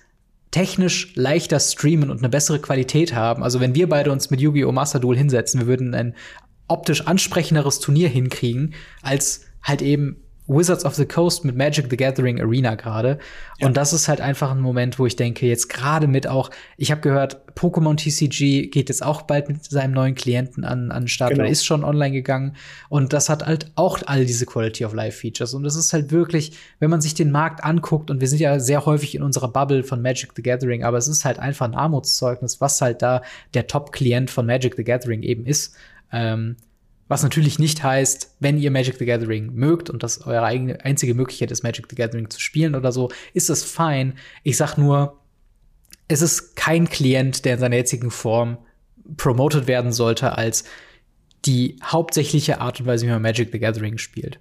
technisch 0.51 1.15
leichter 1.15 1.61
streamen 1.61 2.11
und 2.11 2.19
eine 2.19 2.31
bessere 2.31 2.59
Qualität 2.59 3.15
haben. 3.15 3.43
Also 3.43 3.61
wenn 3.61 3.75
wir 3.75 3.87
beide 3.87 4.11
uns 4.11 4.31
mit 4.31 4.41
Yu-Gi-Oh! 4.41 4.73
Master 4.73 4.99
Duel 4.99 5.19
hinsetzen, 5.19 5.61
wir 5.61 5.67
würden 5.67 5.95
ein 5.95 6.15
optisch 6.69 7.07
ansprechenderes 7.07 7.81
Turnier 7.81 8.09
hinkriegen, 8.09 8.75
als 9.03 9.45
halt 9.63 9.83
eben 9.83 10.23
Wizards 10.49 10.85
of 10.85 10.95
the 10.95 11.05
Coast 11.07 11.45
mit 11.45 11.57
Magic 11.57 11.87
the 11.91 11.97
Gathering 11.97 12.41
Arena 12.41 12.75
gerade. 12.75 13.19
Und 13.61 13.77
das 13.77 13.93
ist 13.93 14.09
halt 14.09 14.21
einfach 14.21 14.51
ein 14.51 14.61
Moment, 14.61 14.99
wo 14.99 15.07
ich 15.07 15.15
denke, 15.15 15.47
jetzt 15.47 15.69
gerade 15.69 16.07
mit 16.07 16.27
auch, 16.27 16.51
ich 16.77 16.91
habe 16.91 17.01
gehört, 17.01 17.43
Pokémon 17.55 17.97
TCG 17.97 18.71
geht 18.71 18.89
jetzt 18.89 19.05
auch 19.05 19.23
bald 19.23 19.49
mit 19.49 19.65
seinem 19.65 19.93
neuen 19.93 20.15
Klienten 20.15 20.65
an, 20.65 20.91
an 20.91 21.03
den 21.03 21.09
Start 21.09 21.31
Genau. 21.31 21.43
oder 21.43 21.51
ist 21.51 21.67
schon 21.67 21.85
online 21.85 22.13
gegangen. 22.13 22.57
Und 22.89 23.13
das 23.13 23.29
hat 23.29 23.45
halt 23.45 23.71
auch 23.75 23.99
all 24.07 24.25
diese 24.25 24.47
Quality 24.47 24.85
of 24.85 24.95
Life 24.95 25.19
Features. 25.19 25.55
Und 25.55 25.65
das 25.65 25.77
ist 25.77 25.93
halt 25.93 26.11
wirklich, 26.13 26.53
wenn 26.79 26.89
man 26.89 27.01
sich 27.01 27.15
den 27.15 27.31
Markt 27.31 27.65
anguckt, 27.65 28.11
und 28.11 28.21
wir 28.21 28.29
sind 28.29 28.41
ja 28.41 28.59
sehr 28.61 28.87
häufig 28.87 29.15
in 29.15 29.23
unserer 29.23 29.49
Bubble 29.49 29.83
von 29.83 30.01
Magic 30.01 30.31
the 30.35 30.43
Gathering, 30.43 30.85
aber 30.85 30.97
es 30.99 31.09
ist 31.09 31.25
halt 31.25 31.39
einfach 31.39 31.67
ein 31.67 31.75
Armutszeugnis, 31.75 32.61
was 32.61 32.81
halt 32.81 33.03
da 33.03 33.23
der 33.55 33.67
Top-Klient 33.67 34.31
von 34.31 34.47
Magic 34.47 34.75
the 34.77 34.85
Gathering 34.85 35.23
eben 35.23 35.45
ist. 35.45 35.75
Ähm, 36.13 36.57
was 37.09 37.23
natürlich 37.23 37.59
nicht 37.59 37.83
heißt, 37.83 38.37
wenn 38.39 38.59
ihr 38.59 38.71
Magic 38.71 38.97
the 38.99 39.07
Gathering 39.07 39.55
mögt 39.55 39.91
und 39.91 40.03
das 40.03 40.27
eure 40.27 40.45
eigene, 40.45 40.85
einzige 40.85 41.15
Möglichkeit 41.15 41.51
ist, 41.51 41.63
Magic 41.63 41.87
the 41.89 41.97
Gathering 41.97 42.31
zu 42.31 42.41
spielen 42.41 42.75
oder 42.75 42.93
so, 42.93 43.11
ist 43.33 43.49
das 43.49 43.65
fein. 43.65 44.15
Ich 44.43 44.59
sag 44.59 44.77
nur, 44.77 45.19
es 46.07 46.23
ist 46.23 46.55
kein 46.55 46.89
Klient, 46.89 47.45
der 47.45 47.55
in 47.55 47.61
seiner 47.61 47.77
jetzigen 47.77 48.11
Form 48.11 48.59
promoted 49.17 49.67
werden 49.67 49.93
sollte 49.93 50.37
als 50.37 50.65
die 51.45 51.77
hauptsächliche 51.83 52.61
Art 52.61 52.81
und 52.81 52.87
Weise, 52.87 53.07
wie 53.07 53.11
man 53.11 53.23
Magic 53.23 53.51
the 53.53 53.59
Gathering 53.59 53.99
spielt. 53.99 54.39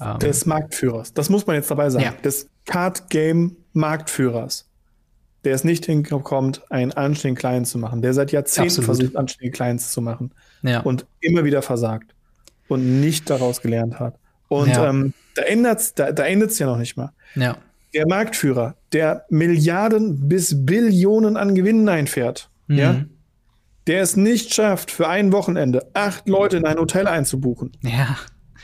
Ähm, 0.00 0.18
des 0.18 0.46
Marktführers. 0.46 1.14
Das 1.14 1.30
muss 1.30 1.46
man 1.46 1.56
jetzt 1.56 1.70
dabei 1.70 1.90
sagen. 1.90 2.04
Ja. 2.04 2.12
Des 2.12 2.48
Card-Game-Marktführers. 2.64 4.68
Der 5.44 5.54
es 5.54 5.64
nicht 5.64 5.86
hinkommt, 5.86 6.62
einen 6.70 6.92
anständigen 6.92 7.38
Client 7.38 7.66
zu 7.66 7.78
machen. 7.78 8.00
Der 8.00 8.14
seit 8.14 8.30
Jahrzehnten 8.32 8.68
Absolut. 8.68 8.86
versucht, 8.86 9.16
anständige 9.16 9.52
Clients 9.52 9.92
zu 9.92 10.00
machen. 10.00 10.32
Ja. 10.62 10.80
Und 10.80 11.06
immer 11.20 11.44
wieder 11.44 11.62
versagt. 11.62 12.14
Und 12.68 13.00
nicht 13.00 13.28
daraus 13.28 13.60
gelernt 13.60 14.00
hat. 14.00 14.14
Und 14.48 14.68
Ja. 14.68 14.88
ähm, 14.88 15.12
da 15.34 15.42
ändert 15.42 15.98
da, 15.98 16.12
da 16.12 16.24
endet's 16.24 16.58
ja 16.58 16.66
noch 16.66 16.78
nicht 16.78 16.96
mal. 16.96 17.10
ja. 17.34 17.56
Der 17.94 18.06
Marktführer, 18.08 18.74
der 18.94 19.26
Milliarden 19.28 20.26
bis 20.26 20.64
Billionen 20.64 21.36
an 21.36 21.54
Gewinnen 21.54 21.86
einfährt, 21.90 22.48
Mhm. 22.68 22.78
ja, 22.78 23.04
der 23.86 24.00
es 24.00 24.16
nicht 24.16 24.54
schafft, 24.54 24.90
für 24.90 25.08
ein 25.08 25.30
Wochenende 25.32 25.86
acht 25.92 26.26
Leute 26.26 26.56
in 26.56 26.64
ein 26.64 26.78
Hotel 26.78 27.06
einzubuchen 27.06 27.72
Ja. 27.82 28.16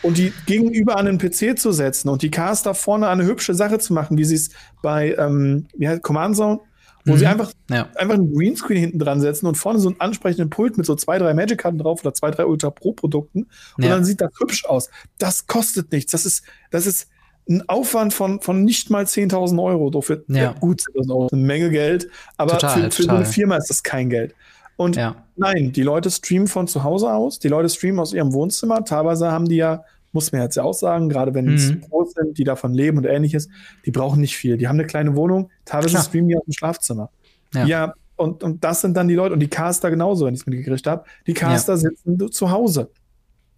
und 0.03 0.17
die 0.17 0.33
gegenüber 0.47 0.97
an 0.97 1.05
den 1.05 1.19
PC 1.19 1.59
zu 1.59 1.73
setzen 1.73 2.09
und 2.09 2.23
die 2.23 2.31
Caster 2.31 2.73
vorne 2.73 3.09
eine 3.09 3.25
hübsche 3.27 3.53
Sache 3.55 3.79
zu 3.79 3.93
machen, 3.93 4.17
wie 4.17 4.25
sie 4.25 4.37
es 4.37 4.49
bei 4.83 5.15
ähm, 5.19 5.67
wie 5.77 5.87
heißt 5.89 6.03
Command 6.03 6.35
Zone, 6.37 6.61
wo 7.09 7.15
Mhm. 7.15 7.19
sie 7.19 7.27
einfach 7.27 7.53
Ja. 7.71 7.89
einfach 7.97 8.15
einen 8.15 8.33
Greenscreen 8.33 8.79
hinten 8.79 8.99
dran 9.01 9.21
setzen 9.21 9.47
und 9.47 9.57
vorne 9.57 9.79
so 9.81 9.89
einen 9.89 10.01
ansprechenden 10.01 10.51
Pult 10.51 10.77
mit 10.77 10.87
so 10.87 10.95
zwei, 10.95 11.19
drei 11.19 11.35
Magic-Karten 11.35 11.79
drauf 11.79 12.03
oder 12.05 12.15
zwei, 12.15 12.31
drei 12.31 12.47
Ultra 12.47 12.71
Pro-Produkten 12.71 13.49
und 13.77 13.83
Ja. 13.85 13.91
dann 13.91 14.05
sieht 14.05 14.21
das 14.21 14.31
hübsch 14.39 14.65
aus. 14.67 14.91
Das 15.19 15.47
kostet 15.47 15.91
nichts. 15.91 16.13
Das 16.13 16.25
ist, 16.27 16.45
das 16.71 16.87
ist 16.87 17.09
ein 17.49 17.69
Aufwand 17.69 18.13
von, 18.15 18.41
von 18.43 18.63
nicht 18.63 18.91
mal 18.91 19.05
10.000 19.07 19.59
Euro. 19.63 19.91
Dafür, 19.91 20.23
Ja. 20.29 20.53
gut, 20.53 20.83
10.000 20.83 21.11
Euro 21.11 21.27
ist 21.27 21.33
eine 21.33 21.43
Menge 21.43 21.71
Geld, 21.71 22.09
aber 22.37 22.53
Total, 22.53 22.83
für, 22.85 22.91
für 22.91 23.03
so 23.03 23.09
total. 23.09 23.17
eine 23.25 23.27
Firma 23.33 23.57
ist 23.57 23.71
das 23.71 23.83
kein 23.83 24.11
Geld. 24.11 24.35
Und. 24.77 24.97
Nein, 25.37 25.73
die 25.73 25.83
Leute 25.83 26.11
streamen 26.11 26.47
von 26.49 26.69
zu 26.69 26.83
Hause 26.85 27.13
aus, 27.13 27.39
die 27.39 27.49
Leute 27.49 27.69
streamen 27.69 28.01
aus 28.01 28.13
ihrem 28.13 28.33
Wohnzimmer. 28.33 28.85
Teilweise 28.85 29.31
haben 29.33 29.49
die 29.49 29.57
ja, 29.57 29.83
muss 30.13 30.33
man 30.33 30.41
jetzt 30.43 30.57
ja 30.57 30.63
auch 30.63 30.73
sagen, 30.75 31.09
gerade 31.09 31.35
wenn 31.35 31.55
es 31.55 31.71
Mhm. 31.71 31.81
Pros 31.83 32.13
sind, 32.13 32.39
die 32.39 32.45
davon 32.45 32.73
leben 32.75 32.99
und 32.99 33.05
ähnliches, 33.05 33.49
die 33.85 33.91
brauchen 33.91 34.21
nicht 34.21 34.37
viel. 34.37 34.57
Die 34.57 34.67
haben 34.69 34.77
eine 34.79 34.87
kleine 34.87 35.15
Wohnung, 35.17 35.51
teilweise 35.65 35.91
Klar. 35.95 36.03
streamen 36.05 36.29
die 36.29 36.37
aus 36.37 36.45
dem 36.45 36.53
Schlafzimmer. 36.53 37.11
Ja. 37.55 37.65
Ja, 37.67 37.95
und, 38.17 38.43
und 38.43 38.65
das 38.65 38.81
sind 38.81 38.97
dann 38.97 39.07
die 39.09 39.15
Leute, 39.15 39.33
und 39.35 39.41
die 39.41 39.49
Caster 39.49 39.91
genauso, 39.91 40.27
wenn 40.27 40.35
ich 40.35 40.41
es 40.41 40.47
mitgekriegt 40.47 40.87
habe. 40.87 41.05
Die 41.27 41.35
Caster 41.35 41.77
sitzen 41.77 42.31
zu 42.33 42.51
Hause. 42.51 42.91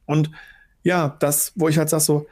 Und 0.06 0.30
ja, 0.82 1.16
das, 1.20 1.52
wo 1.56 1.68
ich 1.68 1.78
halt 1.78 1.88
sage, 1.88 2.02
so, 2.02 2.26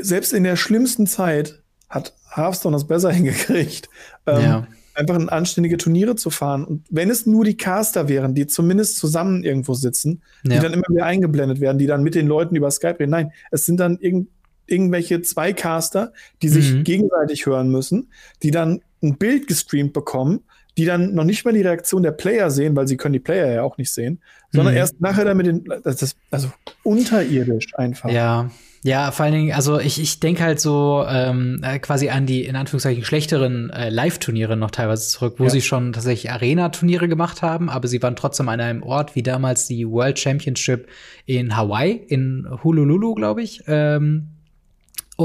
selbst 0.00 0.32
in 0.32 0.44
der 0.44 0.56
schlimmsten 0.56 1.06
Zeit 1.06 1.62
hat 1.88 2.14
Hearthstone 2.34 2.74
das 2.76 2.86
besser 2.86 3.10
hingekriegt. 3.12 3.88
Ähm, 4.26 4.42
Ja. 4.42 4.66
Einfach 4.94 5.16
in 5.16 5.28
anständige 5.28 5.76
Turniere 5.76 6.16
zu 6.16 6.30
fahren. 6.30 6.64
Und 6.64 6.84
wenn 6.90 7.10
es 7.10 7.26
nur 7.26 7.44
die 7.44 7.56
Caster 7.56 8.08
wären, 8.08 8.34
die 8.34 8.46
zumindest 8.46 8.96
zusammen 8.98 9.44
irgendwo 9.44 9.74
sitzen, 9.74 10.22
die 10.44 10.54
Ja. 10.54 10.60
dann 10.60 10.72
immer 10.72 10.84
wieder 10.88 11.06
eingeblendet 11.06 11.60
werden, 11.60 11.78
die 11.78 11.86
dann 11.86 12.02
mit 12.02 12.14
den 12.14 12.26
Leuten 12.26 12.56
über 12.56 12.70
Skype 12.70 12.98
reden. 13.00 13.10
Nein, 13.10 13.32
es 13.50 13.64
sind 13.64 13.78
dann 13.78 13.98
irgend, 14.00 14.28
irgendwelche 14.66 15.22
zwei 15.22 15.52
Caster, 15.52 16.12
die 16.42 16.48
sich 16.48 16.72
mhm. 16.72 16.84
gegenseitig 16.84 17.46
hören 17.46 17.70
müssen, 17.70 18.10
die 18.42 18.50
dann 18.50 18.80
ein 19.02 19.16
Bild 19.16 19.48
gestreamt 19.48 19.92
bekommen, 19.92 20.40
die 20.78 20.84
dann 20.84 21.14
noch 21.14 21.24
nicht 21.24 21.44
mal 21.44 21.52
die 21.52 21.62
Reaktion 21.62 22.02
der 22.02 22.12
Player 22.12 22.50
sehen, 22.50 22.74
weil 22.76 22.88
sie 22.88 22.96
können 22.96 23.12
die 23.12 23.20
Player 23.20 23.52
ja 23.52 23.62
auch 23.62 23.76
nicht 23.78 23.92
sehen, 23.92 24.20
sondern 24.52 24.74
mhm. 24.74 24.78
erst 24.78 25.00
nachher 25.00 25.24
dann 25.24 25.36
mit 25.36 25.46
den, 25.46 25.64
das 25.84 26.02
ist 26.02 26.16
also 26.30 26.50
unterirdisch 26.82 27.74
einfach. 27.76 28.10
Ja, 28.10 28.50
ja, 28.84 29.12
vor 29.12 29.24
allen 29.24 29.34
Dingen, 29.34 29.52
also 29.52 29.78
ich, 29.78 30.00
ich 30.00 30.18
denke 30.18 30.42
halt 30.42 30.60
so 30.60 31.04
ähm, 31.08 31.60
äh, 31.62 31.78
quasi 31.78 32.08
an 32.08 32.26
die 32.26 32.44
in 32.44 32.56
Anführungszeichen 32.56 33.04
schlechteren 33.04 33.70
äh, 33.70 33.90
Live-Turniere 33.90 34.56
noch 34.56 34.72
teilweise 34.72 35.08
zurück, 35.08 35.36
wo 35.38 35.44
ja. 35.44 35.50
sie 35.50 35.62
schon 35.62 35.92
tatsächlich 35.92 36.32
Arena-Turniere 36.32 37.08
gemacht 37.08 37.42
haben, 37.42 37.70
aber 37.70 37.86
sie 37.86 38.02
waren 38.02 38.16
trotzdem 38.16 38.48
an 38.48 38.60
einem 38.60 38.82
Ort 38.82 39.14
wie 39.14 39.22
damals 39.22 39.66
die 39.66 39.88
World 39.88 40.18
Championship 40.18 40.88
in 41.26 41.56
Hawaii, 41.56 41.92
in 41.92 42.48
Honolulu, 42.64 43.14
glaube 43.14 43.42
ich. 43.42 43.62
Ähm, 43.68 44.31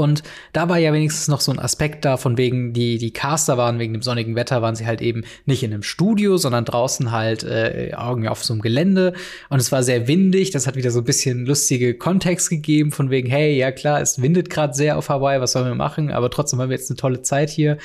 und 0.02 0.22
da 0.52 0.68
war 0.68 0.78
ja 0.78 0.92
wenigstens 0.92 1.28
noch 1.28 1.40
so 1.40 1.52
ein 1.52 1.58
Aspekt 1.58 2.04
da, 2.04 2.16
von 2.16 2.36
wegen, 2.36 2.72
die, 2.72 2.98
die 2.98 3.12
Caster 3.12 3.56
waren 3.58 3.78
wegen 3.78 3.92
dem 3.92 4.02
sonnigen 4.02 4.34
Wetter, 4.34 4.62
waren 4.62 4.76
sie 4.76 4.86
halt 4.86 5.00
eben 5.00 5.24
nicht 5.46 5.62
in 5.62 5.72
einem 5.72 5.82
Studio, 5.82 6.36
sondern 6.36 6.64
draußen 6.64 7.12
halt 7.12 7.42
äh, 7.44 7.90
irgendwie 7.90 8.28
auf 8.28 8.44
so 8.44 8.52
einem 8.52 8.62
Gelände. 8.62 9.12
Und 9.48 9.60
es 9.60 9.72
war 9.72 9.82
sehr 9.82 10.08
windig. 10.08 10.50
Das 10.50 10.66
hat 10.66 10.76
wieder 10.76 10.90
so 10.90 11.00
ein 11.00 11.04
bisschen 11.04 11.46
lustige 11.46 11.94
Kontext 11.94 12.50
gegeben, 12.50 12.92
von 12.92 13.10
wegen, 13.10 13.28
hey, 13.28 13.56
ja 13.56 13.72
klar, 13.72 14.00
es 14.00 14.20
windet 14.22 14.50
gerade 14.50 14.74
sehr 14.74 14.98
auf 14.98 15.08
Hawaii, 15.08 15.40
was 15.40 15.52
sollen 15.52 15.66
wir 15.66 15.74
machen? 15.74 16.10
Aber 16.10 16.30
trotzdem 16.30 16.60
haben 16.60 16.70
wir 16.70 16.76
jetzt 16.76 16.90
eine 16.90 16.96
tolle 16.96 17.22
Zeit 17.22 17.50
hier. 17.50 17.78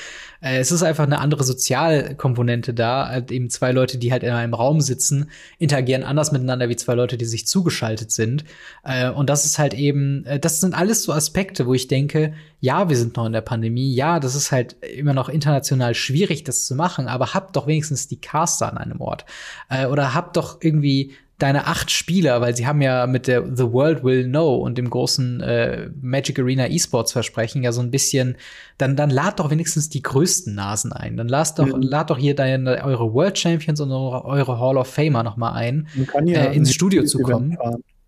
Äh, 0.44 0.58
es 0.58 0.72
ist 0.72 0.84
einfach 0.84 1.06
eine 1.06 1.20
andere 1.20 1.44
Sozialkomponente 1.44 2.74
da. 2.74 3.08
Halt 3.08 3.32
eben 3.32 3.50
zwei 3.50 3.72
Leute, 3.72 3.98
die 3.98 4.12
halt 4.12 4.24
in 4.24 4.32
einem 4.32 4.54
Raum 4.54 4.82
sitzen, 4.82 5.30
interagieren 5.58 6.04
anders 6.04 6.32
miteinander 6.32 6.70
wie 6.70 6.76
zwei 6.76 6.94
Leute, 6.94 7.18
die 7.18 7.26
sich 7.26 7.48
zugeschaltet 7.48 8.12
sind. 8.12 8.44
Äh, 8.84 9.10
und 9.10 9.30
das 9.30 9.46
ist 9.46 9.58
halt 9.58 9.74
eben, 9.74 10.26
äh, 10.26 10.39
das 10.39 10.60
sind 10.60 10.76
alles 10.76 11.04
so 11.04 11.14
Aspekte, 11.14 11.66
wo 11.66 11.74
ich 11.74 11.88
denke, 11.88 12.34
ja, 12.60 12.89
wir 12.89 12.98
sind 12.98 13.16
noch 13.18 13.26
in 13.26 13.34
der 13.34 13.41
Pandemie, 13.41 13.94
ja, 13.94 14.20
das 14.20 14.36
ist 14.36 14.52
halt 14.52 14.76
immer 14.84 15.14
noch 15.14 15.30
international 15.30 15.96
schwierig, 15.96 16.44
das 16.44 16.66
zu 16.66 16.76
machen, 16.76 17.08
aber 17.08 17.34
habt 17.34 17.56
doch 17.56 17.68
wenigstens 17.68 18.08
die 18.08 18.20
Caster 18.20 18.72
an 18.72 18.78
einem 18.78 19.02
Ort. 19.02 19.26
Äh, 19.70 19.86
oder 19.88 20.14
habt 20.14 20.38
doch 20.38 20.58
irgendwie 20.62 21.14
deine 21.40 21.68
acht 21.68 21.92
Spieler, 21.92 22.42
weil 22.42 22.56
sie 22.56 22.68
haben 22.68 22.82
ja 22.82 23.08
mit 23.08 23.28
der 23.28 23.44
The 23.44 23.72
World 23.72 24.04
Will 24.04 24.26
Know 24.26 24.56
und 24.56 24.78
dem 24.78 24.90
großen 24.90 25.42
äh, 25.42 25.90
Magic 26.02 26.40
Arena 26.40 26.68
Esports 26.68 27.12
Versprechen 27.12 27.64
ja 27.64 27.72
so 27.72 27.82
ein 27.82 27.92
bisschen, 27.92 28.38
dann, 28.78 28.96
dann 28.96 29.10
lad 29.10 29.40
doch 29.40 29.50
wenigstens 29.50 29.90
die 29.90 30.02
größten 30.02 30.54
Nasen 30.54 30.94
ein. 30.94 31.18
Dann 31.18 31.28
lad 31.28 31.58
doch, 31.58 31.66
mhm. 31.66 31.82
lad 31.82 32.10
doch 32.10 32.18
hier 32.18 32.36
deine, 32.36 32.84
eure 32.84 33.14
World 33.14 33.38
Champions 33.38 33.82
und 33.82 33.92
eure, 33.92 34.26
eure 34.26 34.60
Hall 34.60 34.78
of 34.78 34.88
Famer 34.88 35.24
noch 35.24 35.38
mal 35.38 35.54
ein, 35.54 35.88
ja 36.26 36.46
äh, 36.46 36.56
ins 36.56 36.74
Studio 36.74 37.04
zu 37.04 37.20
kommen. 37.20 37.58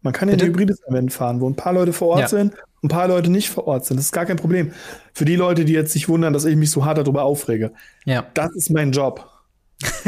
Man 0.01 0.13
kann 0.13 0.29
ja 0.29 0.35
ein 0.35 0.41
hybrides 0.41 0.83
Event 0.87 1.11
fahren, 1.11 1.41
wo 1.41 1.49
ein 1.49 1.55
paar 1.55 1.73
Leute 1.73 1.91
vor 1.91 2.09
Ort 2.09 2.19
ja. 2.19 2.27
sind, 2.27 2.53
ein 2.83 2.89
paar 2.89 3.07
Leute 3.07 3.31
nicht 3.31 3.49
vor 3.49 3.65
Ort 3.65 3.85
sind. 3.85 3.97
Das 3.97 4.05
ist 4.05 4.11
gar 4.11 4.25
kein 4.25 4.37
Problem. 4.37 4.71
Für 5.13 5.25
die 5.25 5.35
Leute, 5.35 5.65
die 5.65 5.73
jetzt 5.73 5.93
sich 5.93 6.07
wundern, 6.07 6.31
dass 6.31 6.45
ich 6.45 6.55
mich 6.55 6.69
so 6.69 6.85
hart 6.85 6.99
darüber 6.99 7.23
aufrege. 7.23 7.71
Ja. 8.05 8.23
Das 8.35 8.53
ist 8.55 8.69
mein 8.69 8.91
Job 8.91 9.27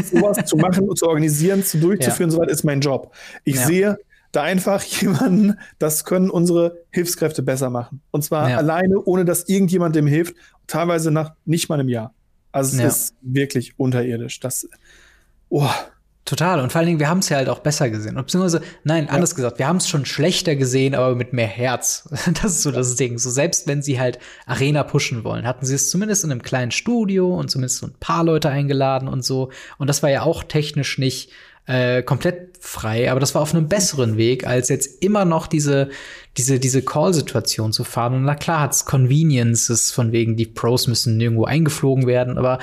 sowas 0.03 0.45
zu 0.45 0.57
machen, 0.57 0.87
zu 0.95 1.07
organisieren, 1.07 1.63
zu 1.63 1.77
durchzuführen, 1.77 2.29
ja. 2.29 2.35
soweit 2.35 2.51
ist 2.51 2.63
mein 2.63 2.81
Job. 2.81 3.13
Ich 3.43 3.55
ja. 3.55 3.65
sehe 3.65 3.97
da 4.31 4.43
einfach 4.43 4.83
jemanden, 5.01 5.57
das 5.79 6.05
können 6.05 6.29
unsere 6.29 6.83
Hilfskräfte 6.91 7.43
besser 7.43 7.69
machen. 7.69 8.01
Und 8.11 8.23
zwar 8.23 8.49
ja. 8.49 8.57
alleine, 8.57 9.01
ohne 9.03 9.25
dass 9.25 9.47
irgendjemand 9.47 9.95
dem 9.95 10.07
hilft, 10.07 10.35
teilweise 10.67 11.11
nach 11.11 11.33
nicht 11.45 11.69
mal 11.69 11.79
einem 11.79 11.89
Jahr. 11.89 12.13
Also 12.51 12.81
es 12.81 12.95
ist 12.95 13.15
wirklich 13.21 13.77
unterirdisch. 13.77 14.39
Das, 14.39 14.67
oh, 15.49 15.69
Total. 16.27 16.59
Und 16.59 16.73
vor 16.73 16.79
allen 16.79 16.87
Dingen, 16.87 16.99
wir 16.99 17.09
haben 17.09 17.19
es 17.19 17.29
ja 17.29 17.37
halt 17.37 17.47
auch 17.47 17.59
besser 17.59 17.89
gesehen. 17.89 18.15
Beziehungsweise, 18.15 18.61
nein, 18.83 19.05
ja. 19.05 19.11
anders 19.11 19.33
gesagt, 19.33 19.59
wir 19.59 19.67
haben 19.67 19.77
es 19.77 19.87
schon 19.87 20.05
schlechter 20.05 20.57
gesehen, 20.57 20.93
aber 20.93 21.15
mit 21.15 21.31
mehr 21.31 21.47
Herz. 21.47 22.09
Das 22.43 22.51
ist 22.51 22.63
so 22.63 22.71
das 22.71 22.97
Ding. 22.97 23.17
So 23.17 23.29
selbst 23.29 23.65
wenn 23.65 23.81
sie 23.81 23.97
halt 23.97 24.19
Arena 24.45 24.83
pushen 24.83 25.23
wollen, 25.23 25.47
hatten 25.47 25.65
sie 25.65 25.73
es 25.73 25.89
zumindest 25.89 26.25
in 26.25 26.31
einem 26.31 26.43
kleinen 26.43 26.71
Studio 26.71 27.33
und 27.33 27.49
zumindest 27.49 27.77
so 27.77 27.87
ein 27.87 27.93
paar 28.01 28.25
Leute 28.25 28.49
eingeladen 28.49 29.07
und 29.07 29.23
so. 29.23 29.51
Und 29.77 29.87
das 29.87 30.03
war 30.03 30.09
ja 30.09 30.23
auch 30.23 30.43
technisch 30.43 30.97
nicht 30.97 31.31
äh, 31.65 32.03
komplett 32.03 32.57
frei, 32.59 33.09
aber 33.09 33.21
das 33.21 33.33
war 33.33 33.41
auf 33.41 33.53
einem 33.53 33.69
besseren 33.69 34.17
Weg, 34.17 34.45
als 34.45 34.67
jetzt 34.67 35.01
immer 35.03 35.23
noch 35.23 35.47
diese, 35.47 35.89
diese, 36.35 36.59
diese 36.59 36.81
Call-Situation 36.81 37.71
zu 37.71 37.85
fahren. 37.85 38.15
Und 38.15 38.23
na 38.23 38.35
klar 38.35 38.61
hat's 38.61 38.85
Conveniences 38.85 39.91
von 39.91 40.11
wegen, 40.11 40.35
die 40.35 40.45
Pros 40.45 40.87
müssen 40.87 41.19
irgendwo 41.21 41.45
eingeflogen 41.45 42.05
werden, 42.05 42.37
aber 42.37 42.59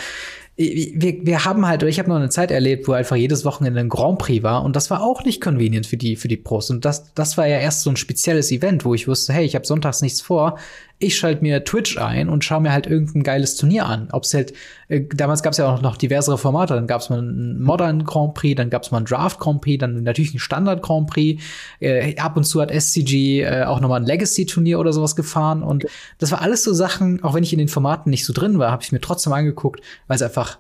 wir, 0.57 1.27
wir 1.27 1.45
haben 1.45 1.67
halt, 1.67 1.83
ich 1.83 1.99
habe 1.99 2.09
noch 2.09 2.17
eine 2.17 2.29
Zeit 2.29 2.53
erlebt, 2.53 2.87
wo 2.87 2.93
einfach 2.93 3.17
jedes 3.17 3.45
Wochenende 3.45 3.81
ein 3.81 3.89
Grand 3.89 4.19
Prix 4.19 4.45
war 4.45 4.63
und 4.63 4.77
das 4.77 4.89
war 4.89 5.03
auch 5.03 5.25
nicht 5.25 5.41
convenient 5.41 5.87
für 5.87 5.97
die 5.97 6.15
für 6.15 6.29
die 6.29 6.37
Pros. 6.37 6.71
Und 6.71 6.85
das 6.85 7.13
das 7.15 7.37
war 7.37 7.47
ja 7.47 7.59
erst 7.59 7.83
so 7.83 7.91
ein 7.91 7.97
spezielles 7.97 8.53
Event, 8.53 8.85
wo 8.85 8.95
ich 8.95 9.09
wusste, 9.09 9.33
hey, 9.33 9.45
ich 9.45 9.57
habe 9.57 9.67
sonntags 9.67 10.01
nichts 10.01 10.21
vor, 10.21 10.59
ich 10.99 11.17
schalte 11.17 11.43
mir 11.43 11.65
Twitch 11.65 11.99
ein 11.99 12.29
und 12.29 12.45
schaue 12.45 12.61
mir 12.61 12.73
halt 12.73 12.87
irgendein 12.87 13.23
geiles 13.25 13.57
Turnier 13.57 13.87
an. 13.87 14.09
Ob 14.13 14.25
es 14.25 14.33
halt, 14.33 14.53
äh, 14.89 15.03
damals 15.15 15.43
gab 15.43 15.53
es 15.53 15.59
ja 15.59 15.73
auch 15.73 15.83
noch 15.83 15.97
diversere 15.97 16.39
Formate. 16.39 16.75
Dann 16.75 16.87
gab 16.87 17.01
es 17.01 17.11
mal 17.11 17.19
einen 17.19 17.63
Modern 17.63 18.05
Grand 18.05 18.35
Prix, 18.35 18.57
dann 18.57 18.71
gab 18.71 18.83
es 18.83 18.91
mal 18.91 18.99
einen 18.99 19.07
Draft 19.07 19.41
Grand 19.41 19.61
Prix, 19.61 19.81
dann 19.81 20.03
natürlich 20.03 20.31
einen 20.31 20.39
Standard 20.39 20.83
Grand 20.83 21.09
Prix. 21.09 21.43
Äh, 21.81 22.17
ab 22.19 22.37
und 22.37 22.45
zu 22.45 22.61
hat 22.61 22.71
SCG 22.71 23.43
äh, 23.43 23.65
auch 23.65 23.81
noch 23.81 23.89
mal 23.89 23.97
ein 23.97 24.07
Legacy-Turnier 24.07 24.79
oder 24.79 24.93
sowas 24.93 25.17
gefahren. 25.17 25.63
Und 25.63 25.87
das 26.19 26.31
war 26.31 26.41
alles 26.41 26.63
so 26.63 26.73
Sachen, 26.73 27.23
auch 27.25 27.35
wenn 27.35 27.43
ich 27.43 27.53
in 27.53 27.59
den 27.59 27.69
Formaten 27.69 28.11
nicht 28.11 28.25
so 28.25 28.33
drin 28.33 28.59
war, 28.59 28.71
habe 28.71 28.83
ich 28.83 28.93
mir 28.93 29.01
trotzdem 29.01 29.33
angeguckt, 29.33 29.81
weil 30.07 30.17
es 30.17 30.23
einfach 30.23 30.59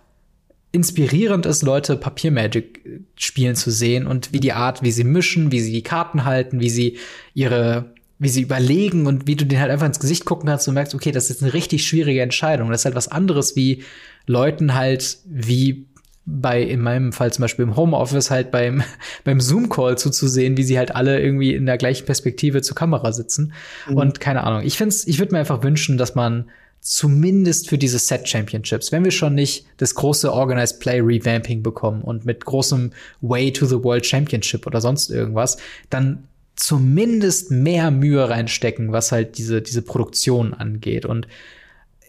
inspirierend 0.72 1.46
ist, 1.46 1.62
Leute 1.62 1.96
Papiermagic 1.96 2.84
äh, 2.84 3.00
spielen 3.14 3.54
zu 3.54 3.70
sehen 3.70 4.06
und 4.08 4.32
wie 4.32 4.40
die 4.40 4.52
Art, 4.52 4.82
wie 4.82 4.90
sie 4.90 5.04
mischen, 5.04 5.52
wie 5.52 5.60
sie 5.60 5.72
die 5.72 5.82
Karten 5.82 6.24
halten, 6.24 6.58
wie 6.58 6.70
sie 6.70 6.98
ihre 7.34 7.94
wie 8.18 8.28
sie 8.28 8.42
überlegen 8.42 9.06
und 9.06 9.26
wie 9.26 9.36
du 9.36 9.44
denen 9.44 9.60
halt 9.60 9.70
einfach 9.70 9.86
ins 9.86 10.00
Gesicht 10.00 10.24
gucken 10.24 10.48
kannst 10.48 10.68
und 10.68 10.74
merkst, 10.74 10.94
okay, 10.94 11.10
das 11.10 11.30
ist 11.30 11.42
eine 11.42 11.52
richtig 11.52 11.86
schwierige 11.86 12.22
Entscheidung. 12.22 12.70
Das 12.70 12.82
ist 12.82 12.84
halt 12.84 12.94
was 12.94 13.08
anderes 13.08 13.56
wie 13.56 13.82
Leuten 14.26 14.74
halt 14.74 15.18
wie 15.24 15.86
bei, 16.26 16.62
in 16.62 16.80
meinem 16.80 17.12
Fall 17.12 17.32
zum 17.32 17.42
Beispiel 17.42 17.64
im 17.64 17.76
Homeoffice 17.76 18.30
halt 18.30 18.50
beim, 18.50 18.82
beim 19.24 19.40
Zoom-Call 19.40 19.98
zuzusehen, 19.98 20.56
wie 20.56 20.62
sie 20.62 20.78
halt 20.78 20.94
alle 20.94 21.20
irgendwie 21.20 21.54
in 21.54 21.66
der 21.66 21.76
gleichen 21.76 22.06
Perspektive 22.06 22.62
zur 22.62 22.76
Kamera 22.76 23.12
sitzen. 23.12 23.52
Mhm. 23.88 23.96
Und 23.96 24.20
keine 24.20 24.44
Ahnung. 24.44 24.62
Ich 24.64 24.78
find's, 24.78 25.06
ich 25.06 25.18
würde 25.18 25.32
mir 25.32 25.40
einfach 25.40 25.62
wünschen, 25.62 25.98
dass 25.98 26.14
man 26.14 26.50
zumindest 26.80 27.68
für 27.68 27.78
diese 27.78 27.98
Set 27.98 28.28
Championships, 28.28 28.92
wenn 28.92 29.04
wir 29.04 29.10
schon 29.10 29.34
nicht 29.34 29.66
das 29.78 29.94
große 29.94 30.30
Organized 30.30 30.80
Play 30.80 31.00
Revamping 31.00 31.62
bekommen 31.62 32.02
und 32.02 32.26
mit 32.26 32.44
großem 32.44 32.92
Way 33.22 33.52
to 33.52 33.64
the 33.66 33.82
World 33.82 34.04
Championship 34.04 34.66
oder 34.66 34.82
sonst 34.82 35.10
irgendwas, 35.10 35.56
dann 35.88 36.28
zumindest 36.56 37.50
mehr 37.50 37.90
Mühe 37.90 38.28
reinstecken, 38.28 38.92
was 38.92 39.12
halt 39.12 39.38
diese, 39.38 39.62
diese 39.62 39.82
Produktion 39.82 40.54
angeht. 40.54 41.06
Und 41.06 41.26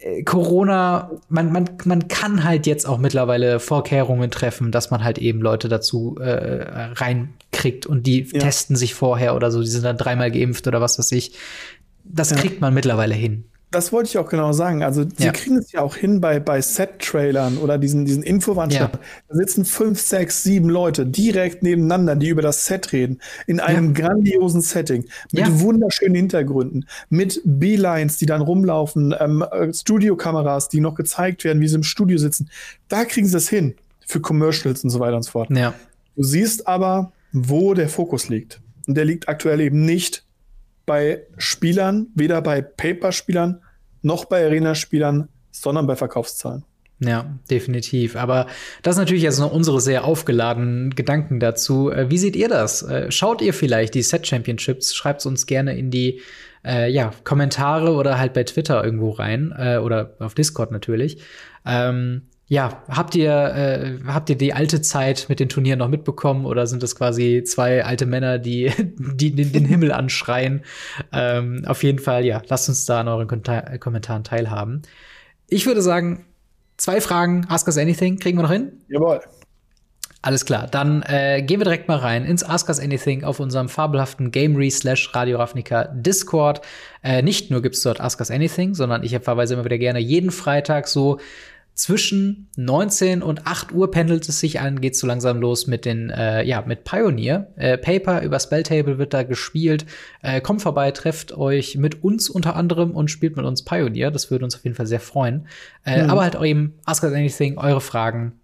äh, 0.02 0.24
Corona, 0.24 1.12
man, 1.30 1.52
man, 1.52 1.70
man 1.86 2.08
kann 2.08 2.44
halt 2.44 2.68
jetzt 2.68 2.88
auch 2.88 2.98
mittlerweile 2.98 3.60
Vorkehrungen 3.60 4.32
treffen, 4.32 4.72
dass 4.72 4.92
man 4.92 5.04
halt 5.04 5.18
eben 5.18 5.42
Leute 5.42 5.68
dazu 5.68 6.18
äh, 6.20 6.92
reinkriegt 6.94 7.86
und 7.86 8.06
die 8.08 8.28
ja. 8.32 8.40
testen 8.40 8.76
sich 8.76 8.94
vorher 8.94 9.36
oder 9.36 9.52
so, 9.52 9.62
die 9.62 9.68
sind 9.68 9.86
dann 9.86 9.98
dreimal 9.98 10.32
geimpft 10.32 10.68
oder 10.68 10.82
was 10.82 11.00
weiß 11.00 11.12
ich. 11.14 11.34
Das 12.04 12.30
ja. 12.30 12.38
kriegt 12.38 12.62
man 12.62 12.74
mittlerweile 12.74 13.16
hin 13.16 13.46
das 13.76 13.92
wollte 13.92 14.08
ich 14.08 14.18
auch 14.18 14.30
genau 14.30 14.54
sagen. 14.54 14.84
Also, 14.84 15.04
sie 15.04 15.26
ja. 15.26 15.32
kriegen 15.32 15.58
es 15.58 15.72
ja 15.74 15.82
auch 15.82 15.96
hin 15.96 16.22
bei, 16.22 16.40
bei 16.40 16.62
Set-Trailern 16.62 17.58
oder 17.58 17.78
diesen, 17.78 18.06
diesen 18.06 18.24
Infowandschriften. 18.24 19.00
Ja. 19.02 19.08
Da 19.28 19.36
sitzen 19.36 19.66
fünf, 19.66 20.00
sechs, 20.00 20.44
sieben 20.44 20.70
Leute 20.70 21.06
direkt 21.06 21.62
nebeneinander, 21.62 22.16
die 22.16 22.30
über 22.30 22.42
das 22.42 22.66
Set 22.66 22.94
reden. 22.94 23.20
In 23.48 23.60
einem 23.60 23.94
ja. 23.94 24.08
grandiosen 24.08 24.62
Setting. 24.62 25.06
Mit 25.32 25.60
wunderschönen 25.60 26.16
Hintergründen. 26.16 26.86
Mit 27.10 27.42
B-Lines, 27.44 28.18
die 28.18 28.26
dann 28.26 28.42
rumlaufen. 28.42 29.14
Ähm, 29.20 29.44
äh, 29.52 29.74
Studiokameras, 29.74 30.70
die 30.70 30.80
noch 30.80 30.96
gezeigt 30.96 31.44
werden, 31.44 31.62
wie 31.62 31.68
sie 31.68 31.76
im 31.76 31.84
Studio 31.84 32.18
sitzen. 32.18 32.50
Da 32.88 33.04
kriegen 33.04 33.28
sie 33.28 33.34
das 33.34 33.50
hin. 33.50 33.76
Für 34.08 34.22
Commercials 34.22 34.84
und 34.84 34.90
so 34.90 35.00
weiter 35.02 35.18
und 35.18 35.24
so 35.24 35.32
fort. 35.32 35.50
Ja. 35.50 35.74
Du 36.16 36.24
siehst 36.24 36.68
aber, 36.68 37.12
wo 37.34 37.74
der 37.74 37.90
Fokus 37.90 38.30
liegt. 38.30 38.62
Und 38.88 38.96
der 38.96 39.04
liegt 39.04 39.28
aktuell 39.28 39.60
eben 39.60 39.84
nicht 39.84 40.24
bei 40.86 41.24
Spielern, 41.38 42.08
weder 42.16 42.42
bei 42.42 42.62
Paper-Spielern 42.62 43.62
noch 44.06 44.26
bei 44.26 44.46
Arena-Spielern, 44.46 45.28
sondern 45.52 45.88
bei 45.88 45.96
Verkaufszahlen. 45.96 46.64
Ja, 47.00 47.38
definitiv. 47.50 48.16
Aber 48.16 48.48
das 48.82 48.96
ist 48.96 49.00
natürlich 49.00 49.24
jetzt 49.24 49.40
noch 49.40 49.52
unsere 49.52 49.82
sehr 49.82 50.06
aufgeladenen 50.06 50.92
Gedanken 50.92 51.42
dazu. 51.42 51.92
Äh, 51.92 52.10
wie 52.10 52.18
seht 52.18 52.38
ihr 52.38 52.48
das? 52.48 52.84
Äh, 52.84 53.12
schaut 53.12 53.42
ihr 53.42 53.54
vielleicht 53.54 53.96
die 53.96 54.02
Set 54.02 54.26
Championships? 54.26 54.96
Schreibt 54.96 55.20
es 55.20 55.26
uns 55.26 55.46
gerne 55.46 55.78
in 55.78 55.92
die 55.92 56.22
äh, 56.64 56.90
ja, 56.90 57.12
Kommentare 57.26 57.94
oder 57.94 58.18
halt 58.18 58.34
bei 58.34 58.44
Twitter 58.44 58.82
irgendwo 58.84 59.10
rein 59.10 59.54
äh, 59.58 59.78
oder 59.78 60.16
auf 60.20 60.36
Discord 60.36 60.72
natürlich. 60.72 61.18
Ähm, 61.66 62.22
ja, 62.48 62.84
habt 62.88 63.16
ihr, 63.16 63.32
äh, 63.32 63.98
habt 64.06 64.30
ihr 64.30 64.38
die 64.38 64.54
alte 64.54 64.82
Zeit 64.82 65.26
mit 65.30 65.40
den 65.40 65.50
Turnieren 65.50 65.80
noch 65.80 65.88
mitbekommen 65.88 66.46
oder 66.46 66.68
sind 66.68 66.84
das 66.84 66.96
quasi 66.96 67.44
zwei 67.44 67.84
alte 67.84 68.06
Männer, 68.06 68.38
die, 68.38 68.72
die 68.98 69.32
den, 69.32 69.52
den 69.52 69.66
Himmel 69.66 69.92
anschreien? 69.92 70.64
Ähm, 71.12 71.64
auf 71.66 71.82
jeden 71.82 72.00
Fall, 72.00 72.24
ja, 72.24 72.42
lasst 72.48 72.70
uns 72.70 72.86
da 72.86 73.00
an 73.00 73.08
euren 73.08 73.28
Konta 73.28 73.78
Kommentaren 73.80 74.24
teilhaben. 74.24 74.84
Ich 75.48 75.66
würde 75.66 75.82
sagen, 75.82 76.26
zwei 76.78 77.02
Fragen, 77.02 77.48
Ask 77.50 77.66
Us 77.68 77.78
Anything, 77.78 78.20
kriegen 78.20 78.38
wir 78.38 78.44
noch 78.44 78.52
hin? 78.52 78.74
Jawohl. 78.90 79.22
Alles 80.22 80.46
klar, 80.46 80.68
dann 80.68 81.04
äh, 81.04 81.44
gehen 81.44 81.60
wir 81.60 81.66
direkt 81.66 81.88
mal 81.88 81.98
rein 81.98 82.26
ins 82.26 82.44
Ask 82.44 82.68
Us 82.68 82.80
Anything 82.80 83.24
auf 83.24 83.40
unserem 83.40 83.70
fabelhaften 83.70 84.32
Gamery 84.32 84.72
slash 84.72 85.14
Radio 85.14 85.38
Ravnica 85.38 85.86
Discord. 85.94 86.62
Äh, 87.04 87.22
nicht 87.22 87.52
nur 87.52 87.62
gibt's 87.62 87.82
dort 87.82 88.02
Ask 88.02 88.20
Us 88.20 88.32
Anything, 88.32 88.74
sondern 88.74 89.04
ich 89.04 89.16
verweise 89.20 89.54
immer 89.54 89.66
wieder 89.66 89.78
gerne 89.78 90.00
jeden 90.00 90.32
Freitag 90.32 90.88
so 90.88 91.20
zwischen 91.76 92.48
19 92.56 93.22
und 93.22 93.46
8 93.46 93.74
Uhr 93.74 93.92
pendelt 93.92 94.28
es 94.28 94.40
sich 94.40 94.62
an, 94.62 94.80
geht 94.80 94.96
so 94.96 95.06
langsam 95.06 95.42
los 95.42 95.68
mit 95.68 95.84
den, 95.84 96.10
äh, 96.10 96.42
ja, 96.44 96.64
mit 96.66 96.86
Pioneer. 96.86 97.52
Äh, 97.58 97.78
Paper 97.78 98.22
über 98.22 98.40
Spelltable 98.40 98.98
wird 98.98 99.14
da 99.14 99.24
gespielt. 99.24 99.86
Äh, 100.22 100.40
kommt 100.40 100.62
vorbei, 100.62 100.92
trefft 100.92 101.38
euch 101.38 101.76
mit 101.76 102.02
uns 102.02 102.30
unter 102.30 102.56
anderem 102.56 102.92
und 102.92 103.12
spielt 103.12 103.36
mit 103.36 103.46
uns 103.46 103.64
Pioneer. 103.64 104.10
Das 104.10 104.32
würde 104.32 104.46
uns 104.46 104.56
auf 104.56 104.64
jeden 104.64 104.76
Fall 104.76 104.88
sehr 104.88 105.02
freuen. 105.02 105.48
Äh, 105.86 106.04
mhm. 106.04 106.10
Aber 106.10 106.22
halt 106.22 106.42
eben 106.42 106.76
Ask 106.86 107.04
Us 107.04 107.12
Anything, 107.12 107.58
eure 107.58 107.82
Fragen 107.82 108.40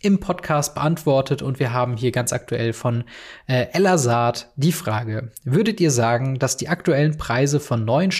im 0.00 0.20
Podcast 0.20 0.74
beantwortet 0.74 1.42
und 1.42 1.58
wir 1.58 1.72
haben 1.72 1.96
hier 1.96 2.12
ganz 2.12 2.32
aktuell 2.32 2.72
von 2.72 3.04
äh, 3.46 3.66
Ella 3.72 3.98
Saad 3.98 4.50
die 4.56 4.72
Frage: 4.72 5.32
Würdet 5.44 5.80
ihr 5.80 5.90
sagen, 5.90 6.38
dass 6.38 6.56
die 6.56 6.68
aktuellen 6.68 7.18
Preise 7.18 7.60
von 7.60 7.84
neuen 7.84 8.12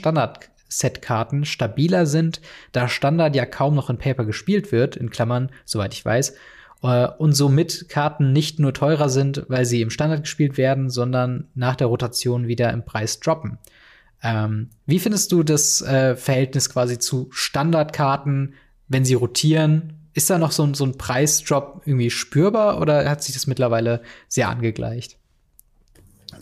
Standard-Set-Karten 0.69 1.45
stabiler 1.45 2.07
sind, 2.07 2.41
da 2.73 2.89
Standard 2.89 3.35
ja 3.35 3.47
kaum 3.47 3.75
noch 3.75 3.91
in 3.91 3.99
Paper 3.99 4.25
gespielt 4.25 4.73
wird, 4.73 4.97
in 4.97 5.11
Klammern, 5.11 5.51
soweit 5.65 5.95
ich 5.95 6.05
weiß, 6.05 6.35
äh, 6.83 7.09
und 7.19 7.33
somit 7.33 7.89
Karten 7.89 8.33
nicht 8.33 8.59
nur 8.59 8.73
teurer 8.73 9.09
sind, 9.09 9.45
weil 9.49 9.65
sie 9.65 9.83
im 9.83 9.91
Standard 9.91 10.23
gespielt 10.23 10.57
werden, 10.57 10.91
sondern 10.91 11.49
nach 11.55 11.77
der 11.77 11.89
Rotation 11.89 12.49
wieder 12.49 12.73
im 12.73 12.85
Preis 12.85 13.21
droppen? 13.21 13.59
Ähm, 14.23 14.71
wie 14.87 14.99
findest 14.99 15.33
du 15.33 15.43
das 15.43 15.81
äh, 15.81 16.17
Verhältnis 16.17 16.71
quasi 16.71 16.99
zu 16.99 17.29
Standardkarten, 17.31 18.55
wenn 18.89 19.05
sie 19.05 19.15
rotieren 19.15 19.95
ist 20.15 20.31
da 20.31 20.39
noch 20.39 20.51
so 20.51 20.75
so 20.75 20.85
ein 20.85 20.99
Preisdrop 20.99 21.83
irgendwie 21.85 22.11
spürbar 22.11 22.81
oder 22.81 23.09
hat 23.09 23.23
sich 23.23 23.35
das 23.35 23.47
mittlerweile 23.47 24.03
sehr 24.27 24.49
angegleicht? 24.49 25.18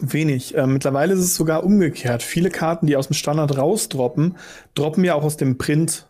Wenig. 0.00 0.54
Äh, 0.56 0.66
mittlerweile 0.66 1.14
ist 1.14 1.20
es 1.20 1.34
sogar 1.34 1.64
umgekehrt. 1.64 2.22
Viele 2.22 2.50
Karten, 2.50 2.86
die 2.86 2.96
aus 2.96 3.08
dem 3.08 3.14
Standard 3.14 3.56
rausdroppen, 3.56 4.36
droppen 4.74 5.04
ja 5.04 5.14
auch 5.14 5.24
aus 5.24 5.36
dem 5.36 5.58
Print 5.58 6.08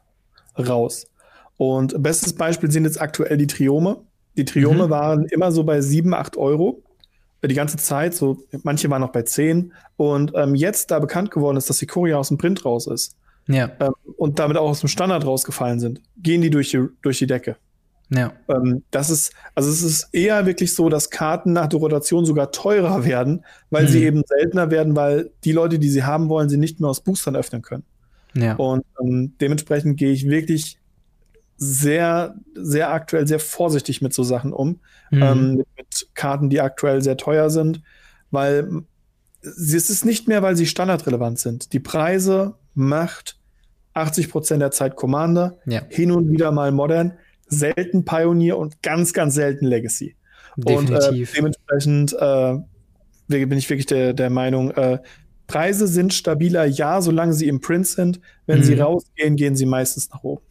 raus. 0.59 1.07
Und 1.57 2.03
bestes 2.03 2.35
Beispiel 2.35 2.71
sind 2.71 2.85
jetzt 2.85 3.01
aktuell 3.01 3.37
die 3.37 3.47
Triome. 3.47 4.03
Die 4.37 4.45
Triome 4.45 4.87
mhm. 4.87 4.91
waren 4.91 5.25
immer 5.27 5.53
so 5.53 5.65
bei 5.65 5.81
7, 5.81 6.13
8 6.15 6.37
Euro. 6.37 6.83
Äh, 7.41 7.49
die 7.49 7.55
ganze 7.55 7.77
Zeit, 7.77 8.15
so 8.15 8.39
manche 8.63 8.91
waren 8.91 9.01
noch 9.01 9.13
bei 9.13 9.23
10. 9.23 9.73
Und 9.97 10.33
ähm, 10.35 10.55
jetzt, 10.55 10.91
da 10.91 10.99
bekannt 10.99 11.31
geworden 11.31 11.57
ist, 11.57 11.71
dass 11.71 11.79
die 11.79 11.87
Korea 11.87 12.19
aus 12.19 12.29
dem 12.29 12.39
Print 12.39 12.65
raus 12.65 12.87
ist, 12.87 13.17
ja. 13.49 13.71
Ähm, 13.81 13.95
und 14.17 14.39
damit 14.39 14.57
auch 14.57 14.69
aus 14.69 14.81
dem 14.81 14.89
Standard 14.89 15.25
rausgefallen 15.25 15.81
sind, 15.81 16.01
gehen 16.17 16.43
die 16.43 16.51
durch 16.51 16.71
die, 16.71 16.87
durch 17.03 17.19
die 17.19 17.27
Decke. 17.27 17.57
Ja. 18.09 18.33
Ähm, 18.49 18.85
das 18.91 19.11
ist, 19.11 19.33
also 19.55 19.69
es 19.71 19.83
ist 19.83 20.09
eher 20.13 20.47
wirklich 20.47 20.75
so, 20.75 20.89
dass 20.89 21.11
Karten 21.11 21.53
nach 21.53 21.67
der 21.67 21.81
Rotation 21.81 22.25
sogar 22.25 22.53
teurer 22.53 23.05
werden, 23.05 23.45
weil 23.71 23.85
mhm. 23.85 23.89
sie 23.89 24.05
eben 24.05 24.23
seltener 24.27 24.71
werden, 24.71 24.95
weil 24.95 25.31
die 25.45 25.53
Leute, 25.53 25.79
die 25.79 25.91
sie 25.91 26.05
haben 26.05 26.29
wollen, 26.29 26.49
sie 26.49 26.57
nicht 26.57 26.81
mehr 26.81 26.91
aus 26.91 27.01
Boostern 27.01 27.37
öffnen 27.37 27.63
können. 27.63 27.85
Ja. 28.35 28.55
Und 28.55 28.85
ähm, 29.03 29.35
dementsprechend 29.41 29.97
gehe 29.97 30.13
ich 30.13 30.29
wirklich 30.29 30.79
sehr, 31.57 32.37
sehr 32.55 32.93
aktuell, 32.93 33.27
sehr 33.27 33.39
vorsichtig 33.41 34.03
mit 34.03 34.13
so 34.13 34.23
Sachen 34.23 34.53
um. 34.53 34.81
Mhm. 35.11 35.23
Ähm, 35.23 35.65
mit, 35.77 36.09
Karten, 36.15 36.51
die 36.51 36.61
aktuell 36.61 37.03
sehr 37.03 37.17
teuer 37.17 37.51
sind, 37.51 37.81
weil 38.31 38.83
es 39.43 39.73
ist 39.73 40.05
nicht 40.05 40.29
mehr, 40.29 40.43
weil 40.43 40.57
sie 40.57 40.67
standardrelevant 40.67 41.39
sind. 41.39 41.73
Die 41.73 41.81
Preise 41.81 42.55
macht 42.75 43.39
80 43.95 44.31
Prozent 44.31 44.61
der 44.61 44.73
Zeit 44.73 44.97
Commander, 44.97 45.59
ja. 45.65 45.83
hin 45.89 46.11
und 46.11 46.31
wieder 46.31 46.53
mal 46.53 46.73
Modern, 46.73 47.15
selten 47.47 48.05
Pioneer 48.05 48.59
und 48.59 48.83
ganz, 48.83 49.13
ganz 49.13 49.35
selten 49.35 49.67
Legacy. 49.67 50.17
Definitiv. 50.57 50.97
Und 50.99 51.17
äh, 51.17 51.27
dementsprechend 51.37 52.17
äh, 52.19 53.47
bin 53.47 53.59
ich 53.59 53.69
wirklich 53.69 53.87
der, 53.87 54.13
der 54.13 54.31
Meinung, 54.31 54.71
äh, 54.73 54.99
Preise 55.47 55.87
sind 55.87 56.13
stabiler, 56.13 56.65
ja, 56.65 57.01
solange 57.01 57.33
sie 57.33 57.49
im 57.49 57.61
Print 57.61 57.87
sind. 57.87 58.21
Wenn 58.47 58.59
mhm. 58.59 58.65
sie 58.65 58.75
rausgehen, 58.75 59.37
gehen 59.37 59.55
sie 59.57 59.67
meistens 59.67 60.11
nach 60.11 60.23
oben. 60.23 60.43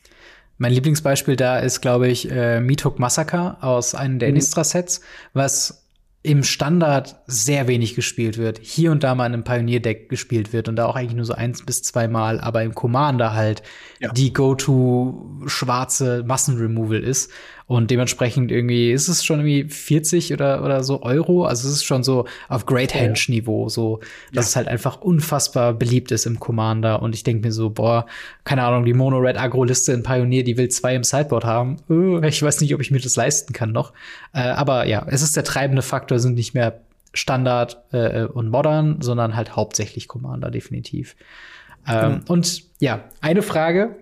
Mein 0.57 0.72
Lieblingsbeispiel 0.72 1.35
da 1.35 1.59
ist, 1.59 1.81
glaube 1.81 2.07
ich, 2.07 2.31
äh, 2.31 2.61
Mitok 2.61 2.97
Massacre 2.97 3.57
aus 3.61 3.93
einem 3.93 4.19
der 4.19 4.30
mhm. 4.30 4.35
Innistra-Sets, 4.35 5.01
was 5.34 5.85
im 6.26 6.43
Standard 6.43 7.15
sehr 7.27 7.68
wenig 7.68 7.95
gespielt 7.95 8.38
wird. 8.38 8.60
Hier 8.61 8.91
und 8.91 9.03
da 9.03 9.14
mal 9.14 9.27
in 9.27 9.34
einem 9.34 9.43
Pioneer-Deck 9.43 10.10
gespielt 10.10 10.53
wird 10.53 10.68
und 10.68 10.76
da 10.76 10.88
auch 10.88 10.95
eigentlich 10.95 11.15
nur 11.15 11.26
so 11.26 11.34
eins 11.34 11.64
bis 11.64 11.84
zwei 11.84 12.07
Mal, 12.07 12.39
aber 12.39 12.64
im 12.64 12.73
Commander 12.73 13.34
halt 13.34 13.61
ja. 13.99 14.11
die 14.11 14.34
go-to 14.34 15.43
schwarze 15.45 16.23
Massenremoval 16.26 17.02
ist. 17.03 17.31
Und 17.68 17.90
dementsprechend 17.90 18.52
irgendwie 18.52 18.92
ist 18.92 19.08
es 19.08 19.26
schon 19.26 19.40
irgendwie 19.40 19.68
40 19.68 20.34
oder, 20.34 20.64
oder 20.64 20.84
so 20.84 21.02
Euro. 21.02 21.46
Also 21.46 21.68
es 21.68 21.76
ist 21.76 21.84
schon 21.84 22.04
so 22.04 22.26
auf 22.48 22.68
Great 22.68 22.94
Henge 22.94 23.16
Niveau, 23.28 23.70
so, 23.70 24.02
dass 24.34 24.46
ja. 24.46 24.50
es 24.50 24.56
halt 24.56 24.68
einfach 24.68 25.02
unfassbar 25.02 25.74
beliebt 25.74 26.12
ist 26.12 26.28
im 26.28 26.40
Commander. 26.40 27.02
Und 27.02 27.16
ich 27.16 27.24
denke 27.24 27.48
mir 27.48 27.52
so, 27.52 27.72
boah, 27.72 28.06
keine 28.44 28.64
Ahnung, 28.64 28.86
die 28.86 28.94
Mono-Red 28.94 29.38
Agro-Liste 29.38 29.94
in 29.94 30.04
Pioneer, 30.04 30.44
die 30.44 30.58
will 30.58 30.70
zwei 30.70 30.94
im 30.94 31.04
Sideboard 31.04 31.44
haben. 31.44 31.78
Uh, 31.90 32.22
ich 32.22 32.44
weiß 32.44 32.62
nicht, 32.62 32.76
ob 32.76 32.82
ich 32.82 32.92
mir 32.92 33.00
das 33.00 33.16
leisten 33.16 33.52
kann 33.52 33.72
noch. 33.72 33.94
Äh, 34.34 34.42
aber 34.42 34.86
ja, 34.86 35.06
es 35.10 35.24
ist 35.24 35.36
der 35.36 35.44
treibende 35.44 35.82
Faktor, 35.82 36.20
sind 36.20 36.36
nicht 36.36 36.54
mehr 36.54 36.82
Standard 37.14 37.82
äh, 37.92 38.26
und 38.26 38.50
Modern, 38.50 39.02
sondern 39.02 39.36
halt 39.36 39.56
hauptsächlich 39.56 40.08
Commander, 40.08 40.52
definitiv. 40.52 41.16
Ähm, 41.88 42.14
genau. 42.20 42.24
Und 42.28 42.64
ja, 42.80 43.06
eine 43.22 43.41
Frage, 43.41 43.95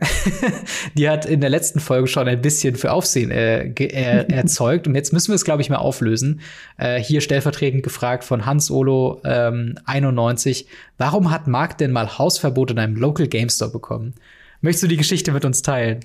die 0.96 1.10
hat 1.10 1.26
in 1.26 1.42
der 1.42 1.50
letzten 1.50 1.80
Folge 1.80 2.08
schon 2.08 2.28
ein 2.28 2.42
bisschen 2.42 2.76
für 2.76 2.92
Aufsehen 2.92 3.30
äh, 3.30 3.72
er 3.78 4.30
erzeugt. 4.32 4.88
Und 4.88 4.96
jetzt 4.96 5.14
müssen 5.14 5.30
wir 5.30 5.36
es, 5.36 5.46
glaube 5.46 5.62
ich, 5.62 5.70
mal 5.70 5.78
auflösen. 5.78 6.42
Äh, 6.78 7.00
hier 7.00 7.22
stellvertretend 7.22 7.84
gefragt 7.84 8.24
von 8.24 8.46
Hans 8.46 8.72
Olo 8.72 9.22
ähm, 9.26 9.76
91. 9.86 10.68
Warum 10.98 11.30
hat 11.30 11.48
Marc 11.48 11.78
denn 11.78 11.92
mal 11.92 12.18
Hausverbot 12.18 12.72
in 12.72 12.80
einem 12.80 12.96
Local 12.96 13.28
Game 13.28 13.50
Store 13.50 13.72
bekommen? 13.72 14.16
Möchtest 14.62 14.84
du 14.84 14.88
die 14.88 14.98
Geschichte 14.98 15.32
mit 15.34 15.46
uns 15.46 15.62
teilen? 15.62 16.00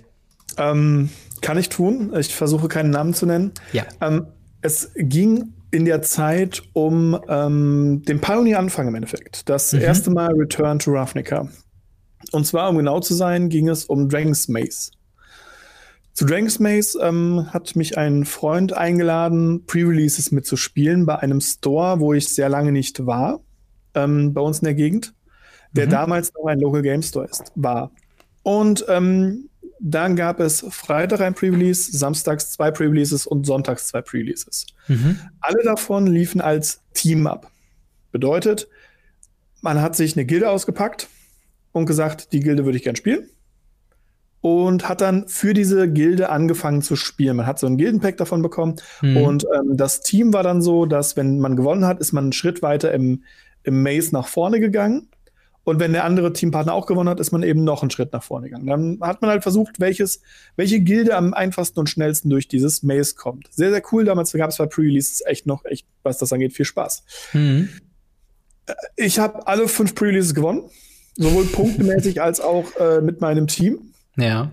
Ähm, 0.57 1.11
kann 1.41 1.59
ich 1.59 1.69
tun. 1.69 2.13
Ich 2.19 2.35
versuche 2.35 2.69
keinen 2.69 2.91
Namen 2.91 3.15
zu 3.15 3.25
nennen. 3.25 3.53
Ja. 3.73 3.85
Ähm, 4.01 4.27
es 4.61 4.91
ging 4.97 5.53
in 5.71 5.85
der 5.85 6.03
Zeit 6.03 6.63
um 6.73 7.19
ähm, 7.29 8.03
den 8.07 8.21
Pioneer-Anfang 8.21 8.89
im 8.89 8.95
Endeffekt. 8.95 9.49
Das 9.49 9.73
mhm. 9.73 9.81
erste 9.81 10.11
Mal 10.11 10.33
Return 10.33 10.79
to 10.79 10.91
Ravnica. 10.91 11.49
Und 12.33 12.47
zwar, 12.47 12.69
um 12.71 12.77
genau 12.77 13.01
zu 13.01 13.15
sein, 13.15 13.49
ging 13.49 13.69
es 13.69 13.85
um 13.85 14.09
Dragon's 14.09 14.49
Maze. 14.49 14.91
Zu 16.13 16.25
Dragon's 16.27 16.59
Maze 16.59 16.99
ähm, 17.01 17.47
hat 17.53 17.77
mich 17.77 17.97
ein 17.97 18.25
Freund 18.25 18.73
eingeladen, 18.73 19.65
Pre-Releases 19.67 20.33
mitzuspielen 20.33 21.07
bei 21.07 21.17
einem 21.17 21.41
Store, 21.41 22.01
wo 22.01 22.13
ich 22.13 22.29
sehr 22.29 22.49
lange 22.49 22.73
nicht 22.73 23.07
war, 23.07 23.41
ähm, 23.95 24.35
bei 24.35 24.41
uns 24.41 24.59
in 24.59 24.65
der 24.65 24.75
Gegend, 24.75 25.15
der 25.73 25.87
mhm. 25.87 25.91
damals 25.91 26.33
noch 26.35 26.47
ein 26.47 26.59
Local 26.59 26.83
Game 26.83 27.03
Store 27.03 27.27
ist, 27.27 27.53
war. 27.55 27.93
Und 28.43 28.85
ähm, 28.89 29.49
dann 29.81 30.17
gab 30.17 30.41
es 30.41 30.65
Freitag 30.71 31.21
ein 31.21 31.35
Pre-Release, 31.35 31.97
samstags 31.97 32.51
zwei 32.51 32.71
Pre-Releases 32.71 33.27
und 33.27 33.47
sonntags 33.47 33.87
zwei 33.87 34.03
Pre-Releases. 34.03 34.67
Mhm. 34.89 35.21
Alle 35.41 35.63
davon 35.63 36.07
liefen 36.07 36.41
als 36.41 36.81
Team 36.95 37.27
ab. 37.27 37.51
Bedeutet, 38.11 38.69
man 39.61 39.81
hat 39.81 39.95
sich 39.95 40.17
eine 40.17 40.25
Gilde 40.25 40.51
ausgepackt, 40.51 41.09
und 41.73 41.87
gesagt, 41.87 42.33
die 42.33 42.41
Gilde 42.41 42.65
würde 42.65 42.79
ich 42.79 42.85
gern 42.85 42.97
spielen. 42.97 43.29
Und 44.41 44.89
hat 44.89 45.01
dann 45.01 45.27
für 45.27 45.53
diese 45.53 45.91
Gilde 45.91 46.31
angefangen 46.31 46.81
zu 46.81 46.95
spielen. 46.95 47.37
Man 47.37 47.47
hat 47.47 47.59
so 47.59 47.67
ein 47.67 47.77
Gildenpack 47.77 48.17
davon 48.19 48.41
bekommen. 48.41 48.77
Mhm. 49.03 49.17
Und 49.17 49.47
ähm, 49.55 49.77
das 49.77 50.01
Team 50.01 50.33
war 50.33 50.45
dann 50.45 50.63
so, 50.63 50.87
dass 50.87 51.17
wenn 51.17 51.41
man 51.41 51.57
gewonnen 51.57 51.85
hat, 51.85 51.99
ist 51.99 52.13
man 52.13 52.27
einen 52.27 52.33
Schritt 52.33 52.63
weiter 52.63 52.93
im, 52.93 53.25
im 53.65 53.83
Maze 53.83 54.13
nach 54.13 54.29
vorne 54.29 54.61
gegangen. 54.61 55.09
Und 55.65 55.81
wenn 55.81 55.93
der 55.93 56.05
andere 56.05 56.33
Teampartner 56.33 56.73
auch 56.73 56.87
gewonnen 56.87 57.11
hat, 57.11 57.21
ist 57.21 57.33
man 57.33 57.43
eben 57.43 57.63
noch 57.65 57.83
einen 57.83 57.91
Schritt 57.91 58.13
nach 58.13 58.23
vorne 58.23 58.49
gegangen. 58.49 58.67
Dann 58.69 58.99
hat 59.03 59.21
man 59.21 59.31
halt 59.31 59.43
versucht, 59.43 59.81
welches, 59.81 60.23
welche 60.57 60.81
Gilde 60.81 61.15
am 61.15 61.35
einfachsten 61.35 61.81
und 61.81 61.91
schnellsten 61.91 62.31
durch 62.31 62.49
dieses 62.49 62.83
Maze 62.83 63.17
kommt. 63.17 63.49
Sehr, 63.53 63.71
sehr 63.71 63.83
cool. 63.93 64.05
Damals 64.05 64.33
gab 64.33 64.49
es 64.49 64.57
bei 64.57 64.67
Pre-Releases 64.67 65.23
echt 65.27 65.47
noch, 65.47 65.65
echt, 65.67 65.87
was 66.05 66.17
das 66.17 66.33
angeht, 66.33 66.55
viel 66.55 66.65
Spaß. 66.65 67.03
Mhm. 67.35 67.69
Ich 68.97 69.19
habe 69.19 69.47
alle 69.47 69.69
fünf 69.69 69.95
Pre-Releases 69.95 70.33
gewonnen 70.33 70.71
sowohl 71.19 71.45
punktemäßig 71.45 72.23
als 72.23 72.41
auch 72.41 72.75
äh, 72.77 73.03
mit 73.03 73.21
meinem 73.21 73.47
Team. 73.47 73.93
Ja. 74.17 74.51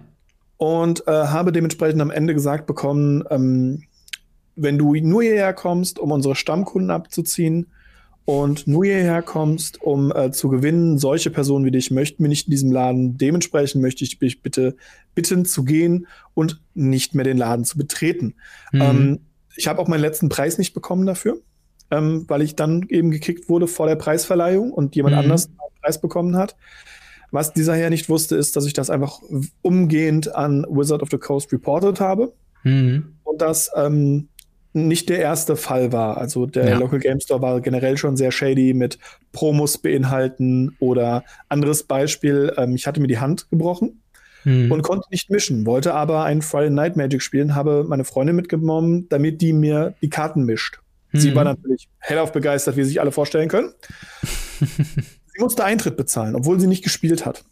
Und 0.58 1.08
äh, 1.08 1.12
habe 1.12 1.52
dementsprechend 1.52 2.02
am 2.02 2.12
Ende 2.12 2.34
gesagt 2.34 2.66
bekommen, 2.66 3.24
ähm, 3.30 3.84
wenn 4.56 4.78
du 4.78 4.96
nur 4.96 5.24
hierher 5.24 5.54
kommst, 5.54 6.00
um 6.00 6.12
unsere 6.12 6.36
Stammkunden 6.36 6.92
abzuziehen 6.92 7.68
und 8.26 8.66
nur 8.68 8.86
hierher 8.86 9.22
kommst, 9.22 9.82
um 9.82 10.12
äh, 10.12 10.32
zu 10.32 10.50
gewinnen, 10.50 10.98
solche 10.98 11.30
Personen 11.30 11.66
wie 11.66 11.72
dich 11.72 11.92
möchten 11.92 12.24
wir 12.24 12.30
nicht 12.30 12.48
in 12.48 12.52
diesem 12.52 12.72
Laden. 12.72 13.18
Dementsprechend 13.18 13.82
möchte 13.82 14.04
ich 14.04 14.18
dich 14.18 14.42
bitte 14.42 14.76
bitten 15.14 15.46
zu 15.46 15.64
gehen 15.64 16.08
und 16.34 16.62
nicht 16.74 17.14
mehr 17.16 17.26
den 17.26 17.38
Laden 17.38 17.66
zu 17.66 17.78
betreten. 17.78 18.36
Mhm. 18.72 18.82
Ähm, 18.82 19.20
ich 19.56 19.68
habe 19.68 19.80
auch 19.82 19.88
meinen 19.88 20.02
letzten 20.02 20.30
Preis 20.30 20.58
nicht 20.58 20.74
bekommen 20.74 21.06
dafür, 21.06 21.38
ähm, 21.92 22.26
weil 22.28 22.42
ich 22.42 22.56
dann 22.56 22.86
eben 22.90 23.12
gekickt 23.12 23.50
wurde 23.50 23.68
vor 23.68 23.88
der 23.88 23.96
Preisverleihung 23.96 24.72
und 24.72 24.96
jemand 24.96 25.16
mhm. 25.16 25.22
anders 25.22 25.50
Preis 25.82 26.02
bekommen 26.02 26.36
hat. 26.36 26.56
Was 27.32 27.54
dieser 27.54 27.76
Herr 27.76 27.90
nicht 27.90 28.10
wusste, 28.10 28.36
ist, 28.36 28.56
dass 28.56 28.66
ich 28.66 28.74
das 28.74 28.90
einfach 28.90 29.20
umgehend 29.62 30.34
an 30.36 30.66
Wizard 30.70 31.02
of 31.02 31.10
the 31.12 31.18
Coast 31.18 31.52
reported 31.52 32.00
habe. 32.00 32.34
Mhm. 32.64 33.16
Und 33.24 33.42
dass 33.42 33.72
ähm, 33.76 34.30
nicht 34.74 35.10
der 35.10 35.20
erste 35.20 35.56
Fall 35.56 35.92
war. 35.92 36.18
Also 36.18 36.46
der 36.46 36.70
ja. 36.70 36.78
Local 36.78 37.00
Game 37.00 37.20
Store 37.20 37.42
war 37.42 37.62
generell 37.62 37.98
schon 37.98 38.18
sehr 38.18 38.32
shady 38.32 38.74
mit 38.74 39.00
Promos 39.32 39.78
beinhalten 39.78 40.76
oder 40.80 41.24
anderes 41.50 41.84
Beispiel, 41.84 42.54
ähm, 42.58 42.76
ich 42.76 42.86
hatte 42.86 43.00
mir 43.00 43.08
die 43.08 43.20
Hand 43.20 43.50
gebrochen 43.50 44.02
hm. 44.44 44.72
und 44.72 44.82
konnte 44.82 45.08
nicht 45.12 45.30
mischen, 45.30 45.66
wollte 45.66 45.94
aber 45.94 46.26
ein 46.26 46.42
Friday 46.42 46.70
Night 46.70 46.98
Magic 46.98 47.22
spielen, 47.22 47.56
habe 47.56 47.86
meine 47.88 48.04
Freundin 48.04 48.36
mitgenommen, 48.36 49.08
damit 49.10 49.42
die 49.42 49.54
mir 49.54 49.96
die 50.02 50.10
Karten 50.10 50.44
mischt. 50.44 50.80
Hm. 51.12 51.20
Sie 51.20 51.36
war 51.36 51.44
natürlich 51.44 51.88
hellauf 52.00 52.32
begeistert, 52.32 52.78
wie 52.78 52.84
sich 52.84 53.02
alle 53.02 53.12
vorstellen 53.12 53.50
können. 53.50 53.74
sie 54.60 55.40
musste 55.40 55.64
Eintritt 55.64 55.98
bezahlen, 55.98 56.36
obwohl 56.36 56.60
sie 56.60 56.68
nicht 56.68 56.84
gespielt 56.84 57.26
hat 57.26 57.44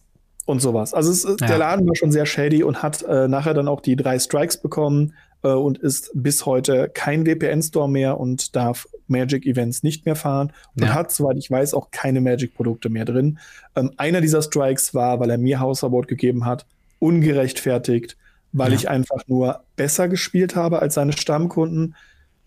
und 0.46 0.62
sowas. 0.62 0.94
Also 0.94 1.12
es, 1.12 1.24
ja. 1.24 1.48
der 1.48 1.58
Laden 1.58 1.88
war 1.88 1.96
schon 1.96 2.12
sehr 2.12 2.26
shady 2.26 2.64
und 2.64 2.84
hat 2.84 3.04
äh, 3.04 3.28
nachher 3.28 3.54
dann 3.54 3.68
auch 3.68 3.82
die 3.82 3.96
drei 3.96 4.20
Strikes 4.20 4.58
bekommen 4.58 5.14
äh, 5.44 5.50
und 5.50 5.78
ist 5.78 6.12
bis 6.14 6.46
heute 6.46 6.90
kein 6.94 7.26
VPN-Store 7.26 7.90
mehr 7.90 8.20
und 8.20 8.56
darf 8.56 8.88
Magic-Events 9.08 9.84
nicht 9.84 10.06
mehr 10.06 10.16
fahren 10.16 10.52
und 10.76 10.84
ja. 10.84 10.94
hat, 10.94 11.12
soweit 11.12 11.38
ich 11.38 11.50
weiß, 11.50 11.74
auch 11.74 11.92
keine 11.92 12.22
Magic-Produkte 12.22 12.90
mehr 12.90 13.06
drin. 13.06 13.40
Ähm, 13.76 13.92
einer 13.98 14.22
dieser 14.22 14.42
Strikes 14.42 14.94
war, 14.94 15.20
weil 15.20 15.30
er 15.30 15.38
mir 15.38 15.60
Hausverbot 15.60 16.08
gegeben 16.08 16.46
hat, 16.46 16.66
ungerechtfertigt, 17.00 18.18
weil 18.52 18.72
ja. 18.72 18.76
ich 18.76 18.90
einfach 18.90 19.28
nur 19.28 19.64
besser 19.76 20.08
gespielt 20.08 20.56
habe 20.56 20.82
als 20.82 20.96
seine 20.96 21.14
Stammkunden. 21.14 21.96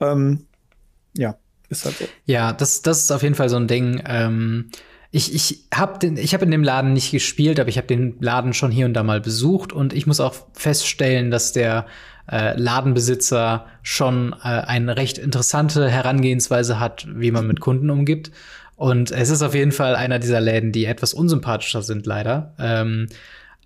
Ähm, 0.01 0.47
ja, 1.17 1.37
ist 1.69 1.85
halt 1.85 1.97
so. 1.99 2.05
Ja, 2.25 2.53
das, 2.53 2.83
das 2.83 3.05
ist 3.05 3.11
auf 3.11 3.23
jeden 3.23 3.35
Fall 3.35 3.49
so 3.49 3.57
ein 3.57 3.69
Ding. 3.69 4.03
Ähm 4.07 4.71
ich, 5.13 5.35
ich 5.35 5.65
habe 5.73 6.07
hab 6.09 6.43
in 6.43 6.51
dem 6.51 6.63
Laden 6.63 6.93
nicht 6.93 7.11
gespielt, 7.11 7.59
aber 7.59 7.69
ich 7.69 7.79
habe 7.79 7.87
den 7.87 8.17
Laden 8.21 8.53
schon 8.53 8.71
hier 8.71 8.87
und 8.87 8.95
da 8.95 9.03
mal 9.03 9.21
besucht 9.21 9.73
und 9.73 9.95
ich 9.95 10.07
muss 10.07 10.21
auch 10.21 10.35
feststellen, 10.53 11.31
dass 11.31 11.53
der 11.53 11.87
äh, 12.31 12.59
Ladenbesitzer 12.59 13.67
schon 13.83 14.35
äh, 14.43 14.49
eine 14.49 14.97
recht 14.97 15.17
interessante 15.17 15.89
Herangehensweise 15.89 16.81
hat, 16.81 17.07
wie 17.09 17.31
man 17.31 17.47
mit 17.47 17.61
Kunden 17.61 17.89
umgibt. 17.89 18.31
Und 18.75 19.11
es 19.11 19.31
ist 19.31 19.43
auf 19.43 19.55
jeden 19.55 19.73
Fall 19.73 19.97
einer 19.97 20.19
dieser 20.19 20.41
Läden, 20.41 20.71
die 20.71 20.85
etwas 20.85 21.15
unsympathischer 21.15 21.83
sind, 21.83 22.05
leider. 22.05 22.55
Ähm, 22.59 23.07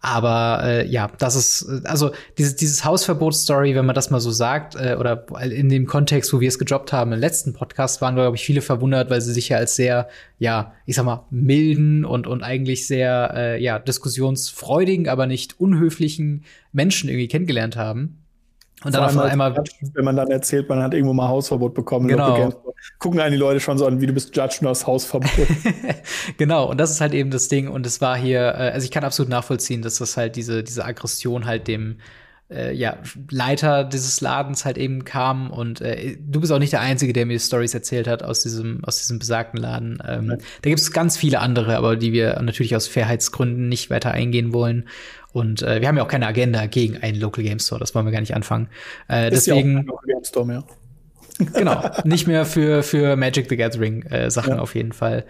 aber 0.01 0.63
äh, 0.65 0.87
ja, 0.87 1.11
das 1.19 1.37
ist, 1.37 1.85
also 1.85 2.13
dieses, 2.39 2.57
dieses 2.57 2.85
Hausverbot-Story, 2.85 3.75
wenn 3.75 3.85
man 3.85 3.95
das 3.95 4.11
mal 4.11 4.21
so 4.21 4.31
sagt, 4.31 4.75
äh, 4.75 4.97
oder 4.99 5.27
in 5.43 5.69
dem 5.69 5.87
Kontext, 5.87 6.33
wo 6.33 6.41
wir 6.41 6.49
es 6.49 6.59
gedroppt 6.59 6.93
haben 6.93 7.13
im 7.13 7.21
letzten 7.21 7.53
Podcast, 7.53 8.01
waren, 8.01 8.15
glaube 8.15 8.37
ich, 8.37 8.43
viele 8.43 8.63
verwundert, 8.63 9.11
weil 9.11 9.21
sie 9.21 9.35
sich 9.35 9.51
ja 9.51 9.59
als 9.59 9.77
sehr, 9.77 10.09
ja, 10.39 10.73
ich 10.87 10.97
sag 10.97 11.05
mal, 11.05 11.27
milden 11.31 12.07
und, 12.07 12.27
und 12.27 12.43
eigentlich 12.43 12.87
sehr, 12.87 13.33
äh, 13.37 13.63
ja, 13.63 13.79
diskussionsfreudigen, 13.79 15.07
aber 15.07 15.27
nicht 15.27 15.61
unhöflichen 15.61 16.45
Menschen 16.73 17.11
irgendwie 17.11 17.29
kennengelernt 17.29 17.77
haben. 17.77 18.21
Und 18.85 18.95
dann 18.95 19.05
auf 19.05 19.17
einmal, 19.19 19.63
wenn 19.95 20.05
man 20.05 20.17
dann 20.17 20.31
erzählt, 20.31 20.69
man 20.69 20.83
hat 20.83 20.95
irgendwo 20.95 21.13
mal 21.13 21.29
Hausverbot 21.29 21.75
bekommen, 21.75 22.09
genau. 22.09 22.51
gucken 22.99 23.21
einen 23.21 23.33
die 23.33 23.39
Leute 23.39 23.61
schon 23.61 23.77
so 23.77 23.87
an, 23.87 24.01
wie 24.01 24.07
du 24.07 24.13
bist 24.15 24.35
Judge 24.35 24.59
nur 24.63 24.71
das 24.71 24.87
Hausverbot. 24.87 25.31
genau, 26.39 26.71
und 26.71 26.79
das 26.79 26.91
ist 26.91 27.03
halt 27.03 27.13
eben 27.13 27.31
das 27.31 27.49
Ding. 27.49 27.69
Und 27.69 27.85
es 27.85 28.01
war 28.01 28.17
hier, 28.17 28.41
äh, 28.41 28.71
also 28.71 28.85
ich 28.85 28.91
kann 28.91 29.05
absolut 29.05 29.29
nachvollziehen, 29.29 29.83
dass 29.83 29.99
das 29.99 30.17
halt 30.17 30.37
diese, 30.37 30.63
diese 30.65 30.85
Aggression 30.85 31.45
halt 31.45 31.69
dem 31.69 31.99
äh, 32.51 32.75
ja, 32.75 32.99
Leiter 33.31 33.85
dieses 33.85 34.21
Ladens 34.21 34.65
halt 34.65 34.79
eben 34.79 35.05
kam. 35.05 35.51
Und 35.51 35.81
äh, 35.81 36.17
du 36.21 36.41
bist 36.41 36.53
auch 36.53 36.59
nicht 36.59 36.73
der 36.73 36.81
Einzige, 36.81 37.13
der 37.13 37.27
mir 37.27 37.39
Stories 37.39 37.75
erzählt 37.75 38.09
hat 38.09 38.23
aus 38.23 38.43
diesem, 38.43 38.85
aus 38.85 38.99
diesem 38.99 39.19
besagten 39.19 39.61
Laden. 39.61 40.03
Ähm, 40.07 40.29
Da 40.29 40.71
gibt 40.71 40.81
es 40.81 40.93
ganz 40.93 41.17
viele 41.17 41.41
andere, 41.41 41.77
aber 41.77 41.97
die 41.97 42.13
wir 42.13 42.41
natürlich 42.43 42.75
aus 42.77 42.89
Fairheitsgründen 42.89 43.69
nicht 43.69 43.91
weiter 43.91 44.13
eingehen 44.13 44.53
wollen. 44.53 44.89
Und 45.33 45.63
äh, 45.63 45.81
wir 45.81 45.89
haben 45.89 45.97
ja 45.97 46.03
auch 46.03 46.09
keine 46.09 46.27
Agenda 46.27 46.67
gegen 46.67 46.97
einen 46.97 47.21
Local 47.21 47.45
Game 47.45 47.61
Store, 47.61 47.79
das 47.79 47.95
wollen 47.95 48.05
wir 48.05 48.13
gar 48.13 48.21
nicht 48.21 48.35
anfangen. 48.35 48.69
Äh, 49.07 49.31
deswegen. 49.31 49.77
Ja 49.77 49.83
Local 49.83 50.07
Game 50.07 50.25
Store 50.25 50.47
mehr. 50.47 50.65
Genau, 51.55 51.91
nicht 52.05 52.27
mehr 52.27 52.45
für, 52.45 52.83
für 52.83 53.17
Magic 53.17 53.49
the 53.49 53.57
Gathering 53.57 54.03
äh, 54.03 54.31
Sachen 54.31 54.55
ja. 54.55 54.59
auf 54.59 54.75
jeden 54.75 54.93
Fall. 54.93 55.25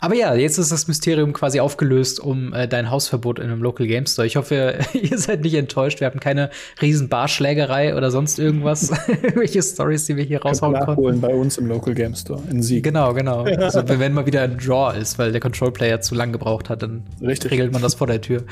Aber 0.00 0.14
ja, 0.14 0.34
jetzt 0.34 0.58
ist 0.58 0.70
das 0.72 0.88
Mysterium 0.88 1.32
quasi 1.32 1.60
aufgelöst 1.60 2.20
um 2.20 2.52
äh, 2.52 2.68
dein 2.68 2.90
Hausverbot 2.90 3.38
in 3.38 3.46
einem 3.46 3.62
Local 3.62 3.86
Game 3.86 4.06
Store. 4.06 4.26
Ich 4.26 4.36
hoffe, 4.36 4.78
ihr 4.92 5.18
seid 5.18 5.42
nicht 5.42 5.54
enttäuscht. 5.54 6.00
Wir 6.00 6.06
hatten 6.06 6.20
keine 6.20 6.50
riesen 6.80 7.08
Barschlägerei 7.08 7.96
oder 7.96 8.10
sonst 8.10 8.38
irgendwas. 8.38 8.90
Welche 9.34 9.62
Stories, 9.62 10.06
die 10.06 10.16
wir 10.16 10.24
hier 10.24 10.42
raushauen 10.42 10.72
nachholen 10.72 10.96
konnten. 10.96 11.20
bei 11.20 11.34
uns 11.34 11.58
im 11.58 11.66
Local 11.66 11.94
Game 11.94 12.14
Store 12.14 12.42
in 12.50 12.62
Sieg. 12.62 12.84
Genau, 12.84 13.14
genau. 13.14 13.44
Also 13.66 13.82
wenn 13.88 14.12
mal 14.12 14.26
wieder 14.26 14.42
ein 14.42 14.58
Draw 14.58 14.96
ist, 14.96 15.18
weil 15.18 15.32
der 15.32 15.40
Control 15.40 15.72
Player 15.72 16.00
zu 16.00 16.14
lang 16.14 16.30
gebraucht 16.30 16.70
hat, 16.70 16.82
dann 16.82 17.02
Richtig. 17.20 17.50
regelt 17.50 17.72
man 17.72 17.82
das 17.82 17.94
vor 17.94 18.06
der 18.06 18.20
Tür. 18.20 18.44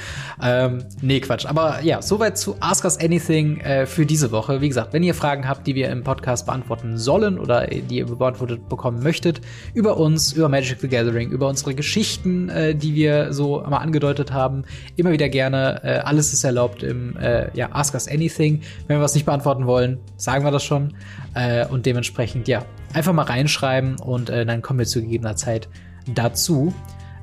Ähm, 0.42 0.84
nee, 1.02 1.20
Quatsch. 1.20 1.46
Aber 1.46 1.80
ja, 1.82 2.02
soweit 2.02 2.36
zu 2.36 2.56
Ask 2.60 2.84
Us 2.84 2.98
Anything 2.98 3.60
äh, 3.60 3.86
für 3.86 4.06
diese 4.06 4.32
Woche. 4.32 4.60
Wie 4.60 4.68
gesagt, 4.68 4.92
wenn 4.92 5.02
ihr 5.02 5.14
Fragen 5.14 5.46
habt, 5.48 5.66
die 5.66 5.74
wir 5.74 5.90
im 5.90 6.02
Podcast 6.02 6.46
beantworten 6.46 6.98
sollen 7.04 7.38
oder 7.38 7.66
die 7.66 7.98
ihr 7.98 8.06
beantwortet 8.06 8.68
bekommen 8.68 9.02
möchtet, 9.02 9.40
über 9.74 9.96
uns, 9.96 10.32
über 10.32 10.48
Magic 10.48 10.80
the 10.80 10.88
Gathering, 10.88 11.30
über 11.30 11.48
unsere 11.48 11.74
Geschichten, 11.74 12.48
äh, 12.48 12.74
die 12.74 12.94
wir 12.94 13.32
so 13.32 13.62
mal 13.68 13.78
angedeutet 13.78 14.32
haben. 14.32 14.64
Immer 14.96 15.12
wieder 15.12 15.28
gerne. 15.28 15.80
Äh, 15.84 15.98
alles 15.98 16.32
ist 16.32 16.44
erlaubt 16.44 16.82
im 16.82 17.16
äh, 17.16 17.56
ja, 17.56 17.68
Ask 17.72 17.94
Us 17.94 18.08
Anything. 18.08 18.62
Wenn 18.86 18.98
wir 18.98 19.02
was 19.02 19.14
nicht 19.14 19.26
beantworten 19.26 19.66
wollen, 19.66 19.98
sagen 20.16 20.44
wir 20.44 20.50
das 20.50 20.64
schon. 20.64 20.94
Äh, 21.34 21.66
und 21.66 21.86
dementsprechend, 21.86 22.48
ja, 22.48 22.64
einfach 22.92 23.12
mal 23.12 23.22
reinschreiben 23.22 23.96
und 24.00 24.30
äh, 24.30 24.46
dann 24.46 24.62
kommen 24.62 24.78
wir 24.78 24.86
zu 24.86 25.02
gegebener 25.02 25.36
Zeit 25.36 25.68
dazu. 26.06 26.72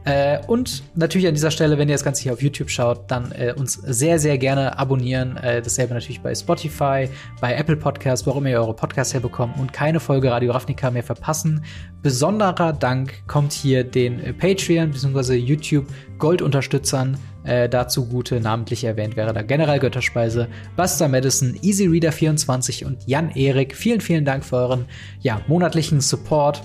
Äh, 0.04 0.40
und 0.48 0.84
natürlich 0.96 1.28
an 1.28 1.34
dieser 1.36 1.52
Stelle, 1.52 1.78
wenn 1.78 1.88
ihr 1.88 1.96
das 1.96 2.04
Ganze 2.04 2.24
hier 2.24 2.34
auf 2.34 2.42
YouTube 2.42 2.70
schaut, 2.70 3.10
dann 3.10 3.32
äh, 3.32 3.54
uns 3.56 3.74
sehr, 3.74 4.18
sehr 4.18 4.38
gerne 4.38 4.78
abonnieren. 4.78 5.38
Äh, 5.38 5.62
dasselbe 5.62 5.94
natürlich 5.94 6.22
bei 6.22 6.34
Spotify, 6.34 7.08
bei 7.40 7.56
Apple 7.56 7.78
Podcasts, 7.78 8.26
warum 8.26 8.48
ihr 8.48 8.60
eure 8.60 8.74
Podcasts 8.74 9.14
herbekommt 9.14 9.58
und 9.60 9.74
keine 9.74 10.00
Folge 10.00 10.32
Radio 10.32 10.54
Ravnica 10.54 10.90
mehr 10.90 11.04
verpassen. 11.04 11.64
Besonderer 12.02 12.74
Dank 12.74 13.28
kommt 13.28 13.54
hier 13.54 13.84
den 13.84 14.36
Patreon 14.38 14.92
bzw. 14.92 15.36
YouTube 15.36 15.86
Goldunterstützern 16.18 17.18
äh, 17.44 17.70
dazu 17.70 18.08
gute. 18.08 18.40
Namentlich 18.40 18.84
erwähnt 18.84 19.16
wäre 19.16 19.34
da 19.34 19.42
General 19.44 19.80
Götterspeise, 19.80 20.48
Buster 20.76 21.08
Madison, 21.08 21.58
Easy 21.62 21.86
Reader 21.86 22.12
24 22.12 22.86
und 22.86 23.08
Jan 23.08 23.32
Erik. 23.32 23.76
Vielen, 23.76 24.02
vielen 24.02 24.26
Dank 24.26 24.44
für 24.44 24.58
euren 24.58 24.86
ja, 25.20 25.42
monatlichen 25.48 26.02
Support 26.02 26.64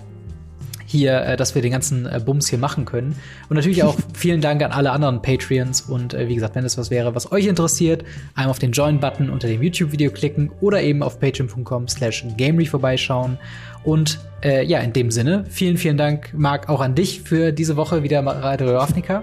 hier, 0.86 1.20
äh, 1.20 1.36
dass 1.36 1.54
wir 1.54 1.62
den 1.62 1.72
ganzen 1.72 2.06
äh, 2.06 2.20
Bums 2.24 2.48
hier 2.48 2.58
machen 2.58 2.84
können. 2.84 3.16
Und 3.48 3.56
natürlich 3.56 3.82
auch 3.82 3.96
vielen 4.14 4.40
Dank 4.40 4.62
an 4.62 4.72
alle 4.72 4.92
anderen 4.92 5.20
Patreons. 5.20 5.82
Und 5.82 6.14
äh, 6.14 6.28
wie 6.28 6.34
gesagt, 6.34 6.54
wenn 6.54 6.64
es 6.64 6.78
was 6.78 6.90
wäre, 6.90 7.14
was 7.14 7.30
euch 7.32 7.46
interessiert, 7.46 8.04
einmal 8.34 8.50
auf 8.50 8.58
den 8.58 8.72
Join-Button 8.72 9.28
unter 9.28 9.48
dem 9.48 9.62
YouTube-Video 9.62 10.10
klicken 10.10 10.50
oder 10.60 10.82
eben 10.82 11.02
auf 11.02 11.20
patreon.com 11.20 11.88
slash 11.88 12.24
gamery 12.36 12.66
vorbeischauen. 12.66 13.38
Und 13.84 14.20
äh, 14.42 14.64
ja, 14.64 14.78
in 14.80 14.92
dem 14.92 15.10
Sinne, 15.10 15.44
vielen, 15.48 15.76
vielen 15.76 15.96
Dank, 15.96 16.32
Marc, 16.34 16.68
auch 16.68 16.80
an 16.80 16.94
dich 16.94 17.22
für 17.22 17.52
diese 17.52 17.76
Woche 17.76 18.02
wieder 18.02 18.24
Radio 18.24 18.76
Ravnica. 18.76 19.22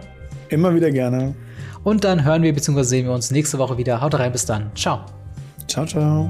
Immer 0.50 0.76
wieder 0.76 0.92
gerne. 0.92 1.34
Und 1.84 2.04
dann 2.04 2.24
hören 2.24 2.44
wir 2.44 2.54
bzw. 2.54 2.84
sehen 2.84 3.06
wir 3.06 3.14
uns 3.14 3.32
nächste 3.32 3.58
Woche 3.58 3.78
wieder. 3.78 4.02
Haut 4.02 4.18
rein, 4.18 4.32
bis 4.32 4.46
dann. 4.46 4.72
Ciao. 4.76 5.02
Ciao, 5.68 5.86
ciao. 5.86 6.30